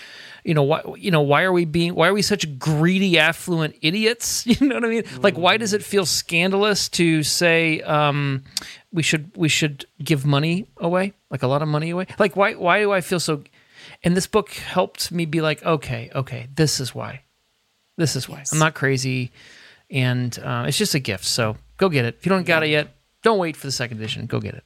you 0.42 0.54
know 0.54 0.62
why 0.62 0.82
you 0.96 1.10
know 1.10 1.20
why 1.20 1.42
are 1.42 1.52
we 1.52 1.66
being 1.66 1.94
why 1.94 2.08
are 2.08 2.14
we 2.14 2.22
such 2.22 2.58
greedy 2.58 3.18
affluent 3.18 3.76
idiots? 3.82 4.46
You 4.50 4.66
know 4.66 4.76
what 4.76 4.84
i 4.84 4.88
mean? 4.88 5.04
Like 5.18 5.36
why 5.36 5.58
does 5.58 5.72
it 5.72 5.82
feel 5.82 6.06
scandalous 6.06 6.88
to 6.90 7.22
say 7.22 7.80
um 7.82 8.44
we 8.92 9.02
should 9.02 9.30
we 9.36 9.48
should 9.48 9.84
give 10.02 10.24
money 10.24 10.66
away 10.78 11.12
like 11.30 11.42
a 11.42 11.46
lot 11.46 11.62
of 11.62 11.68
money 11.68 11.90
away? 11.90 12.06
Like 12.18 12.36
why 12.36 12.54
why 12.54 12.80
do 12.80 12.92
i 12.92 13.00
feel 13.00 13.20
so 13.20 13.44
and 14.02 14.16
this 14.16 14.26
book 14.26 14.50
helped 14.50 15.12
me 15.12 15.26
be 15.26 15.40
like 15.40 15.62
okay 15.64 16.10
okay 16.14 16.48
this 16.54 16.80
is 16.80 16.94
why. 16.94 17.22
This 17.98 18.16
is 18.16 18.28
why. 18.28 18.44
I'm 18.50 18.58
not 18.58 18.74
crazy. 18.74 19.30
And 19.90 20.38
uh, 20.38 20.64
it's 20.66 20.78
just 20.78 20.94
a 20.94 21.00
gift. 21.00 21.26
So 21.26 21.58
go 21.76 21.90
get 21.90 22.06
it. 22.06 22.14
If 22.18 22.24
you 22.24 22.30
don't 22.30 22.46
got 22.46 22.62
it 22.62 22.70
yet 22.70 22.94
don't 23.22 23.38
wait 23.38 23.54
for 23.56 23.66
the 23.66 23.72
second 23.72 23.98
edition. 23.98 24.24
Go 24.24 24.40
get 24.40 24.54
it 24.54 24.64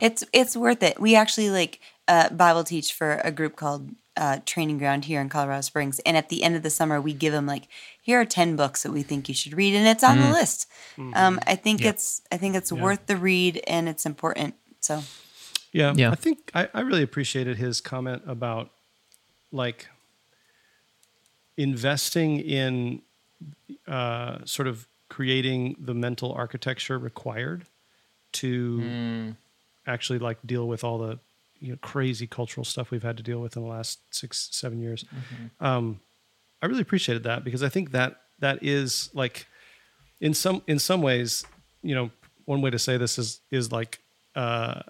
It's 0.00 0.24
it's 0.32 0.56
worth 0.56 0.82
it. 0.82 1.00
We 1.00 1.14
actually 1.14 1.50
like 1.50 1.80
uh, 2.06 2.30
Bible 2.30 2.64
teach 2.64 2.92
for 2.92 3.20
a 3.24 3.30
group 3.30 3.56
called 3.56 3.90
uh, 4.16 4.38
Training 4.46 4.78
Ground 4.78 5.04
here 5.04 5.20
in 5.20 5.28
Colorado 5.28 5.60
Springs, 5.60 6.00
and 6.00 6.16
at 6.16 6.28
the 6.28 6.42
end 6.42 6.56
of 6.56 6.62
the 6.62 6.70
summer, 6.70 7.00
we 7.00 7.12
give 7.12 7.32
them 7.32 7.46
like 7.46 7.68
here 8.00 8.20
are 8.20 8.24
ten 8.24 8.56
books 8.56 8.82
that 8.82 8.92
we 8.92 9.02
think 9.02 9.28
you 9.28 9.34
should 9.34 9.54
read, 9.54 9.74
and 9.74 9.86
it's 9.86 10.02
on 10.04 10.18
the 10.20 10.30
list. 10.30 10.68
Um, 11.14 11.40
I 11.46 11.54
think 11.54 11.84
it's 11.84 12.22
I 12.32 12.36
think 12.36 12.56
it's 12.56 12.72
worth 12.72 13.06
the 13.06 13.16
read, 13.16 13.62
and 13.66 13.88
it's 13.88 14.06
important. 14.06 14.54
So 14.80 15.02
Yeah, 15.72 15.92
Yeah. 15.96 16.10
I 16.10 16.14
think 16.14 16.50
I, 16.54 16.68
I 16.74 16.80
really 16.80 17.02
appreciated 17.02 17.56
his 17.56 17.80
comment 17.80 18.22
about 18.26 18.70
like 19.52 19.88
investing 21.56 22.40
in 22.40 23.02
uh, 23.86 24.38
sort 24.44 24.68
of 24.68 24.86
creating 25.08 25.76
the 25.78 25.94
mental 25.94 26.32
architecture 26.32 26.98
required 26.98 27.64
to 28.32 29.34
actually 29.88 30.18
like 30.20 30.38
deal 30.46 30.68
with 30.68 30.84
all 30.84 30.98
the 30.98 31.18
you 31.60 31.72
know 31.72 31.78
crazy 31.82 32.26
cultural 32.26 32.64
stuff 32.64 32.90
we've 32.90 33.02
had 33.02 33.16
to 33.16 33.22
deal 33.22 33.40
with 33.40 33.56
in 33.56 33.62
the 33.62 33.68
last 33.68 33.98
six 34.10 34.48
seven 34.52 34.80
years. 34.80 35.04
Um, 35.60 36.00
I 36.62 36.66
really 36.66 36.82
appreciated 36.82 37.24
that 37.24 37.44
because 37.44 37.62
I 37.62 37.68
think 37.68 37.90
that 37.92 38.20
that 38.38 38.62
is 38.62 39.10
like 39.14 39.46
in 40.20 40.34
some 40.34 40.62
in 40.66 40.78
some 40.78 41.02
ways, 41.02 41.44
you 41.82 41.94
know, 41.94 42.10
one 42.44 42.60
way 42.60 42.70
to 42.70 42.78
say 42.78 42.96
this 42.96 43.18
is 43.18 43.40
is 43.50 43.72
like 43.72 44.00
uh, 44.34 44.82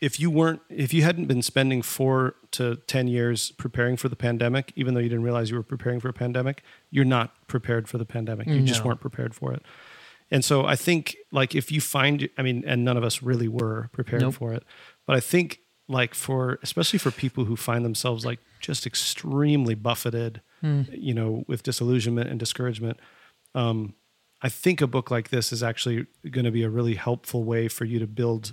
if 0.00 0.20
you 0.20 0.30
weren't 0.30 0.60
if 0.68 0.92
you 0.94 1.02
hadn't 1.02 1.26
been 1.26 1.42
spending 1.42 1.82
four 1.82 2.34
to 2.52 2.76
ten 2.86 3.08
years 3.08 3.50
preparing 3.52 3.96
for 3.96 4.08
the 4.08 4.16
pandemic, 4.16 4.72
even 4.76 4.94
though 4.94 5.00
you 5.00 5.08
didn't 5.08 5.24
realize 5.24 5.50
you 5.50 5.56
were 5.56 5.62
preparing 5.62 6.00
for 6.00 6.08
a 6.08 6.12
pandemic, 6.14 6.62
you're 6.90 7.04
not 7.04 7.32
prepared 7.48 7.88
for 7.88 7.98
the 7.98 8.04
pandemic. 8.06 8.46
You 8.46 8.60
just 8.62 8.80
weren't 8.84 9.00
prepared 9.00 9.34
for 9.34 9.52
it. 9.52 9.62
And 10.30 10.44
so 10.44 10.64
I 10.64 10.74
think 10.76 11.16
like 11.30 11.54
if 11.54 11.70
you 11.70 11.80
find 11.80 12.28
I 12.36 12.42
mean, 12.42 12.64
and 12.66 12.84
none 12.84 12.96
of 12.96 13.04
us 13.04 13.22
really 13.22 13.48
were 13.48 13.88
prepared 13.92 14.22
Nope. 14.22 14.34
for 14.34 14.52
it, 14.52 14.64
but 15.06 15.16
I 15.16 15.20
think 15.20 15.60
like 15.88 16.14
for 16.14 16.58
especially 16.62 16.98
for 16.98 17.10
people 17.12 17.44
who 17.44 17.54
find 17.56 17.84
themselves 17.84 18.24
like 18.26 18.40
just 18.60 18.86
extremely 18.86 19.74
buffeted, 19.74 20.40
you 20.62 21.14
know, 21.14 21.44
with 21.46 21.62
disillusionment 21.62 22.28
and 22.28 22.40
discouragement, 22.40 22.98
um, 23.54 23.94
I 24.42 24.48
think 24.48 24.80
a 24.80 24.86
book 24.88 25.10
like 25.12 25.28
this 25.30 25.52
is 25.52 25.62
actually 25.62 26.06
going 26.28 26.44
to 26.44 26.50
be 26.50 26.64
a 26.64 26.68
really 26.68 26.94
helpful 26.94 27.44
way 27.44 27.68
for 27.68 27.84
you 27.84 28.00
to 28.00 28.06
build 28.08 28.52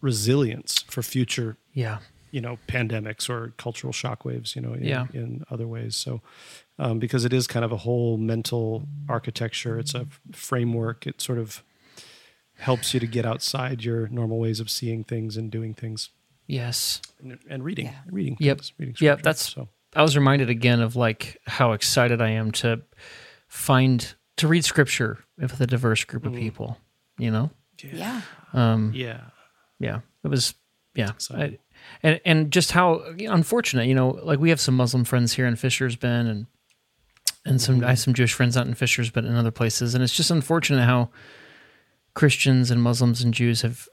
resilience 0.00 0.82
for 0.88 1.02
future, 1.02 1.56
yeah 1.72 1.98
you 2.32 2.40
know, 2.40 2.58
pandemics 2.66 3.28
or 3.28 3.52
cultural 3.58 3.92
shockwaves, 3.92 4.56
you 4.56 4.62
know, 4.62 4.72
in, 4.72 4.84
Yeah. 4.84 5.06
in 5.12 5.44
other 5.50 5.66
ways. 5.68 5.94
So, 5.94 6.22
um, 6.82 6.98
because 6.98 7.24
it 7.24 7.32
is 7.32 7.46
kind 7.46 7.64
of 7.64 7.72
a 7.72 7.76
whole 7.78 8.16
mental 8.18 8.86
architecture, 9.08 9.78
it's 9.78 9.94
a 9.94 10.06
framework. 10.32 11.06
It 11.06 11.20
sort 11.20 11.38
of 11.38 11.62
helps 12.56 12.92
you 12.94 13.00
to 13.00 13.06
get 13.06 13.24
outside 13.24 13.84
your 13.84 14.08
normal 14.08 14.38
ways 14.38 14.60
of 14.60 14.68
seeing 14.70 15.04
things 15.04 15.36
and 15.36 15.50
doing 15.50 15.74
things 15.74 16.10
yes 16.46 17.00
and, 17.20 17.38
and 17.48 17.64
reading, 17.64 17.90
reading, 18.10 18.36
Yep. 18.40 18.58
things, 18.58 18.72
reading. 18.78 18.94
Yep, 19.00 19.22
that's- 19.22 19.52
so. 19.54 19.68
I 19.94 20.02
was 20.02 20.16
reminded 20.16 20.48
again 20.48 20.80
of 20.80 20.96
like 20.96 21.36
how 21.46 21.72
excited 21.72 22.20
I 22.22 22.30
am 22.30 22.50
to 22.62 22.80
find 23.48 24.14
to 24.38 24.48
read 24.48 24.64
scripture 24.64 25.18
with 25.38 25.60
a 25.60 25.66
diverse 25.66 26.04
group 26.04 26.24
of 26.24 26.32
people. 26.34 26.78
You 27.18 27.30
know, 27.30 27.50
yeah, 27.82 28.22
Yeah. 28.54 29.20
yeah, 29.78 30.00
it 30.24 30.28
was 30.28 30.54
yeah, 30.94 31.10
exciting. 31.10 31.58
I, 31.58 31.58
and 32.02 32.20
and 32.24 32.50
just 32.52 32.72
how 32.72 33.02
unfortunate. 33.18 33.86
You 33.86 33.94
know, 33.94 34.18
like 34.22 34.38
we 34.38 34.48
have 34.50 34.60
some 34.60 34.76
Muslim 34.76 35.04
friends 35.04 35.34
here 35.34 35.46
in 35.46 35.56
Fisher's 35.56 35.96
Bend, 35.96 36.26
and 36.28 36.46
and 37.44 37.60
some 37.60 37.84
I 37.84 37.90
have 37.90 37.98
some 37.98 38.14
Jewish 38.14 38.32
friends 38.32 38.56
out 38.56 38.66
in 38.66 38.74
Fisher's 38.74 39.10
but 39.10 39.24
in 39.24 39.34
other 39.34 39.50
places, 39.50 39.94
and 39.94 40.02
it's 40.02 40.16
just 40.16 40.30
unfortunate 40.30 40.84
how 40.84 41.10
Christians 42.14 42.70
and 42.70 42.82
Muslims 42.82 43.22
and 43.22 43.32
Jews 43.34 43.62
have 43.62 43.88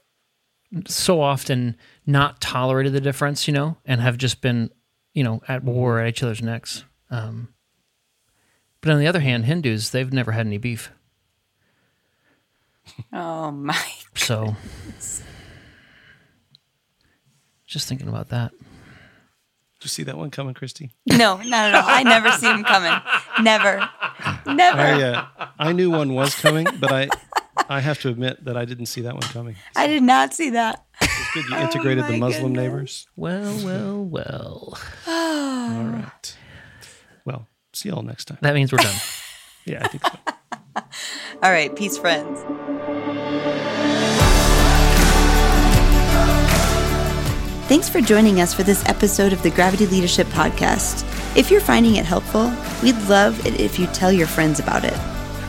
so 0.86 1.20
often 1.20 1.76
not 2.06 2.40
tolerated 2.40 2.92
the 2.92 3.00
difference, 3.00 3.48
you 3.48 3.54
know, 3.54 3.78
and 3.84 4.00
have 4.00 4.16
just 4.16 4.40
been, 4.40 4.70
you 5.14 5.24
know, 5.24 5.40
at 5.48 5.64
war 5.64 6.00
at 6.00 6.08
each 6.08 6.22
other's 6.22 6.42
necks. 6.42 6.84
Um, 7.10 7.48
but 8.80 8.92
on 8.92 9.00
the 9.00 9.06
other 9.06 9.20
hand, 9.20 9.46
Hindus, 9.46 9.90
they've 9.90 10.12
never 10.12 10.32
had 10.32 10.46
any 10.46 10.58
beef. 10.58 10.92
oh 13.12 13.50
my, 13.50 13.76
So 14.14 14.54
just 17.66 17.88
thinking 17.88 18.08
about 18.08 18.28
that. 18.28 18.52
Did 19.80 19.84
you 19.86 19.88
see 19.88 20.02
that 20.04 20.18
one 20.18 20.30
coming, 20.30 20.52
Christy? 20.52 20.90
no, 21.06 21.38
not 21.38 21.70
at 21.70 21.74
all. 21.74 21.84
I 21.86 22.02
never 22.02 22.30
see 22.32 22.50
him 22.50 22.64
coming. 22.64 22.92
Never, 23.42 23.88
never. 24.46 24.78
I, 24.78 25.02
uh, 25.02 25.24
I 25.58 25.72
knew 25.72 25.90
one 25.90 26.12
was 26.14 26.34
coming, 26.34 26.66
but 26.78 26.92
I, 26.92 27.08
I 27.66 27.80
have 27.80 27.98
to 28.00 28.10
admit 28.10 28.44
that 28.44 28.58
I 28.58 28.66
didn't 28.66 28.86
see 28.86 29.00
that 29.02 29.14
one 29.14 29.22
coming. 29.22 29.56
I 29.76 29.86
did 29.86 30.02
not 30.02 30.34
see 30.34 30.50
that. 30.50 30.84
It's 31.00 31.32
good 31.32 31.44
you 31.48 31.56
integrated 31.64 32.06
the 32.08 32.18
Muslim 32.18 32.52
goodness. 32.52 32.62
neighbors. 32.62 33.06
Well, 33.16 33.64
well, 33.64 34.04
well. 34.04 34.78
All 35.06 35.84
right. 35.84 36.36
Well, 37.24 37.46
see 37.72 37.88
y'all 37.88 38.02
next 38.02 38.26
time. 38.26 38.38
That 38.42 38.54
means 38.54 38.72
we're 38.72 38.78
done. 38.78 38.94
Yeah, 39.66 39.84
I 39.84 39.88
think 39.88 40.02
so. 40.06 40.18
All 41.42 41.50
right, 41.52 41.76
peace, 41.76 41.98
friends. 41.98 42.40
Thanks 47.70 47.88
for 47.88 48.00
joining 48.00 48.40
us 48.40 48.52
for 48.52 48.64
this 48.64 48.84
episode 48.88 49.32
of 49.32 49.44
the 49.44 49.50
Gravity 49.50 49.86
Leadership 49.86 50.26
Podcast. 50.26 51.06
If 51.36 51.52
you're 51.52 51.60
finding 51.60 51.94
it 51.94 52.04
helpful, 52.04 52.52
we'd 52.82 53.00
love 53.08 53.46
it 53.46 53.60
if 53.60 53.78
you 53.78 53.86
tell 53.86 54.10
your 54.10 54.26
friends 54.26 54.58
about 54.58 54.84
it. 54.84 54.98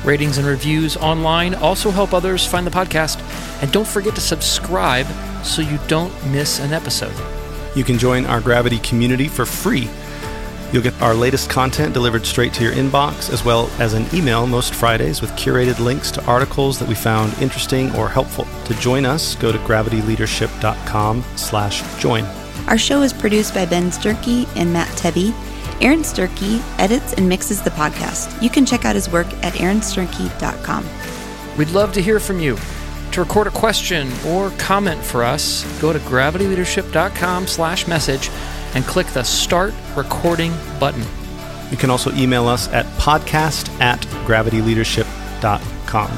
Ratings 0.06 0.38
and 0.38 0.45
reviews 0.45 0.95
online 0.98 1.56
also 1.56 1.89
help 1.89 2.14
others 2.14 2.45
find 2.45 2.68
the 2.68 2.69
podcast. 2.69 3.19
And 3.64 3.72
don't 3.72 3.88
forget 3.88 4.14
to 4.14 4.22
subscribe 4.22 5.07
so 5.43 5.64
you 5.64 5.80
don't 5.88 6.14
miss 6.27 6.60
an 6.60 6.73
episode. 6.73 7.15
You 7.76 7.84
can 7.84 7.98
join 7.98 8.27
our 8.27 8.39
Gravity 8.39 8.77
community 8.77 9.27
for 9.27 9.43
free. 9.43 9.89
You'll 10.72 10.84
get 10.84 10.99
our 11.02 11.14
latest 11.14 11.49
content 11.49 11.93
delivered 11.93 12.26
straight 12.26 12.53
to 12.53 12.64
your 12.64 12.73
inbox, 12.73 13.31
as 13.31 13.43
well 13.43 13.69
as 13.80 13.93
an 13.93 14.06
email 14.14 14.48
most 14.48 14.73
Fridays 14.73 15.22
with 15.22 15.31
curated 15.31 15.80
links 15.80 16.11
to 16.11 16.26
articles 16.26 16.80
that 16.80 16.88
we 16.88 16.95
found 16.95 17.38
interesting 17.41 17.93
or 17.95 18.07
helpful. 18.07 18.45
To 18.65 18.73
join 18.76 19.06
us, 19.06 19.35
go 19.35 19.52
to 19.52 19.57
gravityleadership.com 19.60 21.23
slash 21.35 22.02
join. 22.02 22.23
Our 22.68 22.77
show 22.77 23.02
is 23.02 23.11
produced 23.11 23.53
by 23.53 23.65
Ben 23.65 23.91
Sternke 23.91 24.48
and 24.56 24.72
Matt 24.72 24.88
Tebbe. 24.98 25.34
Aaron 25.81 26.02
Sternke 26.02 26.61
edits 26.80 27.14
and 27.14 27.27
mixes 27.27 27.61
the 27.61 27.72
podcast. 27.72 28.41
You 28.41 28.49
can 28.49 28.65
check 28.65 28.85
out 28.85 28.95
his 28.95 29.10
work 29.10 29.27
at 29.43 29.53
aaronsternke.com. 29.56 30.85
We'd 31.57 31.72
love 31.72 31.91
to 31.93 32.02
hear 32.02 32.19
from 32.19 32.39
you. 32.39 32.57
To 33.11 33.19
record 33.19 33.48
a 33.48 33.52
question 33.52 34.10
or 34.26 34.52
comment 34.52 35.03
for 35.03 35.23
us, 35.23 35.65
go 35.81 35.91
to 35.91 35.99
gravityleadership.com 35.99 37.48
slash 37.48 37.88
message 37.88 38.30
and 38.76 38.85
click 38.85 39.07
the 39.07 39.23
Start 39.23 39.73
Recording 39.95 40.53
button. 40.80 41.03
You 41.72 41.77
can 41.77 41.89
also 41.89 42.11
email 42.14 42.48
us 42.48 42.68
at 42.69 42.85
podcast 42.98 43.69
at 43.80 43.99
gravityleadership.com. 44.26 46.10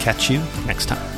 Catch 0.00 0.30
you 0.30 0.38
next 0.66 0.86
time. 0.86 1.17